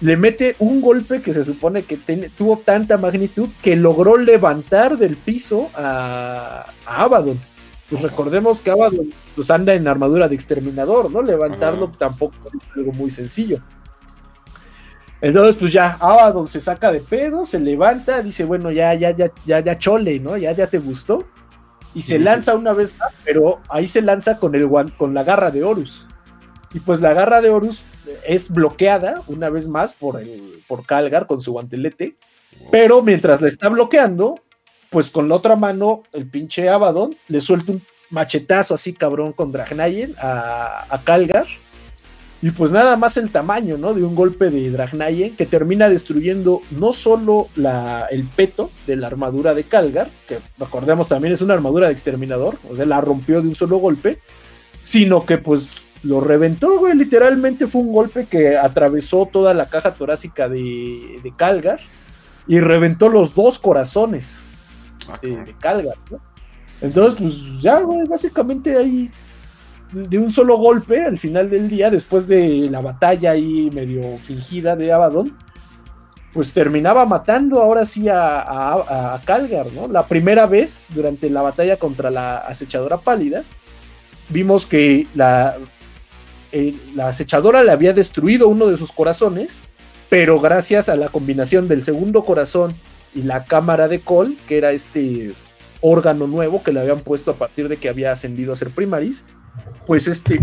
[0.02, 1.98] le mete un golpe que se supone que
[2.36, 7.40] tuvo tanta magnitud que logró levantar del piso a, Abaddon.
[7.88, 11.22] Pues recordemos que Abaddon pues anda en armadura de exterminador, ¿no?
[11.22, 13.60] Levantarlo tampoco es algo muy sencillo.
[15.22, 19.32] Entonces, pues ya, Abaddon se saca de pedo, se levanta, dice, bueno, ya, ya, ya,
[19.46, 20.36] ya, ya chole, ¿no?
[20.36, 21.28] Ya, ya te gustó
[21.96, 25.52] y se lanza una vez más, pero ahí se lanza con, el, con la garra
[25.52, 26.08] de Horus.
[26.74, 27.84] Y pues la garra de Horus
[28.26, 32.16] es bloqueada una vez más por, el, por Calgar con su guantelete,
[32.72, 34.40] pero mientras la está bloqueando,
[34.90, 39.52] pues con la otra mano el pinche Abaddon le suelta un machetazo así cabrón con
[39.52, 41.48] Dragnayen a, a Calgar
[42.44, 43.94] y pues nada más el tamaño, ¿no?
[43.94, 49.08] De un golpe de Dragnayen que termina destruyendo no solo la, el peto de la
[49.08, 53.42] armadura de Calgar, que recordemos también es una armadura de exterminador, o sea, la rompió
[53.42, 54.20] de un solo golpe,
[54.82, 55.70] sino que pues
[56.04, 56.98] lo reventó, güey.
[56.98, 61.80] Literalmente fue un golpe que atravesó toda la caja torácica de, de Calgar
[62.46, 64.42] y reventó los dos corazones
[65.22, 66.20] de, de Calgar, ¿no?
[66.82, 69.10] Entonces, pues ya, güey, básicamente ahí
[69.94, 74.76] de un solo golpe al final del día, después de la batalla ahí medio fingida
[74.76, 75.38] de Abaddon,
[76.34, 79.88] pues terminaba matando ahora sí a, Calgar, ¿no?
[79.88, 83.44] La primera vez durante la batalla contra la acechadora pálida,
[84.30, 85.56] vimos que la,
[86.52, 89.62] eh, la acechadora le había destruido uno de sus corazones,
[90.10, 92.74] pero gracias a la combinación del segundo corazón
[93.14, 95.34] y la cámara de Col, que era este
[95.82, 99.24] órgano nuevo que le habían puesto a partir de que había ascendido a ser primaris,
[99.86, 100.40] pues este,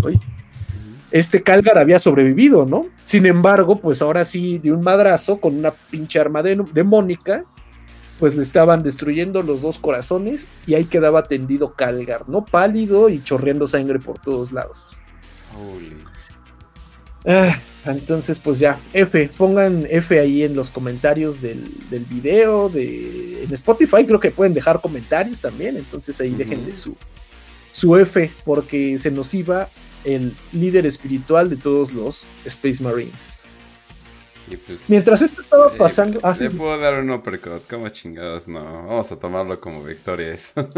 [1.11, 2.87] este Calgar había sobrevivido, ¿no?
[3.05, 7.45] Sin embargo, pues ahora sí, de un madrazo con una pinche arma demónica,
[8.19, 12.45] pues le estaban destruyendo los dos corazones y ahí quedaba tendido Calgar, ¿no?
[12.45, 14.99] Pálido y chorreando sangre por todos lados.
[17.27, 23.45] Ah, entonces, pues ya, F, pongan F ahí en los comentarios del, del, video, de,
[23.45, 26.97] en Spotify creo que pueden dejar comentarios también, entonces ahí déjenle su,
[27.73, 29.69] su F, porque se nos iba
[30.05, 33.41] el líder espiritual de todos los Space Marines.
[34.67, 36.19] Pues, mientras esto estaba pasando...
[36.23, 40.53] Ah, le puedo dar un uppercut, como chingados, no, vamos a tomarlo como victoria eso.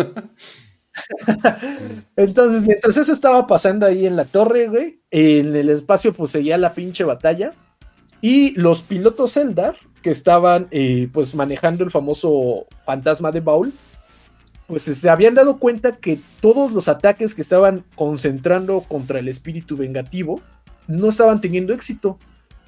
[2.17, 6.59] Entonces, mientras eso estaba pasando ahí en la torre, güey, en el espacio pues seguía
[6.59, 7.55] la pinche batalla.
[8.21, 13.73] Y los pilotos Eldar, que estaban eh, pues manejando el famoso fantasma de Baul,
[14.67, 19.77] pues se habían dado cuenta que todos los ataques que estaban concentrando contra el espíritu
[19.77, 20.41] vengativo
[20.87, 22.19] no estaban teniendo éxito.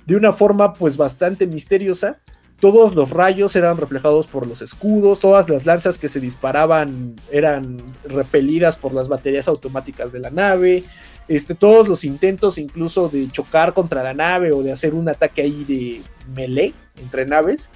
[0.06, 2.18] De una forma pues bastante misteriosa,
[2.60, 7.78] todos los rayos eran reflejados por los escudos, todas las lanzas que se disparaban eran
[8.04, 10.84] repelidas por las baterías automáticas de la nave,
[11.26, 15.42] este, todos los intentos incluso de chocar contra la nave o de hacer un ataque
[15.42, 16.02] ahí de
[16.34, 17.70] melee entre naves,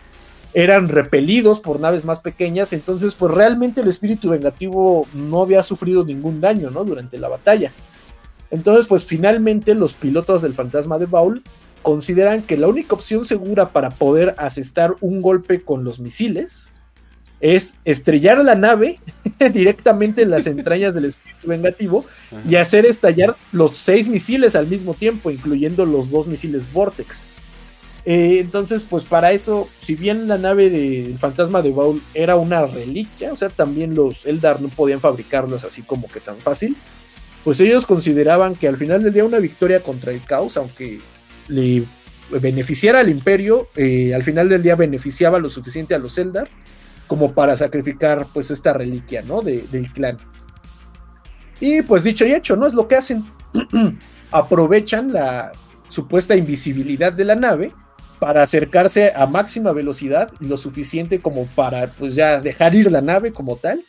[0.54, 6.04] eran repelidos por naves más pequeñas, entonces pues realmente el espíritu vengativo no había sufrido
[6.04, 6.84] ningún daño, ¿no?
[6.84, 7.72] Durante la batalla.
[8.50, 11.42] Entonces pues finalmente los pilotos del fantasma de Baul
[11.82, 16.72] consideran que la única opción segura para poder asestar un golpe con los misiles
[17.40, 18.98] es estrellar la nave
[19.52, 22.04] directamente en las entrañas del espíritu vengativo
[22.48, 27.26] y hacer estallar los seis misiles al mismo tiempo, incluyendo los dos misiles Vortex.
[28.10, 32.64] Eh, entonces, pues para eso, si bien la nave del fantasma de Baul era una
[32.64, 36.74] reliquia, o sea, también los Eldar no podían fabricarlas así como que tan fácil,
[37.44, 41.00] pues ellos consideraban que al final del día una victoria contra el caos, aunque
[41.48, 41.84] le
[42.30, 46.48] beneficiara al imperio, eh, al final del día beneficiaba lo suficiente a los Eldar
[47.06, 49.42] como para sacrificar pues esta reliquia, ¿no?
[49.42, 50.16] del clan.
[51.60, 52.66] Y pues dicho y hecho, ¿no?
[52.66, 53.22] Es lo que hacen.
[54.30, 55.52] Aprovechan la
[55.90, 57.70] supuesta invisibilidad de la nave
[58.18, 63.00] para acercarse a máxima velocidad y lo suficiente como para pues ya dejar ir la
[63.00, 63.84] nave como tal.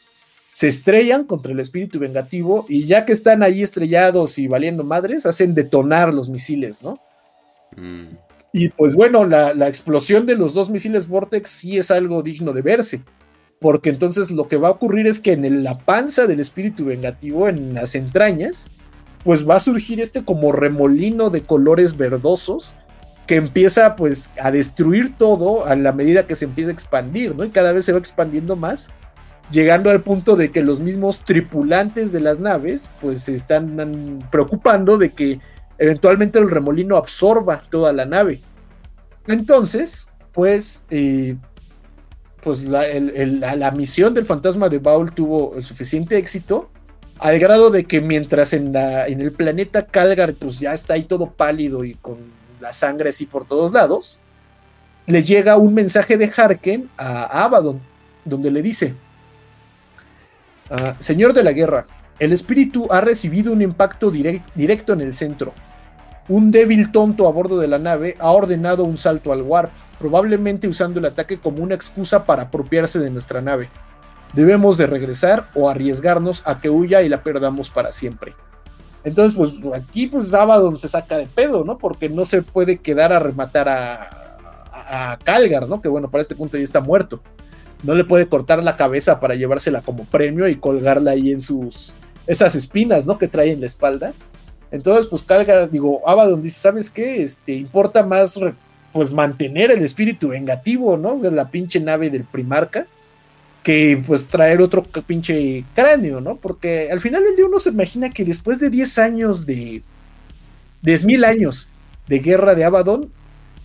[0.54, 5.26] Se estrellan contra el espíritu vengativo y ya que están ahí estrellados y valiendo madres,
[5.26, 7.00] hacen detonar los misiles, ¿no?
[7.78, 8.08] Mm.
[8.52, 12.52] Y pues bueno, la, la, explosión de los dos misiles Vortex sí es algo digno
[12.52, 13.04] de verse,
[13.60, 17.48] porque entonces lo que va a ocurrir es que en la panza del espíritu vengativo,
[17.48, 18.72] en las entrañas,
[19.24, 22.74] pues va a surgir este como remolino de colores verdosos
[23.30, 27.44] que empieza pues a destruir todo a la medida que se empieza a expandir, ¿no?
[27.44, 28.90] Y cada vez se va expandiendo más,
[29.52, 34.98] llegando al punto de que los mismos tripulantes de las naves pues se están preocupando
[34.98, 35.40] de que
[35.78, 38.40] eventualmente el remolino absorba toda la nave.
[39.28, 41.36] Entonces, pues, eh,
[42.42, 46.72] pues la, misión del fantasma de Baul tuvo suficiente éxito
[47.20, 51.30] al grado de que mientras en, en el planeta Calgar pues ya está ahí todo
[51.30, 54.20] pálido y con la sangre así por todos lados,
[55.06, 57.80] le llega un mensaje de Harken a Abaddon,
[58.26, 58.94] donde le dice,
[60.70, 61.86] ah, Señor de la Guerra,
[62.20, 65.54] el espíritu ha recibido un impacto directo en el centro.
[66.28, 70.68] Un débil tonto a bordo de la nave ha ordenado un salto al warp, probablemente
[70.68, 73.70] usando el ataque como una excusa para apropiarse de nuestra nave.
[74.34, 78.36] Debemos de regresar o arriesgarnos a que huya y la perdamos para siempre.
[79.04, 81.78] Entonces, pues aquí, pues Abaddon se saca de pedo, ¿no?
[81.78, 84.10] Porque no se puede quedar a rematar a,
[84.74, 85.82] a, Calgar, ¿no?
[85.82, 87.22] Que bueno, para este punto ya está muerto.
[87.84, 91.94] No le puede cortar la cabeza para llevársela como premio y colgarla ahí en sus.
[92.28, 93.18] esas espinas, ¿no?
[93.18, 94.14] Que trae en la espalda.
[94.72, 97.24] Entonces, pues Calgar, digo, Abaddon dice, ¿sabes qué?
[97.24, 98.40] Este, importa más,
[98.92, 101.18] pues mantener el espíritu vengativo, ¿no?
[101.18, 102.86] De la pinche nave del primarca
[103.64, 106.36] que pues traer otro pinche cráneo, ¿no?
[106.36, 109.82] Porque al final del día uno se imagina que después de 10 años de
[110.84, 111.70] 10.000 años
[112.08, 113.12] de guerra de Abaddon,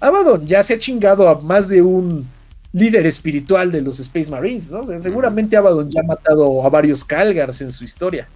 [0.01, 2.27] Abaddon ya se ha chingado a más de un
[2.73, 4.81] líder espiritual de los Space Marines, ¿no?
[4.81, 8.29] O sea, seguramente Abaddon ya ha matado a varios Calgars en su historia.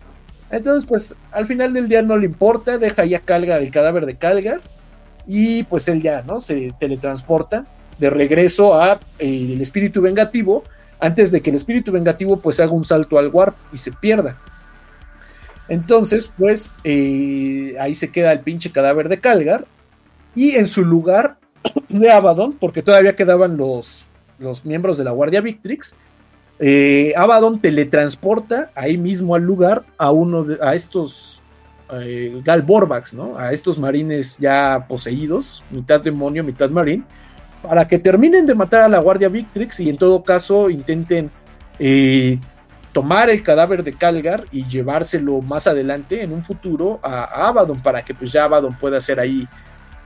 [0.51, 4.17] Entonces, pues al final del día no le importa, deja ya Calgar, el cadáver de
[4.17, 4.61] Calgar,
[5.27, 6.41] y pues él ya, ¿no?
[6.41, 7.67] Se teletransporta
[7.99, 10.63] de regreso a eh, el espíritu vengativo
[11.01, 14.37] antes de que el espíritu vengativo pues haga un salto al warp y se pierda.
[15.69, 19.67] Entonces, pues eh, ahí se queda el pinche cadáver de Calgar
[20.35, 21.39] y en su lugar
[21.89, 24.07] de Abaddon, porque todavía quedaban los,
[24.39, 25.97] los miembros de la Guardia Victrix,
[26.59, 31.41] eh, Abaddon teletransporta ahí mismo al lugar a uno de a estos
[31.93, 32.43] eh,
[33.13, 33.39] ¿no?
[33.39, 37.05] A estos marines ya poseídos, mitad demonio, mitad marín,
[37.63, 41.31] para que terminen de matar a la Guardia Victrix y en todo caso intenten
[41.79, 42.39] eh,
[42.93, 48.03] tomar el cadáver de Calgar y llevárselo más adelante en un futuro a, Abaddon para
[48.05, 49.47] que pues ya Abaddon pueda hacer ahí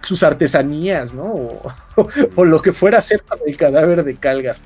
[0.03, 1.49] sus artesanías, ¿no?
[2.37, 4.57] O, lo que fuera a hacer el cadáver de Calgar.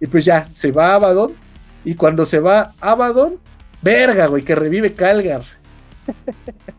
[0.00, 1.32] Y pues ya, se va a Abaddon.
[1.84, 3.38] Y cuando se va a Abaddon,
[3.82, 5.42] verga, güey, que revive Calgar.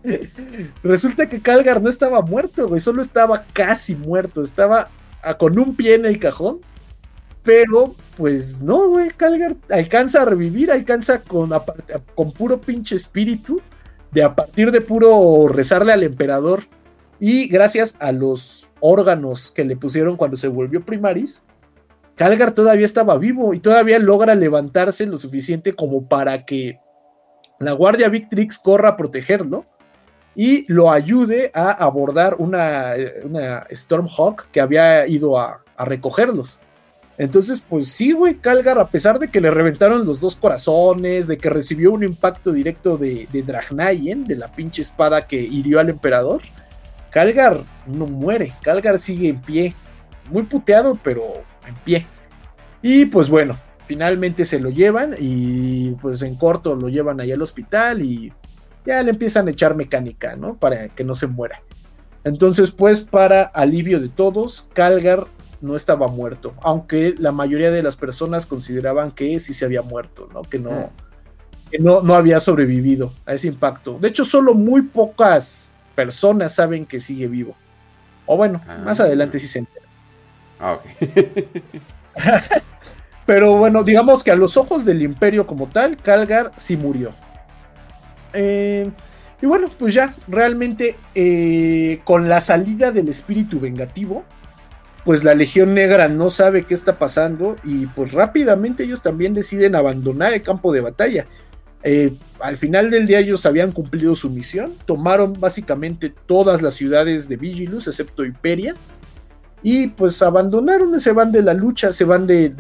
[0.84, 4.42] Resulta que Calgar no estaba muerto, güey, solo estaba casi muerto.
[4.42, 4.90] Estaba
[5.38, 6.60] con un pie en el cajón.
[7.43, 11.52] Pero, pues no, güey, Calgar alcanza a revivir, alcanza con,
[12.16, 13.61] con puro pinche espíritu,
[14.11, 16.64] de a partir de puro rezarle al emperador
[17.19, 21.43] y gracias a los órganos que le pusieron cuando se volvió Primaris,
[22.16, 26.80] Calgar todavía estaba vivo y todavía logra levantarse lo suficiente como para que
[27.60, 29.66] la Guardia Victrix corra a protegerlo
[30.36, 36.60] y lo ayude a abordar una, una Stormhawk que había ido a, recogerlos.
[37.18, 41.38] Entonces, pues sí, güey, Calgar, a pesar de que le reventaron los dos corazones, de
[41.38, 45.90] que recibió un impacto directo de, de Dragnayen, de la pinche espada que hirió al
[45.90, 46.42] emperador,
[47.10, 49.74] Calgar no muere, Calgar sigue en pie,
[50.32, 51.24] muy puteado, pero
[51.68, 52.06] en pie.
[52.82, 57.42] Y pues bueno, finalmente se lo llevan y pues en corto lo llevan ahí al
[57.42, 58.32] hospital y
[58.86, 60.56] ya le empiezan a echar mecánica, ¿no?
[60.56, 61.62] Para que no se muera.
[62.24, 65.26] Entonces, pues para alivio de todos, Calgar
[65.62, 70.30] no estaba muerto, aunque la mayoría de las personas consideraban que sí se había muerto,
[70.34, 70.42] ¿no?
[70.42, 71.72] Que no, mm.
[71.72, 73.98] que no, no había sobrevivido a ese impacto.
[74.00, 77.56] De hecho, solo muy pocas personas saben que sigue vivo.
[78.26, 79.03] O bueno, más ah.
[79.03, 79.86] adelante sí se entera.
[80.60, 80.80] Ah,
[83.26, 87.12] Pero bueno, digamos que a los ojos del imperio como tal, Calgar sí murió.
[88.34, 88.90] Eh,
[89.42, 94.24] y bueno, pues ya, realmente eh, con la salida del espíritu vengativo,
[95.03, 99.76] pues la Legión Negra no sabe qué está pasando y pues rápidamente ellos también deciden
[99.76, 101.28] abandonar el campo de batalla.
[101.84, 107.28] Eh, al final del día ellos habían cumplido su misión, tomaron básicamente todas las ciudades
[107.28, 108.76] de Vigilus, excepto Hyperia,
[109.62, 112.53] y pues abandonaron, se van de la lucha, se van de,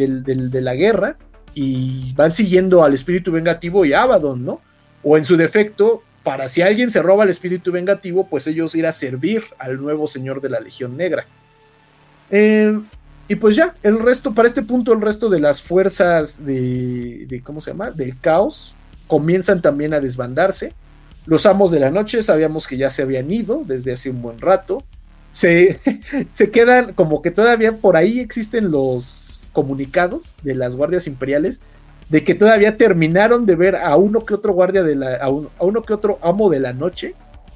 [0.61, 1.17] la guerra
[1.53, 4.61] y van siguiendo al espíritu vengativo y Abaddon, ¿no?
[5.03, 8.85] O en su defecto, para si alguien se roba el espíritu vengativo, pues ellos ir
[8.85, 11.25] a servir al nuevo señor de la Legión Negra.
[12.31, 12.79] Eh,
[13.27, 17.41] y pues ya, el resto, para este punto, el resto de las fuerzas de, de
[17.41, 17.91] ¿cómo se llama?
[17.91, 18.75] Del caos,
[19.07, 20.73] comienzan también a desbandarse.
[21.25, 24.39] Los amos de la noche sabíamos que ya se habían ido desde hace un buen
[24.39, 24.83] rato.
[25.31, 25.79] Se,
[26.33, 31.61] se quedan como que todavía por ahí existen los comunicados de las guardias imperiales
[32.13, 35.81] de que todavía terminaron de ver a uno que otro guardia de la, a, uno
[35.81, 37.15] que otro amo de la noche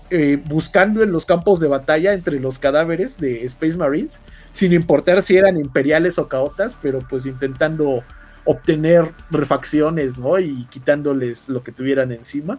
[0.09, 4.19] eh, buscando en los campos de batalla entre los cadáveres de Space Marines,
[4.51, 8.03] sin importar si eran imperiales o caotas, pero pues intentando
[8.45, 10.39] obtener refacciones, ¿no?
[10.39, 12.57] Y quitándoles lo que tuvieran encima.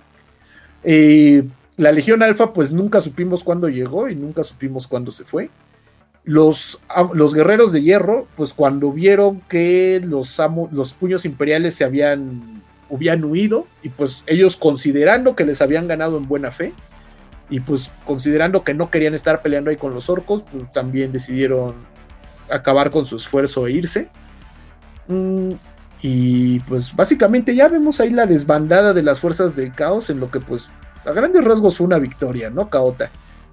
[0.85, 5.51] Eh, la Legión Alfa, pues nunca supimos cuándo llegó y nunca supimos cuándo se fue.
[6.28, 6.78] Los,
[7.15, 10.36] los guerreros de hierro, pues cuando vieron que los,
[11.00, 16.28] puños imperiales se habían, habían huido, y pues ellos considerando que les habían ganado en
[16.28, 16.74] buena fe,
[17.48, 21.76] y pues considerando que no querían estar peleando ahí con los orcos, pues también decidieron
[22.50, 24.10] acabar con su esfuerzo e irse.
[25.07, 25.52] Mm,
[26.02, 30.31] y pues básicamente ya vemos ahí la desbandada de las fuerzas del caos en lo
[30.31, 30.68] que pues
[31.07, 32.68] a grandes rasgos fue una victoria, ¿no?
[32.68, 33.10] Caota.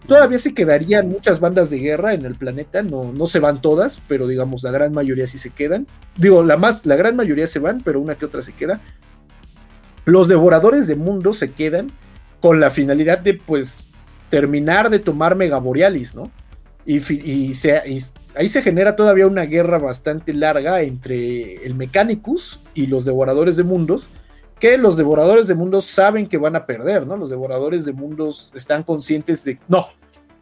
[0.07, 3.99] Todavía se quedarían muchas bandas de guerra en el planeta, no, no se van todas,
[4.07, 5.87] pero digamos la gran mayoría sí se quedan.
[6.17, 8.79] Digo, la, más, la gran mayoría se van, pero una que otra se queda.
[10.05, 11.91] Los devoradores de mundo se quedan
[12.39, 13.87] con la finalidad de pues
[14.29, 16.31] terminar de tomar Megaborealis, ¿no?
[16.85, 16.99] Y,
[17.55, 17.99] se, y
[18.35, 23.63] ahí se genera todavía una guerra bastante larga entre el Mechanicus y los devoradores de
[23.63, 24.07] mundos,
[24.59, 27.17] que los devoradores de mundos saben que van a perder, ¿no?
[27.17, 29.87] Los devoradores de mundos están conscientes de, no,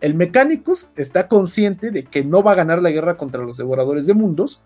[0.01, 4.05] el Mechanicus está consciente de que no va a ganar la guerra contra los devoradores
[4.05, 4.61] de mundos,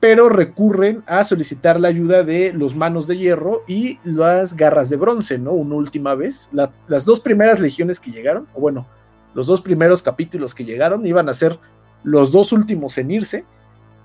[0.00, 4.96] pero recurren a solicitar la ayuda de los manos de hierro y las garras de
[4.96, 5.52] bronce, ¿no?
[5.52, 6.50] Una última vez.
[6.88, 8.86] las dos primeras legiones que llegaron, o bueno,
[9.32, 11.58] los dos primeros capítulos que llegaron iban a ser
[12.02, 13.44] los dos últimos en irse.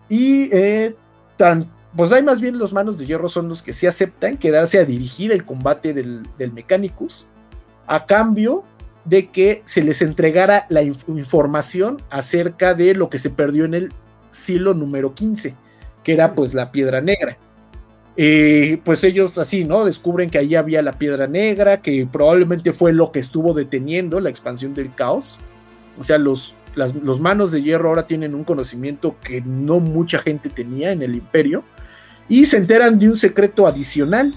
[0.08, 0.96] Y eh,
[1.36, 4.78] tan, pues hay más bien los manos de hierro son los que sí aceptan quedarse
[4.80, 7.26] a dirigir el combate del, del Mechanicus
[7.88, 8.64] a cambio
[9.04, 13.94] de que se les entregara la información acerca de lo que se perdió en el
[14.30, 15.56] silo número 15,
[16.04, 17.38] que era pues la piedra negra.
[18.18, 19.86] Eh, pues ellos así, ¿no?
[19.86, 24.30] Descubren que ahí había la piedra negra, que probablemente fue lo que estuvo deteniendo la
[24.30, 25.38] expansión del caos.
[25.98, 30.50] O sea, los, los manos de hierro ahora tienen un conocimiento que no mucha gente
[30.50, 31.64] tenía en el imperio
[32.30, 34.36] y se enteran de un secreto adicional,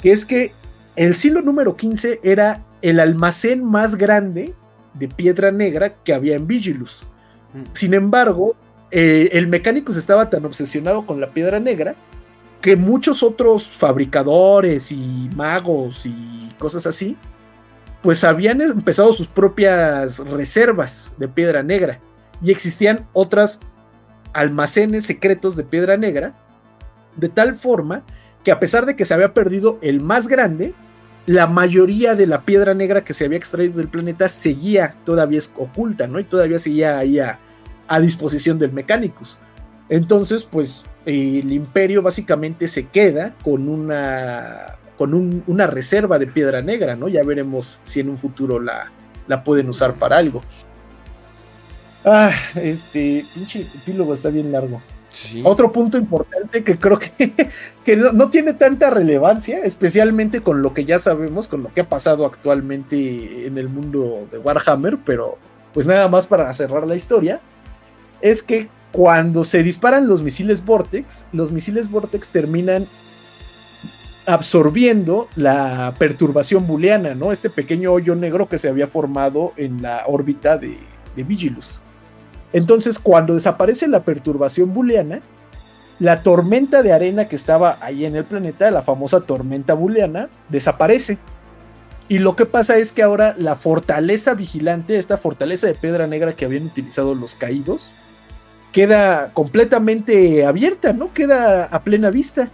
[0.00, 0.52] que es que
[0.96, 4.54] el silo número 15 era el almacén más grande
[4.94, 7.06] de piedra negra que había en Vigilus.
[7.54, 7.62] Mm.
[7.72, 8.56] Sin embargo,
[8.90, 11.94] eh, el mecánico estaba tan obsesionado con la piedra negra
[12.60, 17.16] que muchos otros fabricadores y magos y cosas así,
[18.02, 22.00] pues habían empezado sus propias reservas de piedra negra
[22.42, 23.60] y existían otras
[24.32, 26.34] almacenes secretos de piedra negra,
[27.20, 28.02] de tal forma
[28.44, 30.74] que a pesar de que se había perdido el más grande,
[31.26, 36.06] la mayoría de la piedra negra que se había extraído del planeta seguía todavía oculta,
[36.06, 36.18] ¿no?
[36.18, 37.38] Y todavía seguía ahí a,
[37.86, 39.38] a disposición del Mechanicus.
[39.88, 46.60] Entonces, pues el imperio básicamente se queda con una con un- una reserva de piedra
[46.60, 47.08] negra, ¿no?
[47.08, 48.90] Ya veremos si en un futuro la,
[49.28, 50.42] la pueden usar para algo.
[52.04, 54.80] Ah, este pinche epílogo está bien largo.
[55.44, 57.32] Otro punto importante que creo que,
[57.84, 61.82] que no, no tiene tanta relevancia, especialmente con lo que ya sabemos, con lo que
[61.82, 65.38] ha pasado actualmente en el mundo de Warhammer, pero
[65.74, 67.40] pues nada más para cerrar la historia,
[68.20, 72.88] es que cuando se disparan los misiles Vortex, los misiles Vortex terminan
[74.26, 77.32] absorbiendo la perturbación booleana, ¿no?
[77.32, 80.78] Este pequeño hoyo negro que se había formado en la órbita de,
[81.16, 81.80] de Vigilus.
[82.52, 85.20] Entonces, cuando desaparece la perturbación booleana,
[85.98, 91.18] la tormenta de arena que estaba ahí en el planeta, la famosa tormenta booleana, desaparece.
[92.08, 96.34] Y lo que pasa es que ahora la fortaleza vigilante, esta fortaleza de piedra negra
[96.34, 97.94] que habían utilizado los caídos,
[98.72, 101.12] queda completamente abierta, ¿no?
[101.12, 102.50] Queda a plena vista.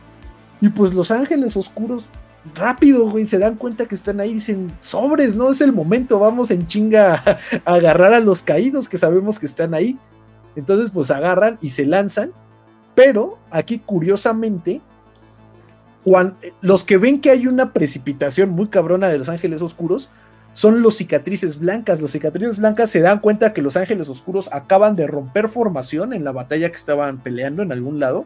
[0.60, 2.08] Y pues los ángeles oscuros,
[2.54, 5.50] rápido, güey, se dan cuenta que están ahí, dicen, sobres, ¿no?
[5.50, 7.14] Es el momento, vamos en chinga
[7.64, 9.98] a, agarrar a los caídos que sabemos que están ahí.
[10.54, 12.32] Entonces, pues agarran y se lanzan.
[12.94, 14.80] Pero aquí, curiosamente,
[16.02, 20.08] cuan- los que ven que hay una precipitación muy cabrona de los ángeles oscuros
[20.54, 22.00] son los cicatrices blancas.
[22.00, 26.24] Los cicatrices blancas se dan cuenta que los ángeles oscuros acaban de romper formación en
[26.24, 28.24] la batalla que estaban peleando en algún lado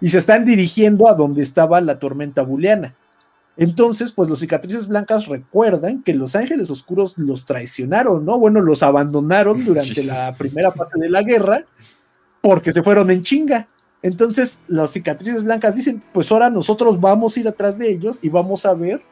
[0.00, 2.94] y se están dirigiendo a donde estaba la tormenta booleana.
[3.60, 8.38] Entonces, pues los cicatrices blancas recuerdan que los ángeles oscuros los traicionaron, ¿no?
[8.38, 11.66] Bueno, los abandonaron durante la primera fase de la guerra
[12.40, 13.68] porque se fueron en chinga.
[14.00, 18.30] Entonces, las cicatrices blancas dicen, pues ahora nosotros vamos a ir atrás de ellos y
[18.30, 19.02] vamos a ver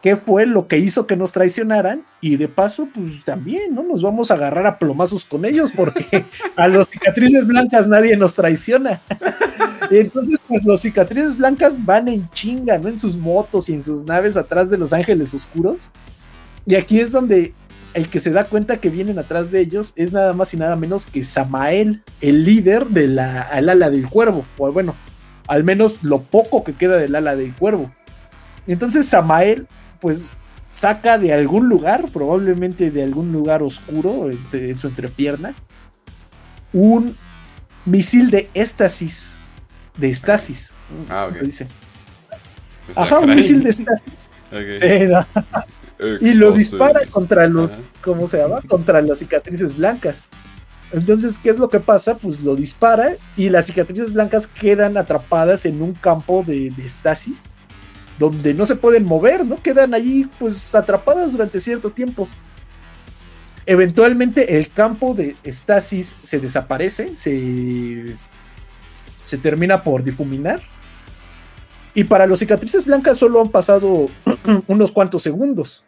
[0.00, 3.82] qué fue lo que hizo que nos traicionaran y de paso, pues también, ¿no?
[3.82, 6.24] Nos vamos a agarrar a plomazos con ellos porque
[6.56, 9.00] a los cicatrices blancas nadie nos traiciona.
[9.90, 12.88] Entonces, pues los cicatrices blancas van en chinga, ¿no?
[12.88, 15.90] En sus motos y en sus naves atrás de los ángeles oscuros.
[16.66, 17.54] Y aquí es donde
[17.94, 20.76] el que se da cuenta que vienen atrás de ellos es nada más y nada
[20.76, 24.44] menos que Samael, el líder de la al ala del cuervo.
[24.58, 24.94] O bueno,
[25.46, 27.90] al menos lo poco que queda del ala del cuervo.
[28.66, 29.66] Entonces Samael,
[30.00, 30.30] pues
[30.72, 35.54] saca de algún lugar, probablemente de algún lugar oscuro entre- en su entrepierna,
[36.72, 37.16] un
[37.86, 39.35] misil de éstasis.
[39.96, 40.74] De estasis.
[41.08, 41.38] Ah, ok.
[41.40, 41.66] dice.
[42.86, 44.12] Pues, Ajá, un misil de estasis.
[44.52, 44.80] Ok.
[44.80, 45.26] Sí, no.
[45.98, 47.80] Eh, y lo dispara contra los, Ajá.
[48.02, 48.60] ¿cómo se llama?
[48.68, 50.28] Contra las cicatrices blancas.
[50.92, 52.18] Entonces, ¿qué es lo que pasa?
[52.18, 57.44] Pues lo dispara y las cicatrices blancas quedan atrapadas en un campo de, de estasis
[58.18, 59.56] donde no se pueden mover, ¿no?
[59.56, 62.28] Quedan allí pues atrapadas durante cierto tiempo.
[63.66, 68.16] Eventualmente el campo de estasis se desaparece, se,
[69.26, 70.60] se termina por difuminar.
[71.92, 74.08] Y para los cicatrices blancas solo han pasado
[74.66, 75.84] unos cuantos segundos.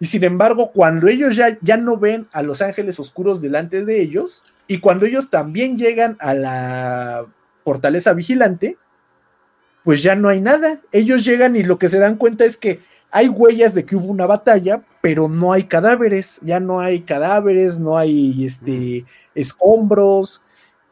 [0.00, 4.00] Y sin embargo, cuando ellos ya, ya no ven a los ángeles oscuros delante de
[4.00, 7.26] ellos, y cuando ellos también llegan a la
[7.64, 8.76] fortaleza vigilante,
[9.82, 10.80] pues ya no hay nada.
[10.92, 14.06] Ellos llegan y lo que se dan cuenta es que hay huellas de que hubo
[14.08, 20.44] una batalla, pero no hay cadáveres, ya no hay cadáveres, no hay este, escombros.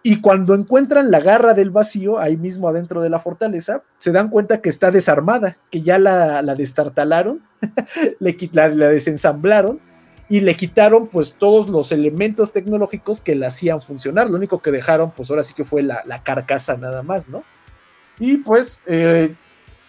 [0.09, 4.28] Y cuando encuentran la garra del vacío, ahí mismo adentro de la fortaleza, se dan
[4.31, 7.43] cuenta que está desarmada, que ya la, la destartalaron,
[8.20, 9.81] le, la, la desensamblaron
[10.28, 14.31] y le quitaron pues todos los elementos tecnológicos que la hacían funcionar.
[14.31, 17.43] Lo único que dejaron pues ahora sí que fue la, la carcasa nada más, ¿no?
[18.20, 19.35] Y pues eh,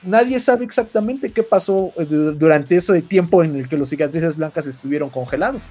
[0.04, 4.36] nadie sabe exactamente qué pasó eh, du- durante ese tiempo en el que los cicatrices
[4.36, 5.70] blancas estuvieron congelados.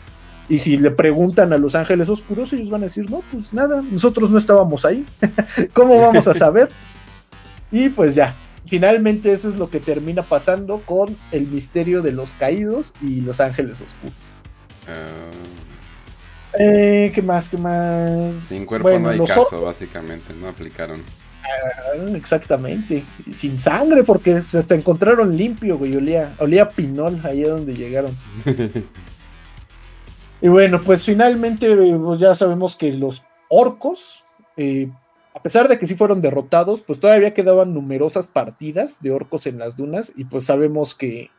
[0.49, 3.83] Y si le preguntan a los ángeles oscuros, ellos van a decir, no, pues nada,
[3.83, 5.05] nosotros no estábamos ahí.
[5.73, 6.69] ¿Cómo vamos a saber?
[7.73, 8.33] Y pues ya,
[8.67, 13.41] finalmente eso es lo que termina pasando con el misterio de los caídos y los
[13.41, 14.37] ángeles oscuros.
[14.89, 15.31] Ah,
[16.59, 17.49] Eh, ¿Qué más?
[17.49, 18.35] ¿Qué más?
[18.49, 20.33] sin cuerpo Bueno, no hay caso, básicamente.
[20.33, 21.03] No aplicaron.
[21.43, 27.49] Ah, Exactamente, sin sangre, porque hasta encontraron limpio, güey, olía, olía a pinol ahí a
[27.49, 28.17] donde llegaron.
[30.47, 34.23] Y bueno, pues finalmente pues ya sabemos que los orcos,
[34.57, 34.89] eh,
[35.35, 39.59] a pesar de que sí fueron derrotados, pues todavía quedaban numerosas partidas de orcos en
[39.59, 41.31] las dunas y pues sabemos que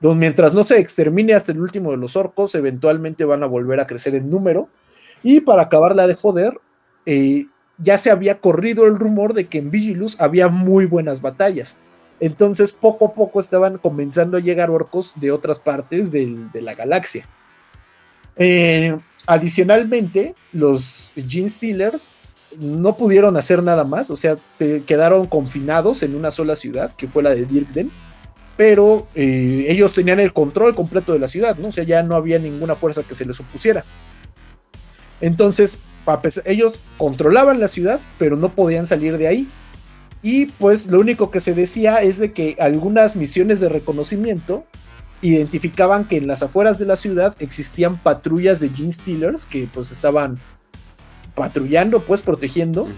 [0.00, 3.88] mientras no se extermine hasta el último de los orcos, eventualmente van a volver a
[3.88, 4.68] crecer en número.
[5.24, 6.60] Y para acabarla de joder,
[7.06, 7.46] eh,
[7.78, 11.76] ya se había corrido el rumor de que en Vigilus había muy buenas batallas.
[12.20, 17.28] Entonces poco a poco estaban comenzando a llegar orcos de otras partes de la galaxia.
[18.36, 18.96] Eh,
[19.26, 22.10] adicionalmente, los Gene Stealers
[22.58, 24.36] no pudieron hacer nada más, o sea,
[24.86, 27.90] quedaron confinados en una sola ciudad, que fue la de Dirkden,
[28.56, 31.68] pero eh, ellos tenían el control completo de la ciudad, ¿no?
[31.68, 33.84] O sea, ya no había ninguna fuerza que se les opusiera.
[35.20, 35.80] Entonces,
[36.44, 39.48] ellos controlaban la ciudad, pero no podían salir de ahí.
[40.22, 44.64] Y pues lo único que se decía es de que algunas misiones de reconocimiento
[45.28, 49.90] identificaban que en las afueras de la ciudad existían patrullas de Gene Stealers que pues
[49.90, 50.38] estaban
[51.34, 52.88] patrullando, pues protegiendo,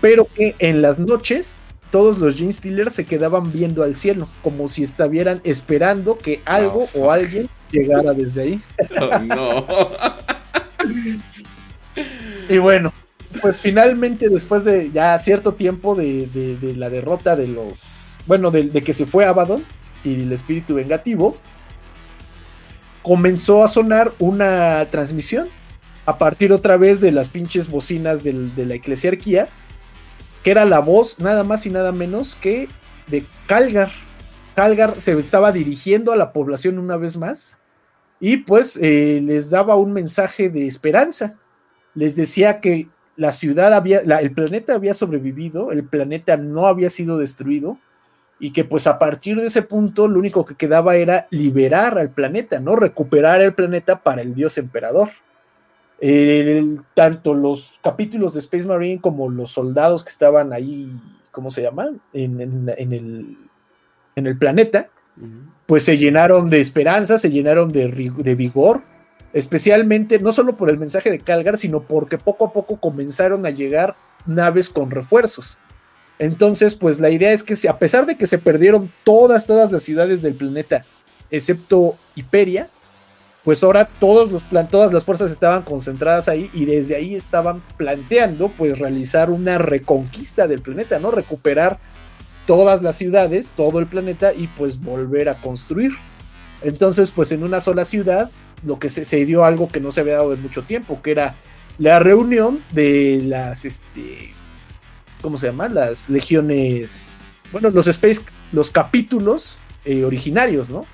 [0.00, 1.58] pero que en las noches
[1.90, 6.86] todos los Gene Stealers se quedaban viendo al cielo, como si estuvieran esperando que algo
[6.94, 8.60] o alguien llegara desde ahí.
[9.00, 9.66] Oh, no.
[12.48, 12.92] y bueno,
[13.40, 16.28] pues finalmente después de ya cierto tiempo de,
[16.76, 19.62] la derrota de los, bueno, de, que se fue Abaddon
[20.04, 21.36] y el espíritu vengativo,
[23.02, 25.48] comenzó a sonar una transmisión
[26.06, 28.32] a partir otra vez de las pinches bocinas de
[28.66, 29.48] la eclesiarquía,
[30.42, 32.68] que era la voz nada más y nada menos que
[33.06, 33.90] de Calgar.
[34.54, 37.58] Calgar se estaba dirigiendo a la población una vez más
[38.18, 41.36] y pues eh, les daba un mensaje de esperanza.
[41.94, 47.18] Les decía que la ciudad había, el planeta había sobrevivido, el planeta no había sido
[47.18, 47.78] destruido
[48.40, 52.10] y que pues a partir de ese punto lo único que quedaba era liberar al
[52.10, 52.74] planeta, ¿no?
[52.74, 55.10] Recuperar el planeta para el dios emperador.
[56.94, 60.90] tanto los capítulos de Space Marine como los soldados que estaban ahí,
[61.30, 61.90] ¿cómo se llama?
[62.14, 63.36] En, el,
[64.16, 64.86] en el, planeta,
[65.66, 68.80] pues se llenaron de esperanza, se llenaron de, de vigor,
[69.34, 73.50] especialmente no solo por el mensaje de Calgar, sino porque poco a poco comenzaron a
[73.50, 75.58] llegar naves con refuerzos.
[76.20, 79.82] Entonces, pues la idea es que a pesar de que se perdieron todas, todas las
[79.82, 80.84] ciudades del planeta,
[81.30, 82.68] excepto Hiperia,
[83.42, 88.48] pues ahora todos los todas las fuerzas estaban concentradas ahí y desde ahí estaban planteando
[88.48, 91.10] pues realizar una reconquista del planeta, ¿no?
[91.10, 91.78] Recuperar
[92.46, 95.92] todas las ciudades, todo el planeta y pues volver a construir.
[96.60, 98.30] Entonces, pues en una sola ciudad,
[98.62, 101.12] lo que se, se dio algo que no se había dado en mucho tiempo, que
[101.12, 101.34] era
[101.78, 104.34] la reunión de las, este,
[105.20, 105.68] ¿cómo se llama?
[105.68, 107.12] Las legiones,
[107.52, 108.20] bueno, los Space,
[108.52, 110.84] los capítulos eh, originarios, ¿no?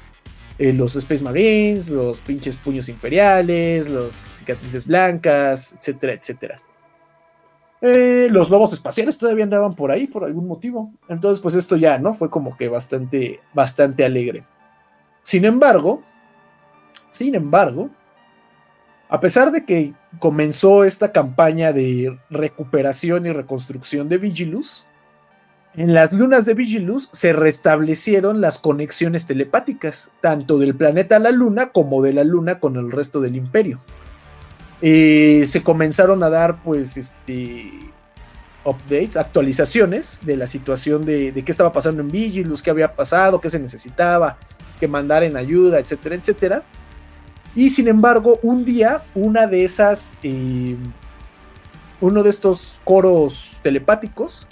[0.58, 6.62] Eh, los Space Marines, los pinches puños imperiales, los cicatrices blancas, etcétera, etcétera.
[7.82, 10.90] Eh, los lobos espaciales todavía andaban por ahí por algún motivo.
[11.08, 12.14] Entonces, pues esto ya, ¿no?
[12.14, 14.42] Fue como que bastante, bastante alegre.
[15.22, 16.02] Sin embargo,
[17.10, 17.90] sin embargo,
[19.08, 24.86] a pesar de que comenzó esta campaña de recuperación y reconstrucción de Vigilus,
[25.76, 31.30] en las lunas de Vigilus se restablecieron las conexiones telepáticas, tanto del planeta a la
[31.30, 33.78] luna como de la luna con el resto del imperio.
[34.80, 37.70] Eh, se comenzaron a dar, pues, este,
[38.64, 43.50] updates, actualizaciones de la situación de, qué estaba pasando en Vigilus, qué había pasado, qué
[43.50, 44.38] se necesitaba,
[44.80, 46.62] que mandar en ayuda, etcétera, etcétera.
[47.56, 50.76] Y sin embargo, un día, una de esas, eh,
[52.02, 54.46] uno de estos coros telepáticos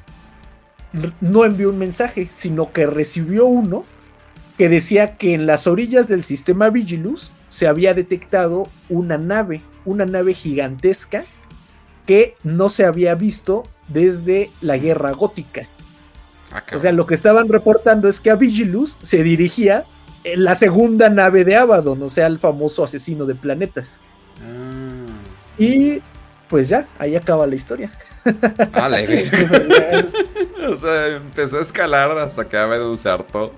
[1.21, 3.85] no envió un mensaje, sino que recibió uno
[4.57, 10.07] que decía que en las orillas del sistema Vigilus se había detectado una nave, una
[10.07, 11.25] nave gigantesca
[12.07, 15.69] que no se había visto desde la guerra gótica.
[16.53, 19.85] Ah, o sea, lo que estaban reportando es que a Vigilus se dirigía
[20.37, 24.01] la segunda nave de Abaddon, o sea, el famoso asesino de planetas.
[24.43, 25.19] Ah.
[25.59, 26.03] Y
[26.49, 27.91] pues ya, ahí acaba la historia.
[28.73, 28.89] Ah,
[30.69, 33.53] o sea, empezó a escalar hasta que Abaddon se hartó.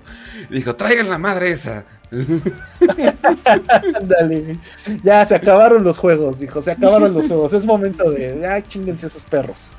[0.49, 1.85] Dijo, traigan la madre esa.
[4.01, 4.59] Dale.
[5.03, 7.53] Ya se acabaron los juegos, dijo, se acabaron los juegos.
[7.53, 9.77] Es momento de, ya chinguense esos perros.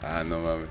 [0.00, 0.68] Ah, no mames.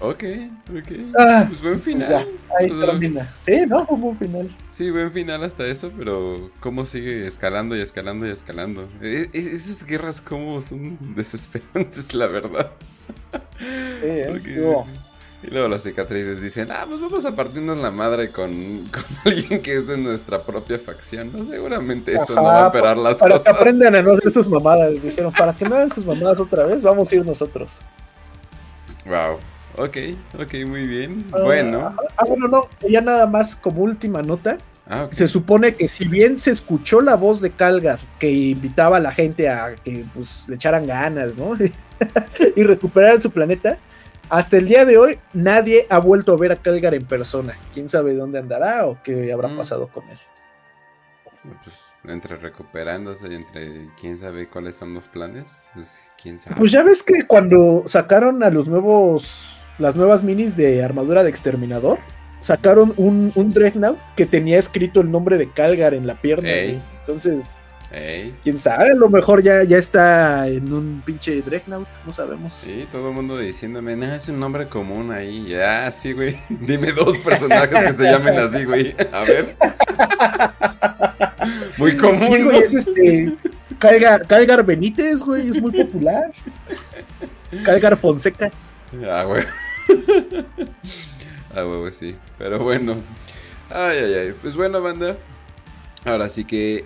[0.00, 0.24] Ok,
[0.70, 0.92] ok.
[1.18, 2.26] Ah, pues buen pues final.
[2.58, 3.28] ahí pues termina.
[3.38, 3.84] Sí, ¿no?
[3.84, 4.48] Un buen final.
[4.72, 8.88] Sí, buen final hasta eso, pero cómo sigue escalando y escalando y escalando.
[9.02, 12.72] E, e, esas guerras como son desesperantes, la verdad.
[13.60, 14.52] Sí,
[15.42, 18.50] Y luego las cicatrices dicen, ah, pues vamos a partirnos la madre con,
[18.92, 21.44] con alguien que es de nuestra propia facción, ¿no?
[21.44, 23.44] Seguramente eso no va a operar las para cosas.
[23.44, 25.02] que aprendan a no hacer sus mamadas.
[25.02, 27.80] Dijeron, para que no hagan sus mamadas otra vez, vamos a ir nosotros.
[29.04, 29.38] Wow.
[29.76, 29.96] Ok,
[30.38, 31.24] ok, muy bien.
[31.32, 31.96] Ah, bueno.
[32.16, 34.58] Ah, bueno, no, ya nada más como última nota.
[34.88, 35.08] Ah.
[35.12, 39.12] Se supone que si bien se escuchó la voz de Calgar que invitaba a la
[39.12, 41.52] gente a que pues, le echaran ganas, ¿no?
[42.56, 43.78] y recuperaran su planeta,
[44.28, 47.54] hasta el día de hoy nadie ha vuelto a ver a Calgar en persona.
[47.72, 49.56] ¿Quién sabe dónde andará o qué habrá Mm.
[49.58, 50.18] pasado con él?
[51.62, 51.76] Pues,
[52.12, 56.56] entre recuperándose y entre quién sabe cuáles son los planes, pues quién sabe.
[56.56, 61.30] Pues ya ves que cuando sacaron a los nuevos, las nuevas minis de armadura de
[61.30, 61.98] exterminador,
[62.38, 66.50] sacaron un, un Dreadnought que tenía escrito el nombre de Calgar en la pierna.
[66.50, 66.82] Ey.
[67.00, 67.50] Entonces,
[67.92, 72.52] Ey, quién sabe, a lo mejor ya, ya está en un pinche Dreadnought, no sabemos.
[72.52, 75.48] sí, todo el mundo diciéndome, no, es un nombre común ahí.
[75.48, 76.38] Ya, sí, güey.
[76.48, 78.94] Dime dos personajes que se llamen así, güey.
[79.12, 79.56] A ver.
[81.78, 82.20] Muy común.
[82.20, 82.44] Sí, ¿no?
[82.44, 83.34] güey, es este.
[83.80, 86.30] Calgar, Calgar Benítez, güey, es muy popular.
[87.64, 88.50] Calgar Fonseca.
[89.08, 89.44] Ah, güey.
[91.54, 92.16] Ah, güey, sí.
[92.38, 92.94] Pero bueno.
[93.70, 94.34] Ay, ay, ay.
[94.40, 95.16] Pues bueno, banda.
[96.04, 96.84] Ahora sí que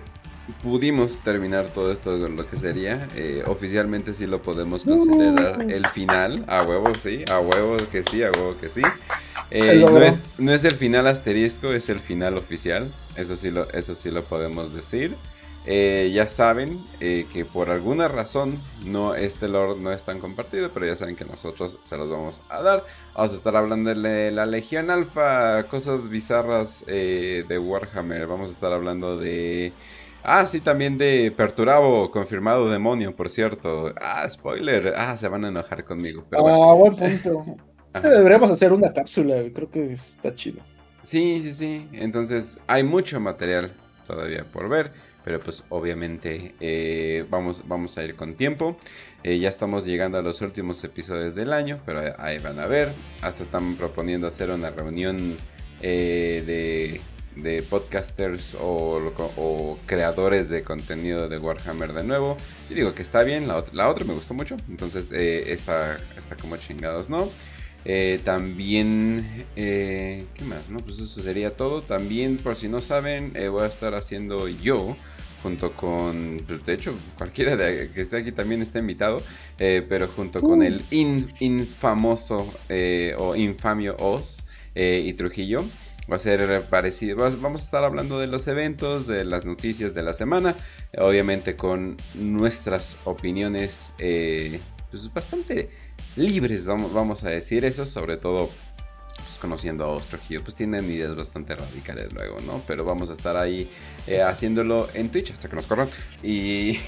[0.63, 3.07] pudimos terminar todo esto con lo que sería.
[3.15, 6.43] eh, oficialmente sí lo podemos considerar el final.
[6.47, 7.23] A huevo, sí.
[7.29, 8.23] A huevo que sí.
[8.23, 8.81] A huevo que sí.
[9.51, 12.91] Eh, no, es, no es el final asterisco, es el final oficial.
[13.15, 15.15] Eso sí lo, eso sí lo podemos decir.
[15.67, 20.71] Eh, ya saben eh, que por alguna razón no este lore no es tan compartido,
[20.71, 22.85] pero ya saben que nosotros se los vamos a dar.
[23.15, 28.27] Vamos a estar hablando de la- Legión Alfa, cosas bizarras eh, de Warhammer.
[28.27, 29.73] Vamos a estar hablando de...
[30.23, 33.93] Ah, sí, también de Perturabo, confirmado demonio, por cierto.
[34.01, 34.93] Ah, spoiler.
[34.97, 36.25] Ah, se van a enojar conmigo.
[36.29, 36.59] Pero bueno.
[36.63, 37.43] Ah, buen punto.
[37.93, 40.61] Deberíamos hacer una cápsula, creo que está chido.
[41.01, 41.87] Sí, sí, sí.
[41.93, 43.71] Entonces hay mucho material
[44.07, 44.91] todavía por ver.
[45.25, 48.77] Pero pues obviamente eh, vamos, vamos a ir con tiempo.
[49.23, 51.79] Eh, ya estamos llegando a los últimos episodios del año.
[51.83, 52.89] Pero ahí van a ver.
[53.23, 55.35] Hasta están proponiendo hacer una reunión
[55.81, 62.37] eh, de, de podcasters o, creadores de contenido de Warhammer de nuevo.
[62.69, 63.47] Y digo que está bien.
[63.47, 64.55] La, ot- la otra me gustó mucho.
[64.69, 67.27] Entonces está, está como chingados, ¿no?
[68.23, 70.69] También, ¿qué más?
[70.69, 71.81] No, pues eso sería todo.
[71.81, 74.95] También, por si no saben, voy a estar haciendo yo,
[75.45, 79.21] junto con, de hecho, cualquiera de, que esté aquí también está invitado,
[79.59, 80.63] eh, pero junto con Uh.
[80.63, 84.43] el in- infamoso eh, o infamio Oz
[84.73, 85.63] eh, y Trujillo.
[86.11, 87.17] Va a ser parecido.
[87.17, 90.55] va- Vamos a estar hablando de los eventos, de las noticias de la semana.
[90.97, 93.93] Obviamente con nuestras opiniones
[94.89, 95.69] pues bastante
[96.15, 97.85] libres, vamos, vamos a decir eso.
[97.85, 98.49] Sobre todo
[99.15, 100.43] pues, conociendo a Oz Trujillo.
[100.43, 102.61] Pues tienen ideas bastante radicales luego, ¿no?
[102.67, 103.69] Pero vamos a estar ahí
[104.07, 105.89] eh, haciéndolo en Twitch hasta que nos corran.
[106.23, 106.79] Y,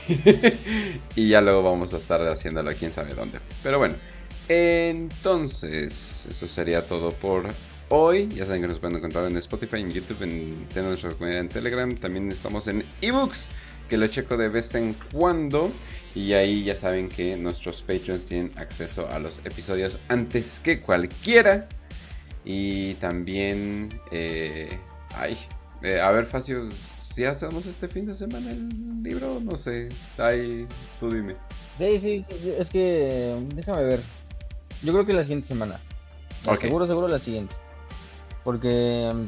[1.16, 3.40] y ya luego vamos a estar haciéndolo quién sabe dónde.
[3.64, 3.96] Pero bueno.
[4.50, 7.48] Entonces, eso sería todo por
[7.90, 8.30] hoy.
[8.30, 11.50] Ya saben que nos pueden encontrar en Spotify, en YouTube, en, en nuestra comunidad en
[11.50, 11.92] Telegram.
[11.96, 13.50] También estamos en ebooks,
[13.90, 15.72] que lo checo de vez en cuando.
[16.16, 21.68] Y ahí ya saben que nuestros Patreons tienen acceso a los episodios antes que cualquiera.
[22.50, 24.70] Y también, eh,
[25.16, 25.38] ay,
[25.82, 26.70] eh, a ver, Facio,
[27.14, 29.90] si hacemos este fin de semana el libro, no sé.
[30.18, 30.66] Ahí,
[30.98, 31.36] tú dime.
[31.78, 34.00] Sí, sí, sí, sí, es que déjame ver.
[34.82, 35.78] Yo creo que la siguiente semana.
[36.58, 37.54] Seguro, seguro la siguiente.
[38.46, 39.26] Porque mm,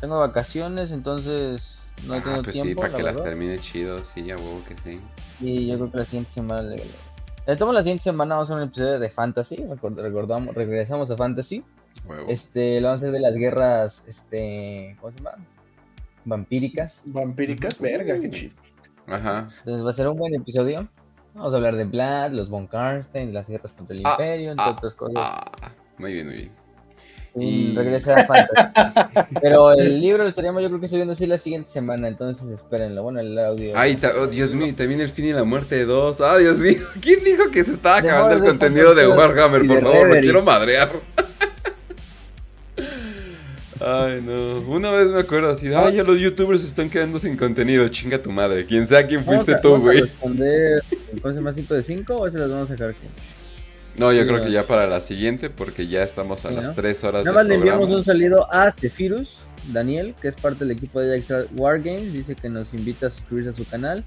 [0.00, 2.82] tengo vacaciones, entonces no ah, tenido pues sí, tiempo.
[2.82, 3.30] para la que las verdad.
[3.30, 5.00] termine chido, sí, a huevo que sí.
[5.40, 6.76] Y yo creo que la siguiente semana le,
[7.46, 9.56] le- tomo la siguiente semana vamos a un episodio de Fantasy.
[9.56, 11.64] record- Recordamos, regresamos a Fantasy.
[12.06, 12.26] Huevo.
[12.28, 15.32] Este, lo vamos a hacer de las guerras, este, ¿cómo se llama?
[16.24, 17.02] Vampíricas.
[17.04, 18.54] Vampíricas, verga, qué chido.
[19.06, 19.48] Ajá.
[19.60, 20.88] Entonces va a ser un buen episodio.
[21.34, 24.64] Vamos a hablar de Vlad, los Von Karstein, las guerras contra el Ah, Imperio, entre
[24.66, 25.14] ah, otras cosas.
[25.18, 25.50] Ah,
[25.98, 26.50] muy bien, muy bien.
[27.36, 29.28] y y- regresa a Fantasy.
[29.42, 33.02] Pero el libro lo estaríamos yo creo que subiendo así la siguiente semana, entonces espérenlo.
[33.02, 33.72] Bueno, el audio.
[33.76, 36.20] Ay, ta- oh, Dios mío, también el fin y la muerte de dos.
[36.20, 36.78] Ah, Dios mío.
[37.00, 39.66] ¿Quién dijo que se estaba acabando el contenido de Warhammer?
[39.66, 40.92] Por favor, lo quiero madrear.
[43.80, 44.60] Ay, no.
[44.60, 47.86] Una vez me acuerdo así, ay, ya los youtubers se están quedando sin contenido.
[47.88, 48.66] Chinga tu madre.
[48.66, 50.00] Quien sea quien Vamos fuiste a- tú, güey.
[50.02, 50.82] responder
[51.20, 53.06] ¿Cuál es el más 5 de 5 o ese las vamos a sacar aquí?
[53.96, 56.64] No, yo Sí, creo que ya para la siguiente, porque ya estamos a Sí, las
[56.64, 56.74] ¿no?
[56.74, 60.72] 3 horas Nada más le enviamos un saludo a Zephyrus, Daniel, que es parte del
[60.72, 62.12] equipo de Ajax Wargames.
[62.12, 64.04] Dice que nos invita a suscribirse a su canal,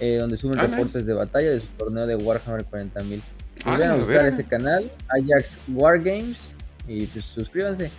[0.00, 1.06] eh, donde suben Ah, reportes nice.
[1.06, 3.22] de batalla de su torneo de Warhammer 40.000.
[3.64, 6.52] Ah, Vayan a buscar ese canal, Ajax Wargames,
[6.88, 7.90] Y pues suscríbanse.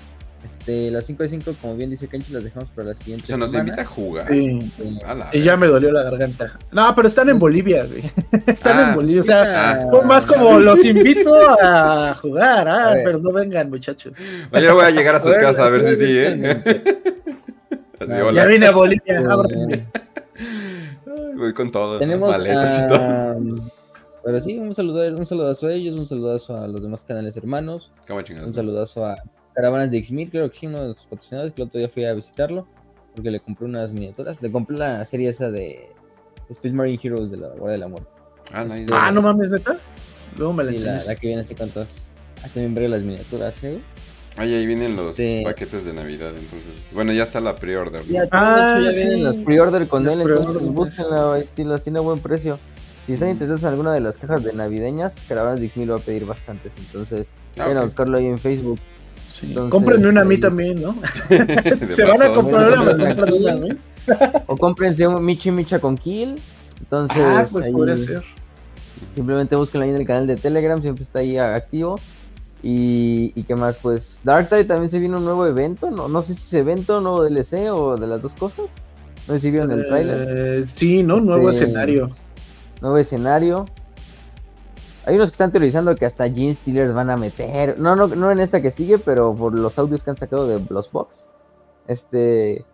[0.44, 3.26] Este, las 5 de 5, como bien dice Kenchi, las dejamos para la siguiente.
[3.26, 3.70] O sea, nos semana.
[3.70, 4.28] invita a jugar.
[4.32, 4.60] Sí.
[5.06, 6.58] A la Y ya me dolió la garganta.
[6.72, 8.10] No, pero están en Bolivia, güey.
[8.48, 9.22] Están Ah, en Bolivia.
[9.22, 12.68] O sea, ah, más como los invito a jugar.
[12.68, 14.18] Ah, A pero no vengan, muchachos.
[14.52, 16.06] Mañana voy a llegar a su A ver, casa a ver si sí.
[16.08, 16.64] ¿eh?
[18.00, 19.22] Así, Ya vine a Bolivia.
[21.36, 21.98] Voy con todo.
[22.00, 23.36] Tenemos a...
[24.24, 27.92] Pero sí, un saludazo, un saludazo a ellos, un saludazo a los demás canales hermanos,
[28.46, 29.16] un saludazo a
[29.58, 32.06] Caravanas de Xmil, creo que sí, uno de los patrocinadores, que el otro día fui
[32.06, 32.68] a visitarlo,
[33.16, 35.90] porque le compré unas miniaturas, le compré la serie esa de
[36.52, 38.08] Speed Marine Heroes de la Guardia de la Muerte.
[38.54, 38.86] Ah, nice.
[38.94, 39.78] Ah, no mames, neta.
[40.38, 41.08] Luego me la Sí, la, enseñas.
[41.08, 42.10] la que viene así con todas.
[42.44, 43.80] Hasta bien verga las miniaturas, ¿eh?
[44.38, 46.94] Ay, ahí vienen los Este- paquetes de Navidad, entonces.
[46.94, 48.02] Bueno, ya está la pre-order.
[48.06, 48.14] ¿no?
[48.14, 49.00] Ya, Ah, ya sí.
[49.02, 52.60] vienen las pre-order con él, entonces búsquenla, este, las tiene a buen precio.
[53.08, 56.00] Si están interesados en alguna de las cajas de navideñas, Caravanas de Xmil va a
[56.00, 57.28] pedir bastantes, entonces
[57.58, 58.78] Ah, vayan a buscarlo ahí en Facebook.
[59.40, 59.48] Sí.
[59.48, 60.96] Entonces, Cómprenme una a mí también, ¿no?
[61.88, 63.68] Se van a comprar una, me compran una, ¿no?
[64.48, 66.36] O cómprense un Michi Micha con Kill.
[66.80, 68.24] Entonces, Ah, pues ahí podría ser.
[69.12, 72.00] simplemente búsquenlo ahí en el canal de Telegram, siempre está ahí activo.
[72.64, 76.22] Y, y qué más, pues Dark Tide también se viene un nuevo evento, no, no
[76.24, 78.66] sé si es evento, nuevo DLC o de las dos cosas.
[79.28, 80.28] No sé si vieron el trailer.
[80.64, 81.18] Eh, sí, ¿no?
[81.18, 82.10] Nuevo Este- escenario.
[82.82, 83.66] Nuevo escenario.
[85.08, 87.80] Hay unos que están teorizando que hasta Gene Stealers van a meter.
[87.80, 90.62] No, no, no en esta que sigue, pero por los audios que han sacado de
[90.70, 91.30] los box.
[91.88, 92.66] Este.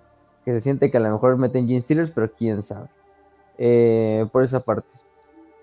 [0.44, 2.90] Que se siente que a lo mejor meten Gene Stealers, pero quién sabe.
[3.60, 4.92] Eh, por esa parte.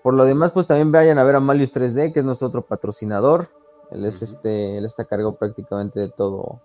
[0.01, 2.65] Por lo demás, pues también vayan a ver a Malius 3D, que es nuestro otro
[2.65, 3.49] patrocinador.
[3.91, 4.77] Él es este.
[4.77, 6.61] Él está a cargo prácticamente de todo.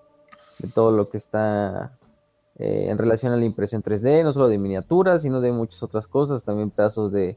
[0.60, 1.98] De todo lo que está.
[2.58, 6.06] eh, en relación a la impresión 3D, no solo de miniaturas, sino de muchas otras
[6.06, 7.36] cosas, también pedazos de,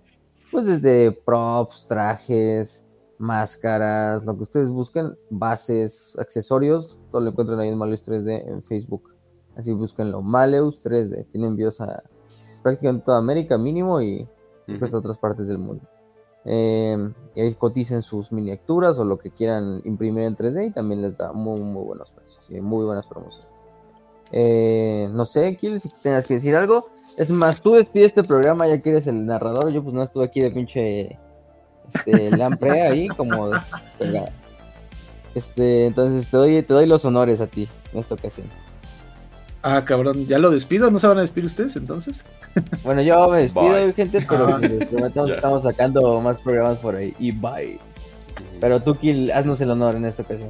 [0.52, 2.86] pues desde props, trajes,
[3.18, 8.64] máscaras, lo que ustedes busquen, bases, accesorios, todo lo encuentran ahí en Maleus 3D en
[8.64, 9.14] Facebook.
[9.56, 11.28] Así búsquenlo, Maleus 3D.
[11.28, 12.04] Tiene envíos a
[12.64, 14.28] prácticamente toda América mínimo y
[14.80, 15.84] pues a otras partes del mundo.
[16.46, 21.02] Eh, y ahí coticen sus miniaturas o lo que quieran imprimir en 3D y también
[21.02, 23.59] les da muy, muy buenos precios y muy buenas promociones.
[24.32, 26.90] Eh, no sé, Kill, si tengas que decir algo.
[27.18, 29.72] Es más, tú despides este programa ya que eres el narrador.
[29.72, 31.18] Yo pues no estuve aquí de pinche
[31.88, 33.52] este, lampre ahí como...
[35.36, 38.48] Este, entonces te doy, te doy los honores a ti en esta ocasión.
[39.62, 40.90] Ah, cabrón, ¿ya lo despido?
[40.90, 42.24] ¿No se van a despedir ustedes entonces?
[42.84, 43.94] Bueno, yo me despido, Bye.
[43.94, 44.60] gente, pero Ah.
[44.60, 45.34] les prometemos Ya.
[45.34, 47.14] que estamos sacando más programas por ahí.
[47.20, 47.78] Y bye.
[48.60, 50.50] Pero tú, Kill, haznos el honor en esta ocasión.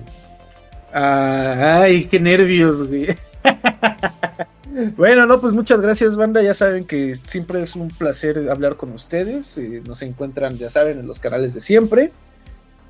[0.93, 3.07] Ah, Ay, qué nervios, güey.
[4.95, 6.41] Bueno, no, pues muchas gracias, banda.
[6.41, 9.57] Ya saben que siempre es un placer hablar con ustedes.
[9.57, 12.13] Eh, nos encuentran, ya saben, en los canales de siempre.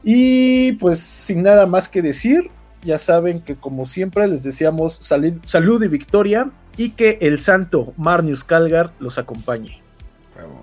[0.03, 2.51] Y pues sin nada más que decir,
[2.83, 7.93] ya saben que como siempre les deseamos salid- salud y victoria y que el santo
[7.97, 9.81] Marnius Calgar los acompañe.
[10.35, 10.61] Bravo.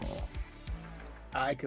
[1.32, 1.66] Ay, qué